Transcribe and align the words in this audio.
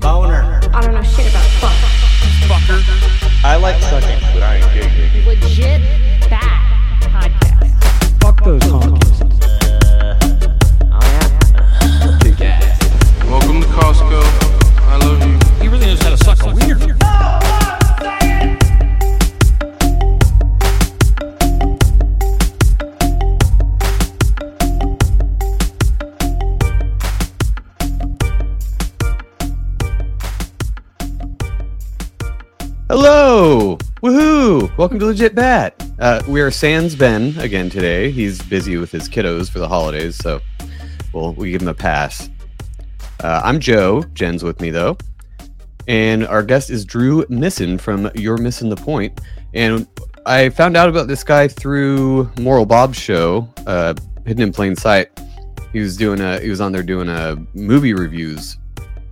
Boner. 0.00 0.58
I 0.72 0.80
don't 0.80 0.94
know 0.94 1.02
shit 1.02 1.28
about 1.28 1.44
fuck. 1.60 1.76
Fucker. 2.48 3.44
I 3.44 3.56
like 3.56 3.78
sucking, 3.82 4.18
but 4.32 4.42
I 4.42 4.56
ain't 4.56 4.72
giggling. 4.72 5.26
Legit 5.26 5.82
Bat 6.30 7.02
podcast. 7.02 8.22
Fuck 8.22 8.42
those 8.42 8.62
honkies. 8.62 9.18
Big 12.22 12.40
ass. 12.40 12.80
Welcome 13.26 13.60
to 13.60 13.66
Costco. 13.68 14.22
I 14.88 14.96
love 15.04 15.20
you. 15.20 15.62
He 15.62 15.68
really 15.68 15.84
knows 15.84 16.00
how 16.00 16.10
to 16.10 16.24
suck 16.24 16.42
a 16.44 16.54
wiener. 16.54 17.49
Hello! 32.90 33.76
Woohoo! 34.02 34.76
Welcome 34.76 34.98
to 34.98 35.06
Legit 35.06 35.32
Bat. 35.32 35.80
Uh, 36.00 36.20
we 36.26 36.40
are 36.40 36.50
Sans 36.50 36.92
Ben 36.96 37.38
again 37.38 37.70
today. 37.70 38.10
He's 38.10 38.42
busy 38.42 38.78
with 38.78 38.90
his 38.90 39.08
kiddos 39.08 39.48
for 39.48 39.60
the 39.60 39.68
holidays, 39.68 40.16
so 40.16 40.40
we'll 41.12 41.32
we 41.34 41.52
give 41.52 41.62
him 41.62 41.68
a 41.68 41.74
pass. 41.74 42.28
Uh, 43.22 43.42
I'm 43.44 43.60
Joe. 43.60 44.02
Jen's 44.12 44.42
with 44.42 44.60
me 44.60 44.70
though, 44.70 44.98
and 45.86 46.26
our 46.26 46.42
guest 46.42 46.68
is 46.68 46.84
Drew 46.84 47.24
Nissen 47.28 47.78
from 47.78 48.10
You're 48.16 48.38
Missing 48.38 48.70
the 48.70 48.76
Point. 48.76 49.20
And 49.54 49.86
I 50.26 50.48
found 50.48 50.76
out 50.76 50.88
about 50.88 51.06
this 51.06 51.22
guy 51.22 51.46
through 51.46 52.28
Moral 52.40 52.66
Bob's 52.66 52.98
show, 52.98 53.48
uh, 53.68 53.94
Hidden 54.26 54.42
in 54.42 54.52
Plain 54.52 54.74
Sight. 54.74 55.16
He 55.72 55.78
was 55.78 55.96
doing 55.96 56.20
a 56.20 56.40
he 56.40 56.50
was 56.50 56.60
on 56.60 56.72
there 56.72 56.82
doing 56.82 57.08
a 57.08 57.36
movie 57.54 57.94
reviews 57.94 58.58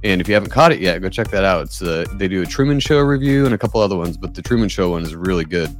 and 0.04 0.20
if 0.20 0.28
you 0.28 0.34
haven't 0.34 0.50
caught 0.50 0.72
it 0.72 0.80
yet, 0.80 1.00
go 1.00 1.08
check 1.08 1.28
that 1.28 1.44
out. 1.44 1.62
It's 1.62 1.82
uh, 1.82 2.06
they 2.14 2.28
do 2.28 2.42
a 2.42 2.46
Truman 2.46 2.80
Show 2.80 3.00
review 3.00 3.44
and 3.44 3.54
a 3.54 3.58
couple 3.58 3.80
other 3.80 3.96
ones, 3.96 4.16
but 4.16 4.34
the 4.34 4.42
Truman 4.42 4.68
Show 4.68 4.90
one 4.90 5.02
is 5.02 5.14
really 5.14 5.44
good. 5.44 5.70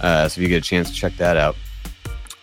Uh, 0.00 0.28
so 0.28 0.38
if 0.38 0.42
you 0.42 0.48
get 0.48 0.62
a 0.62 0.66
chance 0.66 0.90
to 0.90 0.94
check 0.94 1.16
that 1.16 1.36
out, 1.36 1.56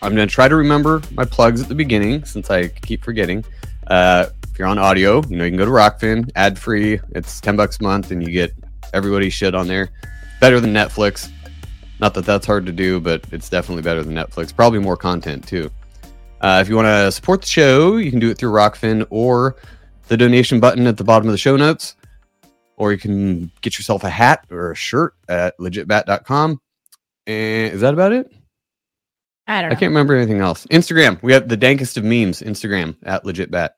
I'm 0.02 0.12
gonna 0.12 0.26
try 0.26 0.48
to 0.48 0.56
remember 0.56 1.02
my 1.12 1.24
plugs 1.24 1.62
at 1.62 1.68
the 1.68 1.74
beginning 1.74 2.24
since 2.24 2.50
I 2.50 2.68
keep 2.68 3.02
forgetting. 3.02 3.44
Uh, 3.86 4.26
if 4.42 4.58
you're 4.58 4.68
on 4.68 4.78
audio, 4.78 5.22
you 5.28 5.36
know 5.36 5.44
you 5.44 5.50
can 5.50 5.58
go 5.58 5.64
to 5.64 5.70
Rokfin, 5.70 6.30
ad 6.36 6.58
free. 6.58 7.00
It's 7.12 7.40
ten 7.40 7.56
bucks 7.56 7.78
a 7.80 7.82
month, 7.82 8.10
and 8.10 8.22
you 8.22 8.30
get 8.30 8.52
everybody's 8.92 9.32
shit 9.32 9.54
on 9.54 9.66
there. 9.66 9.90
Better 10.40 10.60
than 10.60 10.72
Netflix. 10.72 11.30
Not 11.98 12.12
that 12.14 12.26
that's 12.26 12.46
hard 12.46 12.66
to 12.66 12.72
do, 12.72 13.00
but 13.00 13.24
it's 13.32 13.48
definitely 13.48 13.82
better 13.82 14.02
than 14.02 14.14
Netflix. 14.14 14.54
Probably 14.54 14.78
more 14.78 14.96
content 14.98 15.48
too. 15.48 15.70
Uh, 16.42 16.58
if 16.60 16.68
you 16.68 16.76
want 16.76 16.86
to 16.86 17.10
support 17.10 17.40
the 17.40 17.46
show, 17.46 17.96
you 17.96 18.10
can 18.10 18.20
do 18.20 18.28
it 18.28 18.36
through 18.36 18.52
Rokfin 18.52 19.06
or 19.08 19.56
the 20.08 20.16
donation 20.16 20.60
button 20.60 20.86
at 20.86 20.96
the 20.96 21.04
bottom 21.04 21.28
of 21.28 21.32
the 21.32 21.38
show 21.38 21.56
notes, 21.56 21.96
or 22.76 22.92
you 22.92 22.98
can 22.98 23.50
get 23.60 23.78
yourself 23.78 24.04
a 24.04 24.10
hat 24.10 24.44
or 24.50 24.72
a 24.72 24.76
shirt 24.76 25.14
at 25.28 25.58
legitbat.com. 25.58 26.60
And 27.26 27.74
is 27.74 27.80
that 27.80 27.94
about 27.94 28.12
it? 28.12 28.32
I 29.46 29.62
don't 29.62 29.72
I 29.72 29.74
can't 29.74 29.90
remember 29.90 30.16
anything 30.16 30.40
else. 30.40 30.66
Instagram, 30.66 31.22
we 31.22 31.32
have 31.32 31.48
the 31.48 31.56
dankest 31.56 31.96
of 31.96 32.04
memes. 32.04 32.42
Instagram 32.42 32.96
at 33.04 33.24
legitbat. 33.24 33.70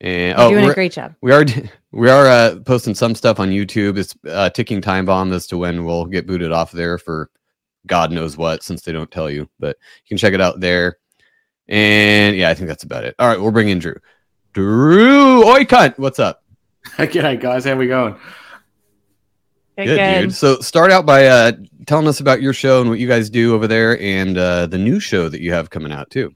And 0.00 0.38
You're 0.38 0.46
oh, 0.46 0.50
doing 0.50 0.70
a 0.70 0.74
great 0.74 0.92
job. 0.92 1.14
we 1.20 1.32
are 1.32 1.44
we 1.92 2.08
are 2.08 2.26
uh, 2.26 2.60
posting 2.64 2.94
some 2.94 3.14
stuff 3.14 3.40
on 3.40 3.50
YouTube. 3.50 3.98
It's 3.98 4.14
uh, 4.28 4.50
ticking 4.50 4.80
time 4.80 5.06
bomb 5.06 5.32
as 5.32 5.46
to 5.48 5.58
when 5.58 5.84
we'll 5.84 6.04
get 6.04 6.26
booted 6.26 6.52
off 6.52 6.72
there 6.72 6.98
for 6.98 7.30
God 7.86 8.12
knows 8.12 8.36
what, 8.36 8.62
since 8.62 8.82
they 8.82 8.92
don't 8.92 9.10
tell 9.10 9.30
you. 9.30 9.48
But 9.58 9.76
you 10.04 10.08
can 10.08 10.18
check 10.18 10.34
it 10.34 10.40
out 10.40 10.60
there. 10.60 10.98
And 11.68 12.36
yeah, 12.36 12.48
I 12.48 12.54
think 12.54 12.68
that's 12.68 12.84
about 12.84 13.04
it. 13.04 13.14
All 13.18 13.28
right, 13.28 13.40
we'll 13.40 13.50
bring 13.50 13.68
in 13.68 13.78
Drew. 13.78 13.96
Drew, 14.58 15.46
oi 15.46 15.62
cunt, 15.62 15.96
what's 16.00 16.18
up? 16.18 16.42
G'day, 16.96 17.40
guys. 17.40 17.64
How 17.64 17.76
we 17.76 17.86
going? 17.86 18.16
Good, 19.76 20.22
dude. 20.22 20.34
So 20.34 20.58
start 20.58 20.90
out 20.90 21.06
by 21.06 21.26
uh, 21.26 21.52
telling 21.86 22.08
us 22.08 22.18
about 22.18 22.42
your 22.42 22.52
show 22.52 22.80
and 22.80 22.90
what 22.90 22.98
you 22.98 23.06
guys 23.06 23.30
do 23.30 23.54
over 23.54 23.68
there, 23.68 24.00
and 24.00 24.36
uh, 24.36 24.66
the 24.66 24.76
new 24.76 24.98
show 24.98 25.28
that 25.28 25.40
you 25.40 25.52
have 25.52 25.70
coming 25.70 25.92
out 25.92 26.10
too. 26.10 26.34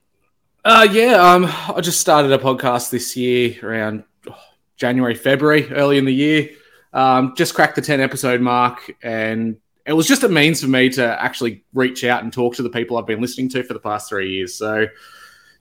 Uh, 0.63 0.87
yeah. 0.89 1.15
Um, 1.15 1.47
I 1.75 1.81
just 1.81 1.99
started 1.99 2.31
a 2.31 2.37
podcast 2.37 2.91
this 2.91 3.17
year 3.17 3.57
around 3.61 4.05
oh, 4.29 4.39
January, 4.77 5.15
February, 5.15 5.69
early 5.73 5.97
in 5.97 6.05
the 6.05 6.13
year. 6.13 6.49
Um, 6.93 7.33
just 7.35 7.53
cracked 7.53 7.75
the 7.75 7.81
ten 7.81 7.99
episode 7.99 8.39
mark, 8.39 8.89
and 9.03 9.57
it 9.85 9.91
was 9.91 10.07
just 10.07 10.23
a 10.23 10.29
means 10.29 10.61
for 10.61 10.69
me 10.69 10.87
to 10.91 11.21
actually 11.21 11.65
reach 11.73 12.05
out 12.05 12.23
and 12.23 12.31
talk 12.31 12.55
to 12.55 12.63
the 12.63 12.69
people 12.69 12.97
I've 12.97 13.05
been 13.05 13.19
listening 13.19 13.49
to 13.49 13.63
for 13.63 13.73
the 13.73 13.81
past 13.81 14.07
three 14.07 14.31
years. 14.31 14.55
So. 14.55 14.87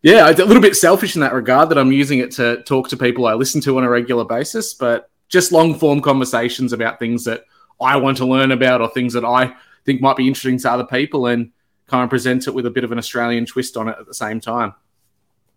Yeah, 0.02 0.28
it's 0.28 0.40
a 0.40 0.44
little 0.44 0.62
bit 0.62 0.76
selfish 0.76 1.14
in 1.14 1.20
that 1.20 1.32
regard 1.32 1.68
that 1.68 1.78
I'm 1.78 1.92
using 1.92 2.18
it 2.18 2.32
to 2.32 2.62
talk 2.64 2.88
to 2.88 2.96
people 2.96 3.26
I 3.26 3.34
listen 3.34 3.60
to 3.62 3.78
on 3.78 3.84
a 3.84 3.88
regular 3.88 4.24
basis, 4.24 4.74
but 4.74 5.08
just 5.28 5.52
long 5.52 5.78
form 5.78 6.00
conversations 6.00 6.72
about 6.72 6.98
things 6.98 7.24
that 7.24 7.44
I 7.80 7.96
want 7.96 8.16
to 8.18 8.26
learn 8.26 8.50
about 8.50 8.80
or 8.80 8.90
things 8.90 9.12
that 9.12 9.24
I 9.24 9.54
think 9.84 10.00
might 10.00 10.16
be 10.16 10.26
interesting 10.26 10.58
to 10.58 10.72
other 10.72 10.84
people 10.84 11.26
and 11.26 11.52
kind 11.86 12.02
of 12.02 12.10
present 12.10 12.48
it 12.48 12.54
with 12.54 12.66
a 12.66 12.70
bit 12.70 12.82
of 12.82 12.90
an 12.90 12.98
Australian 12.98 13.46
twist 13.46 13.76
on 13.76 13.88
it 13.88 13.96
at 13.98 14.06
the 14.06 14.14
same 14.14 14.40
time. 14.40 14.74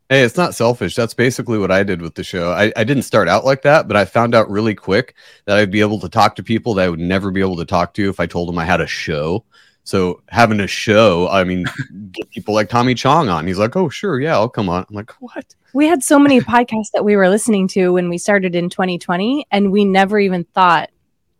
Hey, 0.09 0.21
it's 0.21 0.37
not 0.37 0.53
selfish. 0.53 0.93
That's 0.93 1.15
basically 1.15 1.57
what 1.57 1.71
I 1.71 1.81
did 1.81 1.99
with 1.99 2.13
the 2.13 2.23
show. 2.23 2.51
I, 2.51 2.71
I 2.75 2.83
didn't 2.83 3.03
start 3.03 3.27
out 3.27 3.43
like 3.43 3.63
that, 3.63 3.87
but 3.87 3.97
I 3.97 4.05
found 4.05 4.35
out 4.35 4.51
really 4.51 4.75
quick 4.75 5.15
that 5.45 5.57
I'd 5.57 5.71
be 5.71 5.81
able 5.81 5.99
to 6.01 6.09
talk 6.09 6.35
to 6.35 6.43
people 6.43 6.75
that 6.75 6.85
I 6.85 6.89
would 6.89 6.99
never 6.99 7.31
be 7.31 7.41
able 7.41 7.55
to 7.55 7.65
talk 7.65 7.95
to 7.95 8.09
if 8.09 8.19
I 8.19 8.27
told 8.27 8.47
them 8.47 8.59
I 8.59 8.65
had 8.65 8.81
a 8.81 8.87
show. 8.87 9.43
So 9.85 10.23
having 10.29 10.59
a 10.59 10.67
show, 10.67 11.29
I 11.29 11.43
mean, 11.43 11.65
get 12.11 12.29
people 12.31 12.55
like 12.55 12.69
Tommy 12.69 12.95
Chong 12.95 13.29
on. 13.29 13.45
He's 13.45 13.59
like, 13.59 13.75
"Oh, 13.75 13.87
sure, 13.87 14.19
yeah, 14.19 14.33
I'll 14.33 14.49
come 14.49 14.67
on." 14.67 14.83
I'm 14.89 14.95
like, 14.95 15.11
"What?" 15.21 15.55
We 15.73 15.85
had 15.85 16.03
so 16.03 16.17
many 16.17 16.41
podcasts 16.41 16.91
that 16.93 17.05
we 17.05 17.15
were 17.15 17.29
listening 17.29 17.67
to 17.69 17.93
when 17.93 18.09
we 18.09 18.17
started 18.17 18.55
in 18.55 18.69
2020, 18.69 19.45
and 19.51 19.71
we 19.71 19.85
never 19.85 20.17
even 20.17 20.43
thought 20.55 20.89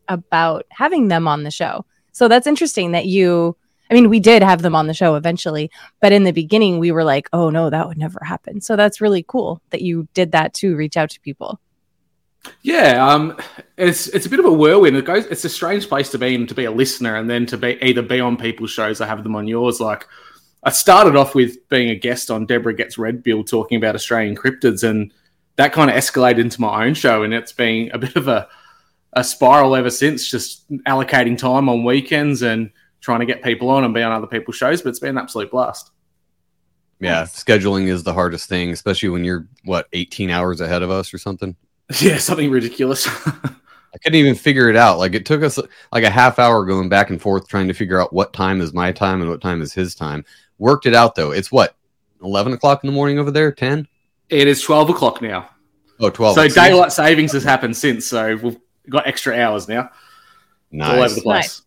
about 0.08 0.66
having 0.70 1.08
them 1.08 1.28
on 1.28 1.42
the 1.42 1.50
show. 1.50 1.86
So 2.12 2.28
that's 2.28 2.46
interesting 2.46 2.92
that 2.92 3.08
you, 3.08 3.58
I 3.90 3.96
mean, 3.96 4.10
we 4.10 4.20
did 4.20 4.44
have 4.44 4.62
them 4.62 4.76
on 4.76 4.86
the 4.86 4.94
show 4.94 5.16
eventually, 5.16 5.72
but 6.00 6.12
in 6.12 6.24
the 6.24 6.32
beginning, 6.32 6.78
we 6.78 6.92
were 6.92 7.04
like, 7.04 7.28
oh 7.34 7.50
no, 7.50 7.72
that 7.72 7.88
would 7.88 7.98
never 7.98 8.20
happen. 8.24 8.62
So 8.62 8.76
that's 8.76 9.02
really 9.02 9.26
cool 9.28 9.60
that 9.72 9.82
you 9.82 10.08
did 10.14 10.34
that 10.34 10.54
to 10.56 10.76
reach 10.76 10.98
out 10.98 11.10
to 11.10 11.20
people. 11.22 11.60
Yeah, 12.62 13.08
um, 13.08 13.38
it's 13.78 14.08
it's 14.08 14.26
a 14.26 14.30
bit 14.30 14.40
of 14.40 14.46
a 14.46 14.54
whirlwind. 14.54 14.98
It 14.98 15.06
goes. 15.06 15.26
It's 15.28 15.46
a 15.46 15.50
strange 15.50 15.88
place 15.88 16.10
to 16.12 16.18
be 16.18 16.36
in 16.36 16.48
to 16.48 16.56
be 16.56 16.66
a 16.66 16.72
listener, 16.72 17.16
and 17.16 17.30
then 17.30 17.46
to 17.48 17.58
be 17.58 17.78
either 17.82 18.02
be 18.02 18.20
on 18.20 18.38
people's 18.38 18.72
shows 18.72 19.02
or 19.02 19.06
have 19.06 19.24
them 19.24 19.36
on 19.36 19.48
yours. 19.48 19.80
Like, 19.80 20.08
I 20.64 20.72
started 20.72 21.16
off 21.16 21.36
with 21.36 21.68
being 21.70 21.90
a 21.90 21.96
guest 21.96 22.32
on 22.32 22.46
Deborah 22.46 22.74
Gets 22.76 22.98
Red 22.98 23.24
Bill 23.24 23.44
talking 23.44 23.78
about 23.78 23.96
Australian 23.96 24.36
cryptids, 24.36 24.84
and 24.84 25.14
that 25.56 25.74
kind 25.74 25.90
of 25.90 25.96
escalated 25.96 26.40
into 26.40 26.62
my 26.62 26.86
own 26.86 26.94
show, 26.94 27.24
and 27.24 27.34
it's 27.34 27.54
been 27.54 27.92
a 27.94 27.98
bit 27.98 28.16
of 28.16 28.28
a 28.28 28.48
a 29.14 29.24
spiral 29.24 29.76
ever 29.76 29.90
since. 29.90 30.30
Just 30.30 30.70
allocating 30.84 31.38
time 31.38 31.70
on 31.70 31.84
weekends 31.84 32.42
and 32.42 32.70
trying 33.02 33.20
to 33.20 33.26
get 33.26 33.44
people 33.44 33.70
on 33.70 33.84
and 33.84 33.94
be 33.94 34.02
on 34.02 34.12
other 34.12 34.28
people's 34.28 34.58
shows, 34.58 34.82
but 34.82 34.90
it's 34.90 35.00
been 35.00 35.12
an 35.12 35.18
absolute 35.18 35.52
blast. 35.52 35.92
Yeah, 37.00 37.24
scheduling 37.24 37.88
is 37.88 38.04
the 38.04 38.14
hardest 38.14 38.48
thing, 38.50 38.72
especially 38.72 39.10
when 39.10 39.24
you're 39.24 39.48
what 39.64 39.88
18 39.94 40.30
hours 40.30 40.62
ahead 40.62 40.82
of 40.82 40.90
us 40.90 41.14
or 41.14 41.18
something. 41.18 41.56
Yeah, 42.02 42.18
something 42.18 42.50
ridiculous. 42.50 43.08
I 43.28 43.98
couldn't 44.02 44.20
even 44.20 44.34
figure 44.36 44.70
it 44.70 44.76
out. 44.76 44.98
Like 44.98 45.14
it 45.14 45.26
took 45.26 45.44
us 45.44 45.60
like 45.92 46.04
a 46.04 46.10
half 46.10 46.40
hour 46.40 46.66
going 46.66 46.90
back 46.90 47.12
and 47.12 47.22
forth 47.22 47.48
trying 47.48 47.68
to 47.68 47.74
figure 47.74 48.02
out 48.02 48.12
what 48.12 48.34
time 48.34 48.60
is 48.60 48.74
my 48.74 48.92
time 48.92 49.22
and 49.22 49.30
what 49.30 49.42
time 49.42 49.62
is 49.62 49.72
his 49.72 49.94
time. 49.94 50.26
worked 50.58 50.86
it 50.86 50.96
out 50.96 51.14
though. 51.16 51.32
It's 51.32 51.52
what 51.52 51.76
eleven 52.24 52.54
o'clock 52.54 52.84
in 52.84 52.88
the 52.88 52.94
morning 52.94 53.20
over 53.20 53.30
there. 53.32 53.52
Ten. 53.52 53.88
It 54.30 54.48
is 54.48 54.62
12 54.62 54.90
o'clock 54.90 55.22
now. 55.22 55.50
Oh, 56.00 56.10
12. 56.10 56.36
so 56.36 56.42
It's 56.42 56.56
daylight 56.56 56.92
savings 56.92 57.32
has 57.34 57.44
happened 57.44 57.78
since. 57.78 58.08
So 58.08 58.36
we've 58.36 58.58
got 58.90 59.08
extra 59.08 59.38
hours 59.38 59.68
now. 59.68 59.90
Nice. 60.72 60.90
All 60.90 61.04
over 61.04 61.14
the 61.14 61.22
place. 61.22 61.44
Nice. 61.44 61.62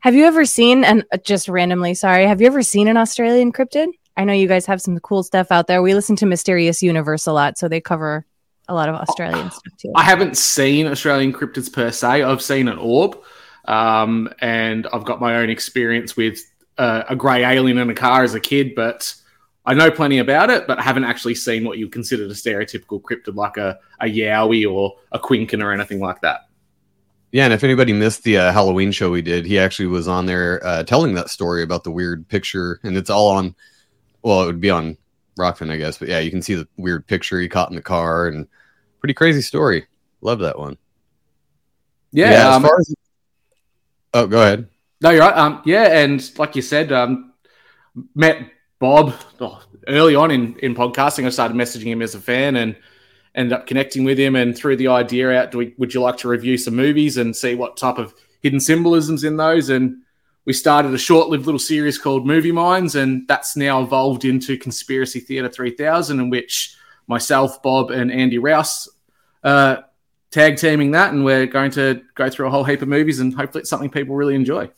Have 0.00 0.14
you 0.14 0.24
ever 0.24 0.46
seen 0.46 0.84
and 0.84 1.04
uh, 1.12 1.18
just 1.18 1.48
randomly, 1.48 1.94
sorry, 1.94 2.26
have 2.26 2.40
you 2.40 2.46
ever 2.46 2.62
seen 2.62 2.88
an 2.88 2.96
Australian 2.96 3.52
cryptid? 3.52 3.88
I 4.16 4.24
know 4.24 4.32
you 4.32 4.48
guys 4.48 4.66
have 4.66 4.80
some 4.80 4.98
cool 5.00 5.22
stuff 5.22 5.50
out 5.50 5.66
there. 5.66 5.82
We 5.82 5.94
listen 5.94 6.16
to 6.16 6.26
Mysterious 6.26 6.82
Universe 6.82 7.26
a 7.26 7.32
lot, 7.32 7.58
so 7.58 7.68
they 7.68 7.80
cover 7.80 8.24
a 8.70 8.74
lot 8.74 8.88
of 8.88 8.94
Australian 8.94 9.50
stuff 9.50 9.76
too. 9.78 9.92
I 9.94 10.04
haven't 10.04 10.36
seen 10.36 10.86
Australian 10.86 11.32
cryptids 11.32 11.70
per 11.72 11.90
se. 11.90 12.22
I've 12.22 12.40
seen 12.40 12.68
an 12.68 12.78
orb, 12.78 13.18
um, 13.66 14.32
and 14.40 14.86
I've 14.92 15.04
got 15.04 15.20
my 15.20 15.36
own 15.36 15.50
experience 15.50 16.16
with 16.16 16.38
uh, 16.78 17.02
a 17.08 17.16
grey 17.16 17.44
alien 17.44 17.78
in 17.78 17.90
a 17.90 17.94
car 17.94 18.22
as 18.22 18.34
a 18.34 18.40
kid. 18.40 18.74
But 18.74 19.14
I 19.66 19.74
know 19.74 19.90
plenty 19.90 20.18
about 20.18 20.50
it, 20.50 20.66
but 20.66 20.78
I 20.78 20.82
haven't 20.82 21.04
actually 21.04 21.34
seen 21.34 21.64
what 21.64 21.78
you 21.78 21.88
consider 21.88 22.24
a 22.24 22.28
stereotypical 22.28 23.02
cryptid 23.02 23.34
like 23.34 23.56
a, 23.56 23.78
a 24.00 24.06
yowie 24.06 24.70
or 24.70 24.96
a 25.12 25.18
quinkin 25.18 25.62
or 25.62 25.72
anything 25.72 26.00
like 26.00 26.20
that. 26.22 26.46
Yeah, 27.32 27.44
and 27.44 27.52
if 27.52 27.62
anybody 27.62 27.92
missed 27.92 28.24
the 28.24 28.38
uh, 28.38 28.52
Halloween 28.52 28.90
show 28.90 29.10
we 29.10 29.22
did, 29.22 29.46
he 29.46 29.58
actually 29.58 29.86
was 29.86 30.08
on 30.08 30.26
there 30.26 30.60
uh, 30.64 30.82
telling 30.82 31.14
that 31.14 31.30
story 31.30 31.62
about 31.62 31.84
the 31.84 31.90
weird 31.90 32.26
picture, 32.28 32.80
and 32.82 32.96
it's 32.96 33.10
all 33.10 33.28
on. 33.28 33.54
Well, 34.22 34.42
it 34.42 34.46
would 34.46 34.60
be 34.60 34.70
on 34.70 34.96
Rokfin, 35.38 35.70
I 35.70 35.76
guess, 35.76 35.98
but 35.98 36.08
yeah, 36.08 36.18
you 36.18 36.30
can 36.30 36.42
see 36.42 36.54
the 36.54 36.68
weird 36.76 37.06
picture 37.06 37.40
he 37.40 37.48
caught 37.48 37.70
in 37.70 37.76
the 37.76 37.82
car, 37.82 38.26
and 38.26 38.48
pretty 39.00 39.14
crazy 39.14 39.42
story. 39.42 39.86
Love 40.20 40.40
that 40.40 40.58
one. 40.58 40.76
Yeah, 42.12 42.26
as 42.26 42.56
um, 42.56 42.62
far 42.62 42.78
as- 42.78 42.94
oh, 44.14 44.26
go 44.26 44.42
ahead. 44.42 44.68
No, 45.00 45.10
you're 45.10 45.20
right. 45.20 45.36
Um, 45.36 45.62
yeah, 45.64 46.00
and 46.00 46.38
like 46.38 46.56
you 46.56 46.62
said, 46.62 46.92
um, 46.92 47.32
met 48.14 48.50
Bob 48.78 49.14
oh, 49.40 49.62
early 49.88 50.14
on 50.14 50.30
in, 50.30 50.56
in 50.58 50.74
podcasting. 50.74 51.26
I 51.26 51.30
started 51.30 51.56
messaging 51.56 51.86
him 51.86 52.02
as 52.02 52.14
a 52.14 52.20
fan 52.20 52.56
and 52.56 52.76
ended 53.34 53.52
up 53.52 53.66
connecting 53.66 54.04
with 54.04 54.18
him 54.18 54.36
and 54.36 54.56
threw 54.56 54.76
the 54.76 54.88
idea 54.88 55.30
out. 55.30 55.52
Do 55.52 55.58
we, 55.58 55.74
would 55.78 55.94
you 55.94 56.00
like 56.00 56.18
to 56.18 56.28
review 56.28 56.58
some 56.58 56.74
movies 56.74 57.16
and 57.16 57.34
see 57.34 57.54
what 57.54 57.76
type 57.76 57.98
of 57.98 58.14
hidden 58.42 58.60
symbolisms 58.60 59.24
in 59.24 59.36
those? 59.36 59.70
And 59.70 60.02
we 60.44 60.52
started 60.52 60.92
a 60.92 60.98
short-lived 60.98 61.46
little 61.46 61.58
series 61.58 61.98
called 61.98 62.26
Movie 62.26 62.52
Minds, 62.52 62.94
and 62.94 63.26
that's 63.28 63.56
now 63.56 63.82
evolved 63.82 64.24
into 64.24 64.58
Conspiracy 64.58 65.20
Theater 65.20 65.48
3000, 65.48 66.18
in 66.18 66.30
which 66.30 66.76
myself, 67.10 67.62
Bob, 67.62 67.90
and 67.90 68.10
Andy 68.10 68.38
Rouse 68.38 68.88
uh, 69.44 69.78
tag 70.30 70.56
teaming 70.56 70.92
that, 70.92 71.12
and 71.12 71.24
we're 71.24 71.46
going 71.46 71.70
to 71.72 72.02
go 72.14 72.30
through 72.30 72.46
a 72.46 72.50
whole 72.50 72.64
heap 72.64 72.80
of 72.80 72.88
movies, 72.88 73.20
and 73.20 73.34
hopefully 73.34 73.60
it's 73.60 73.70
something 73.70 73.90
people 73.90 74.14
really 74.14 74.34
enjoy. 74.34 74.70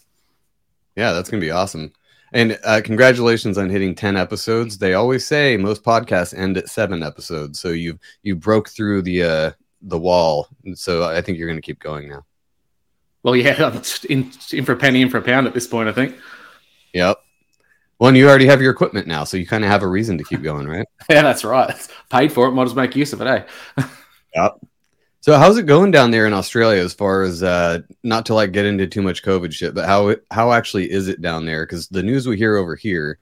Yeah, 0.96 1.12
that's 1.12 1.30
gonna 1.30 1.40
be 1.40 1.50
awesome. 1.50 1.92
And 2.32 2.58
uh, 2.64 2.80
congratulations 2.82 3.58
on 3.58 3.68
hitting 3.70 3.94
ten 3.94 4.16
episodes. 4.16 4.78
They 4.78 4.94
always 4.94 5.26
say 5.26 5.56
most 5.56 5.84
podcasts 5.84 6.36
end 6.36 6.56
at 6.56 6.68
seven 6.68 7.02
episodes, 7.02 7.60
so 7.60 7.68
you 7.68 7.98
you 8.22 8.34
broke 8.34 8.68
through 8.68 9.02
the 9.02 9.22
uh, 9.22 9.50
the 9.82 9.98
wall. 9.98 10.48
So 10.74 11.04
I 11.04 11.20
think 11.20 11.38
you're 11.38 11.48
gonna 11.48 11.60
keep 11.60 11.78
going 11.78 12.08
now. 12.08 12.24
Well, 13.22 13.36
yeah, 13.36 13.80
in, 14.10 14.32
in 14.52 14.64
for 14.64 14.72
a 14.72 14.76
penny, 14.76 15.02
in 15.02 15.08
for 15.08 15.18
a 15.18 15.22
pound 15.22 15.46
at 15.46 15.54
this 15.54 15.66
point, 15.66 15.88
I 15.88 15.92
think. 15.92 16.16
Yep. 16.92 17.21
Well, 18.02 18.08
and 18.08 18.18
you 18.18 18.28
already 18.28 18.46
have 18.46 18.60
your 18.60 18.72
equipment 18.72 19.06
now, 19.06 19.22
so 19.22 19.36
you 19.36 19.46
kind 19.46 19.62
of 19.62 19.70
have 19.70 19.84
a 19.84 19.86
reason 19.86 20.18
to 20.18 20.24
keep 20.24 20.42
going, 20.42 20.66
right? 20.66 20.84
Yeah, 21.08 21.22
that's 21.22 21.44
right. 21.44 21.72
Paid 22.10 22.32
for 22.32 22.48
it, 22.48 22.50
might 22.50 22.64
as 22.64 22.74
well 22.74 22.84
make 22.84 22.96
use 22.96 23.12
of 23.12 23.20
it, 23.20 23.28
eh? 23.28 23.44
Yep. 24.34 24.58
So 25.20 25.38
how's 25.38 25.56
it 25.56 25.66
going 25.66 25.92
down 25.92 26.10
there 26.10 26.26
in 26.26 26.32
Australia 26.32 26.82
as 26.82 26.94
far 26.94 27.22
as 27.22 27.44
uh 27.44 27.82
not 28.02 28.26
to 28.26 28.34
like 28.34 28.50
get 28.50 28.66
into 28.66 28.88
too 28.88 29.02
much 29.02 29.22
COVID 29.22 29.52
shit, 29.52 29.72
but 29.72 29.84
how 29.84 30.16
how 30.32 30.50
actually 30.50 30.90
is 30.90 31.06
it 31.06 31.22
down 31.22 31.46
there? 31.46 31.64
Because 31.64 31.86
the 31.86 32.02
news 32.02 32.26
we 32.26 32.36
hear 32.36 32.56
over 32.56 32.74
here, 32.74 33.20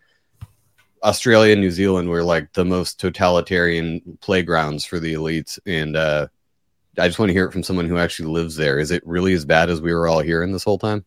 Australia 1.03 1.53
and 1.53 1.61
New 1.61 1.71
Zealand 1.71 2.09
were 2.09 2.25
like 2.25 2.51
the 2.55 2.65
most 2.65 2.99
totalitarian 2.99 4.01
playgrounds 4.23 4.87
for 4.87 4.99
the 4.99 5.13
elites, 5.13 5.59
and 5.67 5.95
uh 5.95 6.29
I 6.99 7.07
just 7.07 7.19
want 7.19 7.29
to 7.29 7.35
hear 7.35 7.45
it 7.45 7.53
from 7.53 7.65
someone 7.65 7.87
who 7.87 7.99
actually 7.99 8.31
lives 8.31 8.57
there. 8.57 8.79
Is 8.79 8.93
it 8.93 9.07
really 9.07 9.35
as 9.35 9.45
bad 9.45 9.69
as 9.69 9.83
we 9.83 9.93
were 9.93 10.09
all 10.09 10.21
hearing 10.21 10.53
this 10.53 10.65
whole 10.65 10.79
time? 10.79 11.05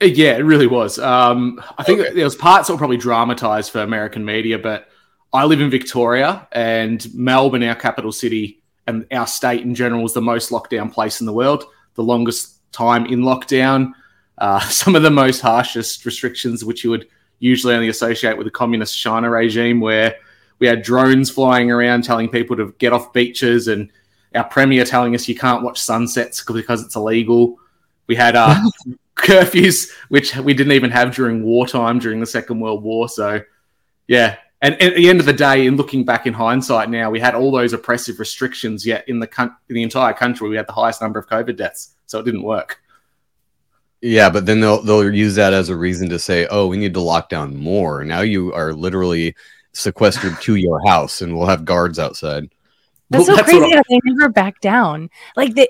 Yeah, 0.00 0.36
it 0.36 0.42
really 0.42 0.66
was. 0.66 0.98
Um, 0.98 1.62
I 1.78 1.82
think 1.82 2.00
there 2.14 2.24
was 2.24 2.36
parts 2.36 2.68
that 2.68 2.74
were 2.74 2.78
probably 2.78 2.98
dramatized 2.98 3.70
for 3.72 3.80
American 3.80 4.24
media, 4.24 4.58
but 4.58 4.88
I 5.32 5.44
live 5.44 5.60
in 5.60 5.70
Victoria, 5.70 6.46
and 6.52 7.06
Melbourne, 7.14 7.62
our 7.62 7.74
capital 7.74 8.12
city, 8.12 8.62
and 8.86 9.06
our 9.10 9.26
state 9.26 9.62
in 9.62 9.74
general, 9.74 10.04
is 10.04 10.12
the 10.12 10.20
most 10.20 10.50
lockdown 10.50 10.92
place 10.92 11.20
in 11.20 11.26
the 11.26 11.32
world. 11.32 11.64
The 11.94 12.02
longest 12.02 12.56
time 12.72 13.06
in 13.06 13.20
lockdown. 13.20 13.92
Uh, 14.36 14.60
some 14.68 14.94
of 14.94 15.02
the 15.02 15.10
most 15.10 15.40
harshest 15.40 16.04
restrictions, 16.04 16.62
which 16.62 16.84
you 16.84 16.90
would 16.90 17.08
usually 17.38 17.74
only 17.74 17.88
associate 17.88 18.36
with 18.36 18.46
the 18.46 18.50
communist 18.50 18.98
China 18.98 19.30
regime, 19.30 19.80
where 19.80 20.16
we 20.58 20.66
had 20.66 20.82
drones 20.82 21.30
flying 21.30 21.70
around 21.70 22.04
telling 22.04 22.28
people 22.28 22.54
to 22.56 22.74
get 22.78 22.92
off 22.92 23.14
beaches, 23.14 23.68
and 23.68 23.90
our 24.34 24.44
premier 24.44 24.84
telling 24.84 25.14
us 25.14 25.26
you 25.26 25.34
can't 25.34 25.62
watch 25.62 25.80
sunsets 25.80 26.44
because 26.44 26.82
it's 26.82 26.96
illegal. 26.96 27.58
We 28.08 28.14
had 28.14 28.36
uh, 28.36 28.54
curfews, 29.16 29.90
which 30.08 30.36
we 30.36 30.54
didn't 30.54 30.72
even 30.72 30.90
have 30.90 31.14
during 31.14 31.42
wartime 31.42 31.98
during 31.98 32.20
the 32.20 32.26
Second 32.26 32.60
World 32.60 32.82
War. 32.82 33.08
So, 33.08 33.40
yeah. 34.06 34.36
And 34.62 34.80
at 34.80 34.94
the 34.96 35.08
end 35.08 35.20
of 35.20 35.26
the 35.26 35.32
day, 35.32 35.66
in 35.66 35.76
looking 35.76 36.04
back 36.04 36.26
in 36.26 36.32
hindsight 36.32 36.88
now, 36.88 37.10
we 37.10 37.20
had 37.20 37.34
all 37.34 37.50
those 37.50 37.72
oppressive 37.72 38.18
restrictions, 38.18 38.86
yet 38.86 39.06
in 39.08 39.18
the 39.18 39.26
coun- 39.26 39.54
in 39.68 39.74
the 39.74 39.82
entire 39.82 40.14
country, 40.14 40.48
we 40.48 40.56
had 40.56 40.66
the 40.66 40.72
highest 40.72 41.02
number 41.02 41.18
of 41.18 41.28
COVID 41.28 41.56
deaths. 41.56 41.94
So 42.06 42.18
it 42.20 42.24
didn't 42.24 42.42
work. 42.42 42.80
Yeah, 44.00 44.30
but 44.30 44.46
then 44.46 44.60
they'll 44.60 44.82
they'll 44.82 45.12
use 45.12 45.34
that 45.34 45.52
as 45.52 45.68
a 45.68 45.76
reason 45.76 46.08
to 46.10 46.18
say, 46.18 46.46
"Oh, 46.50 46.68
we 46.68 46.76
need 46.76 46.94
to 46.94 47.00
lock 47.00 47.28
down 47.28 47.56
more." 47.56 48.04
Now 48.04 48.20
you 48.20 48.52
are 48.52 48.72
literally 48.72 49.34
sequestered 49.72 50.40
to 50.42 50.54
your 50.54 50.80
house, 50.86 51.22
and 51.22 51.36
we'll 51.36 51.46
have 51.48 51.64
guards 51.64 51.98
outside. 51.98 52.48
That's 53.10 53.26
Well, 53.26 53.36
so 53.36 53.36
that's 53.36 53.48
crazy 53.50 53.72
I- 53.72 53.76
that 53.76 53.84
they 53.88 54.00
never 54.04 54.28
back 54.28 54.60
down. 54.60 55.10
Like 55.36 55.54
they 55.54 55.68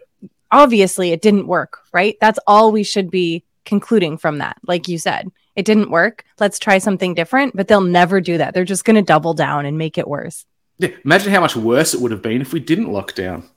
obviously 0.51 1.13
it 1.13 1.23
didn't 1.23 1.47
work, 1.47 1.81
right? 1.93 2.17
That's 2.21 2.39
all 2.47 2.73
we 2.73 2.83
should 2.83 3.11
be 3.11 3.45
concluding 3.65 4.19
from 4.19 4.39
that. 4.39 4.57
Like 4.67 4.89
you 4.89 4.99
said, 4.99 5.31
it 5.55 5.65
didn't 5.65 5.91
work. 5.91 6.25
Let's 6.39 6.59
try 6.59 6.79
something 6.79 7.15
different, 7.15 7.57
but 7.57 7.69
they'll 7.69 7.81
never 7.81 8.21
do 8.21 8.39
that. 8.39 8.55
They're 8.55 8.65
just 8.65 8.85
going 8.85 8.97
to 8.97 9.03
double 9.03 9.35
down 9.35 9.67
and 9.67 9.79
make 9.79 9.99
it 9.99 10.09
worse. 10.09 10.45
Yeah, 10.79 10.91
imagine 11.05 11.33
how 11.33 11.41
much 11.41 11.57
worse 11.57 11.95
it 11.95 12.01
would 12.01 12.13
have 12.13 12.23
been 12.23 12.43
if 12.43 12.53
we 12.53 12.61
didn't 12.61 12.93
lock 12.93 13.15
down. 13.15 13.49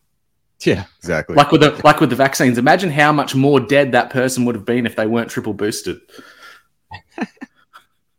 Yeah, 0.62 0.86
exactly. 0.98 1.36
Like 1.36 1.52
with 1.52 1.62
the 1.62 1.80
like 1.84 2.02
with 2.02 2.10
the 2.10 2.16
vaccines, 2.18 2.58
imagine 2.58 2.90
how 2.92 3.14
much 3.14 3.34
more 3.34 3.62
dead 3.62 3.94
that 3.94 4.10
person 4.10 4.44
would 4.46 4.56
have 4.56 4.66
been 4.66 4.86
if 4.86 4.96
they 4.96 5.08
weren't 5.08 5.30
triple 5.30 5.54
boosted. 5.54 6.02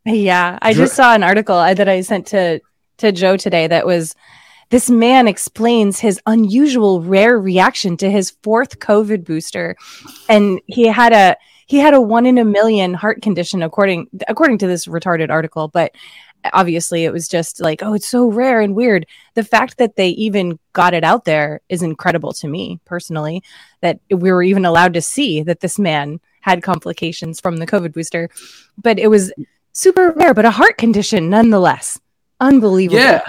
Yeah, 0.07 0.59
I 0.63 0.73
just 0.73 0.95
saw 0.97 1.15
an 1.15 1.23
article 1.23 1.57
uh, 1.57 1.75
that 1.75 1.89
I 1.89 2.01
sent 2.01 2.29
to 2.29 2.61
to 2.99 3.13
Joe 3.13 3.37
today 3.37 3.67
that 3.67 3.87
was 3.87 4.15
this 4.71 4.89
man 4.89 5.29
explains 5.29 5.99
his 5.99 6.21
unusual 6.27 7.03
rare 7.03 7.39
reaction 7.39 7.97
to 7.99 8.11
his 8.11 8.31
fourth 8.43 8.79
COVID 8.79 9.25
booster 9.25 9.77
and 10.29 10.61
he 10.67 10.87
had 10.87 11.13
a 11.13 11.37
he 11.67 11.79
had 11.79 11.95
a 11.95 12.01
1 12.01 12.27
in 12.27 12.39
a 12.39 12.45
million 12.45 12.95
heart 12.95 13.23
condition 13.23 13.63
according 13.63 14.09
according 14.29 14.59
to 14.59 14.67
this 14.67 14.87
retarded 14.87 15.31
article 15.31 15.69
but 15.69 15.93
obviously 16.53 17.05
it 17.05 17.13
was 17.13 17.29
just 17.29 17.61
like 17.61 17.83
oh 17.83 17.93
it's 17.93 18.09
so 18.09 18.27
rare 18.27 18.61
and 18.61 18.75
weird 18.75 19.07
the 19.35 19.45
fact 19.45 19.77
that 19.77 19.97
they 19.97 20.09
even 20.11 20.59
got 20.73 20.95
it 20.95 21.05
out 21.05 21.27
there 21.27 21.61
is 21.69 21.83
incredible 21.83 22.33
to 22.33 22.49
me 22.49 22.81
personally 22.87 23.43
that 23.83 24.01
we 24.11 24.33
were 24.33 24.43
even 24.43 24.65
allowed 24.65 24.95
to 24.95 25.03
see 25.03 25.43
that 25.43 25.61
this 25.61 25.79
man 25.79 26.19
had 26.41 26.63
complications 26.63 27.39
from 27.39 27.59
the 27.59 27.67
covid 27.67 27.93
booster 27.93 28.31
but 28.79 28.99
it 28.99 29.09
was 29.09 29.31
super 29.73 30.13
rare, 30.13 30.35
but 30.35 30.45
a 30.45 30.51
heart 30.51 30.77
condition 30.79 31.31
nonetheless. 31.31 32.01
Unbelievable. 32.41 33.01
Yeah. 33.01 33.23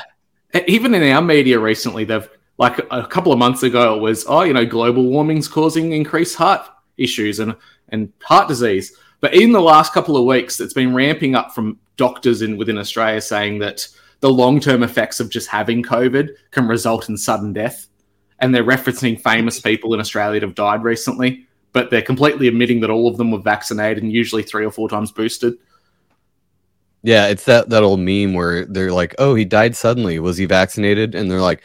Even 0.67 0.93
in 0.93 1.03
our 1.11 1.21
media 1.21 1.59
recently, 1.59 2.03
they've 2.03 2.29
like 2.57 2.79
a 2.91 3.07
couple 3.07 3.31
of 3.31 3.39
months 3.39 3.63
ago, 3.63 3.95
it 3.95 4.01
was 4.01 4.25
oh, 4.27 4.43
you 4.43 4.53
know, 4.53 4.65
global 4.65 5.03
warming's 5.03 5.47
causing 5.47 5.93
increased 5.93 6.35
heart 6.35 6.61
issues 6.97 7.39
and 7.39 7.55
and 7.89 8.11
heart 8.21 8.47
disease. 8.47 8.95
But 9.19 9.35
in 9.35 9.51
the 9.51 9.61
last 9.61 9.93
couple 9.93 10.17
of 10.17 10.25
weeks, 10.25 10.59
it's 10.59 10.73
been 10.73 10.95
ramping 10.95 11.35
up 11.35 11.53
from 11.53 11.79
doctors 11.97 12.41
in 12.41 12.57
within 12.57 12.77
Australia 12.77 13.21
saying 13.21 13.59
that 13.59 13.87
the 14.19 14.29
long 14.29 14.59
term 14.59 14.83
effects 14.83 15.19
of 15.19 15.29
just 15.29 15.49
having 15.49 15.83
COVID 15.83 16.29
can 16.51 16.67
result 16.67 17.09
in 17.09 17.17
sudden 17.17 17.53
death. 17.53 17.87
And 18.39 18.53
they're 18.53 18.63
referencing 18.63 19.21
famous 19.21 19.59
people 19.59 19.93
in 19.93 19.99
Australia 19.99 20.39
that 20.39 20.47
have 20.47 20.55
died 20.55 20.83
recently, 20.83 21.45
but 21.73 21.91
they're 21.91 22.01
completely 22.01 22.47
admitting 22.47 22.79
that 22.81 22.89
all 22.89 23.07
of 23.07 23.17
them 23.17 23.29
were 23.29 23.39
vaccinated 23.39 24.01
and 24.01 24.11
usually 24.11 24.41
three 24.41 24.65
or 24.65 24.71
four 24.71 24.89
times 24.89 25.11
boosted. 25.11 25.53
Yeah, 27.03 27.27
it's 27.27 27.45
that 27.45 27.69
that 27.69 27.83
old 27.83 27.99
meme 27.99 28.33
where 28.33 28.65
they're 28.65 28.91
like, 28.91 29.15
"Oh, 29.17 29.33
he 29.35 29.45
died 29.45 29.75
suddenly. 29.75 30.19
Was 30.19 30.37
he 30.37 30.45
vaccinated?" 30.45 31.15
And 31.15 31.29
they're 31.29 31.41
like, 31.41 31.63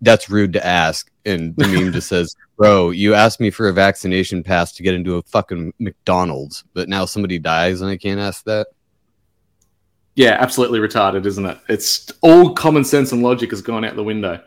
"That's 0.00 0.30
rude 0.30 0.52
to 0.52 0.64
ask." 0.64 1.10
And 1.24 1.56
the 1.56 1.66
meme 1.66 1.92
just 1.92 2.08
says, 2.08 2.34
"Bro, 2.56 2.90
you 2.90 3.14
asked 3.14 3.40
me 3.40 3.50
for 3.50 3.68
a 3.68 3.72
vaccination 3.72 4.42
pass 4.44 4.72
to 4.74 4.82
get 4.82 4.94
into 4.94 5.16
a 5.16 5.22
fucking 5.22 5.72
McDonald's, 5.80 6.64
but 6.72 6.88
now 6.88 7.04
somebody 7.04 7.38
dies 7.38 7.80
and 7.80 7.90
I 7.90 7.96
can't 7.96 8.20
ask 8.20 8.44
that." 8.44 8.68
Yeah, 10.14 10.36
absolutely 10.40 10.78
retarded, 10.78 11.26
isn't 11.26 11.44
it? 11.44 11.58
It's 11.68 12.10
all 12.22 12.54
common 12.54 12.84
sense 12.84 13.12
and 13.12 13.22
logic 13.22 13.50
has 13.50 13.60
gone 13.60 13.84
out 13.84 13.96
the 13.96 14.04
window. 14.04 14.40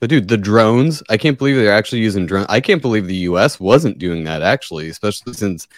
But 0.00 0.10
dude, 0.10 0.28
the 0.28 0.36
drones, 0.36 1.02
I 1.08 1.16
can't 1.16 1.38
believe 1.38 1.56
they're 1.56 1.72
actually 1.72 2.00
using 2.00 2.26
drones. 2.26 2.46
I 2.48 2.60
can't 2.60 2.82
believe 2.82 3.06
the 3.06 3.14
US 3.28 3.60
wasn't 3.60 3.98
doing 3.98 4.24
that 4.24 4.42
actually, 4.42 4.88
especially 4.88 5.32
since 5.34 5.68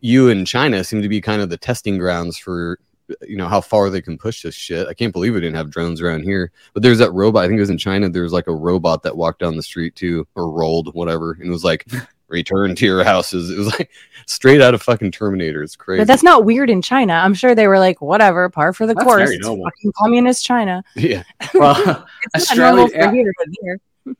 you 0.00 0.30
and 0.30 0.46
China 0.46 0.84
seem 0.84 1.02
to 1.02 1.08
be 1.08 1.20
kind 1.20 1.42
of 1.42 1.50
the 1.50 1.56
testing 1.56 1.98
grounds 1.98 2.38
for 2.38 2.78
you 3.22 3.36
know 3.36 3.46
how 3.48 3.60
far 3.60 3.88
they 3.90 4.00
can 4.02 4.18
push 4.18 4.42
this 4.42 4.54
shit. 4.54 4.88
I 4.88 4.94
can't 4.94 5.12
believe 5.12 5.34
we 5.34 5.40
didn't 5.40 5.56
have 5.56 5.70
drones 5.70 6.00
around 6.00 6.22
here. 6.24 6.50
But 6.74 6.82
there's 6.82 6.98
that 6.98 7.12
robot. 7.12 7.44
I 7.44 7.48
think 7.48 7.58
it 7.58 7.60
was 7.60 7.70
in 7.70 7.78
China. 7.78 8.08
There's 8.08 8.32
like 8.32 8.46
a 8.48 8.54
robot 8.54 9.02
that 9.04 9.16
walked 9.16 9.40
down 9.40 9.56
the 9.56 9.62
street 9.62 9.94
too, 9.94 10.26
or 10.34 10.50
rolled, 10.50 10.92
whatever, 10.94 11.32
and 11.32 11.48
it 11.48 11.50
was 11.52 11.64
like, 11.64 11.86
"Return 12.28 12.74
to 12.74 12.84
your 12.84 13.04
houses." 13.04 13.50
It 13.50 13.56
was 13.58 13.68
like 13.68 13.90
straight 14.26 14.60
out 14.60 14.74
of 14.74 14.82
fucking 14.82 15.12
Terminator. 15.12 15.62
It's 15.62 15.76
crazy. 15.76 16.00
But 16.00 16.08
that's 16.08 16.22
not 16.24 16.44
weird 16.44 16.68
in 16.70 16.82
China. 16.82 17.12
I'm 17.12 17.34
sure 17.34 17.54
they 17.54 17.68
were 17.68 17.78
like, 17.78 18.00
whatever, 18.00 18.48
par 18.48 18.72
for 18.72 18.86
the 18.86 18.94
That's 18.94 19.04
course. 19.04 19.18
very 19.22 19.36
It's 19.36 19.46
normal. 19.46 19.66
fucking 19.66 19.92
communist 19.98 20.44
China. 20.44 20.82
yeah. 20.96 21.22
Well, 21.54 22.06
It's 22.34 22.50
Australia, 22.50 22.88
for 22.88 23.12
here, 23.12 23.28
uh, 23.30 23.44
but 23.44 23.46
here. 23.62 24.16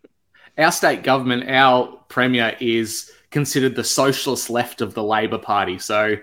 our 0.58 0.70
state 0.72 1.02
government, 1.02 1.50
our 1.50 1.98
premier 2.08 2.56
is 2.60 3.10
considered 3.30 3.74
the 3.74 3.82
socialist 3.84 4.48
left 4.48 4.80
of 4.80 4.94
the 4.94 5.02
Labor 5.02 5.38
Party. 5.38 5.78
So 5.78 6.16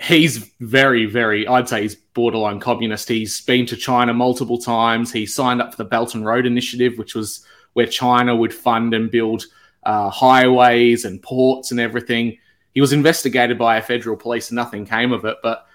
he's 0.00 0.50
very, 0.60 1.06
very, 1.06 1.46
I'd 1.46 1.68
say 1.68 1.82
he's 1.82 1.94
borderline 1.94 2.60
communist. 2.60 3.08
He's 3.08 3.40
been 3.40 3.66
to 3.66 3.76
China 3.76 4.12
multiple 4.12 4.58
times. 4.58 5.12
He 5.12 5.26
signed 5.26 5.62
up 5.62 5.72
for 5.72 5.78
the 5.78 5.88
Belt 5.88 6.14
and 6.14 6.24
Road 6.24 6.46
Initiative, 6.46 6.98
which 6.98 7.14
was 7.14 7.44
where 7.72 7.86
China 7.86 8.34
would 8.34 8.54
fund 8.54 8.94
and 8.94 9.10
build 9.10 9.44
uh, 9.84 10.10
highways 10.10 11.04
and 11.04 11.22
ports 11.22 11.70
and 11.70 11.80
everything. 11.80 12.38
He 12.74 12.80
was 12.80 12.92
investigated 12.92 13.58
by 13.58 13.76
a 13.76 13.82
federal 13.82 14.16
police 14.16 14.50
and 14.50 14.56
nothing 14.56 14.84
came 14.84 15.12
of 15.12 15.24
it. 15.24 15.36
But 15.42 15.66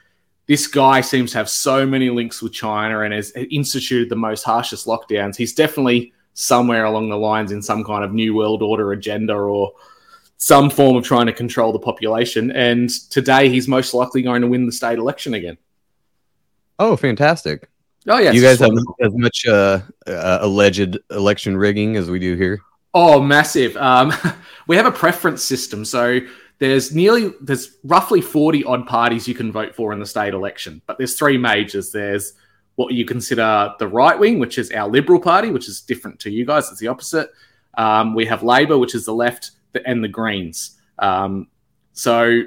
this 0.47 0.67
guy 0.67 1.01
seems 1.01 1.31
to 1.31 1.37
have 1.37 1.49
so 1.49 1.85
many 1.85 2.09
links 2.09 2.41
with 2.41 2.53
China 2.53 3.01
and 3.01 3.13
has 3.13 3.31
instituted 3.31 4.09
the 4.09 4.15
most 4.15 4.43
harshest 4.43 4.85
lockdowns. 4.85 5.35
He's 5.35 5.53
definitely 5.53 6.13
somewhere 6.33 6.85
along 6.85 7.09
the 7.09 7.17
lines 7.17 7.51
in 7.51 7.61
some 7.61 7.83
kind 7.83 8.03
of 8.03 8.13
new 8.13 8.35
world 8.35 8.61
order 8.61 8.91
agenda 8.91 9.33
or 9.33 9.73
some 10.41 10.71
form 10.71 10.97
of 10.97 11.03
trying 11.03 11.27
to 11.27 11.31
control 11.31 11.71
the 11.71 11.77
population. 11.77 12.49
And 12.49 12.89
today 13.11 13.47
he's 13.47 13.67
most 13.67 13.93
likely 13.93 14.23
going 14.23 14.41
to 14.41 14.47
win 14.47 14.65
the 14.65 14.71
state 14.71 14.97
election 14.97 15.35
again. 15.35 15.55
Oh, 16.79 16.95
fantastic. 16.95 17.69
Oh, 18.07 18.17
yeah. 18.17 18.31
you 18.31 18.41
guys 18.41 18.59
have 18.59 18.71
as 19.01 19.13
much 19.13 19.45
uh, 19.45 19.81
uh, 20.07 20.39
alleged 20.41 20.97
election 21.11 21.55
rigging 21.55 21.95
as 21.95 22.09
we 22.09 22.17
do 22.17 22.35
here. 22.35 22.59
Oh, 22.95 23.21
massive. 23.21 23.77
Um, 23.77 24.11
we 24.67 24.75
have 24.77 24.87
a 24.87 24.91
preference 24.91 25.43
system. 25.43 25.85
So 25.85 26.21
there's 26.57 26.91
nearly, 26.91 27.33
there's 27.39 27.77
roughly 27.83 28.19
40 28.19 28.63
odd 28.63 28.87
parties 28.87 29.27
you 29.27 29.35
can 29.35 29.51
vote 29.51 29.75
for 29.75 29.93
in 29.93 29.99
the 29.99 30.07
state 30.07 30.33
election. 30.33 30.81
But 30.87 30.97
there's 30.97 31.13
three 31.13 31.37
majors. 31.37 31.91
There's 31.91 32.33
what 32.77 32.95
you 32.95 33.05
consider 33.05 33.75
the 33.77 33.87
right 33.87 34.17
wing, 34.17 34.39
which 34.39 34.57
is 34.57 34.71
our 34.71 34.89
Liberal 34.89 35.19
Party, 35.19 35.51
which 35.51 35.69
is 35.69 35.81
different 35.81 36.19
to 36.21 36.31
you 36.31 36.47
guys. 36.47 36.71
It's 36.71 36.79
the 36.79 36.87
opposite. 36.87 37.29
Um, 37.75 38.15
we 38.15 38.25
have 38.25 38.41
Labor, 38.41 38.79
which 38.79 38.95
is 38.95 39.05
the 39.05 39.13
left, 39.13 39.51
the- 39.73 39.87
and 39.87 40.03
the 40.03 40.07
Greens. 40.07 40.79
Um, 40.99 41.47
so 41.93 42.41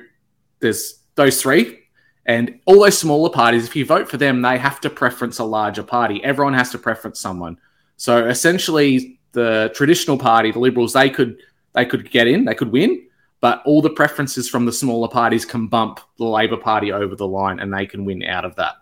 there's 0.60 1.00
those 1.14 1.40
three. 1.40 1.80
And 2.26 2.60
all 2.64 2.80
those 2.80 2.98
smaller 2.98 3.28
parties, 3.28 3.66
if 3.66 3.76
you 3.76 3.84
vote 3.84 4.08
for 4.08 4.16
them, 4.16 4.40
they 4.40 4.56
have 4.56 4.80
to 4.80 4.90
preference 4.90 5.38
a 5.38 5.44
larger 5.44 5.82
party. 5.82 6.24
Everyone 6.24 6.54
has 6.54 6.70
to 6.70 6.78
preference 6.78 7.20
someone. 7.20 7.58
So 7.96 8.26
essentially, 8.26 9.20
the 9.32 9.70
traditional 9.74 10.16
party, 10.16 10.50
the 10.50 10.58
Liberals, 10.58 10.94
they 10.94 11.10
could 11.10 11.36
they 11.74 11.84
could 11.84 12.10
get 12.10 12.26
in, 12.28 12.44
they 12.44 12.54
could 12.54 12.70
win, 12.70 13.06
but 13.40 13.60
all 13.66 13.82
the 13.82 13.90
preferences 13.90 14.48
from 14.48 14.64
the 14.64 14.72
smaller 14.72 15.08
parties 15.08 15.44
can 15.44 15.66
bump 15.66 15.98
the 16.18 16.24
Labor 16.24 16.56
Party 16.56 16.92
over 16.92 17.16
the 17.16 17.26
line, 17.26 17.58
and 17.58 17.74
they 17.74 17.84
can 17.84 18.04
win 18.04 18.22
out 18.24 18.44
of 18.44 18.54
that. 18.56 18.76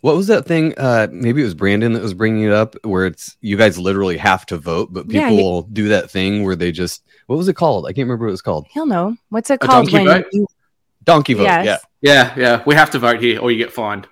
What 0.00 0.14
was 0.16 0.28
that 0.28 0.46
thing? 0.46 0.74
Uh, 0.78 1.08
maybe 1.10 1.40
it 1.40 1.44
was 1.44 1.54
Brandon 1.54 1.92
that 1.94 2.02
was 2.02 2.14
bringing 2.14 2.44
it 2.44 2.52
up, 2.52 2.76
where 2.84 3.06
it's 3.06 3.36
you 3.40 3.56
guys 3.56 3.78
literally 3.78 4.16
have 4.16 4.46
to 4.46 4.56
vote, 4.56 4.92
but 4.92 5.08
people 5.08 5.20
Yeah, 5.20 5.30
you- 5.30 5.42
will 5.42 5.62
do 5.62 5.88
that 5.88 6.10
thing 6.10 6.44
where 6.44 6.54
they 6.56 6.70
just 6.72 7.02
what 7.26 7.36
was 7.36 7.48
it 7.48 7.54
called? 7.54 7.84
I 7.86 7.88
can't 7.90 8.06
remember 8.06 8.24
what 8.26 8.30
it 8.30 8.32
was 8.32 8.42
called. 8.42 8.66
He'll 8.70 8.86
know. 8.86 9.16
What's 9.28 9.50
it 9.50 9.54
A 9.62 9.66
called 9.66 9.88
donkey 9.88 10.04
when 10.06 10.22
vote? 10.22 10.26
you 10.32 10.46
Donkey 11.04 11.34
vote. 11.34 11.44
Yes. 11.44 11.64
Yeah. 11.66 11.78
Yeah, 12.00 12.34
yeah, 12.38 12.62
we 12.64 12.76
have 12.76 12.90
to 12.92 12.98
vote 13.00 13.20
here, 13.20 13.40
or 13.40 13.50
you 13.50 13.58
get 13.58 13.72
fined. 13.72 14.06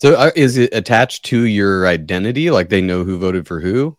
So 0.00 0.14
uh, 0.14 0.30
is 0.36 0.56
it 0.56 0.72
attached 0.72 1.24
to 1.26 1.42
your 1.44 1.86
identity? 1.86 2.50
Like 2.50 2.68
they 2.70 2.80
know 2.80 3.04
who 3.04 3.18
voted 3.18 3.46
for 3.46 3.60
who? 3.60 3.96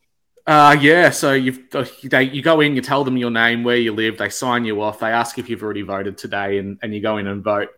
Uh, 0.48 0.76
yeah. 0.80 1.10
So 1.12 1.34
you've 1.34 1.60
they, 2.04 2.24
you 2.24 2.42
go 2.42 2.62
in, 2.62 2.76
you 2.76 2.82
tell 2.82 3.04
them 3.04 3.18
your 3.18 3.30
name, 3.32 3.64
where 3.64 3.76
you 3.78 3.94
live, 3.94 4.18
they 4.18 4.30
sign 4.30 4.66
you 4.66 4.82
off, 4.82 5.00
they 5.00 5.08
ask 5.08 5.38
if 5.38 5.50
you've 5.50 5.62
already 5.62 5.82
voted 5.84 6.18
today, 6.18 6.58
and, 6.58 6.80
and 6.82 6.94
you 6.96 7.02
go 7.02 7.18
in 7.18 7.28
and 7.28 7.44
vote. 7.44 7.70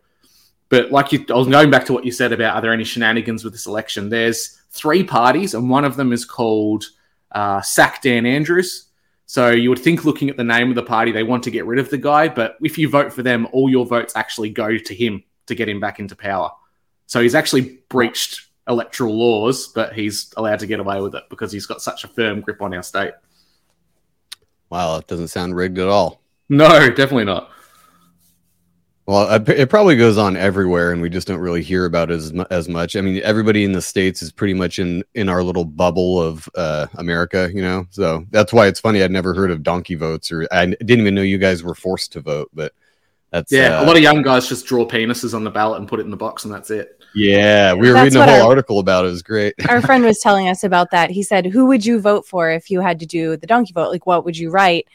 But 0.70 0.90
like 0.90 1.12
you, 1.12 1.26
I 1.28 1.34
was 1.34 1.48
going 1.48 1.70
back 1.70 1.84
to 1.86 1.92
what 1.92 2.06
you 2.06 2.12
said 2.12 2.32
about 2.32 2.56
are 2.56 2.62
there 2.62 2.72
any 2.72 2.84
shenanigans 2.84 3.44
with 3.44 3.52
this 3.52 3.66
election? 3.66 4.08
There's 4.08 4.62
three 4.70 5.04
parties, 5.04 5.52
and 5.52 5.68
one 5.68 5.84
of 5.84 5.96
them 5.96 6.12
is 6.12 6.24
called 6.24 6.84
uh, 7.32 7.60
Sack 7.60 8.00
Dan 8.00 8.24
Andrews. 8.24 8.86
So 9.26 9.50
you 9.50 9.68
would 9.68 9.78
think, 9.78 10.04
looking 10.04 10.30
at 10.30 10.36
the 10.36 10.44
name 10.44 10.70
of 10.70 10.76
the 10.76 10.82
party, 10.82 11.12
they 11.12 11.22
want 11.22 11.44
to 11.44 11.50
get 11.50 11.66
rid 11.66 11.78
of 11.78 11.90
the 11.90 11.98
guy, 11.98 12.28
but 12.28 12.56
if 12.62 12.78
you 12.78 12.88
vote 12.88 13.12
for 13.12 13.22
them, 13.22 13.46
all 13.52 13.68
your 13.68 13.86
votes 13.86 14.16
actually 14.16 14.50
go 14.50 14.76
to 14.76 14.94
him 14.94 15.22
to 15.46 15.54
get 15.54 15.68
him 15.68 15.78
back 15.78 16.00
into 16.00 16.16
power. 16.16 16.50
So 17.06 17.20
he's 17.20 17.34
actually 17.34 17.80
breached 17.88 18.46
electoral 18.68 19.16
laws, 19.16 19.68
but 19.68 19.92
he's 19.92 20.32
allowed 20.36 20.60
to 20.60 20.66
get 20.66 20.80
away 20.80 21.00
with 21.00 21.14
it 21.14 21.24
because 21.30 21.52
he's 21.52 21.66
got 21.66 21.82
such 21.82 22.04
a 22.04 22.08
firm 22.08 22.40
grip 22.40 22.62
on 22.62 22.74
our 22.74 22.82
state. 22.82 23.12
Wow, 24.68 24.96
that 24.96 25.08
doesn't 25.08 25.28
sound 25.28 25.56
rigged 25.56 25.78
at 25.78 25.88
all. 25.88 26.20
No, 26.48 26.88
definitely 26.88 27.24
not. 27.24 27.50
Well, 29.10 29.28
it 29.34 29.48
it 29.48 29.68
probably 29.70 29.96
goes 29.96 30.18
on 30.18 30.36
everywhere, 30.36 30.92
and 30.92 31.02
we 31.02 31.10
just 31.10 31.26
don't 31.26 31.40
really 31.40 31.64
hear 31.64 31.84
about 31.84 32.12
it 32.12 32.14
as 32.14 32.32
as 32.50 32.68
much. 32.68 32.94
I 32.94 33.00
mean, 33.00 33.20
everybody 33.24 33.64
in 33.64 33.72
the 33.72 33.82
states 33.82 34.22
is 34.22 34.30
pretty 34.30 34.54
much 34.54 34.78
in 34.78 35.02
in 35.16 35.28
our 35.28 35.42
little 35.42 35.64
bubble 35.64 36.22
of 36.22 36.48
uh, 36.54 36.86
America, 36.94 37.50
you 37.52 37.60
know. 37.60 37.86
So 37.90 38.24
that's 38.30 38.52
why 38.52 38.68
it's 38.68 38.78
funny. 38.78 39.02
I'd 39.02 39.10
never 39.10 39.34
heard 39.34 39.50
of 39.50 39.64
donkey 39.64 39.96
votes, 39.96 40.30
or 40.30 40.46
I 40.52 40.66
didn't 40.66 41.00
even 41.00 41.16
know 41.16 41.22
you 41.22 41.38
guys 41.38 41.64
were 41.64 41.74
forced 41.74 42.12
to 42.12 42.20
vote. 42.20 42.50
But 42.54 42.72
that's 43.32 43.50
Yeah, 43.50 43.80
uh, 43.80 43.84
a 43.84 43.86
lot 43.86 43.96
of 43.96 44.02
young 44.02 44.22
guys 44.22 44.48
just 44.48 44.66
draw 44.66 44.86
penises 44.86 45.34
on 45.34 45.42
the 45.42 45.50
ballot 45.50 45.80
and 45.80 45.88
put 45.88 45.98
it 45.98 46.04
in 46.04 46.10
the 46.10 46.16
box, 46.16 46.44
and 46.44 46.54
that's 46.54 46.70
it. 46.70 47.02
yeah. 47.12 47.72
We 47.72 47.88
were 47.88 47.94
That's 47.94 48.14
reading 48.14 48.22
a 48.22 48.26
whole 48.32 48.42
our- 48.42 48.48
article 48.50 48.78
about 48.78 49.04
it. 49.06 49.08
It 49.08 49.10
was 49.10 49.22
great. 49.24 49.54
our 49.68 49.82
friend 49.82 50.04
was 50.04 50.18
telling 50.22 50.48
us 50.48 50.62
about 50.62 50.92
that. 50.92 51.10
He 51.10 51.24
said, 51.24 51.46
"Who 51.46 51.66
would 51.66 51.84
you 51.84 51.98
vote 52.00 52.28
for 52.28 52.48
if 52.52 52.70
you 52.70 52.80
had 52.80 53.00
to 53.00 53.06
do 53.06 53.36
the 53.36 53.48
donkey 53.48 53.72
vote? 53.72 53.90
Like, 53.90 54.06
what 54.06 54.24
would 54.24 54.38
you 54.38 54.50
write?" 54.50 54.86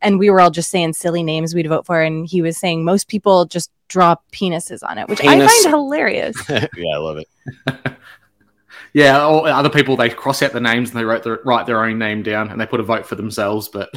And 0.00 0.18
we 0.18 0.30
were 0.30 0.40
all 0.40 0.50
just 0.50 0.70
saying 0.70 0.92
silly 0.92 1.22
names 1.22 1.54
we'd 1.54 1.66
vote 1.66 1.86
for, 1.86 2.00
and 2.00 2.26
he 2.26 2.42
was 2.42 2.56
saying 2.56 2.84
most 2.84 3.08
people 3.08 3.46
just 3.46 3.70
draw 3.88 4.14
penises 4.32 4.88
on 4.88 4.98
it, 4.98 5.08
which 5.08 5.20
I 5.24 5.46
find 5.46 5.74
hilarious. 5.74 6.36
yeah, 6.48 6.66
I 6.94 6.98
love 6.98 7.18
it. 7.18 7.28
Yeah, 8.94 9.26
or 9.26 9.48
other 9.48 9.68
people 9.68 9.96
they 9.96 10.08
cross 10.08 10.42
out 10.42 10.52
the 10.52 10.60
names 10.60 10.90
and 10.90 10.98
they 10.98 11.04
write 11.04 11.22
their 11.22 11.40
write 11.44 11.66
their 11.66 11.84
own 11.84 11.98
name 11.98 12.22
down 12.22 12.50
and 12.50 12.60
they 12.60 12.66
put 12.66 12.80
a 12.80 12.84
vote 12.84 13.06
for 13.06 13.14
themselves. 13.14 13.68
But 13.68 13.90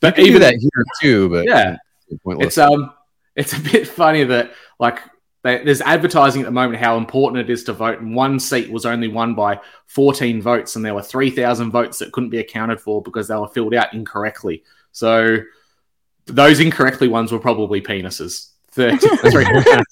but 0.00 0.16
You 0.18 0.24
can 0.24 0.24
do 0.24 0.30
even 0.30 0.42
that 0.42 0.54
here 0.54 0.84
too, 1.00 1.28
but 1.28 1.46
yeah, 1.46 1.76
pointless. 2.24 2.48
it's 2.48 2.58
um 2.58 2.92
it's 3.36 3.52
a 3.52 3.60
bit 3.72 3.86
funny 3.86 4.24
that 4.24 4.52
like 4.78 5.00
they, 5.42 5.62
there's 5.62 5.80
advertising 5.82 6.42
at 6.42 6.46
the 6.46 6.50
moment 6.50 6.80
how 6.80 6.96
important 6.96 7.48
it 7.48 7.50
is 7.50 7.64
to 7.64 7.72
vote, 7.72 8.00
and 8.00 8.14
one 8.14 8.40
seat 8.40 8.70
was 8.70 8.84
only 8.84 9.08
won 9.08 9.34
by 9.34 9.60
14 9.86 10.42
votes, 10.42 10.74
and 10.74 10.84
there 10.84 10.94
were 10.94 11.02
3,000 11.02 11.70
votes 11.70 11.98
that 11.98 12.10
couldn't 12.10 12.30
be 12.30 12.38
accounted 12.38 12.80
for 12.80 13.00
because 13.00 13.28
they 13.28 13.36
were 13.36 13.46
filled 13.46 13.72
out 13.72 13.94
incorrectly. 13.94 14.64
So 14.98 15.38
those 16.26 16.58
incorrectly 16.58 17.06
ones 17.06 17.30
were 17.30 17.38
probably 17.38 17.80
penises. 17.80 18.48
33. 18.72 19.46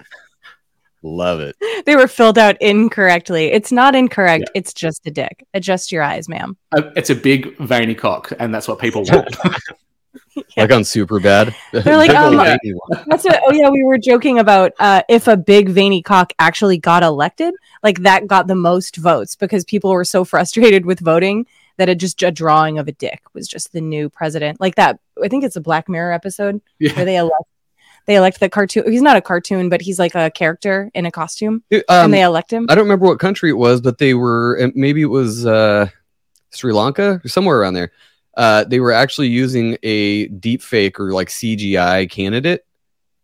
love 1.02 1.40
it. 1.40 1.56
they 1.86 1.96
were 1.96 2.08
filled 2.08 2.38
out 2.38 2.62
incorrectly. 2.62 3.54
It's 3.54 3.72
not 3.72 3.96
incorrect. 3.96 4.50
It's 4.54 4.74
just 4.74 5.08
a 5.08 5.12
dick. 5.12 5.48
Adjust 5.54 5.94
your 5.94 6.04
eyes, 6.04 6.28
ma'am. 6.28 6.58
Uh, 6.76 6.92
it's 6.98 7.10
a 7.10 7.16
big 7.16 7.58
veiny 7.58 7.96
cock, 7.96 8.34
and 8.38 8.54
that's 8.54 8.68
what 8.68 8.80
people 8.80 9.04
want. 9.06 9.36
Like 10.58 10.72
on 10.72 10.84
Super 10.84 11.20
Bad. 11.20 11.56
They're 11.72 11.96
like, 11.98 12.10
um, 12.14 12.36
veiny. 12.36 12.74
That's 13.08 13.24
what. 13.24 13.42
Oh 13.46 13.54
yeah, 13.54 13.70
we 13.70 13.84
were 13.84 13.98
joking 13.98 14.40
about 14.40 14.74
uh, 14.80 15.02
if 15.08 15.28
a 15.28 15.38
big 15.38 15.70
veiny 15.70 16.02
cock 16.02 16.34
actually 16.40 16.78
got 16.78 17.04
elected, 17.04 17.54
like 17.84 18.00
that 18.02 18.28
got 18.28 18.48
the 18.48 18.56
most 18.56 18.98
votes 18.98 19.36
because 19.36 19.64
people 19.64 19.92
were 19.92 20.04
so 20.04 20.26
frustrated 20.26 20.86
with 20.86 21.00
voting 21.00 21.46
that 21.78 21.90
it 21.90 22.00
just 22.00 22.22
a 22.24 22.32
drawing 22.32 22.80
of 22.80 22.88
a 22.88 22.92
dick 22.92 23.22
was 23.34 23.48
just 23.48 23.74
the 23.74 23.82
new 23.82 24.10
president. 24.10 24.60
Like 24.62 24.76
that. 24.76 25.00
I 25.24 25.28
think 25.28 25.44
it's 25.44 25.56
a 25.56 25.62
Black 25.62 25.90
Mirror 25.90 26.14
episode 26.14 26.62
where 26.80 27.06
they 27.06 27.18
elect 27.18 27.46
they 28.06 28.16
elect 28.16 28.40
the 28.40 28.50
cartoon. 28.50 28.92
He's 28.92 29.02
not 29.02 29.18
a 29.18 29.22
cartoon, 29.22 29.70
but 29.70 29.82
he's 29.82 29.98
like 29.98 30.16
a 30.16 30.30
character 30.30 30.92
in 30.94 31.06
a 31.06 31.12
costume, 31.12 31.64
Um, 31.72 31.84
and 31.88 32.14
they 32.14 32.22
elect 32.22 32.54
him. 32.54 32.68
I 32.70 32.76
don't 32.76 32.84
remember 32.84 33.08
what 33.08 33.20
country 33.20 33.50
it 33.50 33.58
was, 33.58 33.82
but 33.82 33.98
they 33.98 34.14
were 34.14 34.72
maybe 34.76 35.02
it 35.02 35.06
was 35.06 35.46
uh, 35.46 35.88
Sri 36.52 36.72
Lanka 36.72 37.22
or 37.24 37.28
somewhere 37.28 37.60
around 37.60 37.74
there. 37.74 37.92
Uh, 38.38 38.64
they 38.66 38.80
were 38.80 38.92
actually 38.92 39.30
using 39.30 39.78
a 39.82 40.28
deep 40.28 40.62
fake 40.62 41.00
or 41.00 41.14
like 41.14 41.30
CGI 41.30 42.10
candidate, 42.10 42.66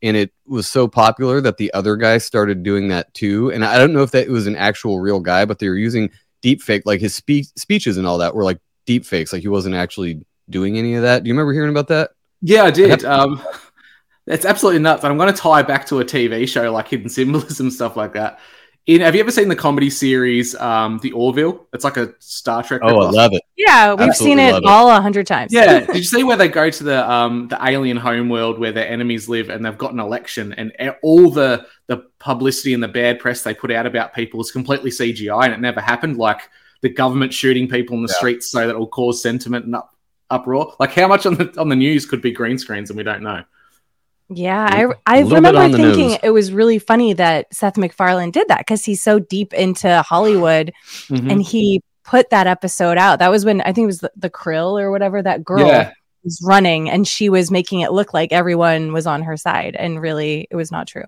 and 0.02 0.18
it 0.18 0.32
was 0.48 0.68
so 0.68 0.88
popular 0.88 1.42
that 1.42 1.58
the 1.58 1.72
other 1.74 1.96
guy 1.96 2.18
started 2.18 2.64
doing 2.64 2.88
that 2.88 3.14
too. 3.14 3.52
And 3.52 3.64
I 3.64 3.78
don't 3.78 3.94
know 3.94 4.04
if 4.04 4.12
that 4.12 4.30
was 4.30 4.48
an 4.48 4.56
actual 4.56 5.00
real 5.00 5.20
guy, 5.20 5.46
but 5.46 5.60
they 5.60 5.70
were 5.70 5.78
using 5.78 6.10
deep 6.42 6.62
fake, 6.62 6.84
like 6.86 7.00
his 7.00 7.16
spe- 7.16 7.52
speeches 7.56 7.98
and 7.98 8.06
all 8.06 8.18
that 8.20 8.36
were 8.36 8.44
like 8.44 8.60
deep 8.86 9.06
fakes, 9.06 9.32
like 9.32 9.42
he 9.42 9.48
wasn't 9.48 9.76
actually 9.76 10.26
doing 10.50 10.78
any 10.78 10.96
of 10.96 11.04
that. 11.04 11.24
Do 11.24 11.28
you 11.28 11.34
remember 11.34 11.54
hearing 11.54 11.70
about 11.70 11.88
that? 11.88 12.12
Yeah, 12.42 12.64
I 12.64 12.72
did. 12.72 13.06
Um, 13.06 13.42
it's 14.28 14.46
absolutely 14.46 14.82
nuts. 14.82 15.04
I'm 15.04 15.18
going 15.18 15.34
to 15.34 15.40
tie 15.40 15.64
back 15.64 15.86
to 15.88 16.00
a 16.00 16.06
TV 16.06 16.48
show 16.48 16.72
like 16.72 16.88
Hidden 16.88 17.10
Symbolism, 17.10 17.72
stuff 17.72 17.96
like 17.96 18.14
that. 18.14 18.40
In, 18.88 19.02
have 19.02 19.14
you 19.14 19.22
ever 19.22 19.30
seen 19.30 19.48
the 19.48 19.56
comedy 19.56 19.92
series 19.92 20.56
um, 20.56 20.98
The 21.04 21.12
Orville? 21.12 21.68
It's 21.72 21.84
like 21.84 21.98
a 21.98 22.16
Star 22.18 22.64
Trek. 22.64 22.82
Oh, 22.84 23.00
I 23.02 23.12
love 23.12 23.32
it. 23.34 23.44
Yeah, 23.56 23.94
we've 23.94 24.10
Absolutely 24.10 24.38
seen 24.38 24.40
it 24.40 24.56
it. 24.56 24.66
all 24.66 24.90
a 24.90 25.00
hundred 25.00 25.28
times. 25.28 25.54
Yeah. 25.54 25.80
Did 25.86 25.98
you 25.98 26.04
see 26.04 26.24
where 26.24 26.36
they 26.36 26.48
go 26.48 26.70
to 26.72 26.84
the 26.84 27.10
um 27.12 27.48
the 27.48 27.60
alien 27.64 27.98
homeworld 27.98 28.58
where 28.60 28.72
their 28.72 28.88
enemies 28.88 29.30
live 29.30 29.50
and 29.50 29.64
they've 29.64 29.78
got 29.78 29.94
an 29.94 30.00
election 30.00 30.54
and 30.54 30.74
all 31.04 31.30
the 31.30 31.68
the 31.88 32.06
publicity 32.20 32.74
and 32.74 32.82
the 32.82 32.88
bad 32.88 33.20
press 33.20 33.44
they 33.44 33.54
put 33.54 33.70
out 33.72 33.86
about 33.86 34.16
people 34.16 34.42
is 34.42 34.52
completely 34.52 34.90
CGI 34.90 35.46
and 35.46 35.54
it 35.54 35.60
never 35.60 35.80
happened. 35.80 36.18
Like 36.18 36.42
the 36.82 36.90
government 36.90 37.32
shooting 37.34 37.68
people 37.68 37.96
in 37.98 38.02
the 38.02 38.10
Yeah. 38.10 38.18
streets 38.18 38.50
so 38.50 38.66
that 38.66 38.70
it 38.70 38.80
will 38.80 38.88
cause 38.88 39.22
sentiment 39.22 39.66
and 39.66 39.76
up, 39.76 39.96
uproar. 40.32 40.74
Like 40.80 40.92
how 40.94 41.08
much 41.08 41.28
on 41.28 41.36
the 41.36 41.54
on 41.60 41.70
the 41.70 41.76
news 41.76 42.08
could 42.08 42.24
be 42.24 42.32
green 42.32 42.58
screens 42.58 42.90
and 42.90 42.98
we 42.98 43.04
don't 43.04 43.22
know. 43.22 43.44
Yeah, 44.34 44.94
I, 45.06 45.22
little 45.24 45.42
bit 45.42 45.54
remember 45.54 45.78
thinking 45.78 46.10
nose. 46.12 46.20
it 46.24 46.30
was 46.30 46.54
really 46.54 46.80
funny 46.80 47.12
that 47.14 47.54
Seth 47.54 47.78
MacFarlane 47.78 48.32
did 48.32 48.48
that 48.48 48.60
because 48.60 48.86
he's 48.86 49.04
so 49.04 49.20
deep 49.20 49.54
into 49.54 50.02
Hollywood 50.04 50.72
Mm-hmm. 51.10 51.30
and 51.30 51.42
he 51.42 51.82
put 52.06 52.30
that 52.30 52.48
episode 52.48 52.98
out. 52.98 53.20
That 53.20 53.30
was 53.30 53.44
when 53.44 53.60
I 53.62 53.74
think 53.74 53.84
it 53.84 53.88
was 53.88 54.00
the, 54.00 54.12
the 54.16 54.30
Krill 54.30 54.80
or 54.82 54.90
whatever 54.90 55.22
that 55.22 55.44
girl 55.44 55.68
Yeah. 55.68 55.92
was 56.24 56.42
running 56.46 56.90
and 56.90 57.06
she 57.08 57.28
was 57.30 57.52
making 57.52 57.82
it 57.82 57.92
look 57.92 58.14
like 58.14 58.32
everyone 58.32 58.94
was 58.94 59.06
on 59.06 59.24
her 59.24 59.36
side 59.36 59.76
and 59.76 60.02
really 60.02 60.48
it 60.50 60.56
was 60.56 60.72
not 60.72 60.88
true. 60.88 61.04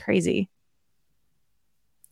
Crazy. 0.00 0.50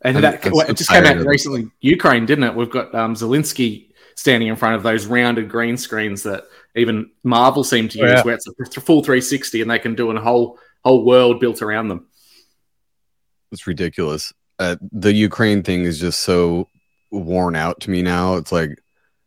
And 0.02 0.16
I'm- 0.16 0.22
that 0.22 0.46
I'm 0.46 0.52
well, 0.52 0.66
so 0.66 0.70
it 0.72 0.76
just 0.76 0.90
came 0.90 1.04
out 1.04 1.18
recently, 1.26 1.70
Ukraine, 1.80 2.26
didn't 2.26 2.44
it? 2.44 2.54
We've 2.54 2.70
got 2.70 2.94
um, 2.94 3.14
Zelensky 3.14 3.90
standing 4.14 4.48
in 4.48 4.56
front 4.56 4.76
of 4.76 4.82
those 4.82 5.06
rounded 5.06 5.48
green 5.48 5.76
screens 5.76 6.22
that 6.22 6.44
even 6.74 7.10
Marvel 7.22 7.64
seem 7.64 7.88
to 7.88 7.98
use, 7.98 8.10
yeah. 8.10 8.22
where 8.22 8.34
it's 8.34 8.46
a 8.76 8.80
full 8.80 9.02
360 9.02 9.62
and 9.62 9.70
they 9.70 9.78
can 9.78 9.94
do 9.94 10.10
a 10.10 10.20
whole 10.20 10.58
whole 10.84 11.04
world 11.04 11.40
built 11.40 11.62
around 11.62 11.88
them. 11.88 12.06
It's 13.52 13.66
ridiculous. 13.66 14.32
Uh, 14.58 14.76
the 14.92 15.12
Ukraine 15.12 15.62
thing 15.62 15.84
is 15.84 15.98
just 15.98 16.20
so 16.20 16.68
worn 17.10 17.56
out 17.56 17.80
to 17.80 17.90
me 17.90 18.02
now. 18.02 18.36
It's 18.36 18.52
like, 18.52 18.80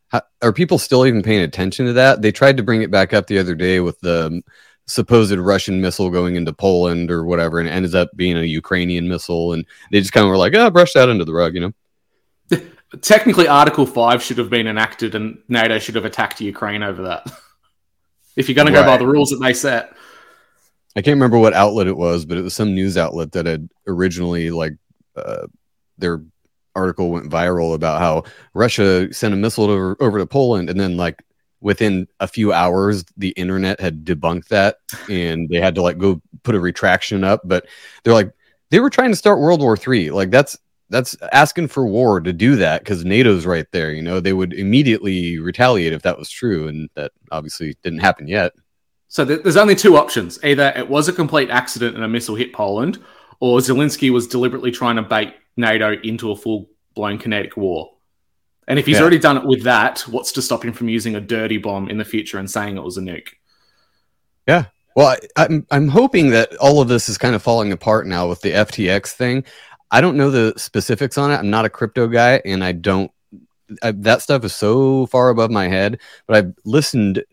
how, 0.08 0.22
are 0.42 0.52
people 0.52 0.78
still 0.78 1.06
even 1.06 1.22
paying 1.22 1.42
attention 1.42 1.86
to 1.86 1.92
that? 1.94 2.22
They 2.22 2.32
tried 2.32 2.56
to 2.58 2.62
bring 2.62 2.82
it 2.82 2.90
back 2.90 3.12
up 3.12 3.26
the 3.26 3.38
other 3.38 3.54
day 3.54 3.80
with 3.80 3.98
the 4.00 4.42
supposed 4.86 5.32
Russian 5.32 5.80
missile 5.80 6.10
going 6.10 6.36
into 6.36 6.52
Poland 6.52 7.10
or 7.10 7.24
whatever, 7.24 7.58
and 7.58 7.68
it 7.68 7.72
ends 7.72 7.94
up 7.94 8.10
being 8.16 8.36
a 8.38 8.42
Ukrainian 8.42 9.08
missile. 9.08 9.52
And 9.52 9.66
they 9.92 10.00
just 10.00 10.12
kind 10.12 10.24
of 10.24 10.30
were 10.30 10.38
like, 10.38 10.54
oh, 10.54 10.70
brush 10.70 10.92
that 10.94 11.08
under 11.08 11.24
the 11.24 11.34
rug, 11.34 11.54
you 11.54 11.60
know? 11.60 11.72
Technically, 13.02 13.46
Article 13.48 13.84
5 13.84 14.22
should 14.22 14.38
have 14.38 14.48
been 14.48 14.66
enacted 14.66 15.14
and 15.14 15.38
NATO 15.48 15.78
should 15.78 15.94
have 15.94 16.04
attacked 16.04 16.40
Ukraine 16.40 16.82
over 16.82 17.02
that. 17.02 17.30
if 18.36 18.48
you're 18.48 18.54
going 18.54 18.66
to 18.66 18.72
go 18.72 18.84
by 18.84 18.96
the 18.96 19.06
rules 19.06 19.30
that 19.30 19.38
they 19.38 19.52
set. 19.52 19.92
I 20.96 21.02
can't 21.02 21.16
remember 21.16 21.38
what 21.38 21.54
outlet 21.54 21.86
it 21.86 21.96
was, 21.96 22.24
but 22.24 22.38
it 22.38 22.42
was 22.42 22.54
some 22.54 22.74
news 22.74 22.96
outlet 22.96 23.32
that 23.32 23.46
had 23.46 23.68
originally 23.86 24.50
like 24.50 24.74
uh, 25.16 25.46
their 25.98 26.22
article 26.74 27.10
went 27.10 27.30
viral 27.30 27.74
about 27.74 28.00
how 28.00 28.24
Russia 28.54 29.12
sent 29.12 29.34
a 29.34 29.36
missile 29.36 29.64
over 29.64 29.96
over 30.00 30.18
to 30.18 30.26
Poland, 30.26 30.70
and 30.70 30.78
then 30.78 30.96
like 30.96 31.22
within 31.60 32.06
a 32.20 32.28
few 32.28 32.52
hours, 32.52 33.04
the 33.16 33.30
internet 33.30 33.80
had 33.80 34.04
debunked 34.04 34.48
that, 34.48 34.78
and 35.10 35.48
they 35.48 35.58
had 35.58 35.74
to 35.74 35.82
like 35.82 35.98
go 35.98 36.22
put 36.42 36.54
a 36.54 36.60
retraction 36.60 37.24
up. 37.24 37.42
But 37.44 37.66
they're 38.02 38.14
like 38.14 38.32
they 38.70 38.80
were 38.80 38.90
trying 38.90 39.10
to 39.10 39.16
start 39.16 39.40
World 39.40 39.60
War 39.60 39.76
Three. 39.76 40.10
Like 40.10 40.30
that's 40.30 40.56
that's 40.90 41.16
asking 41.32 41.68
for 41.68 41.86
war 41.86 42.20
to 42.20 42.32
do 42.32 42.56
that 42.56 42.80
because 42.80 43.04
NATO's 43.04 43.46
right 43.46 43.66
there. 43.72 43.92
You 43.92 44.02
know, 44.02 44.20
they 44.20 44.32
would 44.32 44.52
immediately 44.52 45.38
retaliate 45.38 45.92
if 45.92 46.02
that 46.02 46.18
was 46.18 46.30
true, 46.30 46.68
and 46.68 46.88
that 46.94 47.12
obviously 47.30 47.76
didn't 47.82 48.00
happen 48.00 48.26
yet. 48.28 48.52
So 49.08 49.24
th- 49.24 49.42
there's 49.42 49.56
only 49.56 49.74
two 49.74 49.96
options. 49.96 50.38
Either 50.44 50.72
it 50.76 50.88
was 50.88 51.08
a 51.08 51.12
complete 51.12 51.50
accident 51.50 51.94
and 51.94 52.04
a 52.04 52.08
missile 52.08 52.34
hit 52.34 52.52
Poland, 52.52 52.98
or 53.40 53.58
Zelensky 53.58 54.10
was 54.10 54.26
deliberately 54.26 54.70
trying 54.70 54.96
to 54.96 55.02
bait 55.02 55.34
NATO 55.56 55.92
into 56.02 56.30
a 56.30 56.36
full 56.36 56.68
blown 56.94 57.18
kinetic 57.18 57.56
war. 57.56 57.90
And 58.66 58.78
if 58.78 58.86
he's 58.86 58.96
Yeah. 58.96 59.02
already 59.02 59.18
done 59.18 59.38
it 59.38 59.44
with 59.46 59.62
that, 59.62 60.00
what's 60.00 60.32
to 60.32 60.42
stop 60.42 60.64
him 60.64 60.74
from 60.74 60.88
using 60.88 61.14
a 61.14 61.20
dirty 61.20 61.56
bomb 61.56 61.88
in 61.88 61.96
the 61.96 62.04
future 62.04 62.38
and 62.38 62.50
saying 62.50 62.76
it 62.76 62.82
was 62.82 62.98
a 62.98 63.00
nuke? 63.00 63.28
Yeah, 64.46 64.66
well, 64.98 65.16
I, 65.36 65.44
I'm 65.44 65.64
I'm 65.70 65.86
hoping 65.86 66.30
that 66.30 66.56
all 66.56 66.80
of 66.80 66.88
this 66.88 67.08
is 67.08 67.18
kind 67.18 67.36
of 67.36 67.42
falling 67.42 67.70
apart 67.70 68.08
now 68.08 68.28
with 68.28 68.40
the 68.40 68.50
FTX 68.50 69.12
thing. 69.12 69.44
I 69.90 70.00
don't 70.00 70.16
know 70.16 70.30
the 70.30 70.54
specifics 70.56 71.16
on 71.18 71.30
it. 71.30 71.36
I'm 71.36 71.50
not 71.50 71.64
a 71.64 71.70
crypto 71.70 72.06
guy, 72.06 72.40
and 72.44 72.62
I 72.62 72.72
don't. 72.72 73.10
I, 73.82 73.92
that 73.92 74.22
stuff 74.22 74.44
is 74.44 74.54
so 74.54 75.06
far 75.06 75.28
above 75.30 75.50
my 75.50 75.68
head. 75.68 76.00
But 76.26 76.36
I've 76.36 76.54
listened 76.64 77.24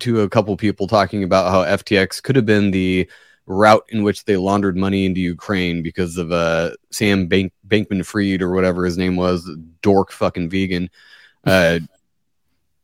to 0.00 0.20
a 0.20 0.28
couple 0.28 0.56
people 0.56 0.86
talking 0.86 1.22
about 1.22 1.50
how 1.50 1.62
FTX 1.62 2.22
could 2.22 2.36
have 2.36 2.46
been 2.46 2.70
the 2.70 3.08
route 3.46 3.84
in 3.88 4.02
which 4.02 4.24
they 4.24 4.36
laundered 4.36 4.76
money 4.76 5.04
into 5.04 5.20
Ukraine 5.20 5.82
because 5.82 6.16
of 6.16 6.30
uh, 6.32 6.70
Sam 6.90 7.26
Bank- 7.26 7.52
Bankman 7.66 8.06
Fried 8.06 8.42
or 8.42 8.52
whatever 8.52 8.84
his 8.84 8.96
name 8.96 9.16
was, 9.16 9.48
dork 9.82 10.12
fucking 10.12 10.50
vegan. 10.50 10.90
Uh, 11.46 11.78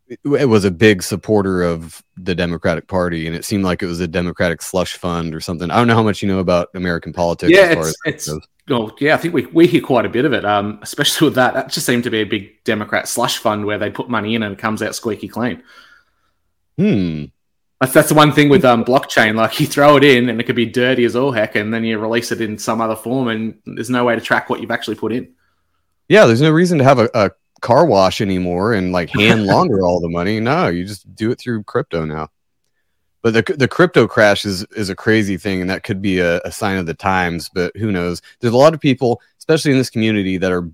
it, 0.08 0.48
was 0.48 0.64
a 0.64 0.70
big 0.70 1.02
supporter 1.02 1.62
of 1.62 2.02
the 2.16 2.34
Democratic 2.34 2.86
Party, 2.86 3.26
and 3.26 3.34
it 3.34 3.44
seemed 3.44 3.64
like 3.64 3.82
it 3.82 3.86
was 3.86 4.00
a 4.00 4.08
Democratic 4.08 4.62
slush 4.62 4.96
fund 4.96 5.34
or 5.34 5.40
something. 5.40 5.70
I 5.70 5.76
don't 5.76 5.86
know 5.86 5.94
how 5.94 6.02
much 6.02 6.22
you 6.22 6.28
know 6.28 6.38
about 6.38 6.68
American 6.74 7.12
politics. 7.12 7.52
yeah, 7.52 7.62
as 7.62 7.74
far 7.74 7.88
it's, 7.88 8.28
as 8.28 8.36
it's 8.36 8.46
oh, 8.70 8.92
yeah, 9.00 9.14
I 9.14 9.16
think 9.16 9.34
we, 9.34 9.46
we 9.46 9.66
hear 9.66 9.80
quite 9.80 10.06
a 10.06 10.10
bit 10.10 10.24
of 10.24 10.32
it, 10.32 10.44
um, 10.44 10.78
especially 10.82 11.26
with 11.26 11.34
that. 11.34 11.54
That 11.54 11.70
just 11.70 11.86
seemed 11.86 12.04
to 12.04 12.10
be 12.10 12.20
a 12.20 12.24
big 12.24 12.62
Democrat 12.64 13.08
slush 13.08 13.38
fund 13.38 13.64
where 13.64 13.78
they 13.78 13.90
put 13.90 14.08
money 14.08 14.34
in 14.34 14.42
and 14.42 14.52
it 14.52 14.58
comes 14.58 14.82
out 14.82 14.94
squeaky 14.94 15.28
clean. 15.28 15.62
hmm. 16.78 17.24
That's, 17.80 17.92
that's 17.92 18.08
the 18.08 18.14
one 18.14 18.32
thing 18.32 18.48
with 18.48 18.64
um, 18.64 18.86
blockchain. 18.86 19.34
Like 19.34 19.60
you 19.60 19.66
throw 19.66 19.98
it 19.98 20.04
in 20.04 20.30
and 20.30 20.40
it 20.40 20.44
could 20.44 20.56
be 20.56 20.64
dirty 20.64 21.04
as 21.04 21.14
all 21.14 21.32
heck, 21.32 21.56
and 21.56 21.74
then 21.74 21.84
you 21.84 21.98
release 21.98 22.32
it 22.32 22.40
in 22.40 22.56
some 22.58 22.80
other 22.80 22.96
form, 22.96 23.28
and 23.28 23.58
there's 23.66 23.90
no 23.90 24.04
way 24.04 24.14
to 24.14 24.20
track 24.20 24.48
what 24.48 24.60
you've 24.60 24.70
actually 24.70 24.96
put 24.96 25.12
in. 25.12 25.34
Yeah, 26.08 26.26
there's 26.26 26.40
no 26.40 26.52
reason 26.52 26.78
to 26.78 26.84
have 26.84 27.00
a, 27.00 27.10
a 27.12 27.30
car 27.60 27.86
wash 27.86 28.20
anymore 28.20 28.74
and 28.74 28.92
like 28.92 29.10
hand 29.10 29.46
launder 29.46 29.82
all 29.82 30.00
the 30.00 30.08
money. 30.08 30.40
No, 30.40 30.68
you 30.68 30.84
just 30.84 31.14
do 31.14 31.30
it 31.30 31.38
through 31.38 31.64
crypto 31.64 32.04
now. 32.04 32.28
But 33.22 33.34
the 33.34 33.56
the 33.56 33.68
crypto 33.68 34.06
crash 34.06 34.44
is 34.44 34.64
is 34.76 34.88
a 34.88 34.94
crazy 34.94 35.36
thing, 35.36 35.60
and 35.60 35.68
that 35.68 35.82
could 35.82 36.00
be 36.00 36.20
a, 36.20 36.40
a 36.42 36.52
sign 36.52 36.78
of 36.78 36.86
the 36.86 36.94
times. 36.94 37.50
But 37.52 37.76
who 37.76 37.90
knows? 37.90 38.22
There's 38.40 38.54
a 38.54 38.58
lot 38.58 38.74
of 38.74 38.80
people, 38.80 39.20
especially 39.38 39.72
in 39.72 39.78
this 39.78 39.90
community, 39.90 40.38
that 40.38 40.52
are 40.52 40.70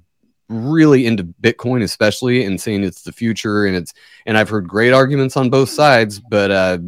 really 0.51 1.07
into 1.07 1.25
Bitcoin, 1.25 1.83
especially, 1.83 2.45
and 2.45 2.61
saying 2.61 2.85
it's 2.85 3.03
the 3.03 3.13
future. 3.13 3.65
And 3.65 3.75
it's 3.75 3.95
and 4.27 4.37
I've 4.37 4.51
heard 4.51 4.69
great 4.69 4.93
arguments 4.93 5.37
on 5.37 5.49
both 5.49 5.71
sides, 5.71 6.21
but 6.21 6.51
uh, 6.51 6.79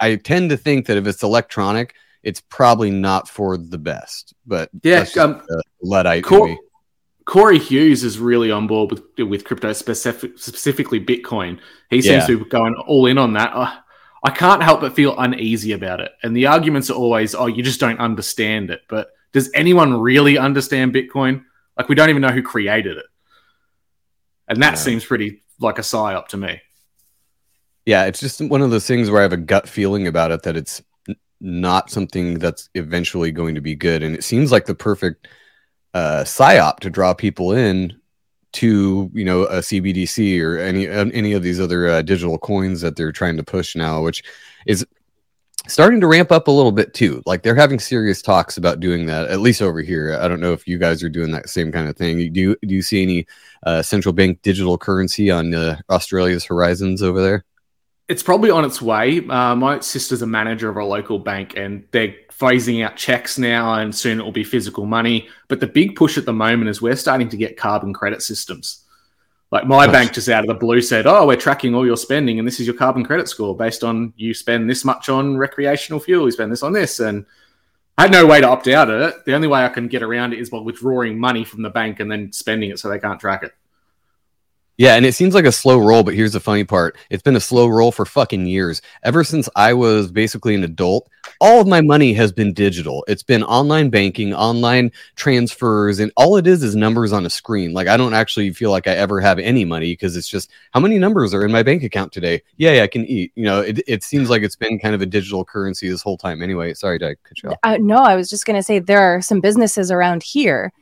I 0.00 0.16
tend 0.16 0.50
to 0.50 0.56
think 0.56 0.86
that 0.86 0.96
if 0.96 1.06
it's 1.06 1.22
electronic, 1.22 1.94
it's 2.22 2.40
probably 2.40 2.90
not 2.90 3.28
for 3.28 3.56
the 3.56 3.78
best. 3.78 4.34
But 4.46 4.70
Yeah, 4.82 5.06
um, 5.20 5.42
luddite 5.80 6.24
to 6.24 6.28
Cor- 6.28 6.46
me. 6.46 6.58
Corey 7.28 7.58
Hughes 7.58 8.04
is 8.04 8.18
really 8.18 8.50
on 8.50 8.66
board 8.66 8.90
with 8.90 9.02
with 9.28 9.44
crypto, 9.44 9.72
specific, 9.74 10.38
specifically 10.38 10.98
Bitcoin. 10.98 11.58
He 11.90 11.96
Yeah. 11.96 12.02
seems 12.20 12.26
to 12.26 12.38
be 12.42 12.48
going 12.48 12.74
all 12.86 13.04
in 13.06 13.18
on 13.18 13.34
that. 13.34 13.52
Uh, 13.54 13.70
I 14.24 14.30
can't 14.30 14.62
help 14.62 14.80
but 14.80 14.94
feel 14.96 15.14
uneasy 15.18 15.72
about 15.72 16.00
it. 16.00 16.10
And 16.22 16.34
the 16.34 16.46
arguments 16.46 16.88
are 16.90 16.94
always, 16.94 17.34
"Oh, 17.34 17.46
you 17.46 17.62
just 17.62 17.80
don't 17.80 18.00
understand 18.00 18.70
it." 18.70 18.80
But 18.88 19.10
does 19.34 19.50
anyone 19.54 20.00
really 20.00 20.38
understand 20.38 20.94
Bitcoin? 20.94 21.44
Like, 21.76 21.90
we 21.90 21.94
don't 21.94 22.08
even 22.08 22.22
know 22.22 22.30
who 22.30 22.42
created 22.42 22.96
it, 22.96 23.06
and 24.48 24.62
that 24.62 24.72
No. 24.72 24.76
seems 24.76 25.04
pretty 25.04 25.42
like 25.60 25.78
a 25.78 25.82
psyop 25.82 26.28
to 26.28 26.36
me. 26.38 26.60
yeah 27.84 28.04
it's 28.04 28.20
just 28.20 28.40
one 28.42 28.60
of 28.62 28.70
those 28.70 28.86
things 28.86 29.10
where 29.10 29.20
i 29.20 29.22
have 29.22 29.32
a 29.32 29.36
gut 29.38 29.66
feeling 29.66 30.06
about 30.06 30.30
it 30.30 30.42
that 30.42 30.56
it's 30.58 30.82
not 31.40 31.90
something 31.90 32.38
that's 32.38 32.68
eventually 32.74 33.32
going 33.32 33.54
to 33.54 33.62
be 33.62 33.74
good 33.74 34.02
and 34.02 34.14
it 34.14 34.22
seems 34.22 34.52
like 34.52 34.66
the 34.66 34.74
perfect 34.74 35.26
uh 35.94 36.22
psyop 36.24 36.80
to 36.80 36.90
draw 36.90 37.14
people 37.14 37.52
in 37.52 37.94
to 38.52 39.10
you 39.12 39.24
know 39.24 39.42
a 39.44 39.58
cbdc 39.58 40.42
or 40.42 40.58
any 40.58 40.88
any 40.88 41.32
of 41.32 41.42
these 41.42 41.60
other 41.60 41.88
uh, 41.88 42.02
digital 42.02 42.38
coins 42.38 42.80
that 42.80 42.96
they're 42.96 43.12
trying 43.12 43.36
to 43.36 43.42
push 43.42 43.76
now 43.76 44.02
which 44.02 44.22
is 44.66 44.86
starting 45.68 46.00
to 46.00 46.06
ramp 46.06 46.32
up 46.32 46.48
a 46.48 46.50
little 46.50 46.72
bit 46.72 46.94
too. 46.94 47.22
Like 47.26 47.42
they're 47.42 47.54
having 47.54 47.78
serious 47.78 48.22
talks 48.22 48.56
about 48.56 48.80
doing 48.80 49.06
that 49.06 49.28
at 49.28 49.40
least 49.40 49.62
over 49.62 49.80
here. 49.80 50.18
I 50.20 50.26
don't 50.26 50.40
know 50.40 50.52
if 50.52 50.66
you 50.66 50.78
guys 50.78 51.02
are 51.02 51.08
doing 51.08 51.30
that 51.32 51.48
same 51.48 51.70
kind 51.70 51.88
of 51.88 51.96
thing. 51.96 52.32
Do 52.32 52.40
you 52.40 52.56
do 52.62 52.74
you 52.74 52.82
see 52.82 53.02
any 53.02 53.26
uh, 53.64 53.82
central 53.82 54.12
bank 54.12 54.42
digital 54.42 54.78
currency 54.78 55.30
on 55.30 55.54
uh, 55.54 55.78
australia's 55.90 56.44
horizons 56.44 57.02
over 57.02 57.20
there? 57.20 57.44
It's 58.08 58.22
probably 58.22 58.50
on 58.50 58.64
its 58.64 58.80
way. 58.80 59.18
Uh, 59.28 59.54
my 59.54 59.80
sister's 59.80 60.22
a 60.22 60.26
manager 60.26 60.70
of 60.70 60.76
a 60.78 60.84
local 60.84 61.18
bank, 61.18 61.54
and 61.58 61.84
they're 61.90 62.14
phasing 62.38 62.84
out 62.84 62.96
checks 62.96 63.38
now, 63.38 63.74
and 63.74 63.94
soon 63.94 64.20
it 64.20 64.22
will 64.22 64.32
be 64.32 64.44
physical 64.44 64.86
money. 64.86 65.28
But 65.48 65.60
the 65.60 65.66
big 65.66 65.96
push 65.96 66.16
at 66.18 66.24
the 66.24 66.32
moment 66.32 66.70
is 66.70 66.80
we're 66.80 66.96
starting 66.96 67.28
to 67.30 67.36
get 67.36 67.56
carbon 67.56 67.92
credit 67.92 68.22
systems. 68.22 68.84
Like 69.50 69.66
my 69.66 69.86
Nice. 69.86 69.92
bank 69.92 70.12
just 70.12 70.28
out 70.28 70.44
of 70.44 70.48
the 70.48 70.54
blue 70.54 70.82
said, 70.82 71.06
"Oh, 71.06 71.26
we're 71.26 71.36
tracking 71.36 71.74
all 71.74 71.86
your 71.86 71.96
spending, 71.96 72.38
and 72.38 72.46
this 72.46 72.60
is 72.60 72.66
your 72.66 72.76
carbon 72.76 73.04
credit 73.04 73.28
score 73.28 73.56
based 73.56 73.82
on 73.82 74.12
you 74.16 74.34
spend 74.34 74.68
this 74.68 74.84
much 74.84 75.08
on 75.08 75.38
recreational 75.38 76.00
fuel, 76.00 76.26
you 76.26 76.32
spend 76.32 76.52
this 76.52 76.62
on 76.62 76.72
this." 76.74 77.00
And 77.00 77.24
I 77.96 78.02
had 78.02 78.12
no 78.12 78.26
way 78.26 78.40
to 78.40 78.46
opt 78.46 78.68
out 78.68 78.90
of 78.90 79.00
it. 79.00 79.24
The 79.24 79.34
only 79.34 79.48
way 79.48 79.64
I 79.64 79.70
can 79.70 79.88
get 79.88 80.02
around 80.02 80.34
it 80.34 80.38
is 80.38 80.50
by 80.50 80.58
withdrawing 80.58 81.18
money 81.18 81.44
from 81.44 81.62
the 81.62 81.70
bank 81.70 81.98
and 81.98 82.10
then 82.12 82.30
spending 82.30 82.70
it 82.70 82.78
so 82.78 82.88
they 82.88 82.98
can't 82.98 83.18
track 83.18 83.42
it. 83.42 83.52
Yeah, 84.76 84.94
and 84.94 85.04
it 85.04 85.16
seems 85.16 85.34
like 85.34 85.46
a 85.46 85.50
slow 85.50 85.78
roll, 85.78 86.04
but 86.04 86.14
here's 86.14 86.34
the 86.34 86.38
funny 86.38 86.62
part. 86.62 86.96
It's 87.10 87.22
been 87.22 87.34
a 87.34 87.40
slow 87.40 87.66
roll 87.66 87.90
for 87.90 88.04
fucking 88.04 88.46
years. 88.46 88.80
Ever 89.02 89.24
since 89.24 89.48
I 89.56 89.72
was 89.72 90.12
basically 90.12 90.54
an 90.54 90.62
adult, 90.62 91.08
all 91.40 91.60
of 91.60 91.66
my 91.66 91.80
money 91.80 92.12
has 92.14 92.32
been 92.32 92.52
digital. 92.52 93.04
It's 93.08 93.22
been 93.22 93.42
online 93.44 93.90
banking, 93.90 94.34
online 94.34 94.90
transfers, 95.14 96.00
and 96.00 96.12
all 96.16 96.36
it 96.36 96.46
is 96.46 96.62
is 96.62 96.74
numbers 96.74 97.12
on 97.12 97.26
a 97.26 97.30
screen. 97.30 97.72
Like 97.72 97.86
I 97.88 97.96
don't 97.96 98.14
actually 98.14 98.52
feel 98.52 98.70
like 98.70 98.86
I 98.86 98.92
ever 98.92 99.20
have 99.20 99.38
any 99.38 99.64
money 99.64 99.92
because 99.92 100.16
it's 100.16 100.28
just 100.28 100.50
how 100.72 100.80
many 100.80 100.98
numbers 100.98 101.34
are 101.34 101.44
in 101.44 101.52
my 101.52 101.62
bank 101.62 101.82
account 101.82 102.12
today? 102.12 102.42
Yeah, 102.56 102.82
I 102.82 102.86
can 102.86 103.04
eat. 103.06 103.32
You 103.34 103.44
know, 103.44 103.60
it, 103.60 103.80
it 103.86 104.02
seems 104.02 104.30
like 104.30 104.42
it's 104.42 104.56
been 104.56 104.78
kind 104.78 104.94
of 104.94 105.02
a 105.02 105.06
digital 105.06 105.44
currency 105.44 105.88
this 105.88 106.02
whole 106.02 106.18
time. 106.18 106.42
Anyway, 106.42 106.74
sorry, 106.74 106.96
I 106.96 107.14
cut 107.22 107.42
you 107.42 107.50
off? 107.50 107.58
Uh, 107.62 107.78
no, 107.80 107.98
I 107.98 108.16
was 108.16 108.30
just 108.30 108.44
going 108.44 108.58
to 108.58 108.62
say 108.62 108.78
there 108.78 109.00
are 109.00 109.22
some 109.22 109.40
businesses 109.40 109.90
around 109.90 110.22
here, 110.22 110.72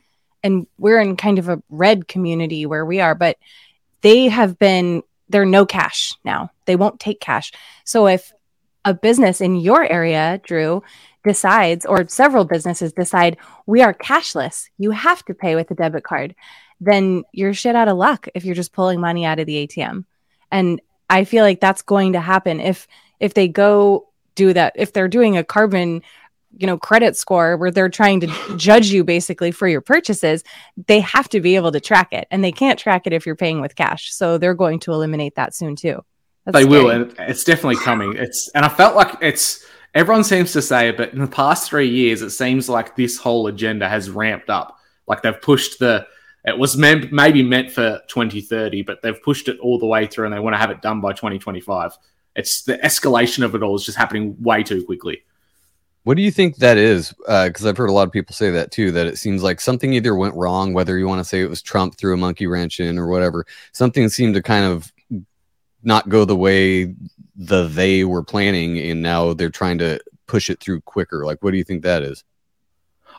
and 0.43 0.65
we're 0.77 0.99
in 0.99 1.17
kind 1.17 1.39
of 1.39 1.49
a 1.49 1.61
red 1.69 2.07
community 2.07 2.65
where 2.65 2.85
we 2.85 2.99
are, 2.99 3.15
but 3.15 3.37
they 4.01 4.27
have 4.27 4.57
been 4.57 5.03
they're 5.29 5.45
no 5.45 5.65
cash 5.65 6.13
now. 6.23 6.51
They 6.65 6.75
won't 6.75 6.99
take 6.99 7.19
cash. 7.19 7.51
So 7.83 8.07
if 8.07 8.31
a 8.87 8.93
business 8.93 9.41
in 9.41 9.57
your 9.57 9.85
area, 9.85 10.39
Drew, 10.45 10.81
decides, 11.25 11.85
or 11.85 12.07
several 12.07 12.45
businesses 12.45 12.93
decide, 12.93 13.35
we 13.65 13.81
are 13.81 13.93
cashless, 13.93 14.69
you 14.77 14.91
have 14.91 15.23
to 15.25 15.33
pay 15.33 15.55
with 15.55 15.69
a 15.71 15.75
debit 15.75 16.05
card, 16.05 16.33
then 16.79 17.23
you're 17.33 17.53
shit 17.53 17.75
out 17.75 17.89
of 17.89 17.97
luck 17.97 18.29
if 18.33 18.45
you're 18.45 18.55
just 18.55 18.71
pulling 18.71 19.01
money 19.01 19.25
out 19.25 19.39
of 19.39 19.45
the 19.45 19.67
ATM. 19.67 20.05
And 20.51 20.81
I 21.09 21.25
feel 21.25 21.43
like 21.43 21.59
that's 21.59 21.81
going 21.81 22.13
to 22.13 22.21
happen 22.21 22.61
if 22.61 22.87
if 23.19 23.33
they 23.33 23.49
go 23.49 24.07
do 24.35 24.53
that, 24.53 24.73
if 24.75 24.93
they're 24.93 25.09
doing 25.09 25.35
a 25.35 25.43
carbon 25.43 26.01
you 26.57 26.65
know 26.65 26.77
credit 26.77 27.17
score 27.17 27.57
where 27.57 27.71
they're 27.71 27.89
trying 27.89 28.21
to 28.21 28.27
judge 28.57 28.87
you 28.87 29.03
basically 29.03 29.51
for 29.51 29.67
your 29.67 29.81
purchases 29.81 30.43
they 30.87 31.01
have 31.01 31.27
to 31.29 31.41
be 31.41 31.57
able 31.57 31.73
to 31.73 31.81
track 31.81 32.13
it. 32.13 32.25
And 32.31 32.41
they 32.41 32.53
can't 32.53 32.79
track 32.79 33.05
it 33.05 33.11
if 33.11 33.25
you're 33.25 33.35
paying 33.35 33.59
with 33.59 33.75
cash. 33.75 34.13
So 34.13 34.37
they're 34.37 34.53
going 34.53 34.79
to 34.81 34.93
eliminate 34.93 35.35
that 35.35 35.53
soon 35.53 35.75
too 35.75 36.05
That's 36.47 36.59
they 36.59 36.65
will, 36.65 36.91
and 36.91 37.13
it's 37.19 37.43
definitely 37.43 37.75
coming. 37.75 38.15
It's 38.15 38.49
and 38.55 38.63
I 38.63 38.69
felt 38.69 38.95
like 38.95 39.17
it's 39.19 39.65
everyone 39.93 40.23
seems 40.23 40.53
to 40.53 40.61
say 40.61 40.87
it, 40.87 40.95
but 40.95 41.11
in 41.11 41.19
the 41.19 41.27
past 41.27 41.69
three 41.69 41.89
years, 41.89 42.21
it 42.21 42.29
seems 42.29 42.69
like 42.69 42.95
this 42.95 43.17
whole 43.17 43.47
agenda 43.47 43.89
has 43.89 44.09
ramped 44.09 44.49
up. 44.49 44.77
Like 45.07 45.21
they've 45.21 45.41
pushed 45.41 45.79
the. 45.79 46.07
It 46.45 46.57
was 46.57 46.77
meant 46.77 47.11
maybe 47.11 47.43
meant 47.43 47.71
for 47.71 47.99
2030, 48.07 48.83
but 48.83 49.01
they've 49.01 49.21
pushed 49.21 49.49
it 49.49 49.59
all 49.59 49.77
the 49.77 49.87
way 49.87 50.07
through, 50.07 50.23
and 50.23 50.33
they 50.33 50.39
want 50.39 50.53
to 50.53 50.57
have 50.57 50.71
it 50.71 50.81
done 50.81 51.01
by 51.01 51.11
2025. 51.11 51.97
It's 52.37 52.61
the 52.61 52.77
escalation 52.77 53.43
of 53.43 53.53
it 53.53 53.61
all 53.61 53.75
is 53.75 53.83
just 53.83 53.97
happening 53.97 54.37
way 54.41 54.63
too 54.63 54.85
quickly. 54.85 55.23
What 56.03 56.15
do 56.15 56.23
you 56.23 56.31
think 56.31 56.55
that 56.57 56.77
is? 56.77 57.13
Uh, 57.27 57.49
because 57.49 57.65
I've 57.65 57.75
heard 57.75 57.89
a 57.89 57.93
lot 57.93 58.07
of 58.07 58.13
people 58.13 58.33
say 58.33 58.51
that 58.51 58.71
too. 58.71 58.91
That 58.91 59.07
it 59.07 59.17
seems 59.17 59.43
like 59.43 59.59
something 59.59 59.91
either 59.91 60.15
went 60.15 60.35
wrong, 60.35 60.71
whether 60.71 60.97
you 60.97 61.09
want 61.09 61.19
to 61.19 61.25
say 61.25 61.41
it 61.41 61.49
was 61.49 61.61
Trump 61.61 61.97
threw 61.97 62.13
a 62.13 62.17
monkey 62.17 62.47
wrench 62.47 62.79
in 62.79 62.97
or 62.97 63.07
whatever. 63.07 63.45
Something 63.73 64.07
seemed 64.07 64.35
to 64.35 64.41
kind 64.41 64.63
of 64.63 64.93
not 65.83 66.09
go 66.09 66.25
the 66.25 66.35
way 66.35 66.95
the 67.35 67.67
they 67.67 68.03
were 68.03 68.23
planning, 68.23 68.77
and 68.79 69.01
now 69.01 69.33
they're 69.33 69.49
trying 69.49 69.77
to 69.79 69.99
push 70.25 70.49
it 70.49 70.59
through 70.59 70.81
quicker. 70.81 71.25
Like, 71.25 71.43
what 71.43 71.51
do 71.51 71.57
you 71.57 71.63
think 71.63 71.83
that 71.83 72.03
is? 72.03 72.23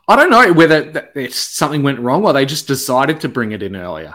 I 0.09 0.17
don't 0.17 0.31
know 0.31 0.53
whether 0.53 1.11
something 1.31 1.83
went 1.83 2.01
wrong 2.01 2.25
or 2.25 2.33
they 2.33 2.47
just 2.47 2.67
decided 2.67 3.21
to 3.21 3.29
bring 3.29 3.53
it 3.53 3.63
in 3.63 3.77
earlier. 3.77 4.15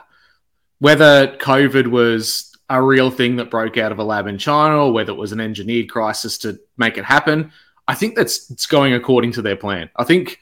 Whether 0.79 1.37
COVID 1.37 1.87
was 1.87 2.55
a 2.69 2.81
real 2.81 3.11
thing 3.11 3.35
that 3.35 3.51
broke 3.51 3.77
out 3.77 3.91
of 3.91 3.99
a 3.99 4.03
lab 4.03 4.25
in 4.25 4.39
China 4.39 4.85
or 4.85 4.91
whether 4.91 5.11
it 5.11 5.17
was 5.17 5.31
an 5.31 5.39
engineered 5.39 5.91
crisis 5.91 6.39
to 6.39 6.59
make 6.77 6.97
it 6.97 7.05
happen, 7.05 7.51
I 7.87 7.93
think 7.93 8.15
that's 8.15 8.49
it's 8.49 8.65
going 8.65 8.93
according 8.93 9.33
to 9.33 9.41
their 9.41 9.55
plan. 9.55 9.89
I 9.95 10.03
think 10.03 10.39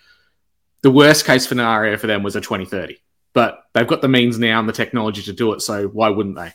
the 0.82 0.92
worst 0.92 1.26
case 1.26 1.48
scenario 1.48 1.98
for 1.98 2.08
them 2.08 2.24
was 2.24 2.36
a 2.36 2.42
2030, 2.42 2.98
but 3.34 3.66
they've 3.74 3.88
got 3.88 4.02
the 4.02 4.08
means 4.08 4.40
now 4.40 4.60
and 4.60 4.70
the 4.70 4.74
technology 4.74 5.22
to 5.24 5.34
do 5.34 5.52
it, 5.54 5.62
so 5.62 5.88
why 5.88 6.10
wouldn't 6.10 6.38
they? 6.38 6.54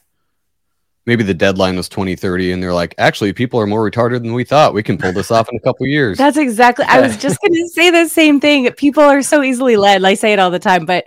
Maybe 1.07 1.23
the 1.23 1.35
deadline 1.35 1.77
was 1.77 1.89
2030, 1.89 2.53
and 2.53 2.63
they're 2.63 2.75
like, 2.75 2.95
actually, 2.99 3.33
people 3.33 3.61
are 3.61 3.67
more 3.67 3.89
retarded 3.89 4.23
than 4.23 4.35
we 4.35 4.45
thought. 4.45 4.75
We 4.75 4.83
can 4.83 4.99
pull 4.99 5.13
this 5.13 5.31
off 5.31 5.49
in 5.49 5.57
a 5.57 5.61
couple 5.61 5.87
years. 5.87 6.19
That's 6.19 6.37
exactly. 6.37 6.85
I 6.89 7.01
was 7.01 7.17
just 7.17 7.41
going 7.41 7.55
to 7.55 7.69
say 7.69 7.91
the 7.91 8.09
same 8.09 8.41
thing. 8.41 8.71
People 8.73 9.05
are 9.05 9.23
so 9.23 9.43
easily 9.43 9.77
led. 9.77 10.05
I 10.05 10.15
say 10.15 10.33
it 10.33 10.39
all 10.39 10.51
the 10.51 10.59
time, 10.59 10.85
but 10.85 11.05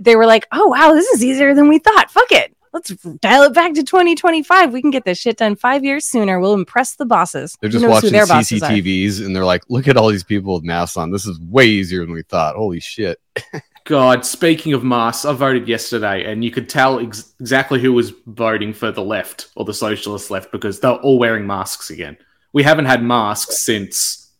they 0.00 0.16
were 0.16 0.26
like, 0.26 0.46
"Oh 0.52 0.68
wow, 0.68 0.92
this 0.92 1.06
is 1.08 1.24
easier 1.24 1.54
than 1.54 1.68
we 1.68 1.78
thought. 1.78 2.10
Fuck 2.10 2.30
it, 2.30 2.54
let's 2.72 2.90
dial 3.20 3.42
it 3.44 3.54
back 3.54 3.74
to 3.74 3.82
2025. 3.82 4.72
We 4.72 4.80
can 4.80 4.90
get 4.90 5.04
this 5.04 5.18
shit 5.18 5.36
done 5.36 5.56
five 5.56 5.84
years 5.84 6.04
sooner. 6.04 6.40
We'll 6.40 6.54
impress 6.54 6.96
the 6.96 7.06
bosses. 7.06 7.56
They're 7.60 7.70
just 7.70 7.86
watching 7.86 8.12
their 8.12 8.26
bosses 8.26 8.62
are. 8.62 8.70
CCTVs, 8.70 9.24
and 9.24 9.34
they're 9.34 9.44
like, 9.44 9.62
look 9.68 9.88
at 9.88 9.96
all 9.96 10.08
these 10.08 10.24
people 10.24 10.54
with 10.54 10.64
masks 10.64 10.96
on. 10.96 11.10
This 11.10 11.26
is 11.26 11.38
way 11.40 11.66
easier 11.66 12.04
than 12.04 12.12
we 12.12 12.22
thought. 12.22 12.56
Holy 12.56 12.80
shit. 12.80 13.20
God, 13.88 14.26
speaking 14.26 14.74
of 14.74 14.84
masks, 14.84 15.24
I 15.24 15.32
voted 15.32 15.66
yesterday, 15.66 16.30
and 16.30 16.44
you 16.44 16.50
could 16.50 16.68
tell 16.68 17.00
ex- 17.00 17.32
exactly 17.40 17.80
who 17.80 17.94
was 17.94 18.12
voting 18.26 18.74
for 18.74 18.92
the 18.92 19.02
left 19.02 19.48
or 19.56 19.64
the 19.64 19.72
socialist 19.72 20.30
left 20.30 20.52
because 20.52 20.78
they're 20.78 20.90
all 20.90 21.18
wearing 21.18 21.46
masks 21.46 21.88
again. 21.88 22.18
We 22.52 22.62
haven't 22.64 22.84
had 22.84 23.02
masks 23.02 23.64
since 23.64 24.30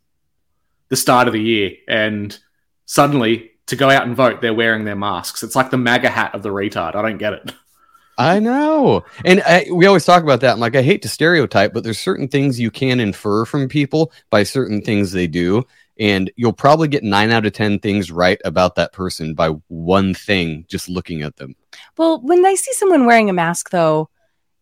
the 0.90 0.96
start 0.96 1.28
of 1.28 1.32
the 1.32 1.40
year, 1.40 1.70
and 1.88 2.38
suddenly 2.84 3.52
to 3.68 3.76
go 3.76 3.88
out 3.88 4.06
and 4.06 4.14
vote, 4.14 4.42
they're 4.42 4.52
wearing 4.52 4.84
their 4.84 4.94
masks. 4.94 5.42
It's 5.42 5.56
like 5.56 5.70
the 5.70 5.78
MAGA 5.78 6.10
hat 6.10 6.34
of 6.34 6.42
the 6.42 6.50
retard. 6.50 6.94
I 6.94 7.00
don't 7.00 7.16
get 7.16 7.32
it. 7.32 7.54
I 8.18 8.40
know. 8.40 9.06
And 9.24 9.40
I, 9.46 9.64
we 9.72 9.86
always 9.86 10.04
talk 10.04 10.22
about 10.22 10.42
that. 10.42 10.52
I'm 10.52 10.60
like, 10.60 10.76
I 10.76 10.82
hate 10.82 11.00
to 11.02 11.08
stereotype, 11.08 11.72
but 11.72 11.84
there's 11.84 11.98
certain 11.98 12.28
things 12.28 12.60
you 12.60 12.70
can 12.70 13.00
infer 13.00 13.46
from 13.46 13.66
people 13.66 14.12
by 14.28 14.42
certain 14.42 14.82
things 14.82 15.12
they 15.12 15.26
do. 15.26 15.64
And 15.98 16.30
you'll 16.36 16.52
probably 16.52 16.88
get 16.88 17.02
nine 17.02 17.32
out 17.32 17.46
of 17.46 17.52
10 17.52 17.80
things 17.80 18.10
right 18.10 18.40
about 18.44 18.76
that 18.76 18.92
person 18.92 19.34
by 19.34 19.48
one 19.68 20.14
thing 20.14 20.64
just 20.68 20.88
looking 20.88 21.22
at 21.22 21.36
them. 21.36 21.56
Well, 21.96 22.20
when 22.20 22.44
I 22.46 22.54
see 22.54 22.72
someone 22.72 23.06
wearing 23.06 23.28
a 23.30 23.32
mask, 23.32 23.70
though, 23.70 24.08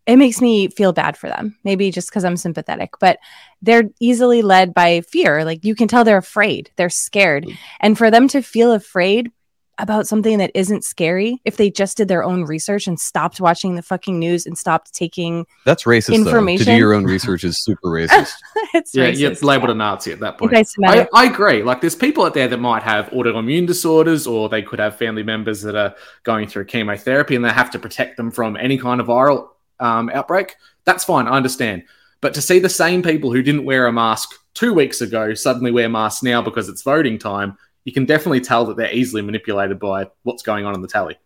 it 0.06 0.16
makes 0.16 0.40
me 0.40 0.68
feel 0.68 0.92
bad 0.92 1.16
for 1.16 1.28
them. 1.28 1.58
Maybe 1.64 1.90
just 1.90 2.08
because 2.08 2.24
I'm 2.24 2.36
sympathetic, 2.36 2.92
but 3.00 3.18
they're 3.60 3.90
easily 4.00 4.40
led 4.40 4.72
by 4.72 5.00
fear. 5.02 5.44
Like 5.44 5.64
you 5.64 5.74
can 5.74 5.88
tell 5.88 6.04
they're 6.04 6.16
afraid, 6.16 6.70
they're 6.76 6.88
scared. 6.88 7.44
Mm. 7.44 7.56
And 7.80 7.98
for 7.98 8.10
them 8.10 8.28
to 8.28 8.40
feel 8.40 8.72
afraid 8.72 9.32
about 9.78 10.06
something 10.06 10.38
that 10.38 10.50
isn't 10.54 10.84
scary, 10.84 11.40
if 11.44 11.56
they 11.56 11.70
just 11.70 11.96
did 11.96 12.08
their 12.08 12.24
own 12.24 12.44
research 12.44 12.86
and 12.86 12.98
stopped 12.98 13.40
watching 13.40 13.74
the 13.74 13.82
fucking 13.82 14.18
news 14.18 14.46
and 14.46 14.56
stopped 14.56 14.94
taking 14.94 15.46
That's 15.64 15.84
racist. 15.84 16.08
Though. 16.08 16.16
To 16.16 16.22
do 16.22 16.28
Information. 16.28 16.76
your 16.76 16.94
own 16.94 17.04
research 17.04 17.44
is 17.44 17.62
super 17.62 17.88
racist. 17.90 18.32
it's 18.74 18.94
Yeah, 18.94 19.10
racist, 19.10 19.18
you're 19.18 19.34
labeled 19.42 19.70
a 19.70 19.74
Nazi 19.74 20.12
at 20.12 20.20
that 20.20 20.38
point. 20.38 20.54
I, 20.84 21.08
I 21.14 21.24
agree. 21.26 21.62
Like, 21.62 21.80
there's 21.80 21.94
people 21.94 22.24
out 22.24 22.34
there 22.34 22.48
that 22.48 22.58
might 22.58 22.82
have 22.82 23.06
autoimmune 23.06 23.66
disorders, 23.66 24.26
or 24.26 24.48
they 24.48 24.62
could 24.62 24.78
have 24.78 24.96
family 24.96 25.22
members 25.22 25.62
that 25.62 25.74
are 25.74 25.94
going 26.22 26.48
through 26.48 26.64
chemotherapy, 26.66 27.36
and 27.36 27.44
they 27.44 27.50
have 27.50 27.70
to 27.72 27.78
protect 27.78 28.16
them 28.16 28.30
from 28.30 28.56
any 28.56 28.78
kind 28.78 29.00
of 29.00 29.06
viral 29.08 29.48
um, 29.80 30.10
outbreak. 30.12 30.56
That's 30.84 31.04
fine. 31.04 31.26
I 31.26 31.32
understand. 31.32 31.84
But 32.20 32.34
to 32.34 32.42
see 32.42 32.58
the 32.58 32.68
same 32.68 33.02
people 33.02 33.32
who 33.32 33.42
didn't 33.42 33.64
wear 33.64 33.86
a 33.86 33.92
mask 33.92 34.30
two 34.54 34.72
weeks 34.72 35.00
ago 35.00 35.34
suddenly 35.34 35.70
wear 35.70 35.88
masks 35.88 36.22
now 36.22 36.40
because 36.40 36.68
it's 36.68 36.82
voting 36.82 37.18
time, 37.18 37.58
you 37.86 37.92
can 37.92 38.04
definitely 38.04 38.40
tell 38.40 38.66
that 38.66 38.76
they're 38.76 38.92
easily 38.92 39.22
manipulated 39.22 39.78
by 39.78 40.10
what's 40.24 40.42
going 40.42 40.66
on 40.66 40.74
in 40.74 40.82
the 40.82 40.88
tally. 40.88 41.16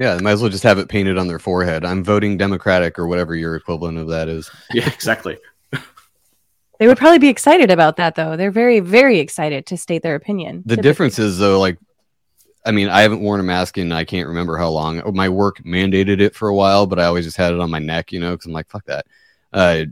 yeah, 0.00 0.14
they 0.16 0.22
might 0.22 0.32
as 0.32 0.40
well 0.40 0.50
just 0.50 0.64
have 0.64 0.78
it 0.78 0.88
painted 0.88 1.18
on 1.18 1.28
their 1.28 1.38
forehead. 1.38 1.84
I'm 1.84 2.02
voting 2.02 2.38
Democratic 2.38 2.98
or 2.98 3.06
whatever 3.06 3.36
your 3.36 3.54
equivalent 3.54 3.98
of 3.98 4.08
that 4.08 4.28
is. 4.28 4.50
Yeah, 4.74 4.88
exactly. 4.88 5.38
They 6.78 6.86
would 6.86 6.98
probably 6.98 7.18
be 7.18 7.30
excited 7.30 7.70
about 7.70 7.96
that, 7.96 8.16
though. 8.16 8.36
They're 8.36 8.50
very, 8.50 8.80
very 8.80 9.18
excited 9.18 9.64
to 9.64 9.78
state 9.78 10.02
their 10.02 10.14
opinion. 10.14 10.58
The 10.66 10.74
typically. 10.76 10.82
difference 10.82 11.18
is 11.18 11.38
though, 11.38 11.58
like, 11.58 11.78
I 12.66 12.70
mean, 12.70 12.90
I 12.90 13.00
haven't 13.00 13.20
worn 13.22 13.40
a 13.40 13.42
mask 13.42 13.78
in 13.78 13.92
I 13.92 14.04
can't 14.04 14.28
remember 14.28 14.58
how 14.58 14.68
long. 14.68 15.00
My 15.14 15.30
work 15.30 15.62
mandated 15.62 16.20
it 16.20 16.34
for 16.34 16.48
a 16.48 16.54
while, 16.54 16.86
but 16.86 16.98
I 16.98 17.06
always 17.06 17.24
just 17.24 17.38
had 17.38 17.54
it 17.54 17.60
on 17.60 17.70
my 17.70 17.78
neck, 17.78 18.12
you 18.12 18.20
know, 18.20 18.32
because 18.32 18.44
I'm 18.44 18.52
like, 18.52 18.68
fuck 18.68 18.84
that. 18.84 19.06
Uh, 19.54 19.84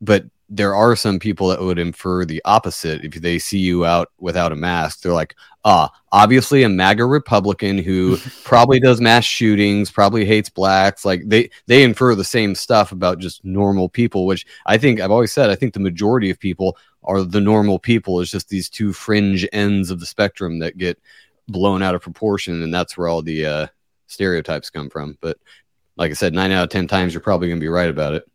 but 0.00 0.24
there 0.54 0.74
are 0.74 0.94
some 0.94 1.18
people 1.18 1.48
that 1.48 1.62
would 1.62 1.78
infer 1.78 2.26
the 2.26 2.42
opposite 2.44 3.02
if 3.02 3.14
they 3.14 3.38
see 3.38 3.58
you 3.58 3.86
out 3.86 4.12
without 4.20 4.52
a 4.52 4.56
mask. 4.56 5.00
They're 5.00 5.10
like, 5.10 5.34
ah, 5.64 5.90
obviously 6.12 6.62
a 6.62 6.68
MAGA 6.68 7.06
Republican 7.06 7.78
who 7.78 8.18
probably 8.44 8.78
does 8.78 9.00
mass 9.00 9.24
shootings, 9.24 9.90
probably 9.90 10.26
hates 10.26 10.50
blacks. 10.50 11.06
Like 11.06 11.22
they 11.24 11.48
they 11.68 11.82
infer 11.82 12.14
the 12.14 12.22
same 12.22 12.54
stuff 12.54 12.92
about 12.92 13.18
just 13.18 13.42
normal 13.46 13.88
people, 13.88 14.26
which 14.26 14.46
I 14.66 14.76
think 14.76 15.00
I've 15.00 15.10
always 15.10 15.32
said. 15.32 15.48
I 15.48 15.54
think 15.54 15.72
the 15.72 15.80
majority 15.80 16.28
of 16.28 16.38
people 16.38 16.76
are 17.02 17.22
the 17.22 17.40
normal 17.40 17.78
people. 17.78 18.20
It's 18.20 18.30
just 18.30 18.50
these 18.50 18.68
two 18.68 18.92
fringe 18.92 19.48
ends 19.54 19.90
of 19.90 20.00
the 20.00 20.06
spectrum 20.06 20.58
that 20.58 20.76
get 20.76 21.00
blown 21.48 21.82
out 21.82 21.94
of 21.94 22.02
proportion, 22.02 22.62
and 22.62 22.74
that's 22.74 22.98
where 22.98 23.08
all 23.08 23.22
the 23.22 23.46
uh, 23.46 23.66
stereotypes 24.06 24.68
come 24.68 24.90
from. 24.90 25.16
But 25.22 25.38
like 25.96 26.10
I 26.10 26.14
said, 26.14 26.34
nine 26.34 26.52
out 26.52 26.64
of 26.64 26.68
ten 26.68 26.86
times 26.86 27.14
you're 27.14 27.22
probably 27.22 27.48
going 27.48 27.58
to 27.58 27.64
be 27.64 27.68
right 27.68 27.88
about 27.88 28.12
it. 28.12 28.28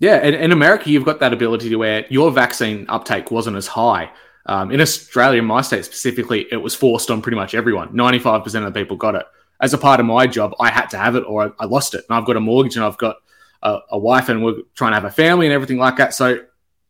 Yeah, 0.00 0.16
and 0.16 0.34
in 0.34 0.52
America, 0.52 0.90
you've 0.90 1.04
got 1.04 1.20
that 1.20 1.32
ability 1.32 1.70
to 1.70 1.76
where 1.76 2.06
your 2.08 2.30
vaccine 2.30 2.86
uptake 2.88 3.30
wasn't 3.30 3.56
as 3.56 3.66
high. 3.66 4.10
Um, 4.46 4.70
in 4.70 4.80
Australia, 4.80 5.42
my 5.42 5.60
state 5.60 5.84
specifically, 5.84 6.46
it 6.50 6.56
was 6.56 6.74
forced 6.74 7.10
on 7.10 7.20
pretty 7.20 7.36
much 7.36 7.54
everyone. 7.54 7.90
95% 7.90 8.46
of 8.66 8.72
the 8.72 8.80
people 8.80 8.96
got 8.96 9.14
it. 9.14 9.26
As 9.60 9.74
a 9.74 9.78
part 9.78 10.00
of 10.00 10.06
my 10.06 10.26
job, 10.26 10.54
I 10.60 10.70
had 10.70 10.86
to 10.90 10.98
have 10.98 11.16
it 11.16 11.24
or 11.26 11.46
I, 11.46 11.64
I 11.64 11.66
lost 11.66 11.94
it. 11.94 12.04
And 12.08 12.16
I've 12.16 12.24
got 12.24 12.36
a 12.36 12.40
mortgage 12.40 12.76
and 12.76 12.84
I've 12.84 12.96
got 12.96 13.16
a, 13.62 13.78
a 13.90 13.98
wife 13.98 14.28
and 14.28 14.42
we're 14.42 14.62
trying 14.74 14.92
to 14.92 14.94
have 14.94 15.04
a 15.04 15.10
family 15.10 15.46
and 15.46 15.52
everything 15.52 15.78
like 15.78 15.96
that. 15.96 16.14
So 16.14 16.40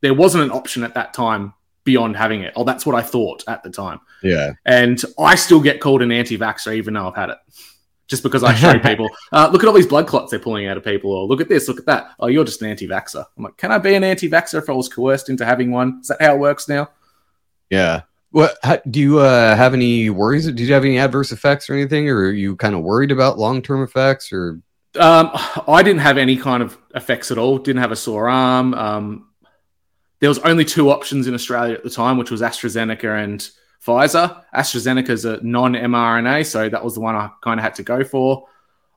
there 0.02 0.14
wasn't 0.14 0.44
an 0.44 0.50
option 0.50 0.84
at 0.84 0.94
that 0.94 1.14
time 1.14 1.54
beyond 1.84 2.16
having 2.16 2.42
it. 2.42 2.52
Oh, 2.54 2.64
that's 2.64 2.84
what 2.84 2.94
I 2.94 3.02
thought 3.02 3.42
at 3.48 3.62
the 3.62 3.70
time. 3.70 4.00
Yeah. 4.22 4.52
And 4.64 5.02
I 5.18 5.34
still 5.34 5.60
get 5.60 5.80
called 5.80 6.02
an 6.02 6.12
anti 6.12 6.36
vaxxer 6.36 6.74
even 6.74 6.94
though 6.94 7.08
I've 7.08 7.16
had 7.16 7.30
it. 7.30 7.38
Just 8.08 8.22
because 8.22 8.42
I 8.42 8.54
show 8.54 8.78
people, 8.82 9.08
uh, 9.32 9.48
look 9.52 9.62
at 9.62 9.68
all 9.68 9.74
these 9.74 9.86
blood 9.86 10.06
clots 10.06 10.30
they're 10.30 10.40
pulling 10.40 10.66
out 10.66 10.76
of 10.76 10.84
people, 10.84 11.12
or 11.12 11.26
look 11.26 11.40
at 11.40 11.48
this, 11.48 11.68
look 11.68 11.78
at 11.78 11.86
that. 11.86 12.14
Oh, 12.18 12.26
you're 12.26 12.44
just 12.44 12.62
an 12.62 12.70
anti-vaxxer. 12.70 13.24
I'm 13.36 13.44
like, 13.44 13.56
can 13.56 13.70
I 13.70 13.78
be 13.78 13.94
an 13.94 14.04
anti-vaxxer 14.04 14.58
if 14.58 14.68
I 14.68 14.72
was 14.72 14.88
coerced 14.88 15.28
into 15.28 15.44
having 15.44 15.70
one? 15.70 15.98
Is 16.00 16.08
that 16.08 16.20
how 16.20 16.34
it 16.34 16.38
works 16.38 16.68
now? 16.68 16.90
Yeah. 17.70 18.02
What 18.30 18.58
how, 18.62 18.78
do 18.90 19.00
you 19.00 19.20
uh, 19.20 19.56
have 19.56 19.72
any 19.74 20.10
worries? 20.10 20.46
Did 20.46 20.60
you 20.60 20.74
have 20.74 20.84
any 20.84 20.98
adverse 20.98 21.32
effects 21.32 21.70
or 21.70 21.74
anything, 21.74 22.08
or 22.08 22.18
are 22.26 22.30
you 22.30 22.56
kind 22.56 22.74
of 22.74 22.82
worried 22.82 23.10
about 23.10 23.38
long 23.38 23.62
term 23.62 23.82
effects? 23.82 24.32
Or 24.32 24.60
Um, 24.98 25.30
I 25.66 25.82
didn't 25.82 26.00
have 26.00 26.18
any 26.18 26.36
kind 26.36 26.62
of 26.62 26.76
effects 26.94 27.30
at 27.30 27.38
all. 27.38 27.58
Didn't 27.58 27.80
have 27.80 27.92
a 27.92 27.96
sore 27.96 28.28
arm. 28.28 28.74
Um, 28.74 29.28
there 30.20 30.28
was 30.28 30.38
only 30.40 30.64
two 30.64 30.90
options 30.90 31.26
in 31.26 31.34
Australia 31.34 31.74
at 31.74 31.84
the 31.84 31.90
time, 31.90 32.18
which 32.18 32.30
was 32.30 32.42
AstraZeneca 32.42 33.22
and 33.22 33.48
Pfizer. 33.86 34.42
AstraZeneca 34.54 35.10
is 35.10 35.24
a 35.24 35.42
non-mRNA, 35.42 36.46
so 36.46 36.68
that 36.68 36.84
was 36.84 36.94
the 36.94 37.00
one 37.00 37.14
I 37.14 37.30
kind 37.42 37.60
of 37.60 37.64
had 37.64 37.76
to 37.76 37.82
go 37.82 38.04
for. 38.04 38.48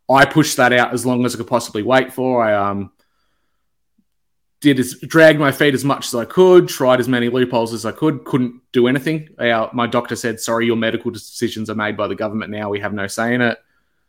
I 0.10 0.26
pushed 0.26 0.58
that 0.58 0.74
out 0.74 0.94
as 0.94 1.06
long 1.06 1.26
as 1.26 1.34
I 1.34 1.38
could 1.38 1.48
possibly 1.48 1.84
wait 1.84 2.12
for. 2.12 2.44
I 2.44 2.54
um, 2.54 2.91
did 4.62 4.80
as 4.80 4.96
dragged 5.00 5.39
my 5.39 5.52
feet 5.52 5.74
as 5.74 5.84
much 5.84 6.08
as 6.08 6.15
I 6.15 6.26
could, 6.26 6.67
tried 6.67 7.00
as 7.00 7.08
many 7.08 7.30
loopholes 7.30 7.74
as 7.74 7.86
I 7.86 7.91
could, 7.91 8.24
couldn't 8.26 8.62
do 8.72 8.88
anything. 8.88 9.30
Uh, 9.38 9.67
my 9.74 9.88
doctor 9.88 10.15
said, 10.15 10.39
"Sorry, 10.39 10.65
your 10.65 10.76
medical 10.76 11.12
decisions 11.12 11.70
are 11.70 11.76
made 11.76 11.98
by 11.98 12.08
the 12.08 12.15
government 12.15 12.52
now. 12.52 12.70
We 12.70 12.80
have 12.80 12.94
no 12.94 13.08
say 13.08 13.34
in 13.34 13.41
it." 13.41 13.58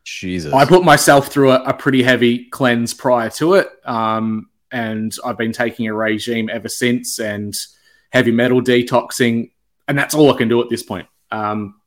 Jesus, 0.04 0.52
I 0.52 0.64
put 0.64 0.84
myself 0.84 1.28
through 1.28 1.52
a, 1.52 1.62
a 1.62 1.74
pretty 1.74 2.02
heavy 2.02 2.46
cleanse 2.46 2.92
prior 2.92 3.30
to 3.30 3.54
it, 3.54 3.68
um, 3.84 4.50
and 4.70 5.14
I've 5.24 5.38
been 5.38 5.52
taking 5.52 5.86
a 5.86 5.94
regime 5.94 6.50
ever 6.50 6.68
since, 6.68 7.18
and 7.18 7.54
heavy 8.10 8.32
metal 8.32 8.60
detoxing, 8.60 9.51
and 9.88 9.96
that's 9.98 10.14
all 10.14 10.32
I 10.32 10.36
can 10.36 10.48
do 10.48 10.60
at 10.62 10.68
this 10.70 10.82
point. 10.82 11.06
Um, 11.30 11.80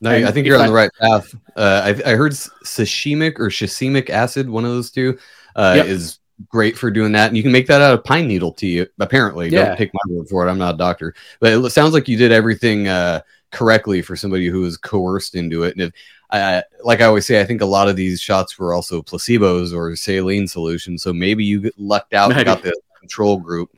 no, 0.00 0.10
I 0.10 0.30
think 0.30 0.46
you're 0.46 0.56
on 0.56 0.64
I- 0.64 0.66
the 0.68 0.72
right 0.74 0.90
path. 1.00 1.34
Uh, 1.56 1.94
I, 2.06 2.10
I 2.12 2.14
heard 2.16 2.34
sashimic 2.34 3.40
or 3.40 3.48
shishimic 3.48 4.10
acid, 4.10 4.48
one 4.48 4.64
of 4.64 4.70
those 4.70 4.90
two, 4.90 5.18
uh, 5.54 5.74
Yep. 5.76 5.86
is 5.86 6.18
great 6.48 6.76
for 6.76 6.90
doing 6.90 7.12
that, 7.12 7.28
and 7.28 7.36
you 7.36 7.42
can 7.42 7.50
make 7.52 7.66
that 7.68 7.80
out 7.80 7.94
of 7.94 8.04
pine 8.04 8.28
needle 8.28 8.52
tea. 8.52 8.84
Apparently, 9.00 9.48
Yeah. 9.48 9.68
don't 9.68 9.78
take 9.78 9.90
my 9.94 10.14
word 10.14 10.28
for 10.28 10.46
it. 10.46 10.50
I'm 10.50 10.58
not 10.58 10.74
a 10.74 10.78
doctor, 10.78 11.14
but 11.40 11.52
it 11.52 11.70
sounds 11.70 11.94
like 11.94 12.08
you 12.08 12.16
did 12.18 12.30
everything 12.30 12.88
uh, 12.88 13.20
correctly 13.52 14.02
for 14.02 14.16
somebody 14.16 14.48
who 14.48 14.60
was 14.60 14.76
coerced 14.76 15.34
into 15.34 15.62
it. 15.62 15.72
And 15.76 15.82
if, 15.84 15.92
uh, 16.28 16.60
like 16.84 17.00
I 17.00 17.04
always 17.06 17.24
say, 17.24 17.40
I 17.40 17.44
think 17.46 17.62
a 17.62 17.66
lot 17.66 17.88
of 17.88 17.96
these 17.96 18.20
shots 18.20 18.58
were 18.58 18.74
also 18.74 19.00
placebos 19.00 19.74
or 19.74 19.96
saline 19.96 20.46
solutions. 20.46 21.02
So 21.02 21.14
maybe 21.14 21.42
you 21.42 21.70
lucked 21.78 22.12
out 22.12 22.26
and 22.26 22.36
Maybe. 22.36 22.44
got 22.44 22.62
the 22.62 22.78
control 23.00 23.38
group. 23.38 23.70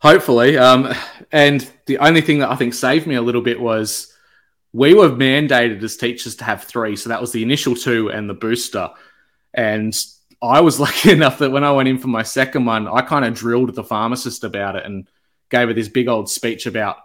Hopefully. 0.00 0.56
Um, 0.58 0.92
and 1.32 1.68
the 1.86 1.98
only 1.98 2.20
thing 2.20 2.40
that 2.40 2.50
I 2.50 2.56
think 2.56 2.74
saved 2.74 3.06
me 3.06 3.14
a 3.14 3.22
little 3.22 3.42
bit 3.42 3.60
was 3.60 4.12
we 4.72 4.92
were 4.92 5.08
mandated 5.08 5.82
as 5.82 5.96
teachers 5.96 6.36
to 6.36 6.44
have 6.44 6.64
three. 6.64 6.96
So 6.96 7.08
that 7.08 7.20
was 7.20 7.32
the 7.32 7.42
initial 7.42 7.74
two 7.74 8.10
and 8.10 8.28
the 8.28 8.34
booster. 8.34 8.90
And 9.54 9.96
I 10.42 10.60
was 10.60 10.80
lucky 10.86 11.12
enough 11.12 11.38
that 11.38 11.52
when 11.52 11.64
I 11.64 11.72
went 11.72 11.88
in 11.88 11.98
for 11.98 12.08
my 12.08 12.22
second 12.22 12.66
one, 12.66 12.88
I 12.88 13.02
kind 13.02 13.24
of 13.24 13.34
drilled 13.34 13.74
the 13.74 13.84
pharmacist 13.84 14.44
about 14.44 14.76
it 14.76 14.84
and 14.84 15.08
gave 15.50 15.68
her 15.68 15.74
this 15.74 15.88
big 15.88 16.08
old 16.08 16.28
speech 16.28 16.66
about 16.66 16.96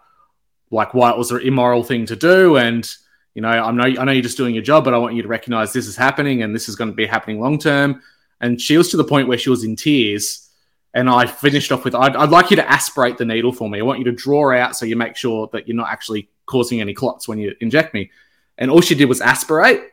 like 0.72 0.94
why 0.94 1.12
it 1.12 1.18
was 1.18 1.32
an 1.32 1.42
immoral 1.42 1.84
thing 1.84 2.06
to 2.08 2.16
do. 2.16 2.58
And, 2.58 2.90
you 3.36 3.42
know, 3.42 3.50
I 3.50 3.72
know, 3.72 3.84
I 3.84 4.04
know 4.04 4.12
you're 4.12 4.24
just 4.24 4.38
doing 4.38 4.54
your 4.56 4.64
job, 4.64 4.84
but 4.84 4.94
I 4.94 4.98
want 4.98 5.16
you 5.16 5.22
to 5.22 5.28
recognize 5.28 5.72
this 5.72 5.88
is 5.88 5.96
happening 5.96 6.44
and 6.44 6.54
this 6.54 6.70
is 6.70 6.76
going 6.76 6.90
to 6.90 6.96
be 6.96 7.06
happening 7.06 7.40
long 7.40 7.60
term. 7.60 8.02
And 8.42 8.60
she 8.60 8.78
was 8.78 8.90
to 8.92 8.98
the 8.98 9.04
point 9.04 9.28
where 9.28 9.38
she 9.38 9.50
was 9.50 9.64
in 9.64 9.76
tears. 9.76 10.49
And 10.94 11.10
I 11.10 11.28
finished 11.28 11.72
off 11.72 11.84
with, 11.84 11.94
I'd, 11.94 12.16
I'd 12.16 12.30
like 12.30 12.50
you 12.50 12.56
to 12.56 12.70
aspirate 12.70 13.18
the 13.18 13.26
needle 13.26 13.52
for 13.52 13.70
me. 13.70 13.80
I 13.80 13.84
want 13.84 14.00
you 14.00 14.06
to 14.06 14.12
draw 14.12 14.52
out 14.56 14.76
so 14.76 14.86
you 14.86 14.96
make 14.96 15.16
sure 15.16 15.48
that 15.54 15.68
you're 15.68 15.78
not 15.78 15.90
actually 15.90 16.30
causing 16.48 16.82
any 16.82 16.94
clots 16.94 17.28
when 17.28 17.38
you 17.38 17.54
inject 17.62 17.94
me. 17.94 18.10
And 18.58 18.72
all 18.72 18.82
she 18.82 18.96
did 18.96 19.06
was 19.06 19.22
aspirate, 19.22 19.84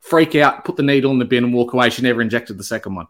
freak 0.00 0.34
out, 0.34 0.64
put 0.64 0.76
the 0.76 0.82
needle 0.82 1.12
in 1.12 1.18
the 1.18 1.26
bin, 1.26 1.44
and 1.44 1.52
walk 1.54 1.74
away. 1.74 1.90
She 1.90 2.02
never 2.02 2.22
injected 2.22 2.56
the 2.58 2.64
second 2.64 2.94
one. 2.94 3.06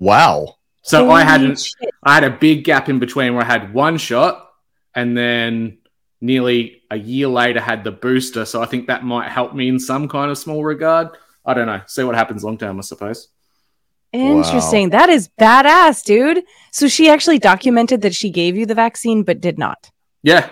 Wow. 0.00 0.56
So 0.82 1.10
I 1.10 1.22
had 1.22 1.40
Holy 1.40 1.50
an, 1.50 1.56
shit. 1.56 1.90
I 2.02 2.14
had 2.14 2.24
a 2.24 2.30
big 2.30 2.64
gap 2.64 2.88
in 2.88 2.98
between 2.98 3.34
where 3.34 3.44
I 3.44 3.46
had 3.46 3.72
one 3.72 3.96
shot, 3.96 4.50
and 4.94 5.16
then 5.16 5.78
nearly 6.20 6.82
a 6.90 6.96
year 6.96 7.28
later 7.28 7.60
had 7.60 7.84
the 7.84 7.92
booster. 7.92 8.44
So 8.44 8.60
I 8.60 8.66
think 8.66 8.88
that 8.88 9.04
might 9.04 9.28
help 9.28 9.54
me 9.54 9.68
in 9.68 9.78
some 9.78 10.08
kind 10.08 10.30
of 10.30 10.38
small 10.38 10.64
regard. 10.64 11.08
I 11.44 11.54
don't 11.54 11.66
know. 11.66 11.80
See 11.86 12.02
what 12.02 12.14
happens 12.14 12.42
long 12.42 12.58
term, 12.58 12.78
I 12.78 12.82
suppose. 12.82 13.28
Interesting. 14.12 14.90
That 14.90 15.08
is 15.10 15.28
badass, 15.38 16.04
dude. 16.04 16.42
So 16.72 16.88
she 16.88 17.08
actually 17.10 17.38
documented 17.38 18.00
that 18.02 18.14
she 18.14 18.30
gave 18.30 18.56
you 18.56 18.64
the 18.66 18.74
vaccine, 18.74 19.22
but 19.22 19.40
did 19.40 19.58
not. 19.58 19.90
Yeah, 20.22 20.50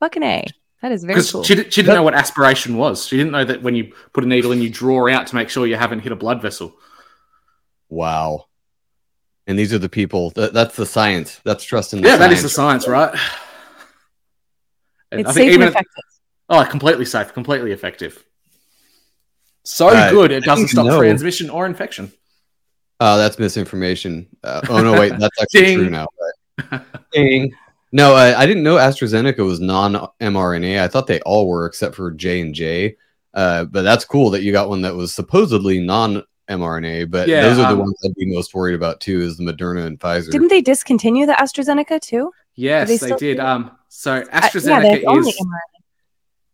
Fucking 0.00 0.22
A. 0.22 0.44
That 0.80 0.90
is 0.90 1.04
very 1.04 1.14
because 1.14 1.30
cool. 1.30 1.44
she, 1.44 1.54
she 1.70 1.82
didn't 1.82 1.94
know 1.94 2.02
what 2.02 2.14
aspiration 2.14 2.76
was. 2.76 3.06
She 3.06 3.16
didn't 3.16 3.30
know 3.30 3.44
that 3.44 3.62
when 3.62 3.76
you 3.76 3.92
put 4.12 4.24
a 4.24 4.26
needle 4.26 4.50
in, 4.50 4.60
you 4.60 4.68
draw 4.68 5.08
out 5.08 5.28
to 5.28 5.36
make 5.36 5.48
sure 5.48 5.64
you 5.64 5.76
haven't 5.76 6.00
hit 6.00 6.10
a 6.10 6.16
blood 6.16 6.42
vessel. 6.42 6.74
Wow. 7.88 8.46
And 9.46 9.56
these 9.56 9.72
are 9.72 9.78
the 9.78 9.88
people. 9.88 10.30
That, 10.30 10.52
that's 10.52 10.74
the 10.74 10.86
science. 10.86 11.40
That's 11.44 11.62
trust 11.62 11.92
in 11.92 12.00
the 12.00 12.08
Yeah, 12.08 12.16
that 12.16 12.32
is 12.32 12.42
the 12.42 12.48
science. 12.48 12.84
science, 12.86 13.12
right? 13.14 13.20
And 15.12 15.20
it's 15.20 15.30
I 15.30 15.32
think 15.34 15.42
safe 15.50 15.54
and 15.54 15.62
even 15.62 15.68
effective. 15.68 16.04
oh, 16.48 16.64
completely 16.64 17.04
safe, 17.04 17.32
completely 17.32 17.70
effective. 17.70 18.24
So 19.64 19.88
Uh, 19.88 20.10
good, 20.10 20.32
it 20.32 20.42
doesn't 20.42 20.68
stop 20.68 20.86
no. 20.86 20.98
transmission 20.98 21.48
or 21.48 21.66
infection. 21.66 22.10
Oh, 23.04 23.16
that's 23.18 23.36
misinformation. 23.36 24.28
Uh, 24.44 24.60
oh 24.68 24.80
no, 24.80 24.92
wait, 24.92 25.12
that's 25.18 25.42
actually 25.42 25.62
Ding. 25.62 25.78
true 25.78 25.90
now. 25.90 26.06
But... 26.70 26.84
Ding. 27.12 27.52
No, 27.90 28.14
I, 28.14 28.40
I 28.42 28.46
didn't 28.46 28.62
know 28.62 28.76
AstraZeneca 28.76 29.44
was 29.44 29.58
non-mRNA. 29.58 30.80
I 30.80 30.86
thought 30.86 31.08
they 31.08 31.20
all 31.22 31.48
were 31.48 31.66
except 31.66 31.96
for 31.96 32.12
J 32.12 32.40
and 32.40 32.54
J. 32.54 32.96
Uh, 33.34 33.64
but 33.64 33.82
that's 33.82 34.04
cool 34.04 34.30
that 34.30 34.42
you 34.42 34.52
got 34.52 34.68
one 34.68 34.82
that 34.82 34.94
was 34.94 35.12
supposedly 35.12 35.80
non-mRNA. 35.80 37.10
But 37.10 37.26
Yeah, 37.26 37.42
those 37.42 37.58
are 37.58 37.74
the 37.74 37.80
um, 37.80 37.80
ones 37.80 37.98
I'd 38.04 38.14
be 38.14 38.32
most 38.32 38.54
worried 38.54 38.76
about 38.76 39.00
too, 39.00 39.20
is 39.20 39.36
the 39.36 39.42
Moderna 39.42 39.84
and 39.84 39.98
Pfizer. 39.98 40.30
Didn't 40.30 40.48
they 40.48 40.62
discontinue 40.62 41.26
the 41.26 41.32
AstraZeneca 41.32 42.00
too? 42.00 42.30
Yes, 42.54 42.88
they 42.88 43.08
they, 43.08 43.16
did. 43.16 43.40
Um, 43.40 43.72
so 43.88 44.12
Uh, 44.12 44.24
yeah, 44.26 44.40
AstraZeneca 44.40 45.04
only 45.08 45.30
is 45.30 45.40
mRNA. 45.40 45.58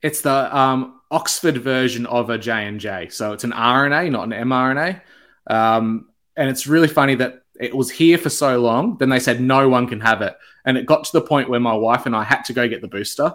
it's 0.00 0.20
the 0.22 0.56
um, 0.56 1.00
Oxford 1.11 1.58
version 1.58 2.06
of 2.06 2.30
a 2.30 2.38
J 2.38 2.66
and 2.66 2.80
J. 2.80 3.11
So 3.11 3.34
it's 3.34 3.44
an 3.44 3.52
RNA, 3.52 4.11
not 4.12 4.24
an 4.24 4.48
mRNA. 4.48 5.02
Um, 5.46 6.08
and 6.38 6.48
it's 6.48 6.68
really 6.68 6.88
funny 6.88 7.16
that 7.16 7.42
it 7.61 7.77
was 7.77 7.90
here 7.90 8.16
for 8.16 8.31
so 8.31 8.61
long. 8.61 8.96
Then 8.96 9.09
they 9.09 9.18
said 9.18 9.40
no 9.40 9.68
one 9.68 9.88
can 9.88 10.01
have 10.01 10.22
it, 10.22 10.38
and 10.64 10.79
it 10.79 10.87
got 10.87 11.05
to 11.05 11.12
the 11.12 11.20
point 11.20 11.51
where 11.51 11.61
my 11.61 11.74
wife 11.74 12.07
and 12.07 12.14
I 12.14 12.22
had 12.22 12.44
to 12.44 12.53
go 12.53 12.68
get 12.68 12.81
the 12.81 12.88
booster. 12.88 13.35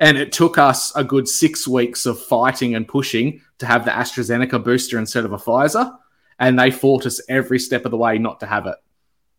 And 0.00 0.16
it 0.16 0.32
took 0.32 0.56
us 0.58 0.96
a 0.96 1.04
good 1.04 1.28
six 1.28 1.68
weeks 1.68 2.06
of 2.06 2.18
fighting 2.18 2.74
and 2.74 2.88
pushing 2.88 3.42
to 3.58 3.66
have 3.66 3.84
the 3.84 3.92
AstraZeneca 3.92 4.64
booster 4.64 4.98
instead 4.98 5.24
of 5.24 5.32
a 5.32 5.36
Pfizer. 5.36 5.96
And 6.40 6.58
they 6.58 6.72
fought 6.72 7.06
us 7.06 7.20
every 7.28 7.60
step 7.60 7.84
of 7.84 7.92
the 7.92 7.96
way 7.96 8.18
not 8.18 8.40
to 8.40 8.46
have 8.46 8.66
it. 8.66 8.74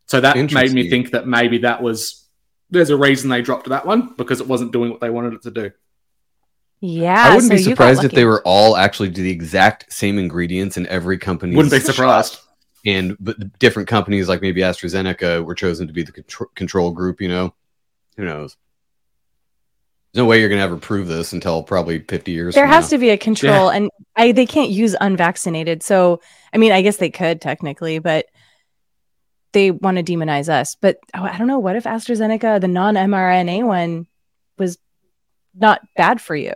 So 0.06 0.22
that 0.22 0.38
made 0.54 0.72
me 0.72 0.90
think 0.90 1.12
that 1.12 1.28
maybe 1.28 1.58
that 1.60 1.82
was 1.82 2.28
there's 2.70 2.92
a 2.92 2.98
reason 2.98 3.30
they 3.30 3.42
dropped 3.42 3.68
that 3.70 3.86
one 3.86 4.14
because 4.16 4.40
it 4.40 4.48
wasn't 4.48 4.72
doing 4.72 4.92
what 4.92 5.02
they 5.02 5.10
wanted 5.10 5.34
it 5.34 5.42
to 5.42 5.52
do. 5.52 5.72
Yeah. 6.80 7.30
I 7.30 7.36
wouldn't 7.36 7.52
so 7.52 7.58
be 7.58 7.64
surprised 7.64 8.04
if 8.04 8.12
they 8.12 8.26
were 8.26 8.42
all 8.46 8.78
actually 8.78 9.10
the 9.10 9.30
exact 9.30 9.92
same 9.92 10.18
ingredients 10.18 10.78
in 10.78 10.86
every 10.88 11.18
company. 11.18 11.56
Wouldn't 11.56 11.74
be 11.74 11.80
surprised. 11.80 12.40
And 12.86 13.16
but 13.20 13.60
different 13.60 13.88
companies 13.88 14.28
like 14.28 14.42
maybe 14.42 14.62
AstraZeneca 14.62 15.44
were 15.44 15.56
chosen 15.56 15.88
to 15.88 15.94
be 15.94 16.04
the 16.04 16.12
contr- 16.12 16.54
control 16.56 16.92
group. 16.92 17.22
You 17.22 17.30
know, 17.30 17.54
who 18.18 18.26
knows? 18.26 18.58
There's 20.12 20.24
no 20.24 20.26
way 20.26 20.40
you're 20.40 20.50
gonna 20.50 20.62
ever 20.62 20.78
prove 20.78 21.08
this 21.08 21.34
until 21.34 21.64
probably 21.64 22.00
50 22.00 22.32
years. 22.32 22.54
There 22.54 22.66
from 22.66 22.74
has 22.74 22.86
now. 22.86 22.90
to 22.90 22.98
be 23.00 23.10
a 23.10 23.18
control, 23.18 23.70
and 23.70 23.90
I 24.16 24.32
they 24.32 24.46
can't 24.46 24.70
use 24.70 24.96
unvaccinated. 25.00 25.82
So 25.82 26.22
I 26.54 26.58
mean, 26.58 26.72
I 26.72 26.82
guess 26.82 26.98
they 26.98 27.10
could 27.10 27.42
technically, 27.42 28.00
but 28.00 28.28
they 29.54 29.72
want 29.72 29.98
to 29.98 30.04
demonize 30.04 30.50
us. 30.50 30.76
But 30.76 30.98
oh, 31.14 31.24
I 31.24 31.38
don't 31.38 31.48
know. 31.48 31.60
What 31.60 31.76
if 31.76 31.86
AstraZeneca, 31.86 32.60
the 32.60 32.68
non-mRNA 32.68 33.64
one, 33.66 34.08
was 34.58 34.78
not 35.56 35.82
bad 35.96 36.20
for 36.20 36.36
you, 36.36 36.54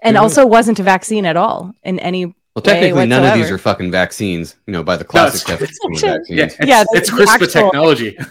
and 0.00 0.16
also 0.16 0.46
wasn't 0.46 0.80
a 0.80 0.84
vaccine 0.84 1.26
at 1.26 1.36
all 1.36 1.72
in 1.82 1.98
any. 1.98 2.34
Well, 2.54 2.62
technically, 2.62 3.06
none 3.06 3.24
of 3.24 3.34
these 3.34 3.50
are 3.50 3.58
fucking 3.58 3.90
vaccines. 3.90 4.56
You 4.66 4.72
know, 4.74 4.82
by 4.84 4.96
the 4.96 5.04
classic 5.04 5.48
it's- 5.48 5.76
definition 5.78 6.08
of 6.08 6.16
vaccines. 6.20 6.38
Yeah, 6.38 6.44
it's, 6.44 6.56
Yeah, 6.60 6.84
it's 6.92 7.10
the 7.10 7.16
CRISPR 7.16 7.28
actual- 7.28 7.46
technology. 7.70 8.18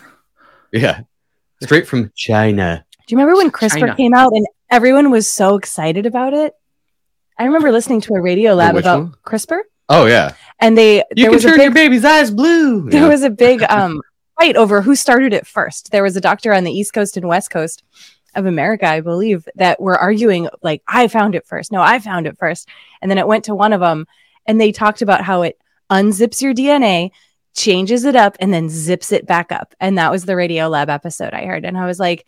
Yeah, 0.71 1.01
straight 1.61 1.87
from 1.87 2.11
China. 2.15 2.83
Do 3.05 3.13
you 3.13 3.17
remember 3.19 3.37
when 3.37 3.51
CRISPR 3.51 3.79
China. 3.81 3.95
came 3.95 4.13
out 4.15 4.31
and 4.33 4.43
everyone 4.71 5.11
was 5.11 5.29
so 5.29 5.55
excited 5.55 6.07
about 6.07 6.33
it? 6.33 6.55
I 7.37 7.43
remember 7.45 7.71
listening 7.71 8.01
to 8.01 8.15
a 8.15 8.21
radio 8.21 8.55
lab 8.55 8.75
about 8.75 8.99
one? 8.99 9.15
CRISPR, 9.23 9.59
Oh 9.89 10.05
yeah, 10.07 10.33
and 10.59 10.75
they 10.75 10.95
you 10.97 11.03
there 11.15 11.25
can 11.25 11.31
was 11.33 11.45
a 11.45 11.49
turn 11.49 11.57
big 11.57 11.63
your 11.65 11.73
baby's 11.73 12.03
eyes 12.05 12.31
blue. 12.31 12.89
there 12.89 13.01
Yeah. 13.03 13.07
was 13.07 13.21
a 13.21 13.29
big 13.29 13.61
um 13.69 14.01
fight 14.39 14.55
over 14.55 14.81
who 14.81 14.95
started 14.95 15.31
it 15.31 15.45
first. 15.45 15.91
There 15.91 16.01
was 16.01 16.15
a 16.17 16.21
doctor 16.21 16.51
on 16.53 16.63
the 16.63 16.71
East 16.71 16.91
Coast 16.93 17.17
and 17.17 17.27
West 17.27 17.51
Coast 17.51 17.83
of 18.35 18.45
America, 18.45 18.87
I 18.87 19.01
believe, 19.01 19.47
that 19.55 19.79
were 19.79 19.97
arguing 19.97 20.49
like 20.61 20.81
I 20.87 21.07
found 21.07 21.35
it 21.35 21.45
first. 21.45 21.71
No, 21.71 21.81
I 21.81 21.99
found 21.99 22.27
it 22.27 22.37
first. 22.37 22.67
And 23.01 23.09
then 23.09 23.17
it 23.17 23.27
went 23.27 23.45
to 23.45 23.55
one 23.55 23.73
of 23.73 23.81
them 23.81 24.07
and 24.45 24.59
they 24.59 24.71
talked 24.71 25.01
about 25.01 25.21
how 25.23 25.43
it 25.43 25.59
unzips 25.89 26.41
your 26.41 26.53
DNA, 26.53 27.11
changes 27.55 28.03
it 28.03 28.15
up 28.15 28.35
and 28.39 28.53
then 28.53 28.69
zips 28.69 29.11
it 29.11 29.25
back 29.27 29.51
up. 29.51 29.73
And 29.79 29.97
that 29.97 30.11
was 30.11 30.25
the 30.25 30.35
Radio 30.35 30.67
Lab 30.67 30.89
episode 30.89 31.33
I 31.33 31.45
heard 31.45 31.65
and 31.65 31.77
I 31.77 31.85
was 31.85 31.99
like 31.99 32.25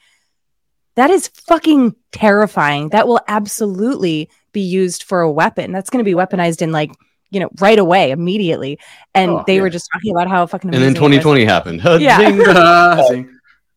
that 0.96 1.10
is 1.10 1.28
fucking 1.28 1.94
terrifying. 2.14 2.90
That 2.90 3.06
will 3.08 3.20
absolutely 3.28 4.30
be 4.54 4.62
used 4.62 5.04
for 5.04 5.20
a 5.20 5.32
weapon. 5.32 5.74
That's 5.74 5.90
going 5.90 6.04
to 6.04 6.10
be 6.10 6.16
weaponized 6.16 6.62
in 6.62 6.72
like 6.72 6.92
you 7.32 7.40
know 7.42 7.50
right 7.60 7.78
away, 7.78 8.12
immediately. 8.12 8.80
And 9.14 9.32
Oh, 9.32 9.44
they 9.46 9.60
were 9.60 9.70
just 9.70 9.90
talking 9.92 10.12
about 10.16 10.30
how 10.30 10.46
fucking 10.46 10.70
And 10.70 10.76
then 10.82 10.96
amazing 10.96 11.14
it 11.14 11.26
was. 11.26 11.42
2020 11.42 11.46
happened. 11.46 11.82
Yeah. 12.02 13.10
Ding. 13.10 13.30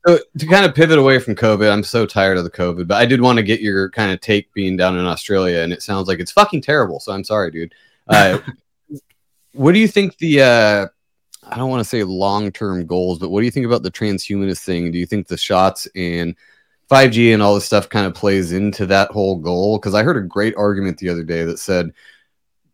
So 0.09 0.19
to 0.39 0.47
kind 0.47 0.65
of 0.65 0.75
pivot 0.75 0.99
away 0.99 1.19
from 1.19 1.35
COVID, 1.35 1.71
I'm 1.71 1.83
so 1.83 2.07
tired 2.07 2.39
of 2.39 2.45
the 2.45 2.51
COVID, 2.51 2.89
but 2.89 2.97
I 2.97 3.05
did 3.05 3.21
want 3.21 3.37
to 3.37 3.43
get 3.43 3.61
your 3.61 3.91
kind 3.91 4.11
of 4.11 4.23
take 4.23 4.51
being 4.55 4.75
down 4.75 4.97
in 4.97 5.05
Australia, 5.05 5.59
and 5.59 5.71
it 5.71 5.83
sounds 5.83 6.09
like 6.09 6.19
it's 6.19 6.33
fucking 6.33 6.63
terrible. 6.63 6.99
So 6.99 7.13
I'm 7.13 7.25
sorry, 7.25 7.51
dude. 7.51 7.75
Uh, 8.09 8.39
what 9.53 9.73
do 9.73 9.79
you 9.79 9.87
think 9.87 10.17
the 10.17 10.41
uh, 10.41 10.87
I 11.47 11.57
don't 11.59 11.69
want 11.69 11.81
to 11.81 11.89
say 11.89 12.05
long 12.05 12.51
term 12.53 12.87
goals, 12.87 13.19
but 13.19 13.29
what 13.29 13.41
do 13.41 13.45
you 13.45 13.51
think 13.51 13.67
about 13.67 13.83
the 13.83 13.91
transhumanist 13.91 14.65
thing? 14.65 14.91
Do 14.91 14.97
you 14.97 15.05
think 15.05 15.27
the 15.27 15.37
shots 15.37 15.87
and 15.95 16.35
5G 16.91 17.35
and 17.35 17.43
all 17.43 17.55
this 17.55 17.67
stuff 17.67 17.91
kind 17.91 18.07
of 18.07 18.15
plays 18.15 18.53
into 18.53 18.87
that 18.87 19.11
whole 19.11 19.37
goal? 19.37 19.77
Because 19.77 19.95
I 19.95 20.05
heard 20.05 20.17
a 20.17 20.27
great 20.27 20.55
argument 20.57 20.97
the 20.97 21.11
other 21.11 21.23
day 21.23 21.45
that 21.45 21.59
said 21.59 21.93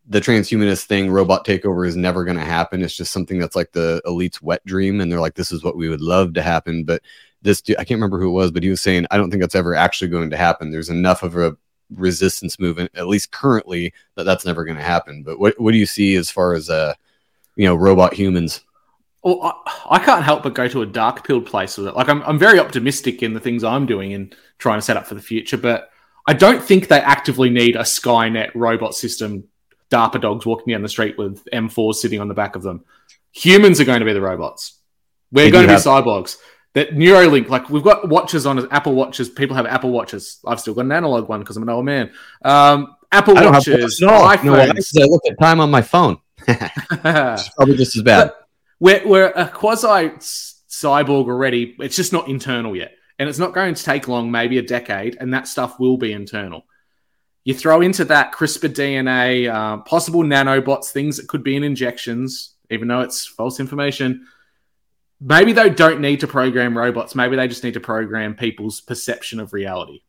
the 0.06 0.20
transhumanist 0.20 0.84
thing, 0.84 1.10
robot 1.10 1.46
takeover, 1.46 1.86
is 1.86 1.96
never 1.96 2.24
going 2.24 2.36
to 2.36 2.44
happen. 2.44 2.82
It's 2.82 2.96
just 2.96 3.12
something 3.12 3.38
that's 3.38 3.56
like 3.56 3.72
the 3.72 4.02
elite's 4.04 4.42
wet 4.42 4.64
dream, 4.66 5.00
and 5.00 5.10
they're 5.10 5.20
like, 5.20 5.34
this 5.34 5.50
is 5.50 5.64
what 5.64 5.76
we 5.76 5.88
would 5.88 6.02
love 6.02 6.34
to 6.34 6.42
happen, 6.42 6.84
but 6.84 7.02
this 7.44 7.61
dude, 7.61 7.76
I 7.76 7.85
can't 7.85 7.98
remember 7.98 8.18
who 8.18 8.28
it 8.28 8.33
was, 8.33 8.50
but 8.50 8.62
he 8.62 8.70
was 8.70 8.80
saying, 8.80 9.07
I 9.11 9.16
don't 9.16 9.30
think 9.30 9.42
that's 9.42 9.54
ever 9.54 9.74
actually 9.74 10.09
going 10.09 10.30
to 10.30 10.37
happen. 10.37 10.70
There's 10.70 10.88
enough 10.88 11.22
of 11.22 11.37
a 11.37 11.57
resistance 11.94 12.59
movement, 12.59 12.90
at 12.94 13.07
least 13.07 13.30
currently, 13.30 13.92
that 14.16 14.24
that's 14.24 14.46
never 14.46 14.64
going 14.64 14.78
to 14.78 14.83
happen. 14.83 15.22
But 15.22 15.38
what, 15.38 15.61
what 15.61 15.72
do 15.72 15.78
you 15.78 15.87
see 15.87 16.16
as 16.16 16.30
far 16.30 16.54
as, 16.54 16.70
uh, 16.70 16.94
you 17.54 17.66
know, 17.66 17.76
robot 17.76 18.14
humans? 18.14 18.62
Well, 19.22 19.40
I, 19.42 19.87
I 19.90 19.98
can't 19.98 20.24
help 20.24 20.42
but 20.42 20.54
go 20.54 20.68
to 20.68 20.83
a 20.83 20.87
dark 20.87 21.26
pilled 21.26 21.46
place 21.46 21.76
with 21.76 21.87
it. 21.87 21.94
Like 21.94 22.09
I'm, 22.09 22.22
I'm 22.22 22.38
very 22.38 22.59
optimistic 22.59 23.22
in 23.22 23.35
the 23.35 23.40
things 23.40 23.62
I'm 23.62 23.87
doing 23.87 24.14
and 24.14 24.35
trying 24.59 24.78
to 24.78 24.83
set 24.83 24.96
up 24.96 25.07
for 25.07 25.14
the 25.14 25.22
future, 25.22 25.59
but 25.59 25.90
I 26.26 26.33
don't 26.33 26.62
think 26.62 26.88
they 26.88 27.00
actively 27.00 27.50
need 27.50 27.76
a 27.76 27.80
Skynet 27.80 28.52
robot 28.54 28.94
system, 28.94 29.44
DARPA 29.90 30.20
dogs 30.20 30.46
walking 30.46 30.72
down 30.72 30.83
the 30.83 30.88
street 30.88 31.18
with 31.18 31.44
M4s 31.52 31.96
sitting 31.96 32.20
on 32.20 32.28
the 32.28 32.35
back 32.35 32.57
of 32.57 32.62
them. 32.62 32.85
Humans 33.33 33.80
are 33.80 33.85
going 33.85 34.00
to 34.00 34.07
be 34.07 34.14
the 34.14 34.20
robots. 34.20 34.78
We're 35.30 35.44
They 35.44 35.50
going 35.50 35.68
to 35.68 35.74
be 35.74 35.80
cyborgs. 35.80 36.38
That 36.74 36.90
Neuralink, 36.90 37.48
like 37.48 37.70
we've 37.70 37.84
got 37.84 38.08
watches 38.08 38.46
on 38.46 38.70
Apple 38.72 38.94
watches. 38.94 39.28
People 39.28 39.54
have 39.56 39.64
Apple 39.66 39.90
watches. 39.92 40.40
I've 40.44 40.58
still 40.58 40.74
got 40.74 40.84
an 40.87 40.92
analog 40.92 41.28
one 41.28 41.40
because 41.40 41.56
I'm 41.56 41.62
an 41.62 41.68
old 41.70 41.84
man. 41.84 42.12
Um, 42.44 42.96
Apple 43.12 43.38
I 43.38 43.42
don't 43.44 43.52
have 43.54 43.60
watches, 43.60 43.74
watches 43.80 44.02
at 44.02 44.08
all. 44.08 44.22
No, 44.28 44.37
iPhones. 44.37 44.74
'Cause 44.74 44.92
I 45.00 45.04
look 45.06 45.22
at 45.30 45.38
time 45.40 45.60
on 45.60 45.70
my 45.70 45.82
phone. 45.82 46.18
It's 46.48 47.48
probably 47.50 47.76
just 47.76 47.96
as 47.96 48.02
bad. 48.02 48.26
But 48.28 48.48
we're, 48.80 49.06
we're 49.06 49.32
a 49.37 49.46
quasi 49.48 49.87
cyborg 50.18 51.26
already. 51.28 51.76
It's 51.78 51.94
just 51.96 52.12
not 52.12 52.28
internal 52.28 52.74
yet. 52.74 52.92
And 53.20 53.28
it's 53.28 53.38
not 53.38 53.54
going 53.54 53.74
to 53.74 53.82
take 53.82 54.08
long, 54.08 54.30
maybe 54.32 54.58
a 54.58 54.62
decade, 54.62 55.16
and 55.20 55.32
that 55.32 55.46
stuff 55.46 55.78
will 55.78 55.96
be 55.96 56.12
internal. 56.12 56.64
You 57.44 57.54
throw 57.54 57.82
into 57.82 58.04
that 58.06 58.32
CRISPR 58.32 58.70
DNA, 58.74 59.48
uh, 59.48 59.76
possible 59.82 60.24
nanobots, 60.24 60.87
things 60.90 61.18
that 61.18 61.28
could 61.28 61.44
be 61.44 61.54
in 61.54 61.62
injections, 61.62 62.54
even 62.70 62.88
though 62.88 63.02
it's 63.02 63.24
false 63.26 63.60
information. 63.60 64.26
Maybe 65.26 65.52
they 65.52 65.70
don't 65.70 66.00
need 66.00 66.20
to 66.20 66.26
program 66.26 66.76
robots. 66.76 67.14
Maybe 67.14 67.34
they 67.34 67.48
just 67.48 67.64
need 67.64 67.74
to 67.74 67.80
program 67.80 68.34
people's 68.34 68.82
perception 68.82 69.40
of 69.40 69.54
reality. 69.54 70.02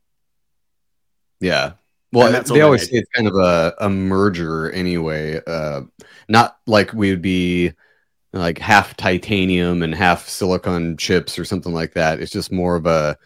Yeah. 1.39 1.73
Well, 2.11 2.31
that's 2.31 2.49
they 2.49 2.57
they 2.57 2.61
always 2.61 2.83
say 2.83 2.97
it's 2.97 3.09
kind 3.11 3.27
of 3.27 3.35
a, 3.35 3.73
a 3.79 3.89
merger 3.89 4.71
anyway. 4.71 5.39
Uh, 5.47 5.83
not 6.27 6.57
like 6.67 6.93
we 6.93 7.11
would 7.11 7.21
be 7.21 7.71
like 8.33 8.57
half 8.57 8.97
titanium 8.97 9.83
and 9.83 9.95
half 9.95 10.27
silicon 10.27 10.97
chips 10.97 11.39
or 11.39 11.45
something 11.45 11.73
like 11.73 11.93
that. 11.93 12.19
It's 12.19 12.31
just 12.31 12.51
more 12.51 12.75
of 12.75 12.85
a, 12.85 13.17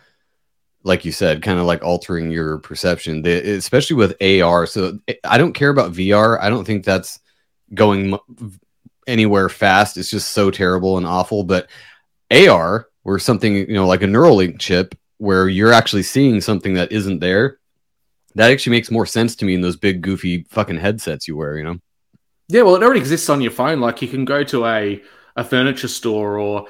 like 0.83 1.05
you 1.05 1.11
said, 1.11 1.41
kind 1.41 1.59
of 1.59 1.65
like 1.65 1.83
altering 1.83 2.29
your 2.29 2.59
perception, 2.59 3.23
the, 3.23 3.55
especially 3.57 3.95
with 3.95 4.21
AR. 4.21 4.67
So 4.67 4.99
I 5.23 5.39
don't 5.39 5.53
care 5.53 5.69
about 5.69 5.93
VR. 5.93 6.39
I 6.39 6.49
don't 6.49 6.65
think 6.65 6.85
that's 6.85 7.19
going 7.73 8.17
anywhere 9.09 9.49
fast. 9.49 9.97
It's 9.97 10.11
just 10.11 10.31
so 10.31 10.51
terrible 10.51 10.97
and 10.97 11.05
awful. 11.05 11.43
But 11.43 11.69
AR, 12.31 12.87
where 13.03 13.19
something, 13.19 13.55
you 13.55 13.73
know, 13.73 13.87
like 13.87 14.03
a 14.03 14.07
Neuralink 14.07 14.59
chip, 14.59 14.95
where 15.17 15.49
you're 15.49 15.73
actually 15.73 16.03
seeing 16.03 16.39
something 16.39 16.75
that 16.75 16.91
isn't 16.91 17.19
there, 17.19 17.59
that 18.35 18.51
actually 18.51 18.71
makes 18.71 18.91
more 18.91 19.05
sense 19.05 19.35
to 19.37 19.45
me 19.45 19.55
in 19.55 19.61
those 19.61 19.75
big 19.75 20.01
goofy 20.01 20.45
fucking 20.49 20.77
headsets 20.77 21.27
you 21.27 21.35
wear, 21.35 21.57
you 21.57 21.63
know? 21.63 21.79
Yeah, 22.47 22.61
well, 22.61 22.75
it 22.75 22.83
already 22.83 22.99
exists 22.99 23.29
on 23.29 23.41
your 23.41 23.51
phone. 23.51 23.79
Like 23.79 24.01
you 24.01 24.07
can 24.07 24.25
go 24.25 24.43
to 24.45 24.65
a, 24.65 25.01
a 25.35 25.43
furniture 25.43 25.87
store 25.87 26.39
or 26.39 26.67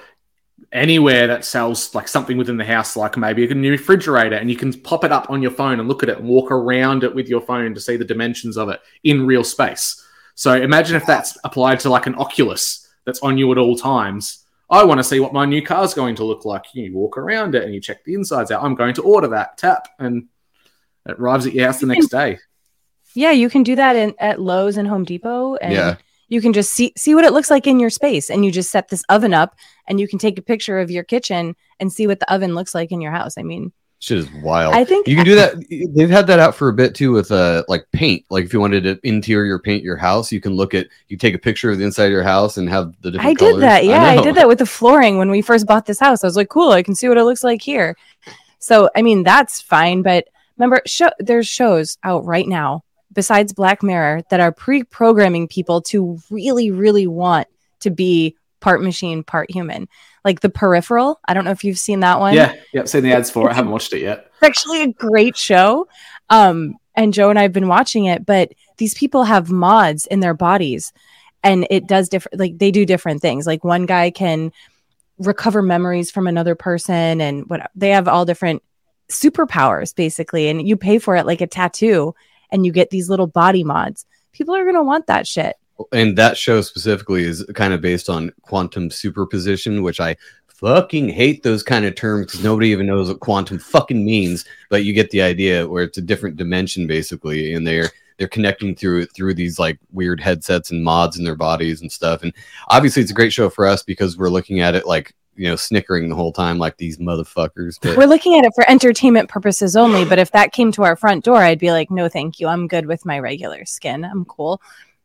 anywhere 0.72 1.28
that 1.28 1.46
sells 1.46 1.94
like 1.96 2.08
something 2.08 2.38
within 2.38 2.58
the 2.58 2.66
house, 2.66 2.96
like 2.96 3.18
maybe 3.18 3.50
a 3.50 3.54
new 3.54 3.72
refrigerator, 3.72 4.36
and 4.36 4.50
you 4.50 4.56
can 4.56 4.74
pop 4.74 5.04
it 5.04 5.12
up 5.12 5.30
on 5.30 5.42
your 5.42 5.52
phone 5.52 5.80
and 5.80 5.88
look 5.88 6.04
at 6.04 6.10
it 6.10 6.20
and 6.20 6.28
walk 6.28 6.52
around 6.52 7.04
it 7.04 7.14
with 7.14 7.28
your 7.28 7.42
phone 7.42 7.74
to 7.74 7.82
see 7.82 7.98
the 7.98 8.06
dimensions 8.06 8.58
of 8.58 8.70
it 8.70 8.80
in 9.04 9.26
real 9.26 9.44
space. 9.44 10.06
So 10.40 10.54
imagine 10.54 10.96
if 10.96 11.06
that's 11.06 11.38
applied 11.44 11.82
to 11.82 11.90
like 11.90 12.08
an 12.08 12.16
Oculus 12.16 12.88
that's 13.06 13.20
on 13.20 13.38
you 13.38 13.52
at 13.52 13.58
all 13.58 13.76
times. 13.76 14.46
I 14.70 14.86
want 14.86 14.98
to 15.00 15.04
see 15.04 15.20
what 15.20 15.34
my 15.34 15.44
new 15.44 15.62
car's 15.62 15.94
going 15.94 16.16
to 16.16 16.24
look 16.24 16.46
like. 16.46 16.64
You 16.74 16.94
walk 16.94 17.18
around 17.18 17.56
it 17.56 17.66
and 17.66 17.74
you 17.74 17.82
check 17.82 18.06
the 18.06 18.14
insides 18.14 18.50
out. 18.50 18.64
I'm 18.64 18.74
going 18.74 18.94
to 18.94 19.02
order 19.02 19.28
that, 19.28 19.58
tap, 19.58 19.90
and 20.00 20.30
it 21.06 21.18
arrives 21.20 21.46
at 21.46 21.54
your 21.54 21.66
house 21.66 21.82
the 21.82 21.88
next 21.88 22.08
day. 22.08 22.40
Yeah, 23.16 23.32
you 23.32 23.50
can 23.50 23.64
do 23.64 23.76
that 23.76 23.98
in 23.98 24.16
at 24.18 24.40
Lowe's 24.40 24.78
and 24.78 24.88
Home 24.88 25.04
Depot, 25.04 25.56
and 25.56 25.74
Yeah. 25.74 25.96
you 26.30 26.40
can 26.40 26.54
just 26.54 26.72
see 26.72 26.94
see 26.96 27.16
what 27.16 27.26
it 27.26 27.34
looks 27.34 27.52
like 27.52 27.68
in 27.68 27.78
your 27.78 27.90
space, 27.90 28.30
and 28.30 28.46
you 28.46 28.52
just 28.52 28.72
set 28.72 28.88
this 28.88 29.04
oven 29.10 29.34
up, 29.34 29.58
and 29.90 30.00
you 30.00 30.08
can 30.08 30.20
take 30.20 30.40
a 30.40 30.42
picture 30.42 30.80
of 30.80 30.90
your 30.90 31.04
kitchen 31.04 31.54
and 31.82 31.92
see 31.92 32.08
what 32.08 32.22
the 32.22 32.34
oven 32.34 32.56
looks 32.56 32.74
like 32.74 32.94
in 32.94 33.02
your 33.02 33.12
house. 33.12 33.38
I 33.38 33.44
mean, 33.44 33.74
Shit 34.02 34.18
is 34.18 34.32
wild. 34.42 34.74
I 34.74 34.86
think 34.86 35.10
you 35.10 35.16
can 35.18 35.26
do 35.26 35.36
that. 35.36 35.58
They've 35.94 36.10
had 36.10 36.26
that 36.28 36.40
out 36.40 36.56
for 36.56 36.70
a 36.70 36.74
bit 36.74 36.96
too 36.96 37.12
with 37.12 37.32
uh 37.32 37.64
like 37.68 37.86
paint. 37.92 38.26
Like 38.30 38.46
if 38.46 38.54
you 38.54 38.62
wanted 38.62 38.84
to 38.86 39.00
interior 39.04 39.60
paint 39.60 39.84
your 39.84 39.98
house, 39.98 40.32
you 40.32 40.40
can 40.40 40.54
look 40.54 40.74
at 40.74 40.88
you 41.10 41.18
take 41.18 41.36
a 41.36 41.40
picture 41.40 41.70
of 41.70 41.78
the 41.78 41.84
inside 41.84 42.06
of 42.06 42.12
your 42.12 42.24
house 42.24 42.58
and 42.58 42.70
have 42.70 42.96
the 43.02 43.12
different 43.12 43.30
I 43.30 43.34
did 43.34 43.60
that. 43.60 43.84
Yeah, 43.84 44.02
I, 44.02 44.16
know. 44.16 44.24
did 44.24 44.36
that 44.36 44.48
with 44.48 44.60
the 44.60 44.66
flooring 44.66 45.18
when 45.18 45.30
we 45.30 45.42
first 45.42 45.68
bought 45.68 45.86
this 45.86 46.00
house. 46.00 46.24
I 46.24 46.28
was 46.28 46.38
like, 46.38 46.48
cool, 46.48 46.72
I 46.72 46.82
can 46.82 46.96
see 46.96 47.10
what 47.10 47.18
it 47.18 47.26
looks 47.26 47.44
like 47.44 47.62
here. 47.62 47.98
So, 48.60 48.90
I 48.96 49.02
mean, 49.02 49.24
that's 49.24 49.60
fine. 49.60 50.02
But 50.02 50.30
remember, 50.58 50.82
show, 50.86 51.10
there's 51.20 51.48
shows 51.48 51.98
out 52.04 52.26
right 52.26 52.48
now 52.48 52.84
besides 53.12 53.52
Black 53.54 53.84
Mirror 53.84 54.24
that 54.30 54.40
are 54.40 54.52
pre-programming 54.52 55.48
people 55.48 55.82
to 55.82 56.20
really, 56.30 56.72
really 56.72 57.08
want 57.08 57.48
to 57.82 57.90
be 57.90 58.36
part 58.60 58.82
machine, 58.82 59.24
part 59.24 59.52
human. 59.52 59.88
Like 60.26 60.42
the 60.42 60.50
Peripheral. 60.50 61.20
I 61.28 61.34
don't 61.34 61.46
know 61.46 61.52
if 61.52 61.64
you've 61.64 61.80
seen 61.80 62.02
that 62.02 62.20
one. 62.20 62.34
Yeah, 62.34 62.54
yeah, 62.74 62.82
I've 62.82 62.90
seen 62.90 63.04
the 63.04 63.14
ads 63.14 63.32
for 63.32 63.48
it. 63.48 63.52
I 63.52 63.56
haven't 63.56 63.72
watched 63.72 63.94
it 63.94 64.02
yet. 64.02 64.30
It's 64.34 64.44
actually 64.44 64.84
a 64.84 64.88
great 64.88 65.38
show. 65.38 65.88
Um, 66.30 66.76
and 66.96 67.14
Joe 67.14 67.30
and 67.30 67.40
I 67.40 67.44
have 67.44 67.54
been 67.54 67.70
watching 67.70 68.06
it, 68.06 68.26
but 68.26 68.52
these 68.78 68.94
people 68.94 69.24
have 69.24 69.50
mods 69.50 70.06
in 70.08 70.20
their 70.20 70.34
bodies 70.34 70.92
and 71.44 71.66
it 71.70 71.88
does 71.88 72.10
different 72.10 72.40
like 72.40 72.58
they 72.58 72.72
do 72.72 72.86
different 72.86 73.22
things. 73.22 73.48
Like 73.48 73.64
one 73.64 73.86
guy 73.86 74.12
can 74.12 74.52
recover 75.18 75.62
memories 75.62 76.12
from 76.12 76.28
another 76.28 76.56
person 76.56 77.22
and 77.22 77.50
what 77.50 77.72
they 77.76 77.90
have 77.90 78.08
all 78.08 78.26
different 78.26 78.64
superpowers 79.10 79.96
basically. 79.96 80.50
And 80.50 80.68
you 80.68 80.76
pay 80.76 81.00
for 81.00 81.16
it 81.16 81.26
like 81.26 81.42
a 81.42 81.48
tattoo 81.48 82.16
and 82.52 82.66
you 82.66 82.72
get 82.72 82.90
these 82.90 83.10
little 83.10 83.28
body 83.28 83.64
mods. 83.64 84.06
People 84.32 84.56
are 84.56 84.66
gonna 84.66 84.84
want 84.84 85.08
that 85.08 85.28
shit. 85.28 85.56
And 85.92 86.18
that 86.18 86.38
show 86.38 86.62
specifically 86.62 87.24
is 87.24 87.46
kind 87.56 87.74
of 87.74 87.82
based 87.82 88.10
on 88.10 88.32
quantum 88.42 88.90
superposition, 88.90 89.84
which 89.84 90.00
I 90.00 90.16
fucking 90.48 91.08
hate 91.08 91.42
those 91.44 91.64
kind 91.64 91.86
of 91.86 91.96
terms 91.96 92.28
because 92.28 92.44
nobody 92.44 92.70
even 92.70 92.86
knows 92.86 93.08
what 93.08 93.22
quantum 93.22 93.60
fucking 93.60 94.04
means. 94.04 94.46
But 94.70 94.84
you 94.84 94.94
get 94.94 95.10
the 95.12 95.22
idea 95.22 95.68
where 95.68 95.84
it's 95.84 95.98
a 95.98 96.02
different 96.02 96.38
dimension 96.38 96.88
basically, 96.88 97.54
and 97.54 97.66
they're 97.66 97.90
they're 98.18 98.28
connecting 98.28 98.76
through 98.76 99.06
through 99.08 99.34
these 99.34 99.58
like 99.58 99.80
weird 99.92 100.20
headsets 100.20 100.72
and 100.72 100.84
mods 100.84 101.18
in 101.18 101.24
their 101.24 101.36
bodies 101.36 101.82
and 101.82 101.92
stuff. 101.92 102.22
And 102.24 102.34
obviously, 102.68 103.02
it's 103.02 103.12
a 103.12 103.16
great 103.16 103.34
show 103.34 103.50
for 103.50 103.66
us 103.66 103.82
because 103.82 104.18
we're 104.18 104.30
looking 104.30 104.60
at 104.60 104.76
it 104.76 104.86
like 104.86 105.16
you 105.36 105.48
know 105.48 105.56
snickering 105.56 106.10
the 106.10 106.16
whole 106.16 106.34
time 106.34 106.60
like 106.60 106.78
these 106.78 106.98
motherfuckers. 106.98 107.80
But 107.82 107.98
We're 107.98 108.08
looking 108.08 108.38
at 108.38 108.44
it 108.44 108.52
for 108.54 108.70
entertainment 108.70 109.30
purposes 109.30 109.78
only, 109.78 110.04
but 110.04 110.20
if 110.20 110.32
that 110.32 110.52
came 110.52 110.72
to 110.74 110.84
our 110.84 110.98
front 110.98 111.24
door, 111.24 111.38
I'd 111.38 111.60
be 111.60 111.72
like, 111.72 111.90
no, 111.90 112.10
thank 112.10 112.40
you. 112.42 112.48
I'm 112.48 112.68
good 112.68 112.86
with 112.86 113.06
my 113.06 113.20
regular 113.20 113.64
skin. 113.64 114.04
I'm 114.04 114.26
cool. 114.26 114.62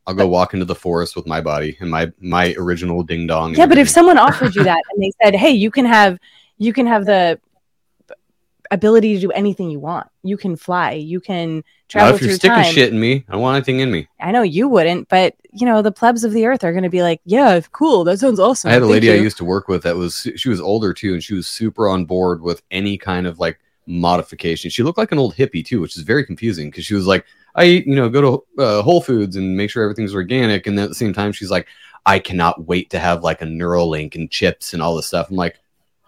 I'll 0.07 0.15
go 0.15 0.27
walk 0.27 0.53
into 0.53 0.67
the 0.67 0.75
forest 0.75 1.17
with 1.17 1.27
my 1.27 1.41
body 1.41 1.77
and 1.81 1.91
my 1.91 2.13
my 2.21 2.55
original 2.59 3.03
ding 3.03 3.27
dong. 3.27 3.55
Yeah, 3.55 3.67
but 3.67 3.79
if 3.79 3.89
someone 3.89 4.19
offered 4.19 4.55
you 4.55 4.65
that 4.71 4.83
and 4.93 5.03
they 5.03 5.11
said, 5.23 5.35
"Hey, 5.35 5.51
you 5.51 5.71
can 5.71 5.87
have 5.87 6.19
you 6.59 6.73
can 6.73 6.87
have 6.87 7.07
the 7.07 7.41
ability 8.71 9.15
to 9.15 9.21
do 9.21 9.31
anything 9.31 9.71
you 9.71 9.79
want. 9.79 10.09
You 10.23 10.37
can 10.37 10.57
fly. 10.57 10.93
You 10.93 11.21
can 11.21 11.57
Now, 11.57 11.63
travel 11.89 12.17
if 12.17 12.23
you're 12.23 12.35
sticking 12.35 12.55
time." 12.57 12.73
shit 12.73 12.93
in 12.93 13.01
me, 13.01 13.25
I 13.29 13.33
don't 13.33 13.41
want 13.41 13.57
anything 13.57 13.81
in 13.81 13.91
me. 13.91 14.09
I 14.21 14.31
know 14.31 14.43
you 14.43 14.69
wouldn't, 14.69 15.09
but 15.09 15.35
you 15.53 15.67
know 15.67 15.81
the 15.81 15.93
plebs 15.93 16.23
of 16.25 16.33
the 16.33 16.45
earth 16.47 16.65
are 16.65 16.73
going 16.73 16.85
to 16.85 16.91
be 16.91 17.03
like, 17.03 17.21
"Yeah, 17.25 17.61
cool. 17.73 18.05
That 18.05 18.19
sounds 18.19 18.39
awesome." 18.39 18.69
I 18.69 18.75
had 18.75 18.83
a 18.83 18.87
Thank 18.87 18.93
lady 18.93 19.11
I 19.11 19.15
used 19.15 19.39
to 19.39 19.45
work 19.45 19.69
with 19.69 19.83
that 19.85 19.97
was 19.97 20.29
she 20.37 20.49
was 20.51 20.61
older 20.61 20.93
too, 20.93 21.15
and 21.15 21.25
she 21.25 21.35
was 21.35 21.47
super 21.47 21.89
on 21.89 22.05
board 22.05 22.43
with 22.43 22.63
any 22.71 22.99
kind 22.99 23.27
of 23.27 23.39
like 23.39 23.59
modification. 23.87 24.71
She 24.71 24.83
looked 24.83 24.99
like 24.99 25.13
an 25.13 25.19
old 25.19 25.35
hippie 25.35 25.65
too, 25.65 25.81
which 25.81 25.97
is 25.97 26.03
very 26.03 26.25
confusing 26.25 26.71
because 26.71 26.85
she 26.85 26.95
was 26.95 27.07
like, 27.07 27.25
I 27.55 27.65
you 27.65 27.95
know, 27.95 28.09
go 28.09 28.21
to 28.57 28.63
uh, 28.63 28.83
Whole 28.83 29.01
Foods 29.01 29.37
and 29.37 29.57
make 29.57 29.71
sure 29.71 29.83
everything's 29.83 30.15
organic, 30.15 30.67
and 30.67 30.77
then 30.77 30.85
at 30.85 30.89
the 30.89 30.95
same 30.95 31.13
time, 31.13 31.33
she's 31.33 31.51
like, 31.51 31.67
I 32.07 32.19
cannot 32.19 32.67
wait 32.67 32.91
to 32.91 32.99
have 32.99 33.23
like 33.23 33.43
a 33.43 33.47
Neuralink 33.47 34.15
and 34.15 34.31
chips 34.31 34.75
and 34.75 34.83
all 34.83 34.97
this 34.97 35.07
stuff. 35.07 35.31
I'm 35.31 35.37
like, 35.37 35.59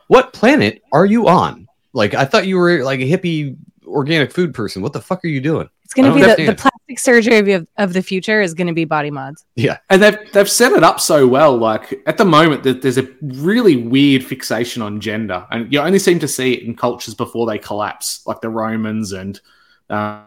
what 0.09 0.33
planet 0.33 0.83
are 0.93 1.07
you 1.07 1.29
on? 1.29 1.69
Like, 1.93 2.15
I 2.15 2.25
thought 2.25 2.47
you 2.47 2.57
were 2.57 2.83
like 2.85 3.01
a 3.01 3.11
hippie 3.11 3.57
organic 3.87 4.33
food 4.33 4.55
person. 4.55 4.83
What 4.83 4.93
the 4.93 5.01
fuck 5.01 5.25
are 5.25 5.29
you 5.29 5.41
doing? 5.41 5.71
It's 5.87 5.95
going 5.95 6.09
to 6.13 6.15
be 6.17 6.21
the, 6.21 6.51
the 6.51 6.57
plastic 6.57 6.99
surgery 6.99 7.53
of, 7.53 7.69
of 7.79 7.93
the 7.93 8.03
future 8.03 8.41
is 8.43 8.55
going 8.55 8.67
to 8.67 8.73
be 8.73 8.85
body 8.85 9.09
mods. 9.13 9.45
Yeah. 9.55 9.79
And 9.89 10.03
they've 10.03 10.19
they've 10.33 10.51
set 10.51 10.73
it 10.73 10.83
up 10.83 10.99
so 10.99 11.29
well. 11.29 11.57
Like 11.57 12.03
at 12.07 12.19
the 12.19 12.25
moment, 12.25 12.65
that 12.65 12.83
there's 12.83 12.99
a 12.99 13.07
really 13.23 13.77
weird 13.77 14.25
fixation 14.25 14.83
on 14.83 15.01
gender, 15.01 15.47
and 15.53 15.73
you 15.73 15.79
only 15.79 16.01
seem 16.01 16.19
to 16.19 16.27
see 16.27 16.55
it 16.55 16.65
in 16.65 16.75
cultures 16.75 17.15
before 17.15 17.47
they 17.47 17.59
collapse, 17.59 18.23
like 18.27 18.41
the 18.41 18.49
Romans 18.51 19.13
and. 19.13 19.41
Uh, 19.89 20.23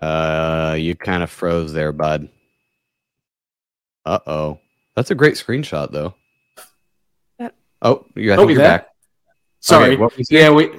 Uh, 0.00 0.74
you 0.78 0.94
kind 0.96 1.22
of 1.22 1.30
froze 1.30 1.72
there, 1.72 1.92
bud. 1.92 2.28
Uh 4.04 4.18
oh. 4.26 4.58
That's 4.96 5.10
a 5.10 5.14
great 5.14 5.34
screenshot, 5.34 5.92
though. 5.92 6.14
Oh, 7.84 8.06
you 8.16 8.32
I 8.32 8.36
Oh, 8.36 8.38
think 8.38 8.50
you 8.50 8.54
you're 8.54 8.62
there? 8.62 8.78
back. 8.78 8.88
sorry, 9.60 9.90
Okay, 9.90 9.96
what 9.96 10.12
were 10.12 10.18
you 10.18 10.24
saying? 10.24 10.42
yeah, 10.42 10.50
we 10.50 10.70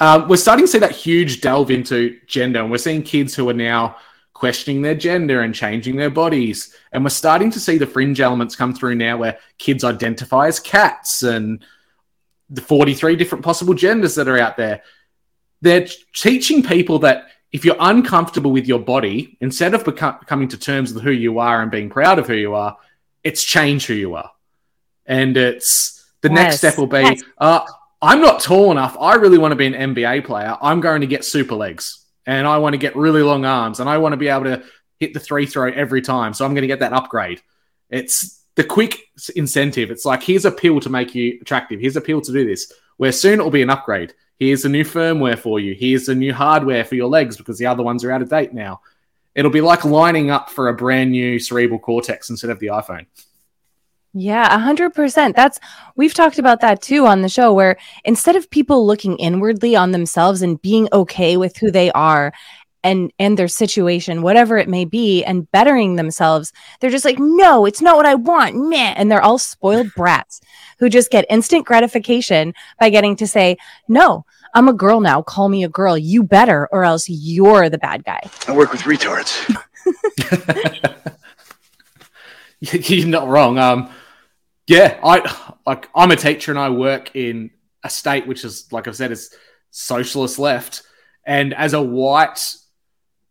um, 0.00 0.28
we're 0.28 0.36
starting 0.36 0.64
to 0.64 0.70
see 0.70 0.78
that 0.78 0.92
huge 0.92 1.40
delve 1.40 1.70
into 1.70 2.18
gender, 2.26 2.60
and 2.60 2.70
we're 2.70 2.78
seeing 2.78 3.02
kids 3.02 3.34
who 3.34 3.48
are 3.48 3.54
now 3.54 3.96
questioning 4.34 4.82
their 4.82 4.94
gender 4.94 5.42
and 5.42 5.54
changing 5.54 5.96
their 5.96 6.10
bodies, 6.10 6.74
and 6.92 7.02
we're 7.02 7.10
starting 7.10 7.50
to 7.50 7.60
see 7.60 7.78
the 7.78 7.86
fringe 7.86 8.20
elements 8.20 8.56
come 8.56 8.74
through 8.74 8.94
now, 8.94 9.16
where 9.16 9.38
kids 9.58 9.84
identify 9.84 10.46
as 10.46 10.60
cats 10.60 11.22
and 11.22 11.64
the 12.50 12.60
43 12.60 13.16
different 13.16 13.44
possible 13.44 13.74
genders 13.74 14.14
that 14.14 14.28
are 14.28 14.38
out 14.38 14.56
there. 14.56 14.82
They're 15.62 15.88
teaching 16.14 16.62
people 16.62 16.98
that 17.00 17.28
if 17.52 17.64
you're 17.64 17.76
uncomfortable 17.80 18.52
with 18.52 18.66
your 18.66 18.78
body, 18.78 19.38
instead 19.40 19.72
of 19.72 19.84
become, 19.84 20.18
coming 20.26 20.48
to 20.48 20.58
terms 20.58 20.92
with 20.92 21.02
who 21.02 21.10
you 21.10 21.38
are 21.38 21.62
and 21.62 21.70
being 21.70 21.88
proud 21.88 22.18
of 22.18 22.26
who 22.26 22.34
you 22.34 22.54
are, 22.54 22.76
it's 23.24 23.42
change 23.42 23.86
who 23.86 23.94
you 23.94 24.14
are. 24.14 24.30
And 25.06 25.36
it's 25.36 26.04
the 26.20 26.28
next 26.28 26.58
step 26.58 26.76
will 26.76 26.86
be 26.86 27.00
yes. 27.00 27.22
uh, 27.38 27.64
I'm 28.06 28.20
not 28.20 28.38
tall 28.38 28.70
enough. 28.70 28.96
I 29.00 29.16
really 29.16 29.36
want 29.36 29.50
to 29.50 29.56
be 29.56 29.66
an 29.66 29.72
NBA 29.72 30.24
player. 30.26 30.56
I'm 30.62 30.80
going 30.80 31.00
to 31.00 31.08
get 31.08 31.24
super 31.24 31.56
legs 31.56 32.04
and 32.24 32.46
I 32.46 32.58
want 32.58 32.74
to 32.74 32.78
get 32.78 32.94
really 32.94 33.20
long 33.20 33.44
arms 33.44 33.80
and 33.80 33.90
I 33.90 33.98
want 33.98 34.12
to 34.12 34.16
be 34.16 34.28
able 34.28 34.44
to 34.44 34.62
hit 35.00 35.12
the 35.12 35.18
three 35.18 35.44
throw 35.44 35.72
every 35.72 36.00
time. 36.00 36.32
So 36.32 36.44
I'm 36.44 36.54
going 36.54 36.62
to 36.62 36.68
get 36.68 36.78
that 36.78 36.92
upgrade. 36.92 37.42
It's 37.90 38.44
the 38.54 38.62
quick 38.62 39.08
incentive. 39.34 39.90
It's 39.90 40.04
like, 40.04 40.22
here's 40.22 40.44
a 40.44 40.52
pill 40.52 40.78
to 40.82 40.88
make 40.88 41.16
you 41.16 41.38
attractive. 41.40 41.80
Here's 41.80 41.96
a 41.96 42.00
pill 42.00 42.20
to 42.20 42.32
do 42.32 42.46
this, 42.46 42.72
where 42.96 43.10
soon 43.10 43.40
it 43.40 43.42
will 43.42 43.50
be 43.50 43.62
an 43.62 43.70
upgrade. 43.70 44.14
Here's 44.38 44.64
a 44.64 44.68
new 44.68 44.84
firmware 44.84 45.36
for 45.36 45.58
you. 45.58 45.74
Here's 45.74 46.08
a 46.08 46.14
new 46.14 46.32
hardware 46.32 46.84
for 46.84 46.94
your 46.94 47.08
legs 47.08 47.36
because 47.36 47.58
the 47.58 47.66
other 47.66 47.82
ones 47.82 48.04
are 48.04 48.12
out 48.12 48.22
of 48.22 48.30
date 48.30 48.54
now. 48.54 48.82
It'll 49.34 49.50
be 49.50 49.60
like 49.60 49.84
lining 49.84 50.30
up 50.30 50.48
for 50.48 50.68
a 50.68 50.74
brand 50.74 51.10
new 51.10 51.40
cerebral 51.40 51.80
cortex 51.80 52.30
instead 52.30 52.50
of 52.50 52.60
the 52.60 52.68
iPhone. 52.68 53.06
Yeah, 54.18 54.54
a 54.54 54.58
hundred 54.58 54.94
percent. 54.94 55.36
That's 55.36 55.60
we've 55.94 56.14
talked 56.14 56.38
about 56.38 56.62
that 56.62 56.80
too 56.80 57.04
on 57.04 57.20
the 57.20 57.28
show, 57.28 57.52
where 57.52 57.76
instead 58.02 58.34
of 58.34 58.48
people 58.48 58.86
looking 58.86 59.18
inwardly 59.18 59.76
on 59.76 59.90
themselves 59.90 60.40
and 60.40 60.60
being 60.62 60.88
okay 60.90 61.36
with 61.36 61.58
who 61.58 61.70
they 61.70 61.92
are 61.92 62.32
and 62.82 63.12
and 63.18 63.38
their 63.38 63.46
situation, 63.46 64.22
whatever 64.22 64.56
it 64.56 64.70
may 64.70 64.86
be, 64.86 65.22
and 65.22 65.50
bettering 65.50 65.96
themselves, 65.96 66.54
they're 66.80 66.88
just 66.88 67.04
like, 67.04 67.18
no, 67.18 67.66
it's 67.66 67.82
not 67.82 67.96
what 67.96 68.06
I 68.06 68.14
want, 68.14 68.56
meh. 68.56 68.94
And 68.96 69.12
they're 69.12 69.20
all 69.20 69.36
spoiled 69.36 69.92
brats 69.94 70.40
who 70.78 70.88
just 70.88 71.10
get 71.10 71.26
instant 71.28 71.66
gratification 71.66 72.54
by 72.80 72.88
getting 72.88 73.16
to 73.16 73.26
say, 73.26 73.58
no, 73.86 74.24
I'm 74.54 74.68
a 74.68 74.72
girl 74.72 75.02
now. 75.02 75.20
Call 75.20 75.50
me 75.50 75.62
a 75.62 75.68
girl. 75.68 75.98
You 75.98 76.22
better, 76.22 76.70
or 76.72 76.84
else 76.84 77.06
you're 77.06 77.68
the 77.68 77.76
bad 77.76 78.02
guy. 78.02 78.22
I 78.48 78.56
work 78.56 78.72
with 78.72 78.80
retards. 78.82 79.54
You're 82.88 83.06
not 83.06 83.28
wrong. 83.28 83.58
Um, 83.58 83.90
yeah, 84.66 84.98
I 85.02 85.54
like 85.66 85.88
I'm 85.94 86.10
a 86.10 86.16
teacher 86.16 86.52
and 86.52 86.58
I 86.58 86.70
work 86.70 87.14
in 87.14 87.50
a 87.84 87.90
state 87.90 88.26
which 88.26 88.44
is, 88.44 88.72
like 88.72 88.88
I've 88.88 88.96
said, 88.96 89.12
is 89.12 89.34
socialist 89.70 90.38
left. 90.38 90.82
And 91.24 91.54
as 91.54 91.72
a 91.72 91.82
white 91.82 92.54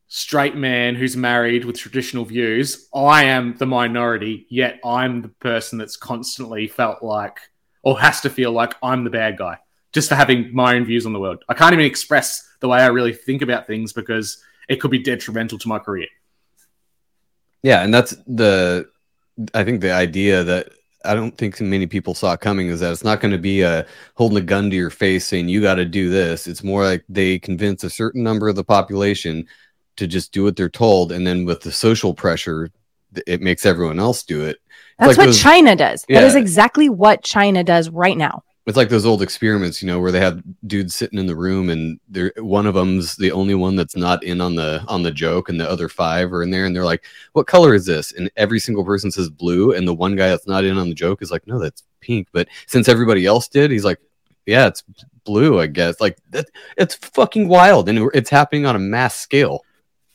straight 0.08 0.56
man 0.56 0.96
who's 0.96 1.18
married 1.18 1.66
with 1.66 1.78
traditional 1.78 2.26
views, 2.26 2.88
I 2.94 3.26
am 3.26 3.56
the 3.58 3.66
minority. 3.66 4.46
Yet 4.50 4.80
I'm 4.86 5.22
the 5.22 5.30
person 5.30 5.78
that's 5.78 5.98
constantly 5.98 6.68
felt 6.68 7.04
like, 7.04 7.38
or 7.84 8.00
has 8.00 8.22
to 8.22 8.30
feel 8.30 8.52
like, 8.52 8.76
I'm 8.82 9.04
the 9.04 9.10
bad 9.10 9.38
guy 9.38 9.58
just 9.96 10.10
for 10.10 10.16
having 10.16 10.54
my 10.54 10.76
own 10.76 10.84
views 10.84 11.06
on 11.06 11.14
the 11.14 11.20
world. 11.20 11.44
I 11.48 11.54
can't 11.54 11.72
even 11.72 11.86
express 11.86 12.46
the 12.60 12.68
way 12.68 12.80
I 12.80 12.88
really 12.88 13.14
think 13.14 13.42
about 13.42 13.66
things 13.66 13.94
because 13.94 14.44
it 14.68 14.82
could 14.82 14.92
be 14.92 15.00
detrimental 15.00 15.58
to 15.58 15.68
my 15.70 15.80
career. 15.80 16.08
Yeah, 17.64 17.82
and 17.82 17.94
that's 17.94 18.12
the 18.28 18.90
I 19.54 19.64
think 19.64 19.82
the 19.82 19.92
idea 19.92 20.44
that 20.44 20.70
I 21.06 21.14
don't 21.16 21.38
think 21.38 21.60
many 21.62 21.88
people 21.88 22.14
saw 22.14 22.36
coming 22.36 22.68
is 22.68 22.80
that 22.80 22.92
it's 22.92 23.04
not 23.04 23.22
going 23.22 23.32
to 23.32 23.38
be 23.38 23.62
a 23.62 23.86
holding 24.16 24.38
a 24.38 24.42
gun 24.42 24.70
to 24.70 24.76
your 24.76 24.90
face 24.90 25.26
saying 25.26 25.50
you 25.50 25.62
got 25.62 25.76
to 25.76 25.86
do 25.86 26.10
this. 26.10 26.48
It's 26.48 26.64
more 26.64 26.84
like 26.84 27.04
they 27.10 27.40
convince 27.40 27.84
a 27.84 27.90
certain 27.90 28.24
number 28.24 28.48
of 28.50 28.56
the 28.56 28.64
population 28.64 29.48
to 29.98 30.08
just 30.08 30.32
do 30.34 30.44
what 30.44 30.56
they're 30.56 30.70
told, 30.70 31.12
and 31.12 31.26
then 31.26 31.46
with 31.46 31.62
the 31.62 31.72
social 31.72 32.14
pressure, 32.14 32.70
it 33.26 33.42
makes 33.42 33.66
everyone 33.66 34.00
else 34.00 34.24
do 34.24 34.44
it. 34.44 34.58
That's 35.00 35.10
like 35.10 35.18
what 35.18 35.26
those- 35.28 35.40
China 35.42 35.76
does. 35.76 36.06
That 36.10 36.24
is 36.24 36.36
exactly 36.36 36.90
what 36.90 37.24
China 37.24 37.64
does 37.64 37.90
right 37.90 38.18
now. 38.18 38.44
It's 38.66 38.78
like 38.78 38.90
those 38.90 39.06
old 39.06 39.22
experiments, 39.22 39.82
you 39.84 39.88
know, 39.88 40.00
where 40.00 40.12
they 40.12 40.20
have 40.20 40.42
dudes 40.66 40.96
sitting 40.96 41.20
in 41.20 41.28
the 41.28 41.36
room, 41.36 41.70
and 41.70 42.00
they're 42.10 42.34
one 42.38 42.66
of 42.66 42.74
them's 42.74 43.16
the 43.16 43.32
only 43.32 43.54
one 43.54 43.76
that's 43.76 43.96
not 43.96 44.24
in 44.24 44.42
on 44.42 44.56
the 44.56 44.84
on 44.88 45.04
the 45.04 45.12
joke, 45.12 45.50
and 45.50 45.60
the 45.60 45.70
other 45.70 45.88
five 45.88 46.34
are 46.34 46.42
in 46.42 46.50
there, 46.50 46.66
and 46.66 46.76
they're 46.76 46.84
like, 46.84 47.06
"What 47.34 47.46
color 47.46 47.76
is 47.76 47.86
this?" 47.86 48.12
And 48.14 48.32
every 48.38 48.60
single 48.60 48.84
person 48.84 49.12
says 49.12 49.30
blue, 49.30 49.74
and 49.74 49.88
the 49.88 49.94
one 49.94 50.16
guy 50.16 50.30
that's 50.30 50.48
not 50.48 50.64
in 50.64 50.80
on 50.80 50.90
the 50.90 50.96
joke 50.96 51.22
is 51.22 51.30
like, 51.30 51.46
"No, 51.46 51.60
that's 51.60 51.84
pink." 52.02 52.28
But 52.32 52.48
since 52.66 52.90
everybody 52.90 53.28
else 53.28 53.48
did, 53.48 53.70
he's 53.70 53.86
like, 53.86 54.00
"Yeah, 54.48 54.66
it's 54.66 54.84
blue, 55.26 55.60
I 55.60 55.68
guess." 55.68 56.02
Like 56.02 56.18
that, 56.32 56.48
it's 56.76 56.96
fucking 56.96 57.48
wild, 57.48 57.88
and 57.88 58.10
it's 58.16 58.32
happening 58.32 58.66
on 58.66 58.76
a 58.76 58.80
mass 58.80 59.16
scale. 59.16 59.64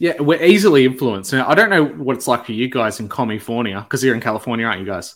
Yeah, 0.01 0.21
we're 0.21 0.43
easily 0.43 0.87
influenced. 0.87 1.33
Now, 1.33 1.49
I 1.49 1.55
don't 1.55 1.71
know 1.71 1.85
what 1.85 2.17
it's 2.17 2.27
like 2.27 2.47
for 2.47 2.53
you 2.53 2.69
guys 2.69 2.99
in 2.99 3.09
California, 3.09 3.81
because 3.81 4.03
you're 4.03 4.15
in 4.15 4.21
California, 4.21 4.67
aren't 4.67 4.81
you 4.81 4.87
guys? 4.87 5.15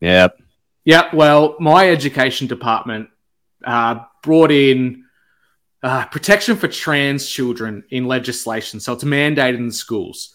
Yep. 0.00 0.36
Yeah, 0.36 0.44
well, 1.12 1.56
my 1.60 1.90
education 1.90 2.46
department 2.46 3.10
uh, 3.64 4.00
brought 4.22 4.50
in 4.50 5.04
uh, 5.82 6.06
protection 6.06 6.56
for 6.56 6.68
trans 6.68 7.28
children 7.28 7.84
in 7.90 8.06
legislation. 8.06 8.80
So 8.80 8.92
it's 8.92 9.04
mandated 9.04 9.58
in 9.58 9.70
schools. 9.70 10.34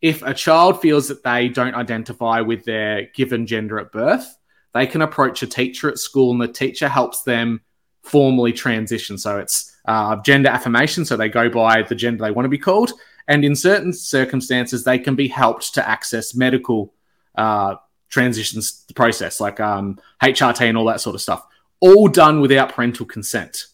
If 0.00 0.22
a 0.22 0.34
child 0.34 0.80
feels 0.80 1.08
that 1.08 1.24
they 1.24 1.48
don't 1.48 1.74
identify 1.74 2.40
with 2.40 2.64
their 2.64 3.08
given 3.14 3.46
gender 3.46 3.78
at 3.78 3.92
birth, 3.92 4.36
they 4.74 4.86
can 4.86 5.02
approach 5.02 5.42
a 5.42 5.46
teacher 5.46 5.88
at 5.88 5.98
school 5.98 6.32
and 6.32 6.40
the 6.40 6.48
teacher 6.48 6.88
helps 6.88 7.22
them 7.22 7.62
formally 8.02 8.52
transition. 8.52 9.18
So 9.18 9.38
it's 9.38 9.74
uh, 9.86 10.16
gender 10.16 10.50
affirmation. 10.50 11.04
So 11.04 11.16
they 11.16 11.28
go 11.28 11.48
by 11.48 11.82
the 11.82 11.94
gender 11.94 12.24
they 12.24 12.30
want 12.30 12.44
to 12.44 12.50
be 12.50 12.58
called. 12.58 12.92
And 13.26 13.44
in 13.44 13.56
certain 13.56 13.92
circumstances, 13.92 14.84
they 14.84 14.98
can 14.98 15.16
be 15.16 15.28
helped 15.28 15.74
to 15.74 15.88
access 15.88 16.34
medical 16.34 16.92
uh, 17.36 17.76
transitions 18.08 18.84
process, 18.94 19.40
like 19.40 19.60
um, 19.60 19.98
HRT 20.22 20.60
and 20.62 20.78
all 20.78 20.86
that 20.86 21.00
sort 21.00 21.14
of 21.14 21.20
stuff. 21.20 21.46
All 21.80 22.08
done 22.08 22.40
without 22.40 22.74
parental 22.74 23.06
consent. 23.06 23.66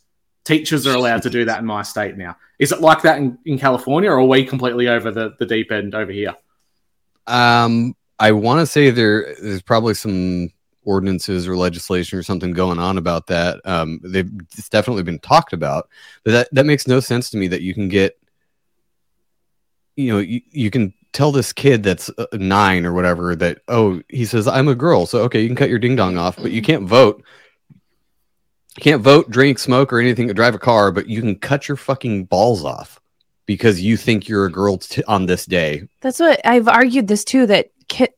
Teachers 0.44 0.86
are 0.86 0.96
allowed 0.96 1.22
to 1.22 1.30
do 1.30 1.44
that 1.44 1.60
in 1.60 1.66
my 1.66 1.82
state 1.82 2.16
now. 2.16 2.36
Is 2.58 2.72
it 2.72 2.80
like 2.80 3.02
that 3.02 3.18
in, 3.18 3.38
in 3.44 3.58
California, 3.58 4.10
or 4.10 4.18
are 4.18 4.24
we 4.24 4.44
completely 4.44 4.88
over 4.88 5.10
the, 5.10 5.34
the 5.38 5.46
deep 5.46 5.70
end 5.70 5.94
over 5.94 6.10
here? 6.10 6.34
Um, 7.26 7.94
I 8.18 8.32
want 8.32 8.60
to 8.60 8.66
say 8.66 8.90
there 8.90 9.34
there's 9.40 9.62
probably 9.62 9.94
some 9.94 10.50
ordinances 10.84 11.46
or 11.46 11.56
legislation 11.56 12.18
or 12.18 12.22
something 12.22 12.52
going 12.52 12.78
on 12.78 12.98
about 12.98 13.26
that. 13.28 13.60
Um, 13.64 14.00
they've 14.02 14.30
it's 14.56 14.68
definitely 14.68 15.04
been 15.04 15.20
talked 15.20 15.52
about, 15.52 15.88
but 16.24 16.32
that 16.32 16.48
that 16.52 16.66
makes 16.66 16.86
no 16.86 17.00
sense 17.00 17.30
to 17.30 17.36
me 17.36 17.48
that 17.48 17.62
you 17.62 17.74
can 17.74 17.88
get, 17.88 18.18
you 19.96 20.12
know, 20.12 20.18
you, 20.18 20.40
you 20.50 20.70
can 20.70 20.92
tell 21.12 21.32
this 21.32 21.52
kid 21.52 21.82
that's 21.82 22.10
uh, 22.16 22.26
nine 22.32 22.86
or 22.86 22.92
whatever 22.92 23.36
that 23.36 23.60
oh 23.68 24.00
he 24.08 24.24
says 24.24 24.48
I'm 24.48 24.68
a 24.68 24.74
girl, 24.74 25.06
so 25.06 25.20
okay 25.24 25.40
you 25.40 25.48
can 25.48 25.56
cut 25.56 25.70
your 25.70 25.78
ding 25.78 25.96
dong 25.96 26.16
off, 26.16 26.36
but 26.36 26.52
you 26.52 26.62
can't 26.62 26.84
vote. 26.84 27.24
You 28.76 28.82
can't 28.82 29.02
vote, 29.02 29.30
drink, 29.30 29.58
smoke, 29.58 29.92
or 29.92 30.00
anything, 30.00 30.30
or 30.30 30.34
drive 30.34 30.54
a 30.54 30.58
car, 30.58 30.90
but 30.90 31.06
you 31.06 31.20
can 31.20 31.36
cut 31.36 31.68
your 31.68 31.76
fucking 31.76 32.24
balls 32.24 32.64
off 32.64 32.98
because 33.44 33.82
you 33.82 33.98
think 33.98 34.28
you're 34.28 34.46
a 34.46 34.50
girl 34.50 34.78
t- 34.78 35.04
on 35.04 35.26
this 35.26 35.44
day. 35.44 35.86
That's 36.00 36.18
what 36.18 36.40
I've 36.44 36.68
argued 36.68 37.06
this 37.06 37.22
too 37.22 37.46
that 37.46 37.68
ki- 37.88 38.08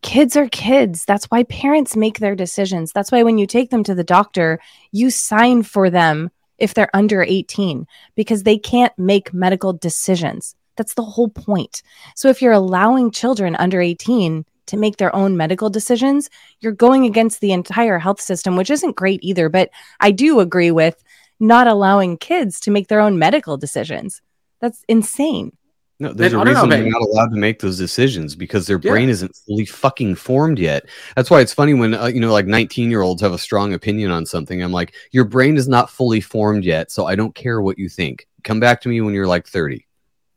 kids 0.00 0.36
are 0.36 0.48
kids. 0.48 1.04
That's 1.04 1.26
why 1.26 1.42
parents 1.44 1.96
make 1.96 2.18
their 2.18 2.34
decisions. 2.34 2.92
That's 2.92 3.12
why 3.12 3.22
when 3.24 3.36
you 3.36 3.46
take 3.46 3.70
them 3.70 3.84
to 3.84 3.94
the 3.94 4.04
doctor, 4.04 4.58
you 4.90 5.10
sign 5.10 5.62
for 5.62 5.90
them 5.90 6.30
if 6.56 6.72
they're 6.72 6.94
under 6.94 7.22
18 7.22 7.86
because 8.14 8.42
they 8.42 8.58
can't 8.58 8.96
make 8.98 9.34
medical 9.34 9.72
decisions. 9.72 10.54
That's 10.76 10.94
the 10.94 11.02
whole 11.04 11.28
point. 11.28 11.82
So 12.16 12.28
if 12.28 12.42
you're 12.42 12.52
allowing 12.52 13.10
children 13.10 13.56
under 13.56 13.80
18 13.80 14.44
to 14.66 14.76
make 14.76 14.96
their 14.96 15.14
own 15.14 15.36
medical 15.36 15.70
decisions, 15.70 16.30
you're 16.60 16.72
going 16.72 17.04
against 17.04 17.40
the 17.40 17.52
entire 17.52 17.98
health 17.98 18.20
system, 18.20 18.56
which 18.56 18.70
isn't 18.70 18.96
great 18.96 19.20
either. 19.22 19.48
But 19.48 19.70
I 20.00 20.10
do 20.10 20.40
agree 20.40 20.70
with 20.70 21.02
not 21.40 21.66
allowing 21.66 22.16
kids 22.16 22.60
to 22.60 22.70
make 22.70 22.88
their 22.88 23.00
own 23.00 23.18
medical 23.18 23.56
decisions. 23.56 24.22
That's 24.60 24.84
insane. 24.88 25.56
No, 26.00 26.12
there's 26.12 26.32
Then 26.32 26.40
a 26.40 26.42
I 26.42 26.44
don't 26.54 26.68
know 26.68 26.76
they're 26.76 26.90
not 26.90 27.02
allowed 27.02 27.28
to 27.28 27.36
make 27.36 27.60
those 27.60 27.78
decisions 27.78 28.34
because 28.34 28.66
their 28.66 28.80
Yeah. 28.82 28.90
brain 28.90 29.08
isn't 29.08 29.34
fully 29.46 29.64
fucking 29.64 30.16
formed 30.16 30.58
yet. 30.58 30.86
That's 31.14 31.30
why 31.30 31.40
it's 31.40 31.54
funny 31.54 31.72
when 31.72 31.94
uh, 31.94 32.06
you 32.06 32.18
know, 32.18 32.32
like 32.32 32.46
19 32.46 32.90
year 32.90 33.02
olds 33.02 33.22
have 33.22 33.32
a 33.32 33.38
strong 33.38 33.74
opinion 33.74 34.10
on 34.10 34.26
something. 34.26 34.60
I'm 34.60 34.72
like, 34.72 34.94
your 35.12 35.24
brain 35.24 35.56
is 35.56 35.68
not 35.68 35.90
fully 35.90 36.20
formed 36.20 36.64
yet, 36.64 36.90
so 36.90 37.06
I 37.06 37.14
don't 37.14 37.34
care 37.34 37.60
what 37.60 37.78
you 37.78 37.88
think. 37.88 38.26
Come 38.42 38.58
back 38.58 38.80
to 38.82 38.88
me 38.88 39.00
when 39.02 39.14
you're 39.14 39.28
like 39.28 39.46
30. 39.46 39.86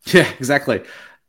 Yeah, 0.14 0.32
exactly. 0.40 0.84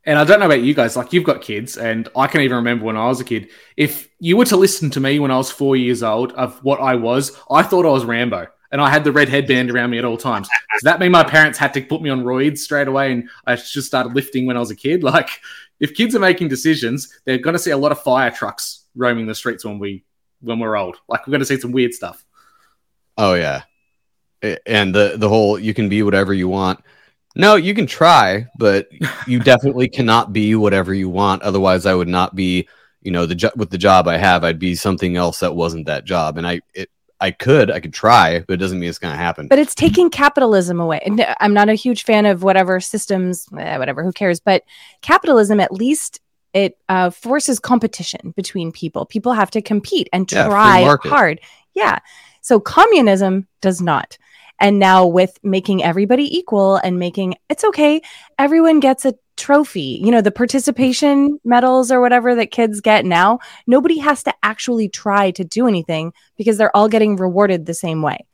And 0.05 0.17
I 0.17 0.23
don't 0.23 0.39
know 0.39 0.45
about 0.45 0.61
you 0.61 0.73
guys, 0.73 0.95
like 0.95 1.11
you've 1.11 1.25
got 1.25 1.41
kids, 1.41 1.77
and 1.77 2.07
I 2.15 2.27
can 2.27 2.41
even 2.41 2.57
remember 2.57 2.85
when 2.85 2.95
I 2.95 3.07
was 3.07 3.19
a 3.19 3.25
kid. 3.25 3.49
If 3.75 4.09
you 4.19 4.37
were 4.37 4.45
to 4.45 4.55
listen 4.55 4.89
to 4.91 4.99
me 4.99 5.19
when 5.19 5.31
I 5.31 5.37
was 5.37 5.51
four 5.51 5.75
years 5.75 6.01
old 6.01 6.31
of 6.33 6.63
what 6.63 6.79
I 6.79 6.95
was, 6.95 7.37
I 7.51 7.61
thought 7.63 7.85
I 7.85 7.89
was 7.89 8.05
Rambo, 8.05 8.47
and 8.71 8.79
I 8.81 8.89
had 8.89 9.03
the 9.03 9.11
red 9.11 9.27
headband 9.27 9.69
around 9.69 9.89
me 9.89 9.97
at 9.97 10.05
all 10.05 10.17
times. 10.17 10.47
Does 10.73 10.83
that 10.83 10.99
mean 10.99 11.11
my 11.11 11.23
parents 11.23 11.59
had 11.59 11.73
to 11.73 11.81
put 11.81 12.01
me 12.01 12.09
on 12.09 12.23
roids 12.23 12.59
straight 12.59 12.87
away, 12.87 13.11
and 13.11 13.29
I 13.45 13.55
just 13.55 13.87
started 13.87 14.15
lifting 14.15 14.45
when 14.45 14.55
I 14.55 14.61
was 14.61 14.71
a 14.71 14.75
kid? 14.75 15.03
Like, 15.09 15.29
if 15.79 15.93
kids 15.95 16.15
are 16.15 16.19
making 16.19 16.47
decisions, 16.47 17.19
they're 17.25 17.37
going 17.37 17.53
to 17.53 17.59
see 17.59 17.71
a 17.71 17.77
lot 17.77 17.91
of 17.91 18.01
fire 18.01 18.31
trucks 18.31 18.85
roaming 18.95 19.27
the 19.27 19.35
streets 19.35 19.65
when 19.65 19.79
we 19.79 20.03
when 20.41 20.59
we're 20.59 20.77
old. 20.77 20.97
Like, 21.07 21.27
we're 21.27 21.31
going 21.31 21.39
to 21.41 21.45
see 21.45 21.59
some 21.59 21.71
weird 21.71 21.93
stuff. 21.93 22.23
Oh 23.17 23.33
yeah. 23.33 23.63
And 24.65 24.95
the 24.95 25.15
the 25.17 25.27
whole 25.27 25.59
you 25.59 25.73
can 25.73 25.89
be 25.89 26.03
whatever 26.03 26.33
you 26.33 26.47
want. 26.47 26.79
No, 27.35 27.55
you 27.55 27.73
can 27.73 27.85
try, 27.85 28.47
but 28.57 28.89
you 29.27 29.39
definitely 29.39 29.87
cannot 29.87 30.33
be 30.33 30.55
whatever 30.55 30.93
you 30.93 31.09
want. 31.09 31.43
Otherwise, 31.43 31.85
I 31.85 31.93
would 31.93 32.07
not 32.07 32.35
be, 32.35 32.67
you 33.01 33.11
know, 33.11 33.25
the 33.25 33.35
jo- 33.35 33.51
with 33.55 33.69
the 33.69 33.77
job 33.77 34.07
I 34.07 34.17
have, 34.17 34.43
I'd 34.43 34.59
be 34.59 34.75
something 34.75 35.15
else 35.15 35.39
that 35.39 35.55
wasn't 35.55 35.85
that 35.85 36.05
job. 36.05 36.37
And 36.37 36.47
I 36.47 36.61
it 36.73 36.89
I 37.21 37.31
could, 37.31 37.69
I 37.69 37.79
could 37.79 37.93
try, 37.93 38.39
but 38.39 38.53
it 38.53 38.57
doesn't 38.57 38.79
mean 38.79 38.89
it's 38.89 38.99
going 38.99 39.13
to 39.13 39.17
happen. 39.17 39.47
But 39.47 39.59
it's 39.59 39.75
taking 39.75 40.09
capitalism 40.09 40.79
away. 40.79 41.01
And 41.05 41.19
uh, 41.19 41.35
I'm 41.39 41.53
not 41.53 41.69
a 41.69 41.73
huge 41.73 42.03
fan 42.03 42.25
of 42.25 42.43
whatever 42.43 42.79
systems, 42.79 43.45
eh, 43.57 43.77
whatever, 43.77 44.03
who 44.03 44.13
cares? 44.13 44.39
But 44.39 44.63
capitalism, 45.01 45.59
at 45.59 45.73
least, 45.73 46.21
it 46.53 46.77
uh, 46.87 47.09
forces 47.09 47.59
competition 47.59 48.33
between 48.35 48.71
people. 48.71 49.05
People 49.05 49.33
have 49.33 49.51
to 49.51 49.61
compete 49.61 50.09
and 50.13 50.27
try 50.27 50.81
market. 50.81 51.09
hard. 51.09 51.41
Yeah. 51.73 51.99
So 52.41 52.59
communism 52.59 53.47
does 53.61 53.81
not. 53.81 54.17
And 54.59 54.79
now 54.79 55.05
with 55.05 55.37
making 55.43 55.83
everybody 55.83 56.37
equal 56.37 56.75
and 56.77 56.99
making 56.99 57.35
it's 57.49 57.63
okay, 57.63 58.01
everyone 58.37 58.79
gets 58.79 59.05
a 59.05 59.15
trophy. 59.37 59.99
You 60.03 60.11
know, 60.11 60.21
the 60.21 60.31
participation 60.31 61.39
medals 61.43 61.91
or 61.91 62.01
whatever 62.01 62.35
that 62.35 62.51
kids 62.51 62.81
get 62.81 63.05
now, 63.05 63.39
nobody 63.65 63.97
has 63.99 64.23
to 64.23 64.33
actually 64.43 64.89
try 64.89 65.31
to 65.31 65.43
do 65.43 65.67
anything 65.67 66.13
because 66.37 66.57
they're 66.57 66.75
all 66.75 66.89
getting 66.89 67.15
rewarded 67.15 67.65
the 67.65 67.73
same 67.73 68.01
way. 68.01 68.25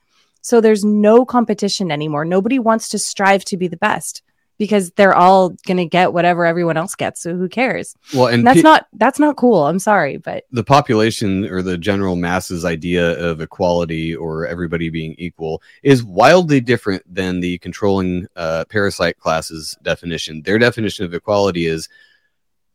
So 0.42 0.62
there's 0.62 0.84
no 0.84 1.26
competition 1.26 1.92
anymore. 1.92 2.26
Nobody 2.26 2.60
wants 2.60 2.90
to 2.90 3.00
strive 3.00 3.46
to 3.46 3.58
be 3.58 3.68
the 3.68 3.78
best 3.78 4.22
because 4.58 4.91
they're 4.91 5.16
all 5.16 5.49
going 5.66 5.78
to 5.78 5.86
get 5.86 6.14
whatever 6.14 6.45
everyone 6.45 6.78
else 6.78 6.95
gets. 6.95 7.22
So 7.22 7.36
who 7.36 7.49
cares? 7.49 7.95
well, 8.14 8.28
and 8.28 8.36
And 8.36 8.47
that's 8.47 8.58
pe- 8.58 8.64
not 8.64 8.88
that's 8.93 9.20
not 9.20 9.36
cool. 9.36 9.66
I'm 9.66 9.80
sorry, 9.80 10.18
but 10.18 10.45
the 10.51 10.64
population 10.64 11.45
or 11.45 11.62
the 11.62 11.78
general 11.78 12.16
masses 12.16 12.66
idea 12.66 13.20
of 13.20 13.41
equality 13.41 14.16
or 14.16 14.47
everybody 14.47 14.89
being 14.89 15.16
equal 15.18 15.62
is 15.84 16.03
wildly 16.03 16.62
different 16.62 17.03
than 17.14 17.39
the 17.39 17.58
controlling 17.60 18.28
uh, 18.36 18.66
parasite 18.70 19.18
classes 19.18 19.78
definition. 19.82 20.41
Their 20.41 20.60
definition 20.60 21.06
of 21.06 21.14
equality 21.14 21.66
is 21.66 21.89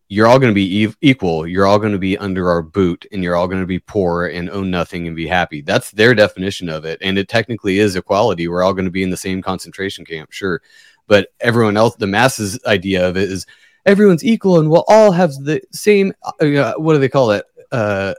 you're 0.09 0.27
all 0.27 0.41
going 0.41 0.51
to 0.51 0.55
be 0.55 0.85
ev- 0.85 0.97
equal. 1.01 1.47
You're 1.47 1.67
all 1.67 1.79
going 1.79 1.93
to 1.93 1.99
be 1.99 2.19
under 2.19 2.51
our 2.51 2.63
boot, 2.63 3.07
and 3.13 3.23
you're 3.23 3.37
all 3.37 3.47
going 3.47 3.61
to 3.61 3.67
be 3.67 3.79
poor 3.79 4.27
and 4.27 4.51
own 4.51 4.69
nothing 4.69 5.07
and 5.07 5.15
be 5.15 5.29
happy. 5.29 5.63
That's 5.63 5.93
their 5.93 6.15
definition 6.15 6.69
of 6.69 6.85
it, 6.85 6.99
and 7.01 7.17
it 7.17 7.29
technically 7.29 7.79
is 7.79 7.95
equality. 7.95 8.49
We're 8.49 8.65
all 8.65 8.75
going 8.75 8.87
to 8.87 8.91
be 8.91 9.05
in 9.05 9.11
the 9.11 9.17
same 9.17 9.41
concentration 9.41 10.05
camp, 10.05 10.33
sure, 10.33 10.63
but 11.11 11.33
everyone 11.41 11.77
else, 11.77 11.97
the 11.97 12.07
masses 12.07 12.57
idea 12.65 13.07
of 13.07 13.17
it 13.17 13.29
is 13.29 13.45
everyone's 13.85 14.25
equal 14.25 14.61
and 14.61 14.71
we'll 14.71 14.85
all 14.87 15.11
have 15.11 15.33
the 15.43 15.61
same. 15.73 16.15
Uh, 16.23 16.75
what 16.77 16.93
do 16.93 17.01
they 17.01 17.09
call 17.09 17.33
it? 17.33 17.45
Uh, 17.73 18.15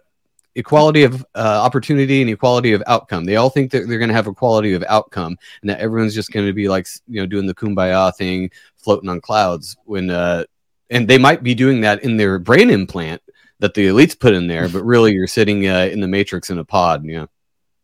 equality 0.55 1.03
of 1.03 1.25
uh, 1.33 1.61
opportunity 1.63 2.19
and 2.19 2.29
equality 2.29 2.73
of 2.73 2.83
outcome. 2.87 3.23
They 3.23 3.37
all 3.37 3.49
think 3.49 3.71
that 3.71 3.87
they're 3.87 3.97
going 3.97 4.09
to 4.09 4.13
have 4.13 4.27
equality 4.27 4.73
of 4.73 4.83
outcome, 4.89 5.37
and 5.61 5.69
that 5.69 5.79
everyone's 5.79 6.13
just 6.13 6.33
going 6.33 6.45
to 6.45 6.51
be 6.51 6.67
like 6.67 6.85
you 7.07 7.21
know 7.21 7.25
doing 7.25 7.47
the 7.47 7.55
kumbaya 7.55 8.13
thing, 8.13 8.51
floating 8.75 9.07
on 9.07 9.21
clouds. 9.21 9.77
When 9.85 10.09
uh, 10.09 10.43
and 10.89 11.07
they 11.07 11.17
might 11.17 11.43
be 11.43 11.55
doing 11.55 11.79
that 11.81 12.03
in 12.03 12.17
their 12.17 12.39
brain 12.39 12.69
implant 12.69 13.21
that 13.59 13.73
the 13.73 13.87
elites 13.87 14.19
put 14.19 14.33
in 14.33 14.47
there, 14.47 14.67
but 14.67 14.83
really 14.83 15.13
you're 15.13 15.27
sitting 15.27 15.65
uh, 15.65 15.87
in 15.89 16.01
the 16.01 16.09
matrix 16.09 16.49
in 16.49 16.57
a 16.57 16.65
pod. 16.65 17.05
You 17.05 17.21
know, 17.21 17.27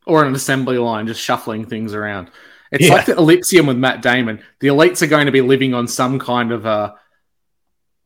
or 0.05 0.26
an 0.26 0.36
assembly 0.36 0.78
line 0.78 1.08
just 1.08 1.22
shuffling 1.22 1.66
things 1.66 1.93
around. 1.93 2.30
It's 2.72 2.88
Yeah. 2.88 2.93
like 2.93 3.05
the 3.05 3.18
Elysium 3.18 3.68
with 3.68 3.78
Matt 3.78 4.01
Damon. 4.01 4.39
The 4.59 4.68
elites 4.68 5.01
are 5.01 5.07
going 5.07 5.26
to 5.28 5.32
be 5.32 5.41
living 5.41 5.74
on 5.74 5.88
some 5.88 6.20
kind 6.20 6.51
of 6.51 6.65
a 6.65 6.95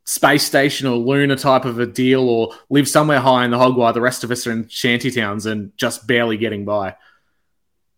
space 0.05 0.43
station 0.43 0.87
or 0.87 0.97
lunar 0.97 1.35
type 1.35 1.65
of 1.65 1.79
a 1.79 1.85
deal, 1.85 2.27
or 2.27 2.53
live 2.69 2.87
somewhere 2.87 3.19
high 3.19 3.45
in 3.45 3.51
the 3.51 3.57
hog 3.57 3.77
while 3.77 3.93
the 3.93 4.01
rest 4.01 4.23
of 4.23 4.31
us 4.31 4.45
are 4.47 4.51
in 4.51 4.67
shanty 4.67 5.11
towns 5.11 5.45
and 5.45 5.75
just 5.77 6.07
barely 6.07 6.37
getting 6.37 6.65
by. 6.65 6.95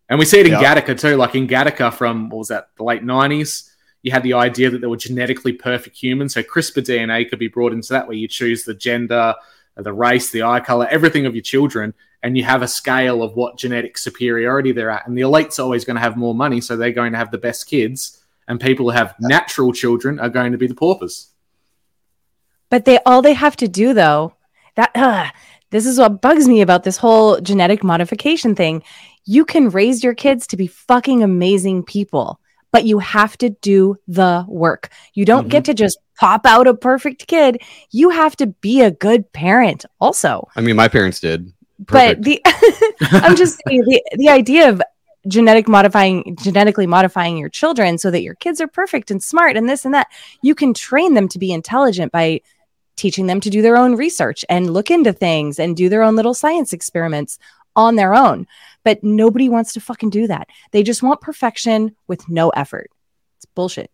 And 0.08 0.18
we 0.18 0.24
see 0.26 0.38
it 0.40 0.46
in 0.46 0.52
Yeah. 0.52 0.62
Gattaca 0.62 0.98
too. 1.00 1.16
Like 1.16 1.34
in 1.34 1.48
Gattaca 1.48 1.92
from 1.92 2.28
what 2.28 2.38
was 2.38 2.48
that, 2.48 2.68
the 2.76 2.84
late 2.84 3.02
nineties, 3.02 3.70
you 4.02 4.12
had 4.12 4.22
the 4.22 4.34
idea 4.34 4.68
that 4.70 4.80
there 4.82 4.90
were 4.90 4.98
genetically 4.98 5.52
perfect 5.54 5.96
humans. 5.96 6.34
So 6.34 6.42
CRISPR 6.42 6.84
DNA 6.84 7.28
could 7.28 7.38
be 7.38 7.48
brought 7.48 7.72
into 7.72 7.88
that 7.94 8.06
where 8.06 8.16
you 8.16 8.28
choose 8.28 8.64
the 8.64 8.74
gender, 8.74 9.34
the 9.76 9.92
race, 9.94 10.30
the 10.30 10.42
eye 10.42 10.60
color, 10.60 10.86
everything 10.90 11.24
of 11.24 11.34
your 11.34 11.42
children, 11.42 11.94
and 12.24 12.36
you 12.36 12.42
have 12.42 12.62
a 12.62 12.68
scale 12.68 13.22
of 13.22 13.36
what 13.36 13.58
genetic 13.58 13.96
superiority 13.98 14.72
they're 14.72 14.90
at. 14.90 15.06
And 15.06 15.16
the 15.16 15.20
elite's 15.22 15.58
are 15.60 15.62
always 15.62 15.84
going 15.84 15.96
to 15.96 16.00
have 16.00 16.16
more 16.16 16.34
money, 16.34 16.60
so 16.60 16.76
they're 16.76 16.90
going 16.90 17.12
to 17.12 17.18
have 17.18 17.30
the 17.30 17.38
best 17.38 17.68
kids. 17.68 18.24
And 18.48 18.58
people 18.58 18.86
who 18.90 18.96
have 18.96 19.14
natural 19.20 19.72
children 19.72 20.18
are 20.18 20.30
going 20.30 20.50
to 20.52 20.58
be 20.58 20.66
the 20.66 20.74
paupers. 20.74 21.28
but 22.70 22.84
they 22.86 22.98
all 23.06 23.22
they 23.22 23.34
have 23.34 23.56
to 23.56 23.68
do 23.68 23.94
though 23.94 24.32
that 24.74 24.90
uh, 24.96 25.30
this 25.70 25.86
is 25.86 25.98
what 25.98 26.20
bugs 26.20 26.48
me 26.48 26.60
about 26.60 26.82
this 26.82 26.96
whole 26.96 27.40
genetic 27.40 27.84
modification 27.84 28.54
thing 28.54 28.82
you 29.26 29.44
can 29.44 29.70
raise 29.70 30.02
your 30.02 30.14
kids 30.14 30.46
to 30.46 30.56
be 30.56 30.66
fucking 30.66 31.22
amazing 31.22 31.84
people 31.84 32.40
but 32.72 32.84
you 32.84 32.98
have 32.98 33.38
to 33.38 33.50
do 33.50 33.96
the 34.08 34.44
work 34.48 34.88
you 35.14 35.24
don't 35.24 35.48
get 35.48 35.64
to 35.66 35.74
just 35.74 35.98
pop 36.16 36.44
out 36.46 36.66
a 36.66 36.74
perfect 36.74 37.26
kid 37.28 37.62
you 37.90 38.10
have 38.10 38.34
to 38.34 38.46
be 38.46 38.80
a 38.82 38.90
good 38.90 39.32
parent 39.32 39.84
also 40.00 40.48
I 40.56 40.60
mean, 40.60 40.76
my 40.76 40.88
parents 40.88 41.20
did. 41.20 41.52
But 41.78 42.22
the 42.22 42.40
i'm 43.12 43.36
just 43.36 43.60
saying 43.66 43.82
the, 43.82 44.02
the 44.16 44.28
idea 44.28 44.68
of 44.68 44.82
genetic 45.26 45.68
modifying 45.68 46.36
genetically 46.40 46.86
modifying 46.86 47.36
your 47.36 47.48
children 47.48 47.98
so 47.98 48.10
that 48.10 48.22
your 48.22 48.34
kids 48.34 48.60
are 48.60 48.68
perfect 48.68 49.10
and 49.10 49.22
smart 49.22 49.56
and 49.56 49.68
this 49.68 49.84
and 49.84 49.94
that 49.94 50.08
you 50.42 50.54
can 50.54 50.74
train 50.74 51.14
them 51.14 51.28
to 51.28 51.38
be 51.38 51.52
intelligent 51.52 52.12
by 52.12 52.40
teaching 52.96 53.26
them 53.26 53.40
to 53.40 53.50
do 53.50 53.62
their 53.62 53.76
own 53.76 53.96
research 53.96 54.44
and 54.48 54.72
look 54.72 54.90
into 54.90 55.12
things 55.12 55.58
and 55.58 55.76
do 55.76 55.88
their 55.88 56.02
own 56.02 56.16
little 56.16 56.34
science 56.34 56.72
experiments 56.72 57.38
on 57.76 57.96
their 57.96 58.14
own. 58.14 58.46
But 58.84 59.02
nobody 59.02 59.48
wants 59.48 59.72
to 59.72 59.80
fucking 59.80 60.10
do 60.10 60.26
that. 60.28 60.48
They 60.70 60.82
just 60.82 61.02
want 61.02 61.20
perfection 61.20 61.96
with 62.06 62.28
no 62.28 62.50
effort. 62.50 62.90
It's 63.36 63.46
bullshit 63.46 63.90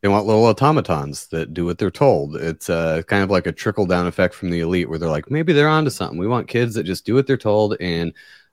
They 0.00 0.08
want 0.08 0.26
little 0.26 0.44
automatons 0.44 1.26
that 1.28 1.52
do 1.54 1.64
what 1.64 1.78
they're 1.78 1.90
told. 1.90 2.36
It's 2.36 2.70
uh, 2.70 3.02
kind 3.08 3.24
of 3.24 3.30
like 3.30 3.46
a 3.46 3.52
trickle 3.52 3.84
down 3.84 4.06
effect 4.06 4.32
from 4.34 4.50
the 4.50 4.60
elite 4.60 4.88
where 4.88 4.98
they're 4.98 5.08
like, 5.08 5.30
maybe 5.30 5.52
they're 5.52 5.68
onto 5.68 5.90
something. 5.90 6.18
We 6.18 6.28
want 6.28 6.46
kids 6.46 6.74
that 6.74 6.84
just 6.84 7.04
do 7.04 7.14
what 7.14 7.26
they're 7.26 7.36
told 7.36 7.76
and 7.80 8.12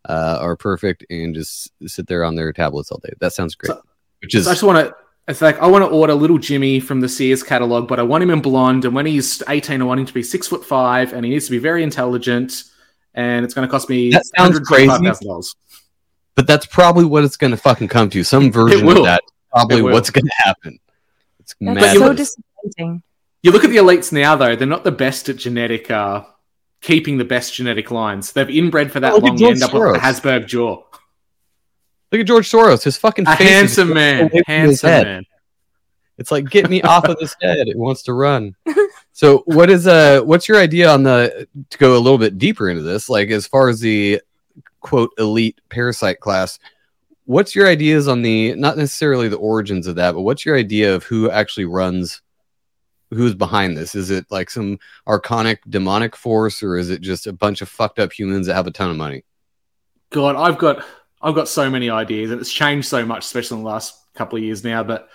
uh, 0.10 0.40
are 0.42 0.56
perfect 0.56 1.06
and 1.12 1.36
just 1.36 1.72
sit 1.86 2.08
there 2.08 2.24
on 2.24 2.36
their 2.36 2.52
tablets 2.52 2.92
all 2.92 3.00
day. 3.04 3.14
That 3.20 3.34
sounds 3.34 3.54
great. 3.56 3.70
So- 3.70 3.82
Which 4.22 4.34
is 4.34 4.48
I 4.48 4.52
just 4.52 4.64
want 4.64 4.88
to. 4.88 4.96
It's 5.28 5.42
like 5.42 5.58
I 5.60 5.66
want 5.66 5.84
to 5.84 5.88
order 5.90 6.14
little 6.14 6.38
Jimmy 6.38 6.80
from 6.80 7.02
the 7.02 7.10
Sears 7.10 7.42
catalog, 7.42 7.88
but 7.88 8.00
I 8.00 8.04
want 8.04 8.22
him 8.24 8.30
in 8.30 8.42
blonde. 8.42 8.86
And 8.86 8.94
when 8.94 9.08
he's 9.08 9.42
eighteen, 9.50 9.82
I 9.82 9.86
want 9.86 10.00
him 10.00 10.06
to 10.06 10.14
be 10.14 10.22
six 10.22 10.48
foot 10.48 10.64
five, 10.64 11.14
and 11.14 11.26
he 11.26 11.32
needs 11.32 11.46
to 11.46 11.52
be 11.52 11.58
very 11.58 11.82
intelligent. 11.82 12.64
And 13.16 13.44
it's 13.44 13.54
going 13.56 13.68
to 13.68 13.72
cost 13.72 13.90
me 13.90 14.12
That 14.12 14.24
sounds 14.38 14.60
crazy. 14.60 14.88
but 16.36 16.46
that's 16.46 16.68
probably 16.68 17.06
what 17.06 17.24
it's 17.24 17.38
going 17.38 17.50
to 17.52 17.58
fucking 17.58 17.88
come 17.88 18.10
to. 18.12 18.24
Some 18.24 18.52
version 18.52 18.88
of 18.88 19.04
that. 19.06 19.24
Probably 19.52 19.82
what's 19.94 20.10
going 20.12 20.26
to 20.26 20.34
happen. 20.38 20.78
It's 21.46 21.56
that's 21.60 21.80
mad. 21.80 21.94
so 21.96 22.14
disappointing 22.14 23.04
You 23.44 23.52
look 23.52 23.64
at 23.64 23.70
the 23.70 23.78
elites 23.78 24.12
now, 24.12 24.36
though; 24.36 24.56
they're 24.56 24.68
not 24.68 24.84
the 24.84 24.92
best 24.92 25.30
at 25.30 25.38
genetic, 25.38 25.92
uh, 25.92 26.24
keeping 26.82 27.20
the 27.20 27.24
best 27.26 27.54
genetic 27.54 27.92
lines. 27.92 28.32
They've 28.34 28.50
inbred 28.50 28.92
for 28.92 29.00
that 29.00 29.14
Oh, 29.14 29.18
look 29.18 29.24
at 29.26 29.28
long. 29.30 29.38
You 29.38 29.46
George 29.48 29.54
end 29.54 29.64
up 29.64 29.74
with 29.74 29.82
a 29.84 29.86
Soros. 29.86 30.00
Habsburg 30.00 30.48
jaw. 30.48 30.84
Look 32.12 32.22
at 32.22 32.28
George 32.28 32.50
Soros. 32.50 32.84
His 32.84 32.98
fucking 32.98 33.28
A 33.28 33.36
face 33.38 33.48
handsome 33.48 33.92
away 33.92 34.24
man, 34.24 34.32
handsome 34.48 34.90
man. 34.90 35.24
It's 36.18 36.32
like 36.32 36.50
get 36.50 36.70
me 36.70 36.82
off 36.82 37.06
of 37.06 37.18
this 37.20 37.36
head. 37.42 37.68
It 37.68 37.78
wants 37.78 38.02
to 38.04 38.14
run. 38.14 38.56
So 39.12 39.44
what 39.46 39.70
is 39.70 39.88
uh 39.88 40.24
what's 40.24 40.50
your 40.50 40.58
idea 40.58 40.90
on 40.92 41.04
the 41.04 41.48
to 41.70 41.78
go 41.78 41.96
a 41.96 42.00
little 42.00 42.18
bit 42.18 42.38
deeper 42.38 42.70
into 42.70 42.82
this? 42.84 43.08
Like 43.08 43.30
as 43.30 43.48
far 43.48 43.70
as 43.70 43.80
the 43.80 44.20
quote 44.82 45.12
elite 45.18 45.62
parasite 45.70 46.20
class, 46.20 46.60
what's 47.26 47.56
your 47.56 47.68
ideas 47.68 48.08
on 48.08 48.22
the 48.22 48.56
not 48.56 48.78
necessarily 48.78 49.28
the 49.28 49.38
origins 49.38 49.88
of 49.88 49.96
that, 49.96 50.14
but 50.14 50.22
what's 50.22 50.46
your 50.46 50.56
idea 50.56 50.96
of 50.96 51.04
who 51.04 51.30
actually 51.30 51.66
runs 51.66 52.22
who's 53.12 53.36
behind 53.36 53.78
this? 53.78 53.96
Is 53.96 54.10
it 54.10 54.26
like 54.30 54.50
some 54.50 54.80
archonic 55.08 55.60
demonic 55.70 56.16
force 56.16 56.64
or 56.64 56.78
is 56.78 56.90
it 56.90 57.02
just 57.02 57.28
a 57.28 57.34
bunch 57.34 57.62
of 57.62 57.70
fucked 57.70 58.00
up 58.00 58.12
humans 58.12 58.48
that 58.48 58.56
have 58.56 58.68
a 58.68 58.72
ton 58.72 58.90
of 58.90 58.98
money? 58.98 59.24
God, 60.12 60.36
I've 60.36 60.58
got 60.58 60.86
I've 61.22 61.36
got 61.36 61.48
so 61.48 61.70
many 61.70 61.90
ideas, 61.90 62.30
and 62.32 62.40
it's 62.40 62.52
changed 62.52 62.88
so 62.88 63.06
much, 63.06 63.26
especially 63.26 63.58
in 63.58 63.64
the 63.64 63.70
last 63.70 63.96
couple 64.14 64.38
of 64.38 64.44
years 64.44 64.64
now. 64.64 64.84
But 64.84 65.10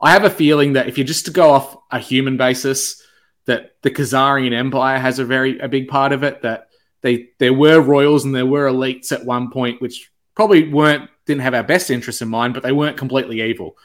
I 0.00 0.12
have 0.12 0.24
a 0.24 0.30
feeling 0.30 0.72
that 0.74 0.88
if 0.88 0.96
you're 0.96 1.06
just 1.06 1.26
to 1.26 1.30
go 1.30 1.50
off 1.50 1.76
a 1.90 1.98
human 1.98 2.36
basis, 2.36 3.02
that 3.44 3.72
the 3.82 3.90
Khazarian 3.90 4.52
Empire 4.52 4.98
has 4.98 5.18
a 5.18 5.24
very 5.24 5.58
a 5.58 5.68
big 5.68 5.88
part 5.88 6.12
of 6.12 6.22
it. 6.22 6.42
That 6.42 6.68
they 7.02 7.30
there 7.38 7.52
were 7.52 7.80
royals 7.80 8.24
and 8.24 8.34
there 8.34 8.46
were 8.46 8.66
elites 8.66 9.12
at 9.12 9.26
one 9.26 9.50
point, 9.50 9.82
which 9.82 10.10
probably 10.34 10.68
weren't 10.68 11.10
didn't 11.26 11.42
have 11.42 11.54
our 11.54 11.62
best 11.62 11.90
interests 11.90 12.22
in 12.22 12.28
mind, 12.28 12.54
but 12.54 12.62
they 12.62 12.72
weren't 12.72 12.96
completely 12.96 13.42
evil. 13.42 13.76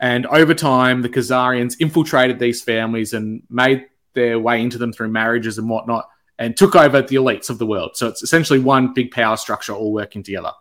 And 0.00 0.26
over 0.26 0.54
time, 0.54 1.02
the 1.02 1.08
Khazarians 1.08 1.74
infiltrated 1.80 2.38
these 2.38 2.62
families 2.62 3.12
and 3.12 3.42
made 3.50 3.86
their 4.14 4.38
way 4.38 4.62
into 4.62 4.78
them 4.78 4.92
through 4.92 5.08
marriages 5.08 5.58
and 5.58 5.68
whatnot, 5.68 6.08
and 6.38 6.56
took 6.56 6.76
over 6.76 7.02
the 7.02 7.16
elites 7.16 7.50
of 7.50 7.58
the 7.58 7.66
world. 7.66 7.96
So 7.96 8.06
it's 8.06 8.22
essentially 8.22 8.60
one 8.60 8.94
big 8.94 9.10
power 9.10 9.36
structure 9.36 9.72
all 9.72 9.92
working 9.92 10.22
together. 10.22 10.52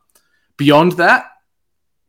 Beyond 0.57 0.93
that, 0.93 1.25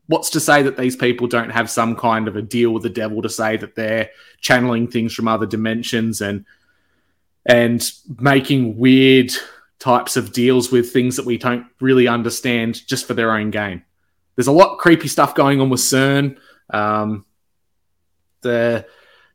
what's 0.07 0.31
to 0.31 0.41
say 0.41 0.63
that 0.63 0.77
these 0.77 0.97
people 0.97 1.27
don't 1.27 1.51
have 1.51 1.71
some 1.71 1.95
kind 1.95 2.29
of 2.29 2.37
a 2.37 2.43
deal 2.43 2.73
with 2.73 2.83
the 2.83 2.89
devil 2.89 3.23
to 3.23 3.29
say 3.29 3.57
that 3.59 3.75
they're 3.75 4.11
channeling 4.41 4.89
things 4.89 5.15
from 5.15 5.29
other 5.29 5.47
dimensions 5.47 6.21
and 6.21 6.45
and 7.47 7.93
making 8.19 8.77
weird 8.77 9.33
types 9.79 10.17
of 10.17 10.33
deals 10.33 10.71
with 10.71 10.93
things 10.93 11.17
that 11.17 11.25
we 11.25 11.39
don't 11.39 11.67
really 11.81 12.09
understand 12.09 12.87
just 12.87 13.07
for 13.07 13.15
their 13.15 13.33
own 13.33 13.51
gain. 13.51 13.83
There's 14.39 14.47
a 14.47 14.53
lot 14.53 14.71
of 14.71 14.79
creepy 14.79 15.09
stuff 15.09 15.35
going 15.35 15.61
on 15.61 15.69
with 15.69 15.81
CERN. 15.81 16.39
Um, 16.71 17.27
the 18.43 18.87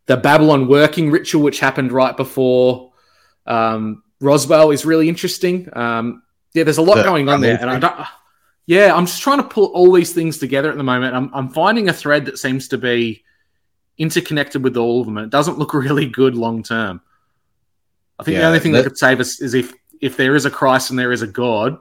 the 0.05 0.15
Babalon 0.15 0.69
working 0.69 1.11
ritual, 1.11 1.43
which 1.43 1.59
happened 1.59 1.91
right 1.91 2.15
before 2.15 2.93
um, 3.45 4.01
Roswell, 4.21 4.71
is 4.71 4.85
really 4.85 5.09
interesting. 5.09 5.67
Um, 5.73 6.23
yeah, 6.53 6.63
there's 6.63 6.77
a 6.77 6.81
lot 6.81 6.95
The 6.95 7.03
going 7.03 7.27
on 7.27 7.41
there, 7.41 7.59
and 7.59 7.69
I 7.69 7.79
don't. 7.79 8.07
Yeah, 8.65 8.95
I'm 8.95 9.05
just 9.05 9.21
trying 9.21 9.39
to 9.39 9.43
pull 9.43 9.65
all 9.73 9.91
these 9.91 10.13
things 10.13 10.37
together 10.37 10.71
at 10.71 10.77
the 10.77 10.83
moment. 10.83 11.13
I'm, 11.13 11.29
I'm 11.33 11.49
finding 11.49 11.89
a 11.89 11.93
thread 11.93 12.23
that 12.27 12.39
seems 12.39 12.69
to 12.69 12.77
be 12.77 13.25
interconnected 13.97 14.63
with 14.63 14.77
all 14.77 15.01
of 15.01 15.05
them, 15.05 15.17
and 15.17 15.25
it 15.25 15.31
doesn't 15.31 15.59
look 15.59 15.73
really 15.73 16.07
good 16.07 16.35
long 16.35 16.63
term. 16.63 17.01
I 18.17 18.23
think 18.23 18.37
the 18.37 18.45
only 18.45 18.61
thing 18.61 18.71
that, 18.71 18.83
that- 18.83 18.91
could 18.91 18.97
save 18.97 19.19
us 19.19 19.41
is 19.41 19.53
if 19.53 19.73
if 19.99 20.15
there 20.15 20.33
is 20.37 20.45
a 20.45 20.49
Christ 20.49 20.91
and 20.91 20.97
there 20.97 21.11
is 21.11 21.23
a 21.23 21.27
God. 21.27 21.77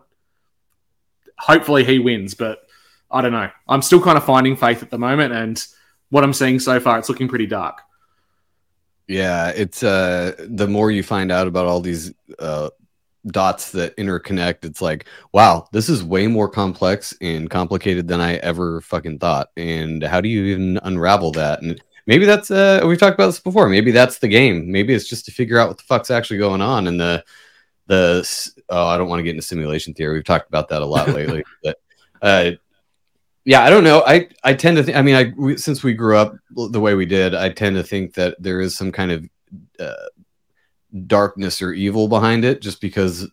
Hopefully, 1.39 1.85
he 1.85 2.01
wins, 2.01 2.35
but 2.35 2.67
I 3.13 3.21
don't 3.23 3.33
know. 3.33 3.51
I'm 3.69 3.83
still 3.83 4.01
kind 4.01 4.17
of 4.17 4.25
finding 4.25 4.57
faith 4.57 4.83
at 4.83 4.91
the 4.91 4.99
moment, 4.99 5.33
and 5.33 5.65
what 6.11 6.25
I'm 6.25 6.33
seeing 6.33 6.59
so 6.59 6.79
far, 6.81 6.99
it's 6.99 7.09
looking 7.09 7.29
pretty 7.29 7.47
dark. 7.47 7.81
Yeah, 9.09 9.49
it's 9.49 9.83
uh 9.83 10.33
the 10.39 10.69
more 10.69 10.91
you 10.91 11.03
find 11.03 11.33
out 11.33 11.47
about 11.47 11.67
all 11.67 11.81
these 11.81 12.13
uh 12.39 12.71
dots 13.27 13.71
that 13.73 13.97
interconnect, 13.97 14.65
it's 14.65 14.81
like, 14.83 15.07
wow, 15.33 15.69
this 15.73 15.89
is 15.89 16.03
way 16.03 16.27
more 16.27 16.49
complex 16.49 17.15
and 17.21 17.49
complicated 17.49 18.09
than 18.09 18.21
I 18.21 18.37
ever 18.37 18.81
fucking 18.81 19.19
thought. 19.19 19.51
And 19.57 20.03
how 20.03 20.21
do 20.21 20.29
you 20.29 20.45
even 20.45 20.79
unravel 20.83 21.33
that? 21.33 21.63
And 21.63 21.83
maybe 22.07 22.27
that's 22.27 22.51
uh 22.51 22.83
we've 22.87 22.99
talked 22.99 23.15
about 23.15 23.27
this 23.27 23.41
before. 23.41 23.69
Maybe 23.69 23.91
that's 23.91 24.19
the 24.19 24.29
game. 24.29 24.71
Maybe 24.71 24.95
it's 24.95 25.09
just 25.09 25.25
to 25.27 25.33
figure 25.33 25.59
out 25.59 25.69
what 25.69 25.79
the 25.79 25.85
fuck's 25.85 26.11
actually 26.11 26.39
going 26.39 26.63
on 26.63 26.87
and 26.87 27.01
the 27.01 27.25
the 27.87 28.27
oh, 28.69 28.87
I 28.87 28.97
don't 28.97 29.09
want 29.09 29.19
to 29.19 29.25
get 29.25 29.31
into 29.31 29.43
simulation 29.43 29.95
theory. 29.95 30.15
We've 30.15 30.25
talked 30.25 30.49
about 30.49 30.69
that 30.69 30.83
a 30.83 30.87
lot 30.87 31.09
lately, 31.09 31.43
but 31.63 31.79
uh 32.23 32.53
yeah, 33.45 33.63
I 33.63 33.71
don't 33.71 33.85
know. 33.85 34.03
I 34.07 34.29
I 34.45 34.55
tend 34.55 34.77
to 34.77 34.83
think. 34.85 34.97
I 34.97 35.03
mean, 35.03 35.15
I 35.17 35.33
we, 35.37 35.57
since 35.57 35.83
we 35.83 35.95
grew 35.95 36.17
up 36.17 36.35
the 36.51 36.81
way 36.81 36.95
we 36.95 37.07
did, 37.07 37.35
I 37.35 37.49
tend 37.49 37.77
to 37.77 37.83
think 37.83 38.15
that 38.15 38.37
there 38.39 38.61
is 38.61 38.77
some 38.77 38.93
kind 38.93 39.11
of 39.11 39.29
uh, 39.81 40.07
darkness 41.07 41.61
or 41.61 41.73
evil 41.73 42.07
behind 42.07 42.45
it, 42.45 42.63
just 42.63 42.81
because 42.81 43.29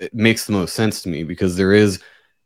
it 0.00 0.12
makes 0.12 0.46
the 0.46 0.52
most 0.52 0.74
sense 0.74 1.02
to 1.02 1.08
me. 1.08 1.22
Because 1.22 1.56
there 1.56 1.72
is, 1.72 2.02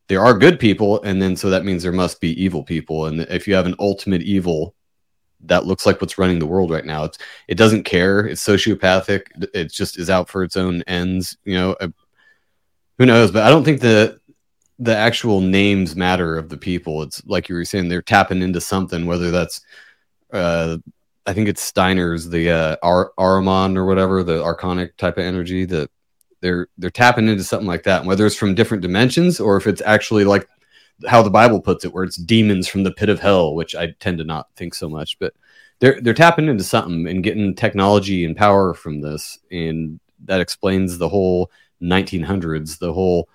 there 0.09 0.22
are 0.22 0.37
good 0.37 0.61
people, 0.61 1.03
and 1.03 1.20
then 1.20 1.35
so 1.35 1.49
that 1.49 1.64
means 1.64 1.83
there 1.83 1.93
must 1.93 2.20
be 2.20 2.43
evil 2.43 2.62
people. 2.62 3.07
And 3.07 3.22
if 3.22 3.49
you 3.49 3.55
have 3.55 3.66
an 3.66 3.77
ultimate 3.79 4.22
evil, 4.22 4.74
that 5.45 5.64
looks 5.64 5.87
like 5.87 6.03
what's 6.03 6.18
running 6.18 6.39
the 6.39 6.47
world 6.47 6.70
right 6.70 6.85
now. 6.85 7.05
It's 7.05 7.18
it 7.49 7.57
doesn't 7.57 7.85
care. 7.85 8.27
It's 8.27 8.47
sociopathic. 8.47 9.22
It 9.55 9.72
just 9.72 9.99
is 9.99 10.11
out 10.11 10.29
for 10.29 10.45
its 10.45 10.59
own 10.59 10.83
ends. 10.83 11.39
You 11.45 11.55
know, 11.55 11.72
uh, 11.81 11.89
who 12.99 13.07
knows? 13.07 13.31
But 13.31 13.45
I 13.45 13.49
don't 13.49 13.64
think 13.64 13.81
the 13.81 14.20
the 14.79 14.97
actual 14.97 15.41
names 15.41 15.97
matter 15.97 16.37
of 16.37 16.49
the 16.49 16.57
people. 16.57 17.03
It's 17.03 17.24
like 17.27 17.49
you 17.49 17.55
were 17.55 17.64
saying, 17.64 17.89
they're 17.89 18.03
tapping 18.03 18.43
into 18.43 18.61
something, 18.61 19.07
whether 19.07 19.31
that's, 19.31 19.61
uh, 20.33 20.79
I 21.27 21.33
think 21.33 21.49
it's 21.49 21.62
Steiner's, 21.62 22.29
the 22.29 22.51
uh, 22.51 22.77
Ar- 22.83 23.12
Ahriman 23.18 23.77
or 23.77 23.87
whatever, 23.87 24.22
the 24.22 24.43
archonic 24.43 24.97
type 24.97 25.18
of 25.18 25.24
energy 25.24 25.64
that 25.66 25.91
they're 26.41 26.68
they're 26.79 26.91
tapping 26.91 27.29
into 27.29 27.43
something 27.43 27.66
like 27.66 27.83
that. 27.85 28.01
And 28.01 28.09
whether 28.09 28.27
it's 28.27 28.37
from 28.37 28.55
different 28.55 28.83
dimensions 28.83 29.41
or 29.41 29.57
if 29.57 29.66
it's 29.66 29.83
actually 29.85 30.24
like 30.24 30.47
how 31.07 31.22
the 31.22 31.31
Bible 31.31 31.61
puts 31.61 31.85
it, 31.85 31.93
where 31.93 32.05
it's 32.05 32.16
demons 32.16 32.68
from 32.68 32.85
the 32.85 32.93
pit 32.93 33.09
of 33.09 33.20
hell, 33.20 33.55
which 33.55 33.74
I 33.74 33.93
tend 33.99 34.18
to 34.18 34.24
not 34.24 34.49
think 34.57 34.74
so 34.74 34.89
much, 34.89 35.18
but 35.18 35.35
they're 35.81 36.01
they're 36.01 36.14
tapping 36.14 36.49
into 36.49 36.64
something 36.64 37.07
and 37.07 37.24
getting 37.24 37.55
technology 37.55 38.24
and 38.24 38.37
power 38.37 38.74
from 38.74 39.01
this, 39.01 39.39
and 39.51 40.01
that 40.24 40.41
explains 40.41 40.99
the 40.99 41.09
whole 41.09 41.51
1900s, 41.83 42.79
the 42.79 42.93
whole 42.93 43.29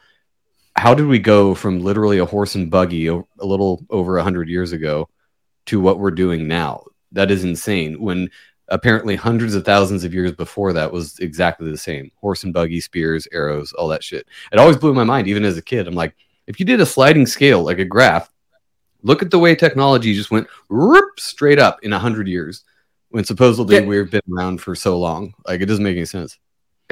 how 0.75 0.93
did 0.93 1.07
we 1.07 1.19
go 1.19 1.53
from 1.53 1.81
literally 1.81 2.17
a 2.19 2.25
horse 2.25 2.55
and 2.55 2.71
buggy 2.71 3.07
a 3.07 3.21
little 3.39 3.85
over 3.89 4.15
100 4.15 4.49
years 4.49 4.71
ago 4.71 5.09
to 5.67 5.79
what 5.79 5.99
we're 5.99 6.11
doing 6.11 6.47
now? 6.47 6.83
That 7.11 7.29
is 7.29 7.43
insane 7.43 7.99
when 8.01 8.29
apparently 8.69 9.15
hundreds 9.17 9.53
of 9.53 9.65
thousands 9.65 10.03
of 10.05 10.13
years 10.13 10.31
before 10.31 10.71
that 10.73 10.91
was 10.91 11.19
exactly 11.19 11.69
the 11.69 11.77
same. 11.77 12.09
Horse 12.15 12.43
and 12.43 12.53
buggy 12.53 12.79
spears 12.79 13.27
arrows 13.33 13.73
all 13.73 13.89
that 13.89 14.03
shit. 14.03 14.27
It 14.51 14.59
always 14.59 14.77
blew 14.77 14.93
my 14.93 15.03
mind 15.03 15.27
even 15.27 15.43
as 15.43 15.57
a 15.57 15.61
kid. 15.61 15.87
I'm 15.87 15.93
like 15.93 16.15
if 16.47 16.59
you 16.59 16.65
did 16.65 16.79
a 16.81 16.85
sliding 16.85 17.25
scale 17.25 17.63
like 17.63 17.79
a 17.79 17.85
graph 17.85 18.31
look 19.03 19.21
at 19.21 19.31
the 19.31 19.39
way 19.39 19.55
technology 19.55 20.13
just 20.13 20.31
went 20.31 20.47
whoop, 20.69 21.19
straight 21.19 21.59
up 21.59 21.79
in 21.83 21.91
100 21.91 22.27
years 22.27 22.63
when 23.09 23.23
supposedly 23.25 23.75
Yeah. 23.75 23.85
we've 23.85 24.09
been 24.09 24.21
around 24.31 24.61
for 24.61 24.73
so 24.73 24.97
long. 24.97 25.33
Like 25.45 25.59
it 25.61 25.65
doesn't 25.65 25.83
make 25.83 25.97
any 25.97 26.05
sense 26.05 26.37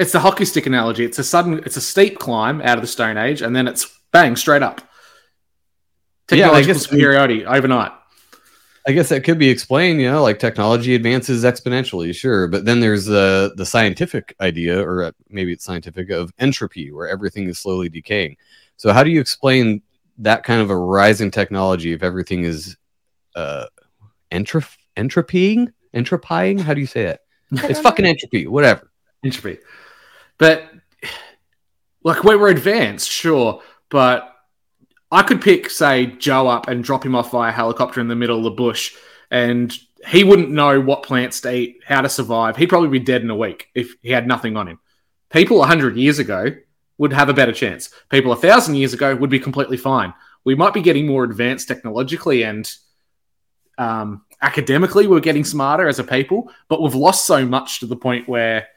It's 0.00 0.12
the 0.12 0.20
hockey 0.20 0.46
stick 0.46 0.64
analogy. 0.64 1.04
It's 1.04 1.18
a 1.18 1.24
sudden, 1.24 1.58
it's 1.66 1.76
a 1.76 1.80
steep 1.80 2.18
climb 2.18 2.62
out 2.62 2.78
of 2.78 2.82
the 2.82 2.88
Stone 2.88 3.18
Age, 3.18 3.42
and 3.42 3.54
then 3.54 3.68
it's 3.68 4.00
bang 4.12 4.34
straight 4.34 4.62
up. 4.62 4.80
Yeah, 4.80 4.86
I 4.86 6.56
Technological 6.56 6.74
guess- 6.74 6.82
superiority 6.84 7.44
overnight. 7.44 7.92
I 8.88 8.92
guess 8.92 9.10
that 9.10 9.24
could 9.24 9.38
be 9.38 9.50
explained, 9.50 10.00
you 10.00 10.10
know, 10.10 10.22
like 10.22 10.38
technology 10.38 10.94
advances 10.94 11.44
exponentially, 11.44 12.14
sure, 12.14 12.48
but 12.48 12.64
then 12.64 12.80
there's 12.80 13.04
the 13.04 13.52
the 13.56 13.66
scientific 13.66 14.34
idea, 14.40 14.82
or 14.82 15.04
uh, 15.04 15.12
maybe 15.28 15.52
it's 15.52 15.64
scientific, 15.64 16.08
of 16.08 16.32
entropy, 16.38 16.90
where 16.90 17.06
everything 17.06 17.46
is 17.46 17.58
slowly 17.58 17.90
decaying. 17.90 18.38
So, 18.78 18.94
how 18.94 19.04
do 19.04 19.10
you 19.10 19.20
explain 19.20 19.82
that 20.16 20.44
kind 20.44 20.62
of 20.62 20.70
a 20.70 20.76
rise 20.76 21.20
in 21.20 21.30
technology 21.30 21.92
if 21.92 22.02
everything 22.02 22.44
is 22.44 22.78
uh, 23.36 23.66
entrop- 24.32 24.78
entropying, 24.96 25.74
entropying? 25.92 26.58
How 26.58 26.72
do 26.72 26.80
you 26.80 26.86
say 26.86 27.02
it? 27.04 27.20
It's 27.52 27.80
fucking 27.80 28.06
entropy, 28.06 28.46
whatever. 28.46 28.90
Entropy. 29.22 29.58
But 30.40 30.70
like 32.02 32.24
we 32.24 32.34
were 32.34 32.48
advanced, 32.48 33.10
sure, 33.10 33.62
but 33.90 34.34
I 35.12 35.22
could 35.22 35.42
pick, 35.42 35.68
say, 35.68 36.06
Joe 36.06 36.48
up 36.48 36.66
and 36.66 36.82
drop 36.82 37.04
him 37.04 37.14
off 37.14 37.30
via 37.30 37.52
helicopter 37.52 38.00
in 38.00 38.08
the 38.08 38.16
middle 38.16 38.38
of 38.38 38.44
the 38.44 38.50
bush, 38.50 38.94
and 39.30 39.72
he 40.08 40.24
wouldn't 40.24 40.50
know 40.50 40.80
what 40.80 41.02
plants 41.02 41.42
to 41.42 41.54
eat, 41.54 41.80
how 41.84 42.00
to 42.00 42.08
survive. 42.08 42.56
He'd 42.56 42.70
probably 42.70 42.88
be 42.88 43.04
dead 43.04 43.20
in 43.20 43.28
a 43.28 43.36
week 43.36 43.68
if 43.74 43.94
he 44.00 44.10
had 44.10 44.26
nothing 44.26 44.56
on 44.56 44.66
him. 44.66 44.80
People 45.28 45.58
100 45.58 45.96
years 45.96 46.18
ago 46.18 46.56
would 46.96 47.12
have 47.12 47.28
a 47.28 47.34
better 47.34 47.52
chance. 47.52 47.90
People 48.08 48.30
1,000 48.30 48.76
years 48.76 48.94
ago 48.94 49.14
would 49.14 49.30
be 49.30 49.38
completely 49.38 49.76
fine. 49.76 50.14
We 50.44 50.54
might 50.54 50.72
be 50.72 50.80
getting 50.80 51.06
more 51.06 51.24
advanced 51.24 51.68
technologically 51.68 52.44
and 52.44 52.70
um, 53.76 54.24
academically, 54.40 55.06
we're 55.06 55.20
getting 55.20 55.44
smarter 55.44 55.86
as 55.86 55.98
a 55.98 56.04
people, 56.04 56.50
but 56.68 56.80
we've 56.80 56.94
lost 56.94 57.26
so 57.26 57.44
much 57.44 57.80
to 57.80 57.86
the 57.86 57.96
point 57.96 58.26
where 58.26 58.68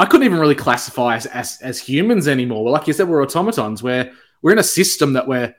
I 0.00 0.06
couldn't 0.06 0.24
even 0.24 0.40
really 0.40 0.54
classify 0.54 1.16
us 1.16 1.26
as, 1.26 1.60
as 1.60 1.78
humans 1.78 2.26
anymore. 2.26 2.64
Well, 2.64 2.72
Like 2.72 2.86
you 2.86 2.94
said, 2.94 3.06
we're 3.06 3.22
automatons. 3.22 3.82
Where 3.82 4.12
we're 4.40 4.52
in 4.52 4.58
a 4.58 4.64
system 4.64 5.12
that 5.12 5.28
we're 5.28 5.54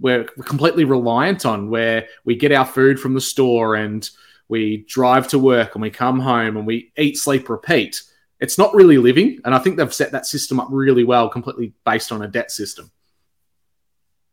we're 0.00 0.22
completely 0.44 0.84
reliant 0.84 1.44
on, 1.44 1.70
where 1.70 2.06
we 2.24 2.36
get 2.36 2.52
our 2.52 2.64
food 2.64 3.00
from 3.00 3.14
the 3.14 3.20
store 3.20 3.74
and 3.74 4.08
we 4.48 4.84
drive 4.88 5.26
to 5.28 5.40
work 5.40 5.74
and 5.74 5.82
we 5.82 5.90
come 5.90 6.20
home 6.20 6.56
and 6.56 6.68
we 6.68 6.92
eat, 6.96 7.16
sleep, 7.16 7.48
repeat. 7.48 8.00
It's 8.38 8.58
not 8.58 8.72
really 8.74 8.96
living, 8.96 9.40
and 9.44 9.52
I 9.52 9.58
think 9.58 9.76
they've 9.76 9.92
set 9.92 10.12
that 10.12 10.24
system 10.24 10.60
up 10.60 10.68
really 10.70 11.02
well, 11.02 11.28
completely 11.28 11.74
based 11.84 12.12
on 12.12 12.22
a 12.22 12.28
debt 12.28 12.52
system. 12.52 12.92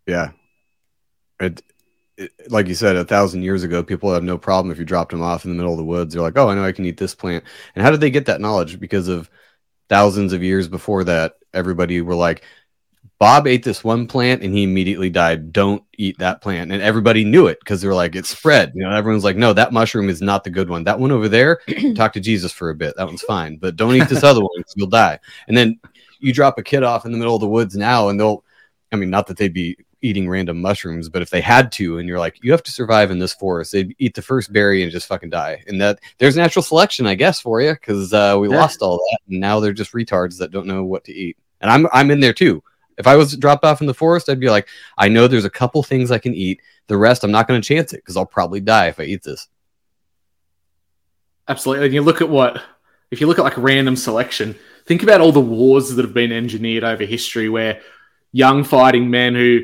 Yeah. 0.05 0.33
It, 1.39 1.63
it, 2.17 2.31
like 2.49 2.67
you 2.67 2.75
said, 2.75 2.95
a 2.95 3.05
thousand 3.05 3.43
years 3.43 3.63
ago, 3.63 3.83
people 3.83 4.13
had 4.13 4.23
no 4.23 4.37
problem 4.37 4.71
if 4.71 4.79
you 4.79 4.85
dropped 4.85 5.11
them 5.11 5.21
off 5.21 5.45
in 5.45 5.51
the 5.51 5.55
middle 5.55 5.73
of 5.73 5.77
the 5.77 5.83
woods. 5.83 6.13
They're 6.13 6.23
like, 6.23 6.37
oh, 6.37 6.49
I 6.49 6.55
know 6.55 6.63
I 6.63 6.71
can 6.71 6.85
eat 6.85 6.97
this 6.97 7.15
plant. 7.15 7.43
And 7.75 7.83
how 7.83 7.91
did 7.91 8.01
they 8.01 8.11
get 8.11 8.27
that 8.27 8.41
knowledge? 8.41 8.79
Because 8.79 9.07
of 9.07 9.29
thousands 9.89 10.33
of 10.33 10.43
years 10.43 10.67
before 10.67 11.03
that, 11.05 11.35
everybody 11.53 12.01
were 12.01 12.15
like, 12.15 12.43
Bob 13.17 13.47
ate 13.47 13.63
this 13.63 13.83
one 13.83 14.07
plant 14.07 14.43
and 14.43 14.53
he 14.53 14.63
immediately 14.63 15.09
died. 15.09 15.53
Don't 15.53 15.83
eat 15.97 16.17
that 16.19 16.41
plant. 16.41 16.71
And 16.71 16.81
everybody 16.81 17.23
knew 17.23 17.47
it 17.47 17.59
because 17.59 17.81
they 17.81 17.87
were 17.87 17.93
like, 17.93 18.13
it's 18.15 18.29
spread. 18.29 18.73
You 18.75 18.83
know, 18.83 18.91
everyone's 18.91 19.23
like, 19.23 19.37
no, 19.37 19.53
that 19.53 19.71
mushroom 19.71 20.09
is 20.09 20.21
not 20.21 20.43
the 20.43 20.49
good 20.49 20.69
one. 20.69 20.83
That 20.83 20.99
one 20.99 21.11
over 21.11 21.29
there, 21.29 21.59
talk 21.95 22.11
to 22.13 22.19
Jesus 22.19 22.51
for 22.51 22.69
a 22.69 22.75
bit. 22.75 22.95
That 22.97 23.07
one's 23.07 23.21
fine. 23.21 23.57
But 23.57 23.77
don't 23.77 23.95
eat 23.95 24.09
this 24.09 24.23
other 24.23 24.41
one 24.41 24.63
you'll 24.75 24.87
die. 24.87 25.19
And 25.47 25.55
then 25.55 25.79
you 26.19 26.33
drop 26.33 26.57
a 26.57 26.63
kid 26.63 26.83
off 26.83 27.05
in 27.05 27.11
the 27.13 27.17
middle 27.17 27.35
of 27.35 27.41
the 27.41 27.47
woods 27.47 27.75
now 27.75 28.09
and 28.09 28.19
they'll, 28.19 28.43
I 28.91 28.97
mean, 28.97 29.09
not 29.09 29.27
that 29.27 29.37
they'd 29.37 29.53
be 29.53 29.77
eating 30.05 30.29
random 30.29 30.61
mushrooms, 30.61 31.09
but 31.09 31.21
if 31.21 31.29
they 31.29 31.41
had 31.41 31.71
to, 31.73 31.97
and 31.97 32.07
you're 32.07 32.19
like, 32.19 32.37
you 32.43 32.51
have 32.51 32.63
to 32.63 32.71
survive 32.71 33.11
in 33.11 33.19
this 33.19 33.33
forest, 33.33 33.71
they'd 33.71 33.95
eat 33.97 34.13
the 34.13 34.21
first 34.21 34.53
berry 34.53 34.83
and 34.83 34.91
just 34.91 35.07
fucking 35.07 35.31
die. 35.31 35.63
And 35.67 35.81
that 35.81 35.99
there's 36.19 36.35
natural 36.37 36.63
selection, 36.63 37.07
I 37.07 37.15
guess, 37.15 37.41
for 37.41 37.61
you 37.61 37.73
because 37.73 38.13
uh, 38.13 38.37
we 38.39 38.47
Yeah. 38.49 38.57
lost 38.57 38.81
all 38.81 38.97
that, 38.97 39.19
and 39.29 39.39
now 39.39 39.59
they're 39.59 39.73
just 39.73 39.93
retards 39.93 40.37
that 40.37 40.51
don't 40.51 40.67
know 40.67 40.83
what 40.85 41.03
to 41.05 41.13
eat. 41.13 41.37
And 41.61 41.71
I'm 41.71 41.87
I'm 41.91 42.11
in 42.11 42.19
there 42.19 42.33
too. 42.33 42.61
If 42.97 43.07
I 43.07 43.15
was 43.15 43.35
dropped 43.35 43.65
off 43.65 43.81
in 43.81 43.87
the 43.87 43.93
forest, 43.93 44.29
I'd 44.29 44.39
be 44.39 44.49
like, 44.49 44.67
I 44.97 45.09
know 45.09 45.27
there's 45.27 45.43
a 45.45 45.49
couple 45.49 45.83
things 45.83 46.11
I 46.11 46.17
can 46.19 46.33
eat. 46.33 46.61
The 46.87 46.95
rest, 46.95 47.23
I'm 47.23 47.31
not 47.31 47.47
going 47.47 47.59
to 47.59 47.67
chance 47.67 47.91
it 47.93 47.97
because 47.97 48.15
I'll 48.15 48.25
probably 48.25 48.61
die 48.61 48.87
if 48.87 48.99
I 48.99 49.03
eat 49.03 49.23
this. 49.23 49.47
Absolutely. 51.47 51.85
And 51.85 51.93
you 51.93 52.01
look 52.01 52.21
at 52.21 52.29
what, 52.29 52.61
if 53.11 53.19
you 53.19 53.27
look 53.27 53.37
at 53.39 53.43
like 53.43 53.57
random 53.57 53.95
selection, 53.95 54.55
think 54.85 55.03
about 55.03 55.21
all 55.21 55.31
the 55.31 55.41
wars 55.41 55.93
that 55.93 56.05
have 56.05 56.13
been 56.13 56.31
engineered 56.31 56.83
over 56.83 57.03
history 57.03 57.49
where 57.49 57.81
young 58.31 58.63
fighting 58.63 59.09
men 59.09 59.35
who 59.35 59.61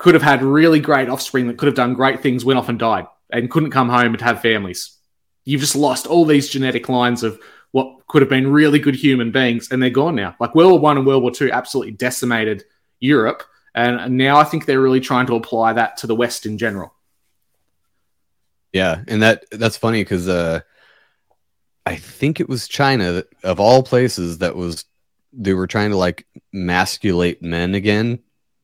could 0.00 0.14
have 0.14 0.22
had 0.22 0.42
really 0.42 0.80
great 0.80 1.10
offspring 1.10 1.46
that 1.46 1.58
could 1.58 1.66
have 1.66 1.74
done 1.74 1.92
great 1.92 2.22
things 2.22 2.42
went 2.42 2.58
off 2.58 2.70
and 2.70 2.78
died 2.78 3.06
and 3.30 3.50
couldn't 3.50 3.70
come 3.70 3.90
home 3.90 4.14
and 4.14 4.20
have 4.22 4.40
families. 4.40 4.96
You've 5.44 5.60
just 5.60 5.76
lost 5.76 6.06
all 6.06 6.24
these 6.24 6.48
genetic 6.48 6.88
lines 6.88 7.22
of 7.22 7.38
what 7.72 8.06
could 8.08 8.22
have 8.22 8.30
been 8.30 8.50
really 8.50 8.78
good 8.78 8.94
human 8.94 9.30
beings 9.30 9.70
and 9.70 9.82
they're 9.82 9.90
gone 9.90 10.14
now. 10.14 10.34
Like 10.40 10.54
World 10.54 10.72
War 10.72 10.80
One 10.80 10.96
and 10.96 11.06
World 11.06 11.22
War 11.22 11.30
Two 11.30 11.52
absolutely 11.52 11.92
decimated 11.92 12.64
Europe. 12.98 13.42
And 13.74 14.16
now 14.16 14.38
I 14.38 14.44
think 14.44 14.64
they're 14.64 14.80
really 14.80 15.00
trying 15.00 15.26
to 15.26 15.34
apply 15.34 15.74
that 15.74 15.98
to 15.98 16.06
the 16.06 16.16
West 16.16 16.46
in 16.46 16.56
general. 16.56 16.94
Yeah, 18.72 19.02
and 19.06 19.22
that 19.22 19.44
that's 19.50 19.76
funny 19.76 20.02
because 20.02 20.28
uh, 20.28 20.60
I 21.84 21.96
think 21.96 22.40
it 22.40 22.48
was 22.48 22.68
China 22.68 23.12
that, 23.12 23.28
of 23.42 23.60
all 23.60 23.82
places 23.82 24.38
that 24.38 24.56
was 24.56 24.86
they 25.34 25.52
were 25.52 25.66
trying 25.66 25.90
to 25.90 25.98
like 25.98 26.26
masculate 26.52 27.42
men 27.42 27.74
again, 27.74 28.20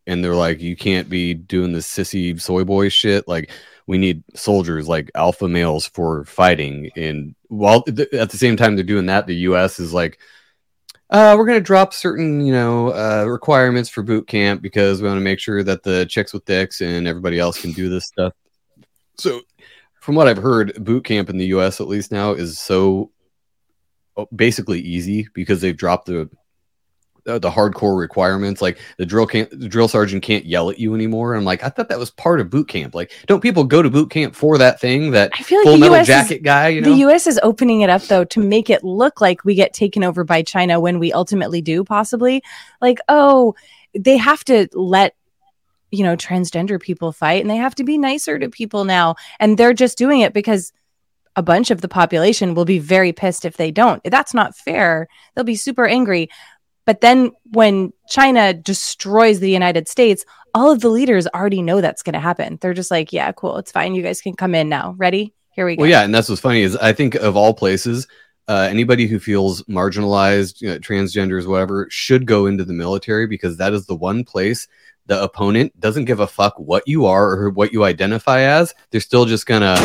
and 0.07 0.23
they're 0.23 0.35
like, 0.35 0.61
you 0.61 0.77
can't 0.77 1.09
be 1.09 1.35
doing 1.35 1.73
this 1.73 1.87
sissy 1.87 2.41
soy 2.41 2.65
boy 2.65 2.89
shit. 2.89 3.27
Like, 3.27 3.51
we 3.87 3.99
need 3.99 4.23
soldiers 4.35 4.89
like 4.89 5.11
alpha 5.15 5.49
males 5.49 5.87
for 5.87 6.25
fighting. 6.25 6.91
And 6.97 7.35
while 7.49 7.83
th- 7.83 8.13
at 8.13 8.31
the 8.31 8.39
same 8.39 8.57
time 8.57 8.75
they're 8.75 8.85
doing 8.85 9.07
that, 9.07 9.27
the 9.27 9.37
U.S. 9.37 9.79
is 9.79 9.93
like. 9.93 10.19
Uh, 11.09 11.37
we're 11.39 11.47
going 11.47 11.59
to 11.59 11.63
drop 11.65 11.95
certain, 11.95 12.45
you 12.45 12.53
know, 12.53 12.89
uh, 12.89 13.25
requirements 13.29 13.89
for 13.89 14.03
boot 14.03 14.27
camp 14.27 14.61
because 14.61 15.01
we 15.01 15.07
want 15.07 15.17
to 15.17 15.23
make 15.23 15.39
sure 15.39 15.63
that 15.63 15.85
the 15.85 16.05
chicks 16.07 16.33
with 16.33 16.45
dicks 16.47 16.81
and 16.81 17.07
everybody 17.07 17.39
else 17.39 17.61
can 17.61 17.71
do 17.71 17.89
this 17.89 18.07
stuff. 18.07 18.33
So 19.17 19.43
from 20.01 20.17
what 20.17 20.27
I've 20.27 20.37
heard, 20.37 20.85
boot 20.85 21.05
camp 21.05 21.31
in 21.31 21.39
the 21.39 21.47
U.S. 21.47 21.81
at 21.81 21.87
least 21.87 22.11
now 22.11 22.33
is 22.33 22.59
so 22.59 23.13
oh, 24.17 24.27
basically 24.35 24.81
easy 24.81 25.29
because 25.33 25.61
they've 25.61 25.77
dropped 25.77 26.07
the 26.07 26.29
the, 27.27 27.39
the 27.39 27.51
hardcore 27.51 27.99
requirements. 27.99 28.63
Like 28.63 28.79
the 28.97 29.05
drill 29.05 29.27
camp, 29.27 29.51
the 29.51 29.69
drill 29.69 29.89
sergeant 29.89 30.23
can't 30.23 30.47
yell 30.47 30.71
at 30.71 30.79
you 30.79 30.95
anymore. 30.95 31.35
And 31.35 31.41
I'm 31.41 31.45
like, 31.45 31.63
I 31.63 31.69
thought 31.69 31.89
that 31.91 31.99
was 31.99 32.11
part 32.11 32.41
of 32.41 32.49
boot 32.49 32.69
camp. 32.69 32.95
Like, 32.95 33.13
don't 33.27 33.41
people 33.41 33.65
go 33.65 33.83
to 33.83 33.91
boot 33.91 34.11
camp 34.11 34.35
for 34.35 34.57
that 34.57 34.81
thing? 34.81 35.11
That 35.11 35.33
I 35.35 35.43
feel 35.43 35.59
like 35.59 35.65
full 35.65 35.75
the 35.75 35.81
metal 35.81 35.97
US 35.97 36.31
is- 36.31 36.41
guy, 36.43 36.69
you 36.69 36.81
know? 36.81 36.91
The 36.91 37.01
US 37.09 37.27
is 37.27 37.39
opening 37.43 37.83
it 37.83 37.91
up 37.91 38.03
though 38.03 38.25
to 38.25 38.41
make 38.41 38.71
it 38.71 38.83
look 38.83 39.21
like 39.21 39.45
we 39.45 39.55
get 39.55 39.75
taken 39.75 40.03
over 40.03 40.25
by 40.25 40.43
China 40.43 40.81
when 40.81 40.99
we 40.99 41.13
ultimately 41.13 41.61
do, 41.61 41.85
possibly. 41.85 42.43
Like, 42.81 42.99
oh, 43.09 43.55
they 43.95 44.17
have 44.17 44.45
to 44.45 44.69
let 44.73 45.15
you 45.91 46.03
know 46.03 46.17
transgender 46.17 46.81
people 46.81 47.13
fight 47.13 47.41
and 47.41 47.51
they 47.51 47.57
have 47.57 47.75
to 47.75 47.85
be 47.85 47.99
nicer 47.99 48.39
to 48.39 48.49
people 48.49 48.85
now. 48.85 49.17
And 49.41 49.59
they're 49.59 49.75
just 49.75 49.99
doing 49.99 50.21
it 50.21 50.33
because 50.33 50.73
a 51.37 51.43
bunch 51.43 51.71
of 51.71 51.83
the 51.83 51.89
population 51.89 52.55
will 52.55 52.65
be 52.65 52.79
very 52.79 53.13
pissed 53.13 53.45
if 53.45 53.59
they 53.59 53.71
don't. 53.71 54.03
That's 54.05 54.33
not 54.33 54.57
fair. 54.57 55.07
They'll 55.35 55.45
be 55.45 55.55
super 55.55 55.87
angry. 55.87 56.31
But 56.87 57.03
then 57.03 57.33
when 57.53 57.93
China 58.09 58.55
destroys 58.55 59.41
the 59.41 59.51
United 59.51 59.89
States, 59.89 60.25
all 60.55 60.73
of 60.73 60.81
the 60.81 60.89
leaders 60.89 61.27
already 61.27 61.61
know 61.61 61.81
that's 61.81 62.03
going 62.03 62.15
to 62.15 62.21
happen. 62.21 62.59
They're 62.61 62.75
just 62.75 62.91
like, 62.91 63.13
yeah, 63.13 63.31
cool. 63.33 63.59
It's 63.59 63.73
fine. 63.73 63.95
You 63.95 64.03
guys 64.03 64.23
can 64.23 64.35
come 64.35 64.55
in 64.55 64.69
now. 64.69 64.95
Ready? 64.97 65.35
Here 65.51 65.67
we 65.67 65.77
go. 65.77 65.83
Well, 65.83 65.91
yeah, 65.91 66.03
and 66.03 66.15
that's 66.15 66.29
what's 66.29 66.41
funny 66.41 66.63
is 66.63 66.77
I 66.77 66.93
think 66.93 67.15
of 67.15 67.37
all 67.37 67.53
places, 67.53 68.07
uh, 68.49 68.69
anybody 68.71 69.07
who 69.07 69.19
feels 69.19 69.63
marginalized, 69.65 70.61
you 70.61 70.69
know, 70.69 70.79
transgenders, 70.79 71.47
whatever, 71.47 71.89
should 71.91 72.27
go 72.27 72.47
into 72.47 72.65
the 72.65 72.73
military 72.73 73.27
because 73.27 73.57
that 73.57 73.73
is 73.73 73.87
the 73.87 73.97
one 73.97 74.25
place 74.25 74.69
the 75.07 75.23
opponent 75.23 75.79
doesn't 75.81 76.05
give 76.05 76.21
a 76.21 76.27
fuck 76.27 76.59
what 76.59 76.87
you 76.87 77.07
are 77.07 77.31
or 77.31 77.51
what 77.51 77.73
you 77.73 77.85
identify 77.85 78.41
as. 78.41 78.75
They're 78.91 79.01
still 79.01 79.25
just 79.25 79.47
gonna, 79.47 79.77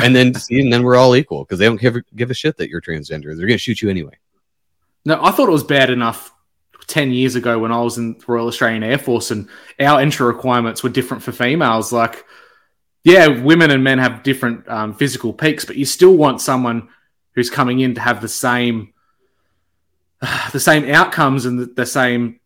and 0.00 0.14
then 0.14 0.34
see, 0.34 0.60
and 0.60 0.72
then 0.72 0.82
we're 0.82 0.96
all 0.96 1.16
equal 1.16 1.44
because 1.44 1.58
they 1.58 1.66
don't 1.66 1.80
give 1.80 1.96
a, 1.96 2.02
give 2.14 2.30
a 2.30 2.34
shit 2.34 2.56
that 2.56 2.68
you're 2.68 2.80
transgender. 2.80 3.36
They're 3.36 3.46
gonna 3.46 3.58
shoot 3.58 3.82
you 3.82 3.90
anyway. 3.90 4.16
No, 5.06 5.22
I 5.22 5.30
thought 5.30 5.48
it 5.48 5.52
was 5.52 5.64
bad 5.64 5.88
enough 5.88 6.34
10 6.88 7.12
years 7.12 7.36
ago 7.36 7.60
when 7.60 7.70
I 7.70 7.80
was 7.80 7.96
in 7.96 8.18
the 8.18 8.24
Royal 8.26 8.48
Australian 8.48 8.82
Air 8.82 8.98
Force 8.98 9.30
and 9.30 9.48
our 9.80 10.00
entry 10.00 10.26
requirements 10.26 10.82
were 10.82 10.88
different 10.90 11.22
for 11.22 11.30
females. 11.30 11.92
Like, 11.92 12.24
yeah, 13.04 13.28
women 13.28 13.70
and 13.70 13.84
men 13.84 13.98
have 13.98 14.24
different 14.24 14.68
um, 14.68 14.94
physical 14.94 15.32
peaks, 15.32 15.64
but 15.64 15.76
you 15.76 15.84
still 15.84 16.16
want 16.16 16.40
someone 16.40 16.88
who's 17.36 17.50
coming 17.50 17.78
in 17.78 17.94
to 17.94 18.00
have 18.00 18.20
the 18.20 18.28
same 18.28 18.92
the 20.52 20.60
same 20.60 20.90
outcomes 20.90 21.46
and 21.46 21.60
the, 21.60 21.66
the 21.66 21.86
same 21.86 22.40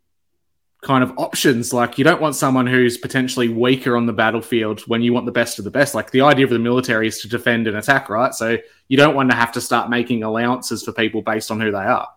kind 0.82 1.02
of 1.02 1.14
options. 1.16 1.72
Like, 1.72 1.96
you 1.96 2.04
don't 2.04 2.20
want 2.20 2.36
someone 2.36 2.66
who's 2.66 2.98
potentially 2.98 3.48
weaker 3.48 3.96
on 3.96 4.04
the 4.04 4.12
battlefield 4.12 4.80
when 4.80 5.00
you 5.00 5.14
want 5.14 5.24
the 5.24 5.32
best 5.32 5.58
of 5.58 5.64
the 5.64 5.70
best. 5.70 5.94
Like, 5.94 6.10
the 6.10 6.20
idea 6.20 6.44
of 6.44 6.50
the 6.50 6.58
military 6.58 7.08
is 7.08 7.22
to 7.22 7.28
defend 7.28 7.68
and 7.68 7.78
attack, 7.78 8.10
right? 8.10 8.34
So 8.34 8.58
you 8.88 8.98
don't 8.98 9.14
want 9.14 9.30
to 9.30 9.36
have 9.36 9.52
to 9.52 9.62
start 9.62 9.88
making 9.88 10.24
allowances 10.24 10.82
for 10.82 10.92
people 10.92 11.22
based 11.22 11.50
on 11.50 11.58
who 11.58 11.70
they 11.70 11.78
are. 11.78 12.08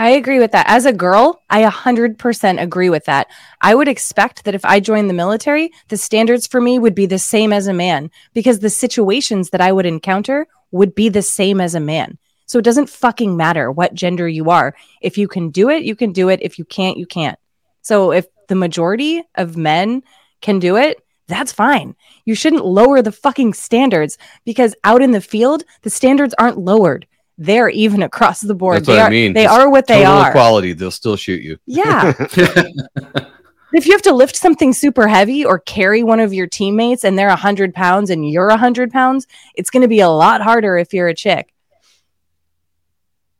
I 0.00 0.12
agree 0.12 0.38
with 0.38 0.52
that. 0.52 0.64
As 0.66 0.86
a 0.86 0.94
girl, 0.94 1.42
I 1.50 1.62
100% 1.62 2.62
agree 2.62 2.88
with 2.88 3.04
that. 3.04 3.26
I 3.60 3.74
would 3.74 3.86
expect 3.86 4.44
that 4.44 4.54
if 4.54 4.64
I 4.64 4.80
joined 4.80 5.10
the 5.10 5.14
military, 5.14 5.72
the 5.88 5.98
standards 5.98 6.46
for 6.46 6.58
me 6.58 6.78
would 6.78 6.94
be 6.94 7.04
the 7.04 7.18
same 7.18 7.52
as 7.52 7.66
a 7.66 7.74
man 7.74 8.10
because 8.32 8.60
the 8.60 8.70
situations 8.70 9.50
that 9.50 9.60
I 9.60 9.72
would 9.72 9.84
encounter 9.84 10.46
would 10.70 10.94
be 10.94 11.10
the 11.10 11.20
same 11.20 11.60
as 11.60 11.74
a 11.74 11.80
man. 11.80 12.16
So 12.46 12.58
it 12.58 12.64
doesn't 12.64 12.88
fucking 12.88 13.36
matter 13.36 13.70
what 13.70 13.92
gender 13.92 14.26
you 14.26 14.48
are. 14.48 14.74
If 15.02 15.18
you 15.18 15.28
can 15.28 15.50
do 15.50 15.68
it, 15.68 15.82
you 15.82 15.94
can 15.94 16.12
do 16.12 16.30
it. 16.30 16.40
If 16.40 16.58
you 16.58 16.64
can't, 16.64 16.96
you 16.96 17.04
can't. 17.04 17.38
So 17.82 18.10
if 18.10 18.24
the 18.48 18.54
majority 18.54 19.22
of 19.34 19.58
men 19.58 20.02
can 20.40 20.60
do 20.60 20.78
it, 20.78 20.96
that's 21.28 21.52
fine. 21.52 21.94
You 22.24 22.34
shouldn't 22.34 22.64
lower 22.64 23.02
the 23.02 23.12
fucking 23.12 23.52
standards 23.52 24.16
because 24.46 24.74
out 24.82 25.02
in 25.02 25.10
the 25.10 25.20
field, 25.20 25.64
the 25.82 25.90
standards 25.90 26.34
aren't 26.38 26.56
lowered. 26.56 27.06
They're 27.42 27.70
even 27.70 28.02
across 28.02 28.42
the 28.42 28.54
board. 28.54 28.76
That's 28.76 28.86
they 28.86 28.92
what 28.92 29.00
I 29.00 29.06
are, 29.06 29.10
mean. 29.10 29.32
They 29.32 29.44
Just 29.44 29.58
are 29.58 29.70
what 29.70 29.86
they 29.86 30.02
Total 30.04 30.12
are. 30.12 30.28
equality. 30.28 30.74
They'll 30.74 30.90
still 30.90 31.16
shoot 31.16 31.40
you. 31.40 31.56
Yeah. 31.64 32.12
if 33.72 33.86
you 33.86 33.92
have 33.92 34.02
to 34.02 34.12
lift 34.12 34.36
something 34.36 34.74
super 34.74 35.08
heavy 35.08 35.42
or 35.44 35.58
carry 35.60 36.02
one 36.02 36.20
of 36.20 36.34
your 36.34 36.46
teammates 36.46 37.02
and 37.02 37.18
they're 37.18 37.28
100 37.28 37.72
pounds 37.74 38.10
and 38.10 38.28
you're 38.30 38.48
100 38.48 38.92
pounds, 38.92 39.26
it's 39.54 39.70
going 39.70 39.80
to 39.80 39.88
be 39.88 40.00
a 40.00 40.08
lot 40.10 40.42
harder 40.42 40.76
if 40.76 40.92
you're 40.92 41.08
a 41.08 41.14
chick. 41.14 41.54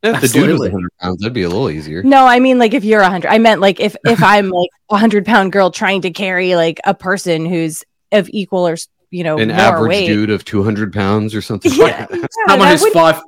If 0.02 0.18
the 0.22 0.28
dude 0.28 0.48
was 0.48 0.62
Absolutely. 0.62 0.68
100 0.70 0.90
pounds, 0.98 1.20
that'd 1.20 1.34
be 1.34 1.42
a 1.42 1.48
little 1.50 1.68
easier. 1.68 2.02
No, 2.02 2.24
I 2.26 2.38
mean 2.40 2.58
like 2.58 2.72
if 2.72 2.84
you're 2.84 3.02
100. 3.02 3.28
I 3.28 3.36
meant 3.36 3.60
like 3.60 3.80
if 3.80 3.94
if 4.06 4.22
I'm 4.22 4.48
like 4.50 4.70
a 4.88 4.94
100 4.94 5.26
pound 5.26 5.52
girl 5.52 5.70
trying 5.70 6.00
to 6.02 6.10
carry 6.10 6.54
like 6.54 6.80
a 6.84 6.94
person 6.94 7.44
who's 7.44 7.84
of 8.12 8.30
equal 8.32 8.66
or 8.66 8.76
you 9.10 9.24
know 9.24 9.36
An 9.38 9.48
more 9.48 9.58
average 9.58 9.88
weight. 9.90 10.06
dude 10.06 10.30
of 10.30 10.42
200 10.46 10.90
pounds 10.94 11.34
or 11.34 11.42
something. 11.42 11.70
Yeah, 11.74 11.84
like 11.84 12.08
that. 12.08 12.20
yeah, 12.22 12.26
someone 12.48 12.68
that 12.68 12.80
who's 12.80 12.92
five 12.94 13.20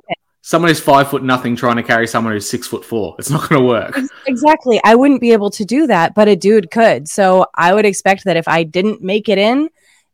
someone 0.43 0.69
who's 0.69 0.79
five 0.79 1.09
foot 1.09 1.23
nothing 1.23 1.55
trying 1.55 1.77
to 1.77 1.83
carry 1.83 2.05
someone 2.05 2.33
who's 2.33 2.47
six 2.47 2.67
foot 2.67 2.85
four 2.85 3.15
it's 3.17 3.31
not 3.31 3.49
going 3.49 3.59
to 3.59 3.67
work 3.67 3.97
exactly. 4.25 4.79
I 4.83 4.95
wouldn't 4.95 5.21
be 5.21 5.31
able 5.31 5.49
to 5.51 5.65
do 5.65 5.87
that, 5.87 6.15
but 6.15 6.27
a 6.27 6.35
dude 6.35 6.71
could. 6.71 7.07
So 7.07 7.47
I 7.55 7.73
would 7.73 7.85
expect 7.85 8.25
that 8.25 8.37
if 8.37 8.47
I 8.47 8.63
didn't 8.63 9.01
make 9.01 9.29
it 9.29 9.37
in, 9.37 9.69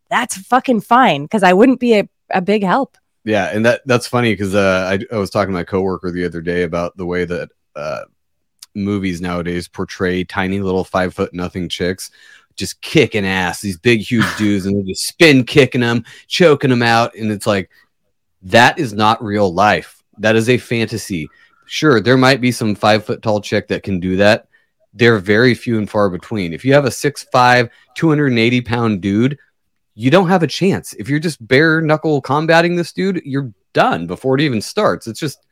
that's 0.10 0.38
fucking 0.38 0.82
fine 0.82 1.24
because 1.24 1.44
I 1.44 1.54
wouldn't 1.54 1.80
be 1.80 1.96
a, 1.96 2.10
a 2.30 2.42
big 2.42 2.64
help. 2.64 2.98
Yeah, 3.26 3.46
and 3.54 3.66
that 3.66 3.82
that's 3.86 4.08
funny 4.08 4.34
because 4.34 4.56
uh, 4.56 4.98
I, 5.00 5.14
I 5.14 5.18
was 5.18 5.30
talking 5.30 5.52
to 5.52 5.58
my 5.58 5.64
coworker 5.64 6.12
the 6.12 6.26
other 6.26 6.42
day 6.42 6.64
about 6.64 6.98
the 6.98 7.06
way 7.06 7.26
that 7.26 7.50
uh, 7.76 8.02
movies 8.74 9.22
nowadays 9.22 9.68
portray 9.68 10.24
tiny 10.24 10.62
little 10.62 10.84
five 10.84 11.14
foot 11.14 11.34
nothing 11.34 11.70
chicks 11.70 12.12
just 12.56 12.82
kicking 12.82 13.26
ass, 13.26 13.62
these 13.62 13.78
big 13.78 14.02
huge 14.02 14.26
dudes, 14.38 14.66
and 14.66 14.76
they're 14.76 14.84
just 14.84 15.06
spin 15.06 15.46
kicking 15.46 15.82
them, 15.82 16.04
choking 16.28 16.70
them 16.70 16.82
out, 16.82 17.16
and 17.16 17.32
it's 17.32 17.48
like 17.48 17.70
that 18.42 18.80
is 18.80 18.94
not 18.94 19.24
real 19.24 19.54
life. 19.54 19.99
That 20.20 20.36
is 20.36 20.50
a 20.50 20.58
fantasy. 20.58 21.30
Sure, 21.66 22.00
there 22.02 22.18
might 22.18 22.42
be 22.42 22.52
some 22.52 22.76
five 22.76 23.06
foot 23.06 23.22
tall 23.22 23.42
chick 23.42 23.68
that 23.70 23.84
can 23.84 24.00
do 24.00 24.18
that. 24.18 24.48
They're 24.94 25.20
very 25.20 25.54
few 25.54 25.78
and 25.78 25.90
far 25.90 26.10
between. 26.10 26.52
If 26.54 26.66
you 26.66 26.74
have 26.74 26.86
a 26.86 26.90
6'5, 26.90 27.70
280 27.96 28.62
pound 28.62 29.02
dude, 29.02 29.38
you 29.94 30.10
don't 30.10 30.30
have 30.30 30.44
a 30.44 30.48
chance. 30.48 30.94
If 30.94 31.10
you're 31.10 31.20
just 31.20 31.46
bare 31.48 31.80
knuckle 31.82 32.22
combating 32.22 32.76
this 32.76 32.92
dude, 32.92 33.22
you're 33.24 33.54
done 33.74 34.08
before 34.08 34.36
it 34.36 34.42
even 34.42 34.62
starts. 34.62 35.06
It's 35.08 35.20
just, 35.20 35.46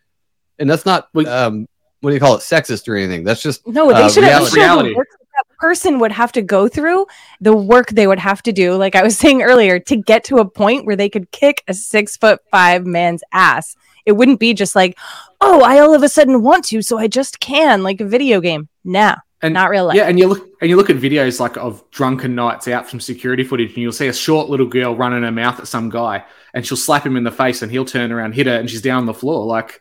and 0.58 0.70
that's 0.70 0.86
not, 0.86 1.10
Well- 1.14 1.28
um, 1.30 1.68
what 2.02 2.10
do 2.12 2.14
you 2.16 2.20
call 2.20 2.36
it, 2.36 2.40
sexist 2.42 2.88
or 2.88 2.96
anything. 2.96 3.24
That's 3.24 3.42
just, 3.42 3.68
No, 3.68 3.88
they 3.90 3.94
Uh, 4.04 4.10
should 4.10 4.24
have 4.24 4.34
reality. 4.54 4.56
the 4.56 4.62
Reality. 4.62 4.94
work 4.96 5.08
that 5.12 5.26
that 5.50 5.58
person 5.60 6.00
would 6.00 6.12
have 6.12 6.32
to 6.32 6.42
go 6.42 6.68
through, 6.68 7.06
the 7.42 7.56
work 7.56 7.90
they 7.90 8.08
would 8.08 8.20
have 8.20 8.42
to 8.44 8.52
do, 8.52 8.74
like 8.76 8.96
I 8.96 9.04
was 9.04 9.18
saying 9.20 9.44
earlier, 9.44 9.80
to 9.80 9.96
get 9.96 10.24
to 10.26 10.38
a 10.38 10.46
point 10.50 10.86
where 10.86 10.96
they 10.96 11.10
could 11.10 11.32
kick 11.32 11.64
a 11.68 11.74
six 11.76 12.18
foot 12.18 12.40
five 12.52 12.86
man's 12.88 13.24
ass. 13.34 13.76
It 14.08 14.14
wouldn't 14.14 14.40
be 14.40 14.54
just 14.56 14.74
like, 14.76 14.98
oh, 15.42 15.62
I 15.62 15.80
all 15.80 15.94
of 15.94 16.02
a 16.02 16.10
sudden 16.10 16.42
want 16.42 16.64
to, 16.66 16.82
so 16.82 16.98
I 16.98 17.08
just 17.08 17.40
can, 17.42 17.84
like 17.84 18.00
a 18.02 18.06
video 18.06 18.40
game. 18.42 18.70
Nah, 18.84 19.18
And 19.42 19.54
Not 19.54 19.70
real 19.70 19.86
life. 19.86 19.98
Yeah, 19.98 20.08
and 20.08 20.18
you 20.18 20.28
look 20.28 20.48
and 20.62 20.70
you 20.70 20.78
look 20.78 20.90
at 20.90 20.96
videos 20.96 21.40
like 21.40 21.58
of 21.58 21.84
drunken 21.92 22.34
nights 22.34 22.68
out 22.70 22.90
from 22.90 23.00
security 23.02 23.44
footage, 23.44 23.70
and 23.70 23.78
you'll 23.80 23.92
see 23.92 24.08
a 24.08 24.14
short 24.14 24.50
little 24.50 24.66
girl 24.66 24.96
running 24.96 25.24
her 25.24 25.32
mouth 25.32 25.60
at 25.60 25.68
some 25.68 25.90
guy, 25.90 26.24
and 26.54 26.66
she'll 26.66 26.78
slap 26.78 27.06
him 27.06 27.18
in 27.18 27.24
the 27.26 27.32
face, 27.32 27.62
and 27.62 27.72
he'll 27.72 27.86
turn 27.86 28.12
around, 28.14 28.34
hit 28.34 28.48
her, 28.48 28.56
and 28.56 28.70
she's 28.70 28.82
down 28.82 29.00
on 29.00 29.06
the 29.06 29.14
floor. 29.14 29.46
Like 29.46 29.80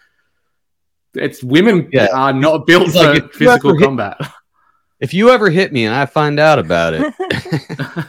it's 1.15 1.43
women 1.43 1.89
Yeah. 1.93 2.09
are 2.13 2.33
not 2.33 2.67
built 2.67 2.89
It's 2.89 2.95
like 2.97 3.19
for 3.21 3.25
if 3.27 3.33
physical 3.35 3.79
hit- 3.79 3.85
combat. 3.85 4.19
If 4.99 5.13
you 5.13 5.29
ever 5.29 5.51
hit 5.51 5.75
me 5.75 5.85
and 5.85 5.95
I 5.95 6.07
find 6.07 6.41
out 6.41 6.59
about 6.59 6.95
it, 6.95 7.15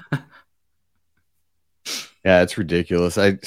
yeah, 2.26 2.42
it's 2.42 2.58
ridiculous. 2.58 3.18
I 3.18 3.38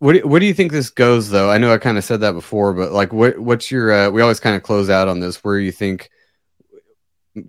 what 0.00 0.14
do, 0.14 0.26
what 0.26 0.40
do 0.40 0.46
you 0.46 0.54
think 0.54 0.72
this 0.72 0.90
goes 0.90 1.30
though? 1.30 1.50
I 1.50 1.58
know 1.58 1.72
I 1.72 1.78
kind 1.78 1.98
of 1.98 2.04
said 2.04 2.20
that 2.22 2.32
before, 2.32 2.72
but 2.72 2.90
like 2.90 3.12
what 3.12 3.38
what's 3.38 3.70
your 3.70 3.92
uh, 3.92 4.10
we 4.10 4.22
always 4.22 4.40
kind 4.40 4.56
of 4.56 4.62
close 4.62 4.90
out 4.90 5.08
on 5.08 5.20
this 5.20 5.44
where 5.44 5.58
do 5.58 5.64
you 5.64 5.72
think 5.72 6.10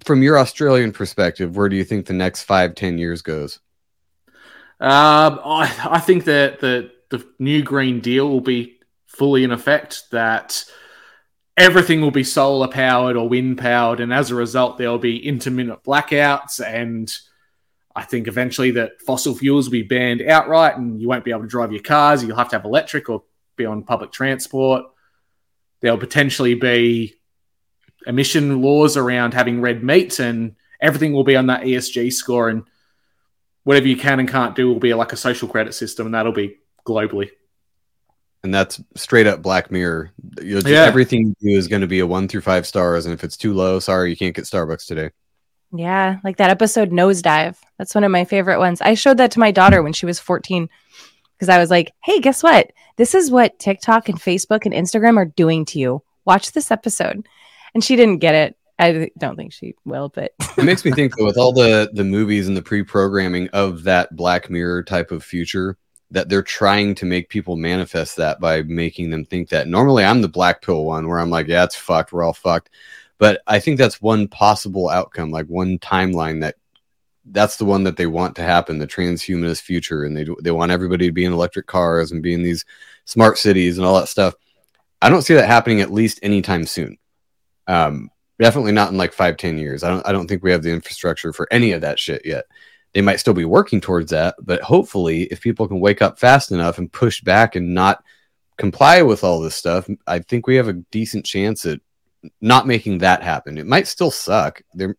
from 0.04 0.22
your 0.22 0.38
Australian 0.38 0.92
perspective, 0.92 1.56
where 1.56 1.70
do 1.70 1.76
you 1.76 1.84
think 1.84 2.06
the 2.06 2.14
next 2.14 2.44
five, 2.44 2.76
ten 2.76 2.98
years 2.98 3.22
goes? 3.22 3.60
Um, 4.80 5.40
I, 5.46 5.74
I 5.92 6.00
think 6.00 6.26
that 6.26 6.60
the 6.60 6.92
the 7.10 7.26
new 7.40 7.64
Green 7.64 8.00
Deal 8.00 8.30
will 8.30 8.42
be 8.42 8.80
fully 9.08 9.44
in 9.44 9.52
effect. 9.52 10.04
That 10.12 10.64
everything 11.56 12.02
will 12.02 12.12
be 12.12 12.24
solar 12.24 12.68
powered 12.68 13.16
or 13.16 13.30
wind 13.30 13.60
powered, 13.60 14.02
and 14.02 14.14
as 14.14 14.30
a 14.30 14.36
result, 14.36 14.78
there 14.78 14.90
will 14.90 15.00
be 15.00 15.26
intermittent 15.26 15.84
blackouts. 15.84 16.60
And 16.66 17.14
I 17.96 18.04
think 18.04 18.28
eventually 18.28 18.72
that 18.72 19.02
fossil 19.02 19.36
fuels 19.36 19.68
will 19.68 19.74
be 19.74 19.84
banned 19.84 20.22
outright, 20.22 20.78
and 20.78 21.02
you 21.02 21.08
won't 21.08 21.26
be 21.26 21.32
able 21.32 21.42
to 21.42 21.48
drive 21.48 21.72
your 21.72 21.82
cars. 21.82 22.24
You'll 22.24 22.38
have 22.38 22.50
to 22.50 22.56
have 22.56 22.66
electric 22.66 23.10
or 23.10 23.24
be 23.58 23.66
on 23.66 23.84
public 23.84 24.12
transport. 24.12 24.86
There'll 25.82 25.98
potentially 25.98 26.56
be 26.56 27.16
emission 28.06 28.62
laws 28.62 28.98
around 28.98 29.34
having 29.34 29.62
red 29.62 29.84
meat, 29.84 30.20
and 30.20 30.56
everything 30.80 31.14
will 31.14 31.24
be 31.24 31.36
on 31.36 31.48
that 31.48 31.64
ESG 31.64 32.14
score. 32.14 32.50
And 32.50 32.64
whatever 33.64 33.88
you 33.88 33.98
can 33.98 34.20
and 34.20 34.30
can't 34.30 34.56
do 34.56 34.68
will 34.68 34.80
be 34.80 34.94
like 34.94 35.12
a 35.12 35.18
social 35.18 35.48
credit 35.48 35.74
system, 35.74 36.08
and 36.08 36.16
that'll 36.16 36.32
be 36.32 36.58
globally. 36.86 37.30
And 38.44 38.54
that's 38.54 38.82
straight 38.96 39.28
up 39.28 39.42
Black 39.42 39.70
Mirror. 39.70 40.12
You 40.42 40.62
know, 40.62 40.70
Yeah. 40.70 40.86
Everything 40.86 41.28
you 41.28 41.52
do 41.52 41.58
is 41.58 41.68
going 41.68 41.82
to 41.82 41.88
be 41.88 42.00
a 42.00 42.08
one 42.08 42.28
through 42.28 42.42
five 42.42 42.66
stars, 42.66 43.06
and 43.06 43.14
if 43.14 43.24
it's 43.24 43.38
too 43.38 43.54
low, 43.54 43.80
sorry, 43.80 44.10
you 44.10 44.18
can't 44.18 44.36
get 44.36 44.46
Starbucks 44.46 44.88
today. 44.88 45.12
Yeah, 45.74 46.18
like 46.24 46.38
that 46.38 46.50
episode 46.50 46.92
Nosedive. 46.92 47.56
That's 47.78 47.96
one 47.96 48.04
of 48.04 48.12
my 48.12 48.26
favorite 48.26 48.60
ones. 48.60 48.82
I 48.82 48.94
showed 48.94 49.18
that 49.18 49.32
to 49.32 49.40
my 49.40 49.52
daughter 49.52 49.82
when 49.82 49.94
she 49.94 50.06
was 50.06 50.20
14 50.20 50.70
because 51.38 51.50
I 51.50 51.58
was 51.58 51.70
like, 51.70 51.92
hey, 52.04 52.20
guess 52.20 52.44
what? 52.44 52.72
This 52.98 53.16
is 53.16 53.32
what 53.32 53.58
TikTok 53.58 54.10
and 54.10 54.20
Facebook 54.20 54.66
and 54.66 54.74
Instagram 54.74 55.18
are 55.18 55.26
doing 55.26 55.66
to 55.66 55.80
you. 55.80 56.04
Watch 56.26 56.52
this 56.52 56.72
episode. 56.72 57.26
And 57.74 57.84
she 57.84 57.96
didn't 57.96 58.20
get 58.20 58.36
it. 58.36 58.58
I 58.78 59.12
don't 59.18 59.36
think 59.36 59.54
she 59.54 59.76
will, 59.86 60.10
but 60.10 60.34
it 60.58 60.64
makes 60.64 60.84
me 60.84 60.92
think 60.92 61.16
though, 61.16 61.26
with 61.26 61.38
all 61.38 61.54
the 61.54 61.90
the 61.94 62.04
movies 62.04 62.48
and 62.48 62.58
the 62.58 62.62
pre-programming 62.62 63.48
of 63.50 63.84
that 63.84 64.16
black 64.16 64.50
mirror 64.50 64.84
type 64.84 65.12
of 65.12 65.24
future 65.24 65.78
that 66.12 66.28
they're 66.28 66.44
trying 66.44 66.94
to 66.96 67.06
make 67.06 67.30
people 67.30 67.56
manifest 67.56 68.18
that 68.18 68.40
by 68.40 68.62
making 68.64 69.10
them 69.10 69.24
think 69.24 69.50
that 69.50 69.68
normally 69.68 70.04
i'm 70.04 70.22
the 70.22 70.28
black 70.28 70.62
pill 70.62 70.86
one 70.86 71.08
where 71.08 71.20
i'm 71.20 71.30
like 71.30 71.48
yeah 71.48 71.64
it's 71.64 71.76
fucked 71.76 72.12
we're 72.12 72.24
all 72.24 72.34
fucked 72.34 72.70
but 73.22 73.42
i 73.48 73.60
think 73.60 73.78
that's 73.78 74.02
one 74.02 74.28
possible 74.28 74.90
outcome 74.90 75.32
like 75.32 75.46
one 75.46 75.80
timeline 75.80 76.42
that 76.42 76.56
that's 77.26 77.58
the 77.58 77.66
one 77.66 77.84
that 77.84 77.98
they 77.98 78.08
want 78.08 78.36
to 78.36 78.42
happen 78.42 78.80
the 78.80 78.88
transhumanist 78.88 79.62
future 79.62 80.04
and 80.04 80.18
they 80.18 80.26
they 80.42 80.52
want 80.52 80.72
everybody 80.72 81.06
to 81.06 81.12
be 81.12 81.26
in 81.26 81.34
electric 81.34 81.68
cars 81.68 82.12
and 82.12 82.24
be 82.24 82.34
in 82.34 82.44
these 82.44 82.66
smart 83.06 83.38
cities 83.38 83.78
and 83.78 83.86
all 83.86 84.00
that 84.00 84.08
stuff. 84.08 84.34
I 85.02 85.10
don't 85.10 85.22
see 85.22 85.34
that 85.36 85.48
happening 85.48 85.82
at 85.82 85.92
least 85.92 86.20
anytime 86.24 86.66
soon. 86.66 86.98
Um 87.68 88.10
definitely 88.40 88.72
not 88.72 88.92
in 88.92 88.98
like 88.98 89.14
five 89.14 89.38
ten 89.38 89.58
years. 89.58 89.84
I 89.84 89.90
don't 89.90 90.08
i 90.08 90.12
don't 90.12 90.28
think 90.28 90.44
we 90.44 90.52
have 90.52 90.64
the 90.64 90.74
infrastructure 90.74 91.32
for 91.32 91.48
any 91.52 91.74
of 91.74 91.82
that 91.82 92.00
shit 92.00 92.26
yet. 92.26 92.46
They 92.94 93.02
might 93.02 93.20
still 93.20 93.34
be 93.34 93.46
working 93.46 93.82
towards 93.82 94.12
that 94.12 94.36
but 94.42 94.62
hopefully 94.62 95.24
if 95.24 95.42
people 95.42 95.68
can 95.68 95.80
wake 95.80 96.02
up 96.02 96.20
fast 96.20 96.52
enough 96.52 96.78
and 96.78 96.92
push 96.92 97.22
back 97.22 97.56
and 97.56 97.74
not 97.74 98.04
comply 98.58 99.02
with 99.02 99.24
all 99.24 99.40
this 99.40 99.56
stuff 99.56 99.90
i 100.06 100.20
think 100.20 100.46
we 100.46 100.58
have 100.58 100.68
a 100.68 100.74
decent 100.92 101.26
chance 101.26 101.66
at 101.66 101.80
not 102.40 102.68
making 102.68 103.00
that 103.00 103.24
happen 103.24 103.58
it 103.58 103.66
might 103.66 103.88
still 103.88 104.12
suck 104.12 104.62
they're 104.74 104.96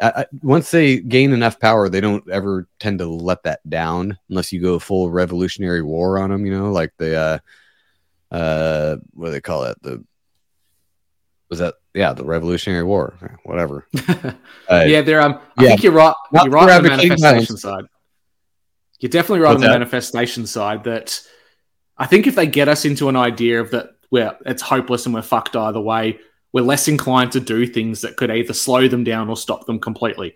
I, 0.00 0.26
once 0.42 0.70
they 0.70 1.00
gain 1.00 1.32
enough 1.32 1.58
power 1.58 1.88
they 1.88 2.00
don't 2.00 2.28
ever 2.30 2.68
tend 2.78 3.00
to 3.00 3.06
let 3.06 3.42
that 3.42 3.60
down 3.68 4.16
unless 4.28 4.52
you 4.52 4.60
go 4.60 4.78
full 4.78 5.10
revolutionary 5.10 5.82
war 5.82 6.18
on 6.18 6.30
them 6.30 6.46
you 6.46 6.56
know 6.56 6.70
like 6.70 6.92
the 6.96 7.16
uh 8.32 8.34
uh 8.34 8.96
what 9.14 9.26
do 9.26 9.32
they 9.32 9.40
call 9.40 9.64
it 9.64 9.82
the 9.82 10.04
was 11.50 11.58
that 11.58 11.74
yeah 11.94 12.12
the 12.12 12.24
revolutionary 12.24 12.84
war 12.84 13.18
whatever 13.42 13.86
uh, 14.70 14.84
yeah, 14.86 15.02
there. 15.02 15.20
Um, 15.20 15.40
I 15.58 15.64
yeah. 15.64 15.68
think 15.70 15.82
you're 15.82 15.92
right. 15.92 16.14
Not 16.32 16.44
you're 16.44 16.52
right 16.52 16.70
on 16.70 16.82
the 16.84 16.88
manifestation 16.90 17.56
side. 17.56 17.84
You're 19.00 19.10
definitely 19.10 19.40
right 19.40 19.50
What's 19.50 19.56
on 19.56 19.60
the 19.62 19.66
that? 19.66 19.72
manifestation 19.72 20.46
side. 20.46 20.84
That 20.84 21.20
I 21.98 22.06
think 22.06 22.26
if 22.26 22.36
they 22.36 22.46
get 22.46 22.68
us 22.68 22.84
into 22.84 23.08
an 23.08 23.16
idea 23.16 23.60
of 23.60 23.72
that, 23.72 23.90
where 24.10 24.38
it's 24.46 24.62
hopeless 24.62 25.06
and 25.06 25.14
we're 25.14 25.22
fucked 25.22 25.56
either 25.56 25.80
way, 25.80 26.20
we're 26.52 26.62
less 26.62 26.88
inclined 26.88 27.32
to 27.32 27.40
do 27.40 27.66
things 27.66 28.00
that 28.00 28.16
could 28.16 28.30
either 28.30 28.52
slow 28.52 28.88
them 28.88 29.04
down 29.04 29.28
or 29.28 29.36
stop 29.36 29.66
them 29.66 29.78
completely. 29.78 30.34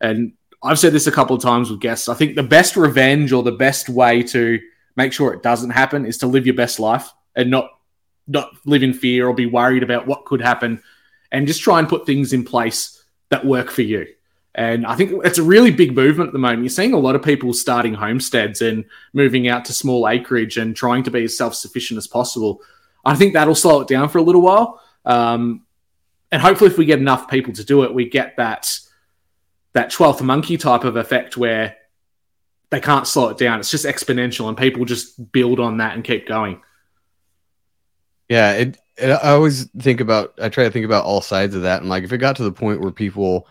And 0.00 0.32
I've 0.62 0.78
said 0.78 0.92
this 0.92 1.06
a 1.06 1.12
couple 1.12 1.36
of 1.36 1.42
times 1.42 1.70
with 1.70 1.80
guests. 1.80 2.08
I 2.08 2.14
think 2.14 2.34
the 2.34 2.42
best 2.42 2.76
revenge 2.76 3.32
or 3.32 3.42
the 3.42 3.52
best 3.52 3.88
way 3.88 4.22
to 4.24 4.58
make 4.96 5.12
sure 5.12 5.32
it 5.32 5.42
doesn't 5.42 5.70
happen 5.70 6.06
is 6.06 6.18
to 6.18 6.26
live 6.26 6.46
your 6.46 6.54
best 6.54 6.80
life 6.80 7.12
and 7.36 7.50
not 7.50 7.70
not 8.26 8.50
live 8.64 8.82
in 8.82 8.94
fear 8.94 9.28
or 9.28 9.34
be 9.34 9.44
worried 9.44 9.82
about 9.82 10.06
what 10.06 10.24
could 10.24 10.40
happen 10.40 10.82
and 11.30 11.46
just 11.46 11.60
try 11.60 11.78
and 11.78 11.88
put 11.88 12.06
things 12.06 12.32
in 12.32 12.42
place 12.42 13.04
that 13.28 13.44
work 13.44 13.70
for 13.70 13.82
you. 13.82 14.06
And 14.54 14.86
I 14.86 14.94
think 14.94 15.12
it's 15.24 15.38
a 15.38 15.42
really 15.42 15.72
big 15.72 15.94
movement 15.94 16.28
at 16.28 16.32
the 16.32 16.38
moment. 16.38 16.62
You're 16.62 16.70
seeing 16.70 16.94
a 16.94 16.98
lot 16.98 17.16
of 17.16 17.22
people 17.22 17.52
starting 17.52 17.92
homesteads 17.92 18.62
and 18.62 18.84
moving 19.12 19.48
out 19.48 19.64
to 19.66 19.72
small 19.72 20.08
acreage 20.08 20.56
and 20.56 20.76
trying 20.76 21.02
to 21.02 21.10
be 21.10 21.24
as 21.24 21.36
self 21.36 21.54
sufficient 21.54 21.98
as 21.98 22.06
possible. 22.06 22.62
I 23.04 23.14
think 23.14 23.34
that'll 23.34 23.54
slow 23.54 23.80
it 23.80 23.88
down 23.88 24.08
for 24.08 24.18
a 24.18 24.22
little 24.22 24.42
while. 24.42 24.80
Um, 25.04 25.66
and 26.32 26.40
hopefully, 26.40 26.70
if 26.70 26.78
we 26.78 26.84
get 26.84 26.98
enough 26.98 27.28
people 27.28 27.52
to 27.54 27.64
do 27.64 27.84
it, 27.84 27.94
we 27.94 28.08
get 28.08 28.36
that 28.36 28.70
that 29.72 29.90
12th 29.90 30.22
monkey 30.22 30.56
type 30.56 30.84
of 30.84 30.96
effect 30.96 31.36
where 31.36 31.76
they 32.70 32.80
can't 32.80 33.06
slow 33.06 33.28
it 33.28 33.38
down. 33.38 33.60
It's 33.60 33.70
just 33.70 33.84
exponential 33.84 34.48
and 34.48 34.56
people 34.56 34.84
just 34.84 35.32
build 35.32 35.60
on 35.60 35.78
that 35.78 35.94
and 35.94 36.04
keep 36.04 36.26
going. 36.26 36.60
Yeah, 38.28 38.52
it, 38.52 38.78
it, 38.96 39.10
I 39.10 39.30
always 39.30 39.66
think 39.78 40.00
about. 40.00 40.34
I 40.40 40.48
try 40.48 40.64
to 40.64 40.70
think 40.70 40.84
about 40.84 41.04
all 41.04 41.20
sides 41.20 41.54
of 41.54 41.62
that, 41.62 41.82
and 41.82 41.90
like 41.90 42.04
if 42.04 42.12
it 42.12 42.18
got 42.18 42.36
to 42.36 42.44
the 42.44 42.52
point 42.52 42.80
where 42.80 42.90
people 42.90 43.46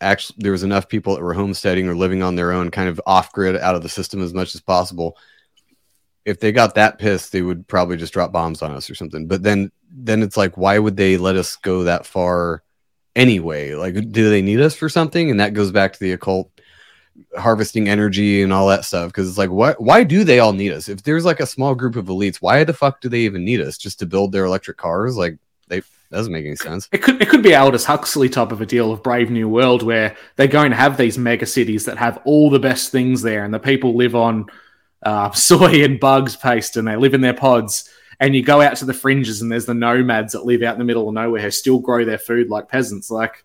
actually 0.00 0.36
there 0.38 0.52
was 0.52 0.62
enough 0.62 0.88
people 0.88 1.14
that 1.14 1.22
were 1.22 1.34
homesteading 1.34 1.88
or 1.88 1.96
living 1.96 2.22
on 2.22 2.36
their 2.36 2.52
own, 2.52 2.70
kind 2.70 2.88
of 2.88 3.00
off 3.06 3.32
grid, 3.32 3.56
out 3.56 3.74
of 3.74 3.82
the 3.82 3.88
system 3.88 4.22
as 4.22 4.34
much 4.34 4.54
as 4.54 4.60
possible. 4.60 5.16
If 6.24 6.40
they 6.40 6.52
got 6.52 6.74
that 6.76 6.98
pissed, 6.98 7.32
they 7.32 7.42
would 7.42 7.66
probably 7.66 7.96
just 7.96 8.12
drop 8.12 8.32
bombs 8.32 8.62
on 8.62 8.70
us 8.70 8.88
or 8.88 8.94
something. 8.94 9.26
But 9.26 9.42
then, 9.42 9.70
then 9.96 10.22
it's 10.22 10.36
like, 10.36 10.56
why 10.56 10.78
would 10.78 10.96
they 10.96 11.16
let 11.16 11.36
us 11.36 11.56
go 11.56 11.84
that 11.84 12.06
far 12.06 12.62
anyway? 13.14 13.74
Like, 13.74 13.94
do 14.10 14.28
they 14.28 14.42
need 14.42 14.60
us 14.60 14.74
for 14.74 14.88
something? 14.88 15.30
And 15.30 15.40
that 15.40 15.54
goes 15.54 15.70
back 15.70 15.92
to 15.92 16.00
the 16.00 16.12
occult 16.12 16.50
harvesting 17.38 17.88
energy 17.88 18.42
and 18.42 18.52
all 18.52 18.66
that 18.66 18.84
stuff 18.84 19.06
because 19.06 19.28
it's 19.28 19.38
like 19.38 19.50
what 19.50 19.80
why 19.80 20.02
do 20.02 20.24
they 20.24 20.40
all 20.40 20.52
need 20.52 20.72
us 20.72 20.88
if 20.88 21.00
there's 21.04 21.24
like 21.24 21.38
a 21.38 21.46
small 21.46 21.72
group 21.72 21.94
of 21.94 22.06
elites 22.06 22.38
why 22.38 22.64
the 22.64 22.72
fuck 22.72 23.00
do 23.00 23.08
they 23.08 23.20
even 23.20 23.44
need 23.44 23.60
us 23.60 23.78
just 23.78 24.00
to 24.00 24.06
build 24.06 24.32
their 24.32 24.44
electric 24.44 24.76
cars 24.76 25.16
like 25.16 25.38
they 25.68 25.80
doesn't 26.14 26.32
make 26.32 26.46
any 26.46 26.56
sense 26.56 26.88
It 26.92 27.02
could 27.02 27.20
it 27.20 27.28
could 27.28 27.42
be 27.42 27.54
Aldous 27.54 27.84
Huxley 27.84 28.28
type 28.28 28.52
of 28.52 28.60
a 28.60 28.66
deal 28.66 28.92
of 28.92 29.02
Brave 29.02 29.30
New 29.30 29.48
World 29.48 29.82
where 29.82 30.16
they're 30.36 30.46
going 30.46 30.70
to 30.70 30.76
have 30.76 30.96
these 30.96 31.18
mega 31.18 31.46
cities 31.46 31.84
that 31.86 31.98
have 31.98 32.20
all 32.24 32.50
the 32.50 32.58
best 32.58 32.92
things 32.92 33.22
there, 33.22 33.44
and 33.44 33.52
the 33.52 33.58
people 33.58 33.96
live 33.96 34.14
on 34.14 34.46
uh, 35.02 35.30
soy 35.32 35.82
and 35.84 35.98
bugs 35.98 36.36
paste, 36.36 36.76
and 36.76 36.86
they 36.86 36.96
live 36.96 37.14
in 37.14 37.20
their 37.20 37.34
pods. 37.34 37.88
And 38.20 38.34
you 38.34 38.42
go 38.42 38.60
out 38.60 38.76
to 38.76 38.84
the 38.84 38.94
fringes, 38.94 39.42
and 39.42 39.50
there's 39.50 39.66
the 39.66 39.74
nomads 39.74 40.32
that 40.32 40.44
live 40.44 40.62
out 40.62 40.74
in 40.74 40.78
the 40.78 40.84
middle 40.84 41.08
of 41.08 41.14
nowhere 41.14 41.42
who 41.42 41.50
still 41.50 41.78
grow 41.78 42.04
their 42.04 42.18
food 42.18 42.48
like 42.48 42.68
peasants. 42.68 43.10
Like 43.10 43.44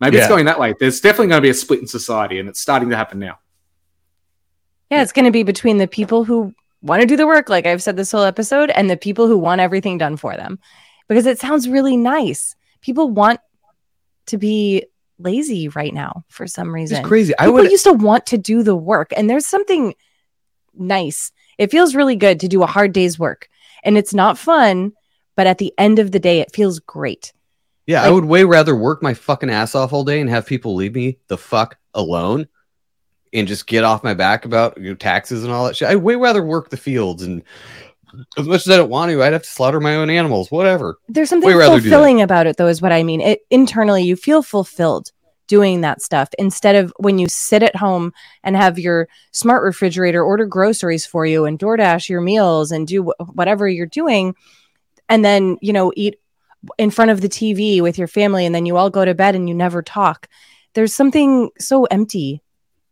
maybe 0.00 0.18
it's 0.18 0.28
going 0.28 0.46
that 0.46 0.58
way. 0.58 0.74
There's 0.78 1.00
definitely 1.00 1.28
going 1.28 1.38
to 1.38 1.46
be 1.46 1.50
a 1.50 1.54
split 1.54 1.80
in 1.80 1.86
society, 1.86 2.38
and 2.38 2.48
it's 2.48 2.60
starting 2.60 2.90
to 2.90 2.96
happen 2.96 3.18
now. 3.18 3.38
yeah, 4.90 5.02
it's 5.02 5.12
going 5.12 5.24
to 5.24 5.30
be 5.30 5.42
between 5.42 5.78
the 5.78 5.88
people 5.88 6.24
who 6.24 6.54
want 6.82 7.00
to 7.00 7.06
do 7.06 7.16
the 7.16 7.26
work, 7.26 7.48
like 7.48 7.66
I've 7.66 7.82
said 7.82 7.96
this 7.96 8.12
whole 8.12 8.22
episode, 8.22 8.70
and 8.70 8.88
the 8.88 8.96
people 8.96 9.26
who 9.26 9.38
want 9.38 9.60
everything 9.60 9.98
done 9.98 10.16
for 10.16 10.36
them. 10.36 10.58
Because 11.08 11.26
it 11.26 11.38
sounds 11.38 11.68
really 11.68 11.96
nice. 11.96 12.54
People 12.80 13.10
want 13.10 13.40
to 14.26 14.38
be 14.38 14.84
lazy 15.18 15.68
right 15.68 15.92
now 15.92 16.24
for 16.28 16.46
some 16.46 16.72
reason. 16.72 16.98
it's 16.98 17.08
crazy 17.08 17.34
i 17.40 17.48
would 17.48 17.72
used 17.72 17.82
to 17.82 17.92
want 17.92 18.26
to 18.26 18.38
do 18.38 18.62
the 18.62 18.76
work, 18.76 19.12
and 19.16 19.28
there's 19.28 19.46
something 19.46 19.94
nice. 20.74 21.32
It 21.56 21.70
feels 21.70 21.94
really 21.94 22.14
good 22.14 22.40
to 22.40 22.48
do 22.48 22.62
a 22.62 22.66
hard 22.66 22.92
day's 22.92 23.18
work, 23.18 23.48
and 23.84 23.96
it's 23.98 24.14
not 24.14 24.38
fun, 24.38 24.92
but 25.36 25.46
at 25.46 25.58
the 25.58 25.72
end 25.78 25.98
of 25.98 26.12
the 26.12 26.18
day, 26.20 26.40
it 26.40 26.54
feels 26.54 26.78
great. 26.80 27.32
yeah 27.86 28.02
i 28.02 28.10
would 28.10 28.24
way 28.24 28.44
rather 28.44 28.74
work 28.76 29.02
my 29.02 29.14
fucking 29.14 29.50
ass 29.50 29.74
off 29.74 29.92
all 29.92 30.04
day 30.04 30.20
and 30.20 30.28
have 30.30 30.46
people 30.46 30.74
leave 30.74 30.94
me 30.94 31.18
the 31.28 31.38
fuck 31.38 31.78
alone 31.94 32.46
and 33.32 33.48
just 33.48 33.66
get 33.66 33.84
off 33.84 34.04
my 34.04 34.14
back 34.14 34.44
about 34.44 34.76
you 34.78 34.90
know, 34.90 34.94
taxes 34.94 35.44
and 35.44 35.52
all 35.52 35.66
that 35.66 35.76
shit 35.76 35.88
i'd 35.88 35.96
way 35.96 36.16
rather 36.16 36.42
work 36.42 36.70
the 36.70 36.76
fields 36.76 37.22
and 37.22 37.42
as 38.38 38.46
much 38.46 38.66
as 38.66 38.70
I 38.70 38.78
don't 38.78 38.88
want 38.88 39.10
to, 39.10 39.22
I'd 39.22 39.34
have 39.34 39.42
to 39.42 39.48
slaughter 39.48 39.80
my 39.80 39.96
own 39.96 40.08
animals. 40.08 40.50
Whatever. 40.50 40.98
There's 41.10 41.28
something 41.28 41.46
Way 41.46 41.54
rather 41.54 41.76
do 41.76 41.82
that. 41.82 41.90
fulfilling 41.90 42.22
about 42.22 42.46
it, 42.46 42.56
though, 42.56 42.66
is 42.66 42.80
what 42.80 42.90
I 42.90 43.02
mean. 43.02 43.20
It 43.20 43.40
internally, 43.50 44.02
you 44.02 44.16
feel 44.16 44.42
fulfilled 44.42 45.12
doing 45.48 45.80
that 45.80 46.00
stuff 46.00 46.28
instead 46.38 46.76
of 46.76 46.92
when 46.98 47.18
you 47.18 47.28
sit 47.28 47.62
at 47.62 47.74
home 47.74 48.12
and 48.44 48.54
have 48.54 48.78
your 48.78 49.08
smart 49.32 49.64
refrigerator 49.64 50.22
order 50.22 50.46
groceries 50.46 51.04
for 51.04 51.26
you 51.26 51.44
and 51.44 51.58
DoorDash 51.58 52.08
your 52.08 52.20
meals 52.20 52.70
and 52.70 52.86
do 52.86 53.02
wh- 53.02 53.36
whatever 53.36 53.66
you're 53.68 53.86
doing, 53.86 54.36
and 55.08 55.24
then 55.24 55.58
you 55.60 55.72
know 55.72 55.92
eat 55.96 56.20
in 56.76 56.90
front 56.90 57.10
of 57.10 57.20
the 57.20 57.28
TV 57.28 57.82
with 57.82 57.98
your 57.98 58.08
family, 58.08 58.46
and 58.46 58.54
then 58.54 58.66
you 58.66 58.76
all 58.76 58.90
go 58.90 59.04
to 59.04 59.14
bed 59.14 59.34
and 59.34 59.48
you 59.48 59.54
never 59.54 59.82
talk. 59.82 60.28
There's 60.74 60.94
something 60.94 61.50
so 61.58 61.84
empty 61.86 62.42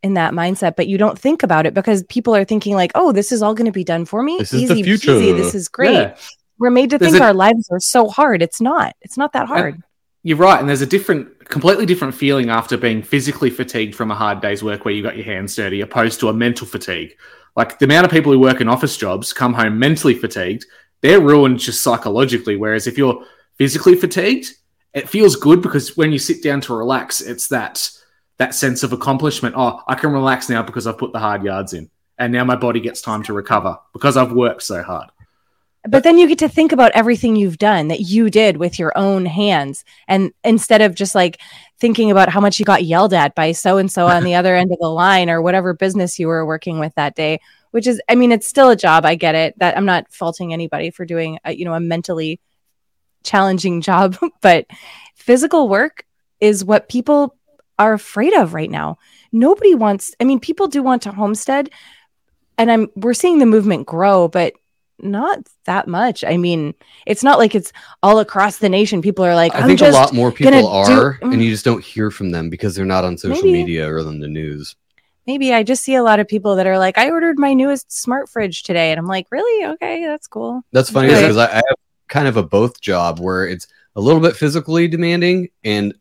in 0.03 0.15
that 0.15 0.33
mindset, 0.33 0.75
but 0.75 0.87
you 0.87 0.97
don't 0.97 1.17
think 1.17 1.43
about 1.43 1.65
it 1.65 1.73
because 1.73 2.03
people 2.03 2.35
are 2.35 2.45
thinking 2.45 2.75
like, 2.75 2.91
"Oh, 2.95 3.11
this 3.11 3.31
is 3.31 3.41
all 3.41 3.53
going 3.53 3.65
to 3.65 3.71
be 3.71 3.83
done 3.83 4.05
for 4.05 4.23
me. 4.23 4.37
This 4.39 4.53
is 4.53 4.69
the 4.69 4.75
Easy 4.75 4.83
future." 4.83 5.11
peasy. 5.11 5.35
This 5.35 5.55
is 5.55 5.67
great." 5.67 5.93
Yeah. 5.93 6.15
We're 6.59 6.71
made 6.71 6.89
to 6.89 6.97
think 6.97 7.21
our 7.21 7.35
lives 7.35 7.69
are 7.71 7.79
so 7.79 8.07
hard. 8.07 8.41
It's 8.41 8.59
not. 8.59 8.95
It's 9.01 9.17
not 9.17 9.33
that 9.33 9.47
hard. 9.47 9.83
You're 10.23 10.37
right, 10.37 10.59
and 10.59 10.67
there's 10.67 10.81
a 10.81 10.87
different, 10.87 11.47
completely 11.47 11.85
different 11.85 12.13
feeling 12.13 12.49
after 12.49 12.77
being 12.77 13.01
physically 13.01 13.49
fatigued 13.49 13.95
from 13.95 14.11
a 14.11 14.15
hard 14.15 14.41
day's 14.41 14.63
work 14.63 14.83
where 14.83 14.93
you 14.93 15.03
got 15.03 15.15
your 15.15 15.25
hands 15.25 15.55
dirty, 15.55 15.81
opposed 15.81 16.19
to 16.19 16.29
a 16.29 16.33
mental 16.33 16.67
fatigue. 16.67 17.15
Like 17.55 17.79
the 17.79 17.85
amount 17.85 18.05
of 18.05 18.11
people 18.11 18.31
who 18.31 18.39
work 18.39 18.61
in 18.61 18.67
office 18.67 18.97
jobs 18.97 19.33
come 19.33 19.53
home 19.53 19.79
mentally 19.79 20.15
fatigued, 20.15 20.65
they're 21.01 21.21
ruined 21.21 21.59
just 21.59 21.81
psychologically. 21.81 22.55
Whereas 22.55 22.87
if 22.87 22.97
you're 22.97 23.23
physically 23.57 23.95
fatigued, 23.95 24.53
it 24.93 25.09
feels 25.09 25.35
good 25.35 25.61
because 25.61 25.95
when 25.95 26.11
you 26.11 26.19
sit 26.19 26.43
down 26.43 26.61
to 26.61 26.75
relax, 26.75 27.21
it's 27.21 27.47
that 27.49 27.89
that 28.37 28.53
sense 28.53 28.83
of 28.83 28.93
accomplishment. 28.93 29.55
Oh, 29.57 29.81
I 29.87 29.95
can 29.95 30.11
relax 30.11 30.49
now 30.49 30.61
because 30.61 30.85
I've 30.85 30.97
put 30.97 31.13
the 31.13 31.19
hard 31.19 31.43
yards 31.43 31.73
in, 31.73 31.89
and 32.17 32.31
now 32.31 32.43
my 32.43 32.55
body 32.55 32.79
gets 32.79 33.01
time 33.01 33.23
to 33.23 33.33
recover 33.33 33.77
because 33.93 34.17
I've 34.17 34.31
worked 34.31 34.63
so 34.63 34.83
hard. 34.83 35.09
But 35.83 36.03
then 36.03 36.17
you 36.17 36.27
get 36.27 36.39
to 36.39 36.49
think 36.49 36.71
about 36.71 36.91
everything 36.93 37.35
you've 37.35 37.57
done 37.57 37.87
that 37.87 38.01
you 38.01 38.29
did 38.29 38.57
with 38.57 38.77
your 38.77 38.91
own 38.97 39.25
hands. 39.25 39.85
And 40.07 40.31
instead 40.43 40.81
of 40.81 40.95
just 40.95 41.15
like 41.15 41.39
thinking 41.79 42.11
about 42.11 42.29
how 42.29 42.41
much 42.41 42.59
you 42.59 42.65
got 42.65 42.83
yelled 42.83 43.13
at 43.13 43.35
by 43.35 43.51
so 43.51 43.77
and 43.77 43.91
so 43.91 44.07
on 44.07 44.23
the 44.23 44.35
other 44.39 44.55
end 44.55 44.71
of 44.71 44.79
the 44.79 44.89
line 44.89 45.29
or 45.29 45.41
whatever 45.41 45.73
business 45.73 46.19
you 46.19 46.27
were 46.27 46.45
working 46.45 46.79
with 46.79 46.93
that 46.95 47.15
day 47.15 47.39
which 47.71 47.87
is 47.87 48.01
i 48.09 48.15
mean 48.15 48.31
it's 48.31 48.47
still 48.47 48.69
a 48.69 48.75
job 48.75 49.05
i 49.05 49.15
get 49.15 49.35
it. 49.35 49.57
That 49.59 49.77
i'm 49.77 49.85
not 49.85 50.11
faulting 50.11 50.53
anybody 50.53 50.89
for 50.89 51.05
doing 51.05 51.39
a, 51.43 51.53
you 51.53 51.65
know 51.65 51.73
a 51.73 51.79
mentally 51.79 52.39
challenging 53.23 53.81
job 53.89 54.17
but 54.41 54.65
physical 55.15 55.69
work 55.69 56.05
is 56.39 56.63
what 56.63 56.89
people 56.89 57.35
are 57.79 57.93
afraid 57.93 58.33
of 58.33 58.55
right 58.55 58.71
now. 58.71 58.97
Nobody 59.31 59.75
wants 59.75 60.15
i 60.19 60.23
mean 60.23 60.39
people 60.39 60.67
do 60.67 60.81
want 60.81 61.03
to 61.03 61.11
homestead 61.11 61.69
and 62.57 62.71
i'm 62.71 62.89
we're 62.95 63.13
seeing 63.13 63.39
the 63.39 63.45
movement 63.45 63.85
grow 63.85 64.27
but 64.27 64.53
not 64.99 65.39
that 65.65 65.87
much. 65.87 66.23
I 66.23 66.37
mean, 66.37 66.73
it's 67.05 67.23
not 67.23 67.37
like 67.37 67.53
it's 67.55 67.71
all 68.01 68.19
across 68.19 68.57
the 68.57 68.69
nation. 68.69 69.01
People 69.01 69.23
are 69.25 69.35
like, 69.35 69.53
I 69.55 69.65
think 69.67 69.81
a 69.81 69.89
lot 69.89 70.13
more 70.13 70.31
people 70.31 70.67
are, 70.67 71.19
Mm. 71.21 71.33
and 71.33 71.43
you 71.43 71.51
just 71.51 71.65
don't 71.65 71.83
hear 71.83 72.09
from 72.11 72.31
them 72.31 72.49
because 72.49 72.75
they're 72.75 72.85
not 72.85 73.05
on 73.05 73.17
social 73.17 73.37
Maybe. 73.43 73.51
media 73.53 73.87
or 73.89 73.99
on 73.99 74.19
the 74.19 74.27
news. 74.27 74.75
maybe 75.27 75.53
I 75.53 75.61
just 75.63 75.83
see 75.83 75.95
a 75.95 76.03
lot 76.03 76.21
of 76.21 76.27
people 76.29 76.55
that 76.55 76.65
are 76.67 76.77
like, 76.79 76.97
I 76.97 77.09
ordered 77.11 77.37
my 77.37 77.53
newest 77.53 77.91
smart 77.91 78.29
fridge 78.29 78.63
today, 78.63 78.91
and 78.91 78.97
I'm 78.99 79.07
like, 79.07 79.27
really? 79.29 79.65
Okay, 79.73 80.05
that's 80.05 80.25
cool. 80.25 80.61
That's 80.71 80.89
funny 80.89 81.09
because 81.09 81.35
I, 81.35 81.47
I 81.47 81.55
have 81.55 81.75
kind 82.07 82.29
of 82.29 82.37
a 82.37 82.43
both 82.43 82.79
job 82.79 83.19
where 83.19 83.45
it's 83.45 83.67
a 83.97 84.01
little 84.01 84.21
bit 84.21 84.37
physically 84.37 84.87
demanding 84.87 85.49
and 85.65 85.93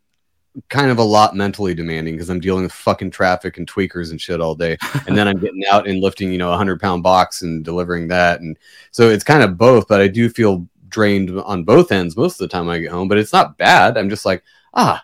kind 0.68 0.90
of 0.90 0.98
a 0.98 1.02
lot 1.02 1.36
mentally 1.36 1.74
demanding 1.74 2.14
because 2.14 2.30
I'm 2.30 2.40
dealing 2.40 2.64
with 2.64 2.72
fucking 2.72 3.10
traffic 3.10 3.58
and 3.58 3.66
tweakers 3.66 4.10
and 4.10 4.20
shit 4.20 4.40
all 4.40 4.54
day. 4.54 4.76
And 5.06 5.16
then 5.16 5.28
I'm 5.28 5.38
getting 5.38 5.64
out 5.70 5.86
and 5.86 6.00
lifting, 6.00 6.32
you 6.32 6.38
know, 6.38 6.52
a 6.52 6.56
hundred 6.56 6.80
pound 6.80 7.02
box 7.02 7.42
and 7.42 7.64
delivering 7.64 8.08
that. 8.08 8.40
And 8.40 8.58
so 8.90 9.08
it's 9.08 9.24
kind 9.24 9.42
of 9.42 9.58
both, 9.58 9.88
but 9.88 10.00
I 10.00 10.08
do 10.08 10.28
feel 10.28 10.66
drained 10.88 11.30
on 11.40 11.64
both 11.64 11.92
ends 11.92 12.16
most 12.16 12.34
of 12.34 12.38
the 12.48 12.48
time 12.48 12.68
I 12.68 12.78
get 12.78 12.90
home, 12.90 13.08
but 13.08 13.18
it's 13.18 13.32
not 13.32 13.58
bad. 13.58 13.98
I'm 13.98 14.08
just 14.08 14.24
like, 14.24 14.42
ah, 14.74 15.02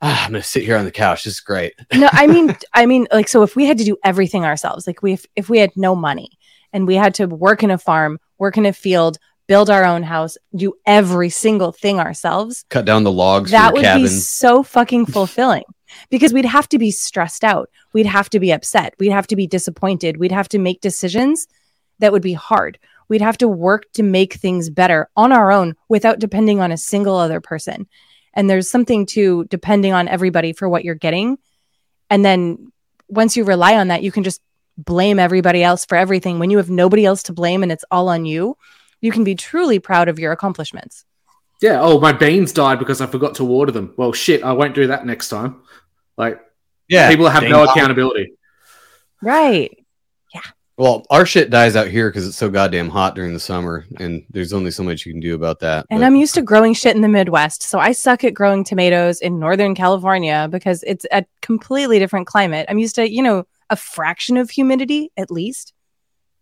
ah 0.00 0.24
I'm 0.24 0.32
going 0.32 0.42
to 0.42 0.48
sit 0.48 0.64
here 0.64 0.76
on 0.76 0.84
the 0.84 0.90
couch. 0.90 1.24
This 1.24 1.34
is 1.34 1.40
great. 1.40 1.74
no, 1.94 2.08
I 2.12 2.26
mean, 2.26 2.56
I 2.74 2.86
mean, 2.86 3.08
like, 3.12 3.28
so 3.28 3.42
if 3.42 3.56
we 3.56 3.66
had 3.66 3.78
to 3.78 3.84
do 3.84 3.96
everything 4.04 4.44
ourselves, 4.44 4.86
like 4.86 5.02
we, 5.02 5.14
if, 5.14 5.26
if 5.34 5.48
we 5.48 5.58
had 5.58 5.76
no 5.76 5.96
money 5.96 6.38
and 6.72 6.86
we 6.86 6.94
had 6.94 7.14
to 7.14 7.26
work 7.26 7.62
in 7.62 7.70
a 7.70 7.78
farm, 7.78 8.20
work 8.38 8.56
in 8.56 8.66
a 8.66 8.72
field, 8.72 9.18
build 9.48 9.70
our 9.70 9.84
own 9.84 10.04
house, 10.04 10.36
do 10.54 10.74
every 10.86 11.30
single 11.30 11.72
thing 11.72 11.98
ourselves, 11.98 12.64
Cut 12.68 12.84
down 12.84 13.02
the 13.02 13.10
logs 13.10 13.50
that 13.50 13.72
would 13.72 13.82
cabin. 13.82 14.02
be 14.02 14.08
so 14.08 14.62
fucking 14.62 15.06
fulfilling 15.06 15.64
because 16.10 16.32
we'd 16.32 16.44
have 16.44 16.68
to 16.68 16.78
be 16.78 16.90
stressed 16.90 17.42
out. 17.42 17.70
We'd 17.92 18.06
have 18.06 18.30
to 18.30 18.38
be 18.38 18.52
upset. 18.52 18.94
We'd 19.00 19.10
have 19.10 19.26
to 19.28 19.36
be 19.36 19.46
disappointed. 19.46 20.18
We'd 20.18 20.32
have 20.32 20.48
to 20.50 20.58
make 20.58 20.80
decisions 20.80 21.48
that 21.98 22.12
would 22.12 22.22
be 22.22 22.34
hard. 22.34 22.78
We'd 23.08 23.22
have 23.22 23.38
to 23.38 23.48
work 23.48 23.90
to 23.94 24.02
make 24.02 24.34
things 24.34 24.68
better 24.70 25.08
on 25.16 25.32
our 25.32 25.50
own 25.50 25.74
without 25.88 26.18
depending 26.18 26.60
on 26.60 26.70
a 26.70 26.76
single 26.76 27.16
other 27.16 27.40
person. 27.40 27.88
And 28.34 28.48
there's 28.48 28.70
something 28.70 29.06
to 29.06 29.44
depending 29.46 29.94
on 29.94 30.08
everybody 30.08 30.52
for 30.52 30.68
what 30.68 30.84
you're 30.84 30.94
getting. 30.94 31.38
And 32.10 32.22
then 32.24 32.70
once 33.08 33.36
you 33.36 33.44
rely 33.44 33.76
on 33.76 33.88
that, 33.88 34.02
you 34.02 34.12
can 34.12 34.24
just 34.24 34.42
blame 34.76 35.18
everybody 35.18 35.62
else 35.62 35.86
for 35.86 35.96
everything. 35.96 36.38
When 36.38 36.50
you 36.50 36.58
have 36.58 36.70
nobody 36.70 37.04
else 37.04 37.22
to 37.24 37.32
blame 37.32 37.62
and 37.62 37.72
it's 37.72 37.84
all 37.90 38.10
on 38.10 38.26
you, 38.26 38.56
you 39.00 39.12
can 39.12 39.24
be 39.24 39.34
truly 39.34 39.78
proud 39.78 40.08
of 40.08 40.18
your 40.18 40.32
accomplishments. 40.32 41.04
Yeah. 41.60 41.80
Oh, 41.80 41.98
my 41.98 42.12
beans 42.12 42.52
died 42.52 42.78
because 42.78 43.00
I 43.00 43.06
forgot 43.06 43.34
to 43.36 43.44
water 43.44 43.72
them. 43.72 43.94
Well, 43.96 44.12
shit, 44.12 44.44
I 44.44 44.52
won't 44.52 44.74
do 44.74 44.86
that 44.88 45.06
next 45.06 45.28
time. 45.28 45.62
Like 46.16 46.40
yeah. 46.88 47.08
people 47.08 47.28
have 47.28 47.42
no 47.44 47.64
it. 47.64 47.70
accountability. 47.70 48.32
Right. 49.22 49.76
Yeah. 50.32 50.40
Well, 50.76 51.04
our 51.10 51.26
shit 51.26 51.50
dies 51.50 51.74
out 51.74 51.88
here 51.88 52.08
because 52.08 52.26
it's 52.26 52.36
so 52.36 52.48
goddamn 52.48 52.88
hot 52.88 53.16
during 53.16 53.32
the 53.32 53.40
summer, 53.40 53.84
and 53.98 54.24
there's 54.30 54.52
only 54.52 54.70
so 54.70 54.84
much 54.84 55.04
you 55.04 55.12
can 55.12 55.20
do 55.20 55.34
about 55.34 55.58
that. 55.60 55.86
And 55.90 56.00
but- 56.00 56.06
I'm 56.06 56.16
used 56.16 56.34
to 56.34 56.42
growing 56.42 56.74
shit 56.74 56.94
in 56.94 57.02
the 57.02 57.08
Midwest. 57.08 57.62
So 57.62 57.78
I 57.80 57.92
suck 57.92 58.22
at 58.22 58.34
growing 58.34 58.62
tomatoes 58.62 59.20
in 59.20 59.40
Northern 59.40 59.74
California 59.74 60.48
because 60.50 60.84
it's 60.84 61.06
a 61.10 61.24
completely 61.42 61.98
different 61.98 62.28
climate. 62.28 62.66
I'm 62.68 62.78
used 62.78 62.94
to, 62.96 63.10
you 63.10 63.22
know, 63.22 63.44
a 63.70 63.76
fraction 63.76 64.36
of 64.36 64.50
humidity 64.50 65.10
at 65.16 65.30
least. 65.30 65.72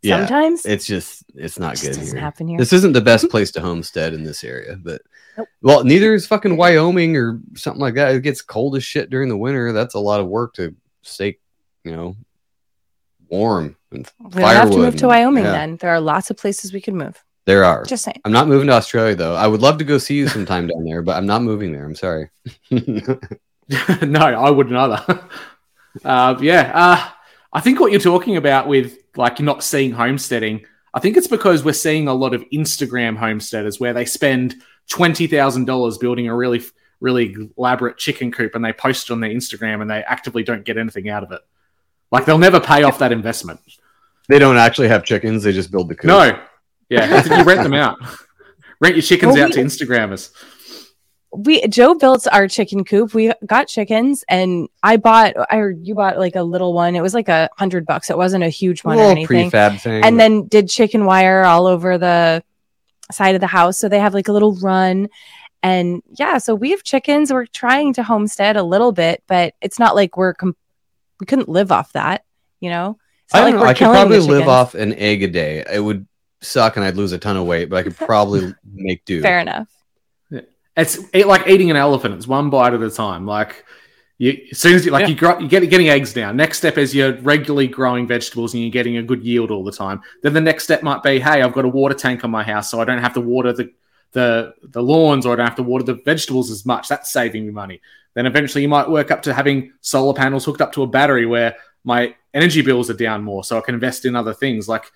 Yeah, 0.03 0.19
Sometimes 0.19 0.65
it's 0.65 0.85
just 0.85 1.23
it's 1.33 1.57
not 1.57 1.75
just 1.75 1.99
good 1.99 2.07
here. 2.07 2.19
happen 2.19 2.47
here. 2.47 2.59
This 2.59 2.71
isn't 2.71 2.93
the 2.93 3.01
best 3.01 3.29
place 3.29 3.51
to 3.51 3.61
homestead 3.61 4.13
in 4.13 4.23
this 4.23 4.43
area, 4.43 4.75
but 4.75 5.01
Nope. 5.37 5.47
well, 5.61 5.83
neither 5.83 6.13
is 6.13 6.27
fucking 6.27 6.55
Wyoming 6.55 7.17
or 7.17 7.39
something 7.55 7.81
like 7.81 7.95
that. 7.95 8.13
It 8.13 8.21
gets 8.21 8.41
cold 8.41 8.75
as 8.75 8.83
shit 8.83 9.09
during 9.09 9.27
the 9.27 9.37
winter. 9.37 9.73
That's 9.73 9.95
a 9.95 9.99
lot 9.99 10.19
of 10.19 10.27
work 10.27 10.53
to 10.55 10.75
stay, 11.01 11.37
you 11.83 11.91
know, 11.91 12.15
warm. 13.29 13.75
And 13.91 14.07
we 14.19 14.41
don't 14.41 14.43
have 14.43 14.65
to 14.69 14.71
firewood 14.71 14.77
move 14.77 14.95
to 14.97 15.07
Wyoming 15.07 15.45
yeah. 15.45 15.51
then. 15.51 15.77
There 15.77 15.89
are 15.91 15.99
lots 15.99 16.29
of 16.29 16.37
places 16.37 16.71
we 16.73 16.81
could 16.81 16.93
move. 16.93 17.23
there 17.45 17.63
are. 17.63 17.83
Just 17.83 18.03
saying. 18.03 18.21
I'm 18.23 18.31
not 18.31 18.47
moving 18.47 18.67
to 18.67 18.73
Australia 18.73 19.15
though. 19.15 19.35
I 19.35 19.47
would 19.47 19.61
love 19.61 19.77
to 19.79 19.83
go 19.83 19.97
see 19.97 20.15
you 20.15 20.27
sometime 20.37 20.67
down 20.67 20.83
there, 20.85 21.01
but 21.01 21.17
I'm 21.17 21.25
not 21.25 21.41
moving 21.41 21.71
there. 21.71 21.85
I'm 21.85 21.95
sorry. 21.95 22.29
no, 22.69 24.19
I 24.19 24.49
wouldn't 24.49 24.75
either. 24.75 25.23
uh, 26.05 26.35
yeah, 26.39 26.71
uh, 26.73 27.09
I 27.57 27.59
think 27.59 27.79
what 27.79 27.91
you're 27.91 27.99
talking 27.99 28.37
about 28.37 28.67
with 28.67 28.99
like 29.15 29.39
not 29.39 29.63
seeing 29.63 29.91
homesteading, 29.91 30.63
I 30.93 30.99
think 30.99 31.17
it's 31.17 31.27
because 31.27 31.63
we're 31.63 31.73
seeing 31.73 32.07
a 32.07 32.13
lot 32.13 32.35
of 32.35 32.43
Instagram 32.53 33.17
homesteaders 33.17 33.79
where 33.79 33.93
they 33.93 34.05
spend 34.05 34.55
twenty 34.87 35.25
thousand 35.25 35.65
dollars 35.65 35.97
building 35.97 36.27
a 36.27 36.35
really, 36.35 36.61
really 36.99 37.35
elaborate 37.57 37.97
chicken 37.97 38.31
coop 38.31 38.53
and 38.53 38.63
they 38.63 38.73
post 38.73 39.09
it 39.09 39.13
on 39.13 39.21
their 39.21 39.31
Instagram 39.31 39.81
and 39.81 39.89
they 39.89 40.03
actively 40.03 40.43
don't 40.43 40.65
get 40.65 40.77
anything 40.77 41.09
out 41.09 41.23
of 41.23 41.31
it. 41.31 41.41
Like 42.11 42.25
they'll 42.25 42.37
never 42.37 42.59
pay 42.59 42.83
off 42.83 42.99
that 42.99 43.11
investment. 43.11 43.59
they 44.29 44.37
don't 44.37 44.57
actually 44.57 44.89
have 44.89 45.03
chickens. 45.03 45.41
They 45.41 45.51
just 45.51 45.71
build 45.71 45.89
the 45.89 45.95
coop. 45.95 46.09
No, 46.09 46.39
yeah, 46.89 47.23
you 47.37 47.43
rent 47.43 47.63
them 47.63 47.73
out. 47.73 47.97
Rent 48.79 48.95
your 48.95 49.01
chickens 49.01 49.33
Well, 49.33 49.45
out 49.45 49.49
we- 49.49 49.53
to 49.55 49.61
Instagrammers. 49.61 50.31
We 51.37 51.67
Joe 51.67 51.93
built 51.93 52.27
our 52.31 52.47
chicken 52.47 52.83
coop. 52.83 53.13
We 53.13 53.31
got 53.45 53.67
chickens 53.67 54.23
and 54.27 54.67
I 54.81 54.97
bought 54.97 55.33
I 55.51 55.57
or 55.57 55.69
you 55.71 55.93
bought 55.93 56.17
like 56.17 56.35
a 56.35 56.41
little 56.43 56.73
one. 56.73 56.95
It 56.95 57.01
was 57.01 57.13
like 57.13 57.29
a 57.29 57.49
hundred 57.57 57.85
bucks. 57.85 58.09
It 58.09 58.17
wasn't 58.17 58.43
a 58.43 58.49
huge 58.49 58.83
A 58.83 58.87
one 58.87 58.97
or 58.99 59.03
anything. 59.03 59.51
prefab 59.51 59.79
thing. 59.79 60.03
and 60.03 60.19
then 60.19 60.47
did 60.47 60.67
chicken 60.69 61.05
wire 61.05 61.43
all 61.43 61.67
over 61.67 61.97
the 61.97 62.43
side 63.11 63.35
of 63.35 63.41
the 63.41 63.47
house 63.47 63.77
so 63.77 63.87
they 63.87 63.99
have 63.99 64.13
like 64.13 64.27
a 64.27 64.33
little 64.33 64.55
run 64.55 65.07
and 65.63 66.03
yeah 66.19 66.37
so 66.37 66.53
we 66.53 66.71
have 66.71 66.83
chickens 66.83 67.31
we're 67.31 67.45
trying 67.45 67.93
to 67.93 68.03
homestead 68.03 68.57
a 68.57 68.63
little 68.63 68.91
bit 68.91 69.23
but 69.27 69.53
it's 69.61 69.79
not 69.79 69.95
like 69.95 70.17
we're 70.17 70.33
com- 70.33 70.57
we 71.21 71.25
couldn't 71.25 71.47
live 71.47 71.71
off 71.71 71.93
that 71.93 72.25
you 72.59 72.69
know 72.69 72.97
it's 73.23 73.33
I 73.35 73.39
don't 73.49 73.59
know. 73.59 73.65
I 73.65 73.73
could 73.73 73.85
probably 73.85 74.19
live 74.19 74.47
off 74.49 74.73
an 74.75 74.93
egg 74.95 75.23
a 75.23 75.27
day. 75.27 75.63
It 75.71 75.79
would 75.81 76.07
suck, 76.41 76.77
and 76.77 76.85
I'd 76.85 76.95
lose 76.95 77.11
a 77.11 77.17
ton 77.17 77.35
of 77.35 77.45
weight, 77.45 77.69
but 77.69 77.75
I 77.75 77.83
could 77.83 77.97
probably 77.97 78.53
make 78.73 79.03
do. 79.05 79.21
fair 79.21 79.39
enough 79.39 79.67
It's 80.77 80.99
it, 81.11 81.27
like 81.27 81.47
eating 81.47 81.71
an 81.71 81.75
elephant. 81.75 82.13
It's 82.15 82.27
one 82.27 82.49
bite 82.49 82.73
at 82.73 82.81
a 82.81 82.91
time. 82.91 83.25
Like 83.25 83.65
you, 84.19 84.37
as 84.51 84.59
soon 84.59 84.75
as 84.75 84.85
you 84.85 84.91
like 84.91 85.01
Yeah. 85.01 85.07
you 85.07 85.15
grow, 85.15 85.39
you're 85.39 85.49
getting, 85.49 85.69
getting 85.69 85.89
eggs 85.89 86.15
now. 86.15 86.31
Next 86.31 86.59
step 86.59 86.77
is 86.77 86.93
you're 86.93 87.13
regularly 87.21 87.67
growing 87.67 88.07
vegetables 88.07 88.53
and 88.53 88.61
you're 88.61 88.71
getting 88.71 88.97
a 88.97 89.03
good 89.03 89.23
yield 89.23 89.51
all 89.51 89.63
the 89.63 89.71
time. 89.71 90.01
Then 90.21 90.33
the 90.33 90.41
next 90.41 90.63
step 90.65 90.83
might 90.83 91.01
be, 91.03 91.19
hey, 91.19 91.41
I've 91.41 91.53
got 91.53 91.65
a 91.65 91.69
water 91.69 91.95
tank 91.95 92.23
on 92.23 92.31
my 92.31 92.43
house, 92.43 92.69
so 92.69 92.79
I 92.79 92.85
don't 92.85 93.01
have 93.01 93.13
to 93.15 93.21
water 93.21 93.53
the 93.53 93.71
the 94.13 94.53
the 94.63 94.81
lawns 94.81 95.25
or 95.25 95.33
I 95.33 95.35
don't 95.35 95.47
have 95.47 95.57
to 95.57 95.63
water 95.63 95.83
the 95.83 95.95
vegetables 96.05 96.49
as 96.51 96.65
much. 96.65 96.87
That's 96.87 97.11
saving 97.11 97.45
me 97.45 97.51
money. 97.51 97.81
Then 98.13 98.25
eventually 98.25 98.61
you 98.61 98.69
might 98.69 98.89
work 98.89 99.11
up 99.11 99.23
to 99.23 99.33
having 99.33 99.73
solar 99.81 100.13
panels 100.13 100.45
hooked 100.45 100.61
up 100.61 100.71
to 100.73 100.83
a 100.83 100.87
battery 100.87 101.25
where 101.25 101.55
my 101.83 102.15
energy 102.33 102.61
bills 102.61 102.89
are 102.89 102.95
down 102.95 103.23
more, 103.23 103.43
so 103.43 103.57
I 103.57 103.61
can 103.61 103.75
invest 103.75 104.05
in 104.05 104.15
other 104.15 104.33
things 104.33 104.67
like 104.67 104.91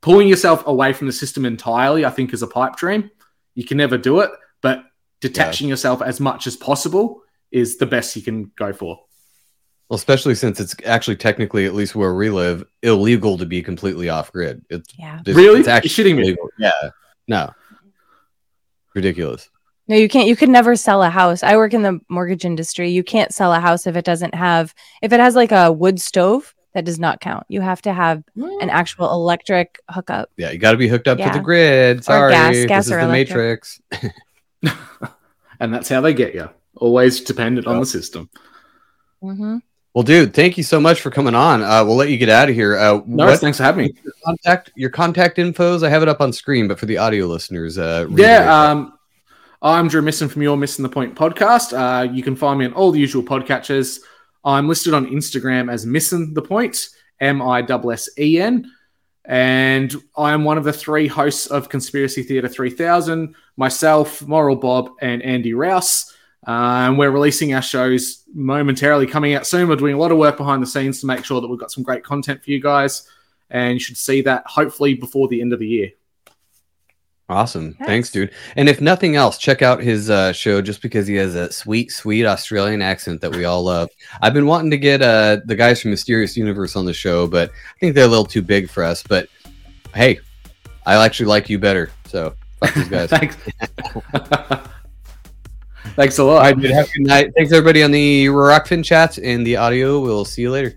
pulling 0.00 0.28
yourself 0.28 0.66
away 0.66 0.92
from 0.92 1.06
the 1.08 1.12
system 1.12 1.44
entirely, 1.44 2.04
I 2.04 2.10
think, 2.10 2.32
is 2.32 2.42
a 2.42 2.46
pipe 2.46 2.76
dream. 2.76 3.10
You 3.54 3.64
can 3.64 3.76
never 3.76 3.98
do 3.98 4.20
it, 4.20 4.30
but 4.60 4.84
detaching 5.20 5.68
yourself 5.68 6.02
as 6.02 6.20
much 6.20 6.46
as 6.46 6.56
possible 6.56 7.22
is 7.50 7.78
the 7.78 7.86
best 7.86 8.16
you 8.16 8.22
can 8.22 8.50
go 8.56 8.72
for. 8.72 9.00
Well, 9.88 9.96
especially 9.96 10.34
since 10.34 10.58
it's 10.58 10.74
actually 10.84 11.16
technically, 11.16 11.64
at 11.64 11.74
least 11.74 11.94
where 11.94 12.14
we 12.14 12.28
live, 12.28 12.64
illegal 12.82 13.38
to 13.38 13.46
be 13.46 13.62
completely 13.62 14.08
off 14.08 14.32
grid. 14.32 14.64
It's 14.68 14.88
Yeah. 14.98 15.20
it's- 15.20 15.36
Really? 15.36 15.60
It's 15.60 15.68
actually 15.68 16.10
You're 16.10 16.24
shitting 16.24 16.36
me. 16.36 16.36
Yeah. 16.58 16.90
No. 17.28 17.52
Ridiculous. 18.94 19.48
No, 19.88 19.94
you 19.94 20.08
can't. 20.08 20.26
You 20.26 20.34
could 20.34 20.48
never 20.48 20.74
sell 20.74 21.02
a 21.02 21.10
house. 21.10 21.44
I 21.44 21.56
work 21.56 21.72
in 21.72 21.82
the 21.82 22.00
mortgage 22.08 22.44
industry. 22.44 22.90
You 22.90 23.04
can't 23.04 23.32
sell 23.32 23.52
a 23.52 23.60
house 23.60 23.86
if 23.86 23.94
it 23.94 24.04
doesn't 24.04 24.34
have, 24.34 24.74
if 25.02 25.12
it 25.12 25.20
has 25.20 25.36
like 25.36 25.52
a 25.52 25.70
wood 25.70 26.00
stove, 26.00 26.52
that 26.74 26.84
does 26.84 26.98
not 26.98 27.20
count. 27.20 27.46
You 27.48 27.60
have 27.60 27.80
to 27.82 27.92
have 27.92 28.22
an 28.34 28.42
mm. 28.42 28.68
actual 28.68 29.10
electric 29.12 29.78
hookup. 29.90 30.30
Yeah, 30.36 30.50
you 30.50 30.58
got 30.58 30.72
to 30.72 30.76
be 30.76 30.88
hooked 30.88 31.08
up 31.08 31.16
to 31.18 31.30
the 31.30 31.38
grid. 31.38 32.04
Sorry, 32.04 32.32
gas- 32.32 32.66
gas 32.66 32.84
this 32.84 32.86
is 32.86 32.92
or 32.92 32.96
the 32.96 33.04
electric. 33.04 33.28
Matrix. 33.28 33.80
And 35.60 35.72
that's 35.72 35.88
how 35.88 36.02
they 36.02 36.12
get 36.12 36.34
you. 36.34 36.50
Always 36.76 37.22
dependent 37.22 37.66
on 37.66 37.80
the 37.80 37.86
system. 37.86 38.28
Mm-hmm. 39.22 39.58
Well, 39.94 40.02
dude, 40.02 40.34
thank 40.34 40.58
you 40.58 40.62
so 40.62 40.78
much 40.78 41.00
for 41.00 41.10
coming 41.10 41.34
on. 41.34 41.62
Uh, 41.62 41.82
we'll 41.82 41.96
let 41.96 42.10
you 42.10 42.18
get 42.18 42.28
out 42.28 42.50
of 42.50 42.54
here. 42.54 42.76
Uh, 42.76 43.00
No, 43.06 43.24
what 43.24 43.40
thanks 43.40 43.56
for 43.56 43.64
having 43.64 43.86
me. 43.86 43.94
contact 44.22 44.70
your 44.76 44.90
contact 44.90 45.38
infos? 45.38 45.82
I 45.82 45.88
have 45.88 46.02
it 46.02 46.08
up 46.08 46.20
on 46.20 46.34
screen, 46.34 46.68
but 46.68 46.78
for 46.78 46.84
the 46.84 46.98
audio 46.98 47.24
listeners, 47.24 47.78
uh, 47.78 48.06
Yeah, 48.10 48.54
um, 48.54 48.92
I'm 49.62 49.88
Drew 49.88 50.02
Misson 50.02 50.28
from 50.28 50.42
Your 50.42 50.58
Missing 50.58 50.82
the 50.82 50.90
Point 50.90 51.14
podcast. 51.14 51.72
Uh, 51.72 52.12
you 52.12 52.22
can 52.22 52.36
find 52.36 52.58
me 52.58 52.66
on 52.66 52.74
all 52.74 52.92
the 52.92 53.00
usual 53.00 53.22
podcatchers. 53.22 54.00
I'm 54.44 54.68
listed 54.68 54.92
on 54.92 55.06
Instagram 55.06 55.72
as 55.72 55.86
Missing 55.86 56.34
the 56.34 56.42
Point, 56.42 56.90
M 57.20 57.40
I 57.40 57.62
S 57.62 57.70
S 57.70 58.08
E 58.18 58.38
N. 58.38 58.70
And 59.26 59.94
I 60.16 60.32
am 60.32 60.44
one 60.44 60.56
of 60.56 60.64
the 60.64 60.72
three 60.72 61.08
hosts 61.08 61.46
of 61.48 61.68
Conspiracy 61.68 62.22
Theatre 62.22 62.48
3000, 62.48 63.34
myself, 63.56 64.22
Moral 64.22 64.56
Bob, 64.56 64.90
and 65.00 65.22
Andy 65.22 65.52
Rouse. 65.52 66.12
Uh, 66.46 66.86
and 66.86 66.98
we're 66.98 67.10
releasing 67.10 67.52
our 67.54 67.62
shows 67.62 68.22
momentarily 68.32 69.06
coming 69.06 69.34
out 69.34 69.46
soon. 69.46 69.68
We're 69.68 69.76
doing 69.76 69.94
a 69.94 69.98
lot 69.98 70.12
of 70.12 70.18
work 70.18 70.36
behind 70.36 70.62
the 70.62 70.66
scenes 70.66 71.00
to 71.00 71.06
make 71.06 71.24
sure 71.24 71.40
that 71.40 71.48
we've 71.48 71.58
got 71.58 71.72
some 71.72 71.82
great 71.82 72.04
content 72.04 72.44
for 72.44 72.52
you 72.52 72.60
guys. 72.60 73.08
And 73.50 73.74
you 73.74 73.80
should 73.80 73.96
see 73.96 74.22
that 74.22 74.44
hopefully 74.46 74.94
before 74.94 75.26
the 75.26 75.40
end 75.40 75.52
of 75.52 75.58
the 75.58 75.66
year. 75.66 75.90
Awesome. 77.28 77.76
Nice. 77.80 77.88
Thanks, 77.88 78.10
dude. 78.10 78.30
And 78.54 78.68
if 78.68 78.80
nothing 78.80 79.16
else, 79.16 79.36
check 79.36 79.60
out 79.60 79.82
his 79.82 80.10
uh, 80.10 80.32
show 80.32 80.62
just 80.62 80.80
because 80.80 81.08
he 81.08 81.16
has 81.16 81.34
a 81.34 81.50
sweet, 81.50 81.90
sweet 81.90 82.24
Australian 82.24 82.82
accent 82.82 83.20
that 83.20 83.34
we 83.34 83.44
all 83.44 83.64
love. 83.64 83.90
I've 84.22 84.34
been 84.34 84.46
wanting 84.46 84.70
to 84.70 84.78
get 84.78 85.02
uh, 85.02 85.38
the 85.44 85.56
guys 85.56 85.82
from 85.82 85.90
Mysterious 85.90 86.36
Universe 86.36 86.76
on 86.76 86.84
the 86.84 86.94
show, 86.94 87.26
but 87.26 87.50
I 87.50 87.78
think 87.80 87.94
they're 87.94 88.04
a 88.04 88.08
little 88.08 88.24
too 88.24 88.42
big 88.42 88.70
for 88.70 88.84
us. 88.84 89.02
But 89.02 89.28
hey, 89.92 90.20
I 90.84 91.04
actually 91.04 91.26
like 91.26 91.50
you 91.50 91.58
better. 91.58 91.90
So 92.06 92.34
fuck 92.60 92.74
these 92.74 92.88
guys. 92.88 93.10
Thanks. 93.10 93.36
Thanks 95.96 96.18
a 96.18 96.24
lot. 96.24 96.36
all 96.36 96.42
right, 96.42 96.56
dude. 96.56 96.70
Have 96.70 96.88
a 96.88 96.92
good 96.92 97.06
night. 97.06 97.32
Thanks, 97.36 97.52
everybody, 97.52 97.82
on 97.82 97.90
the 97.90 98.26
Rokfin 98.26 98.84
chat 98.84 99.18
and 99.18 99.44
the 99.44 99.56
audio. 99.56 99.98
We'll 99.98 100.24
see 100.24 100.42
you 100.42 100.50
later. 100.50 100.76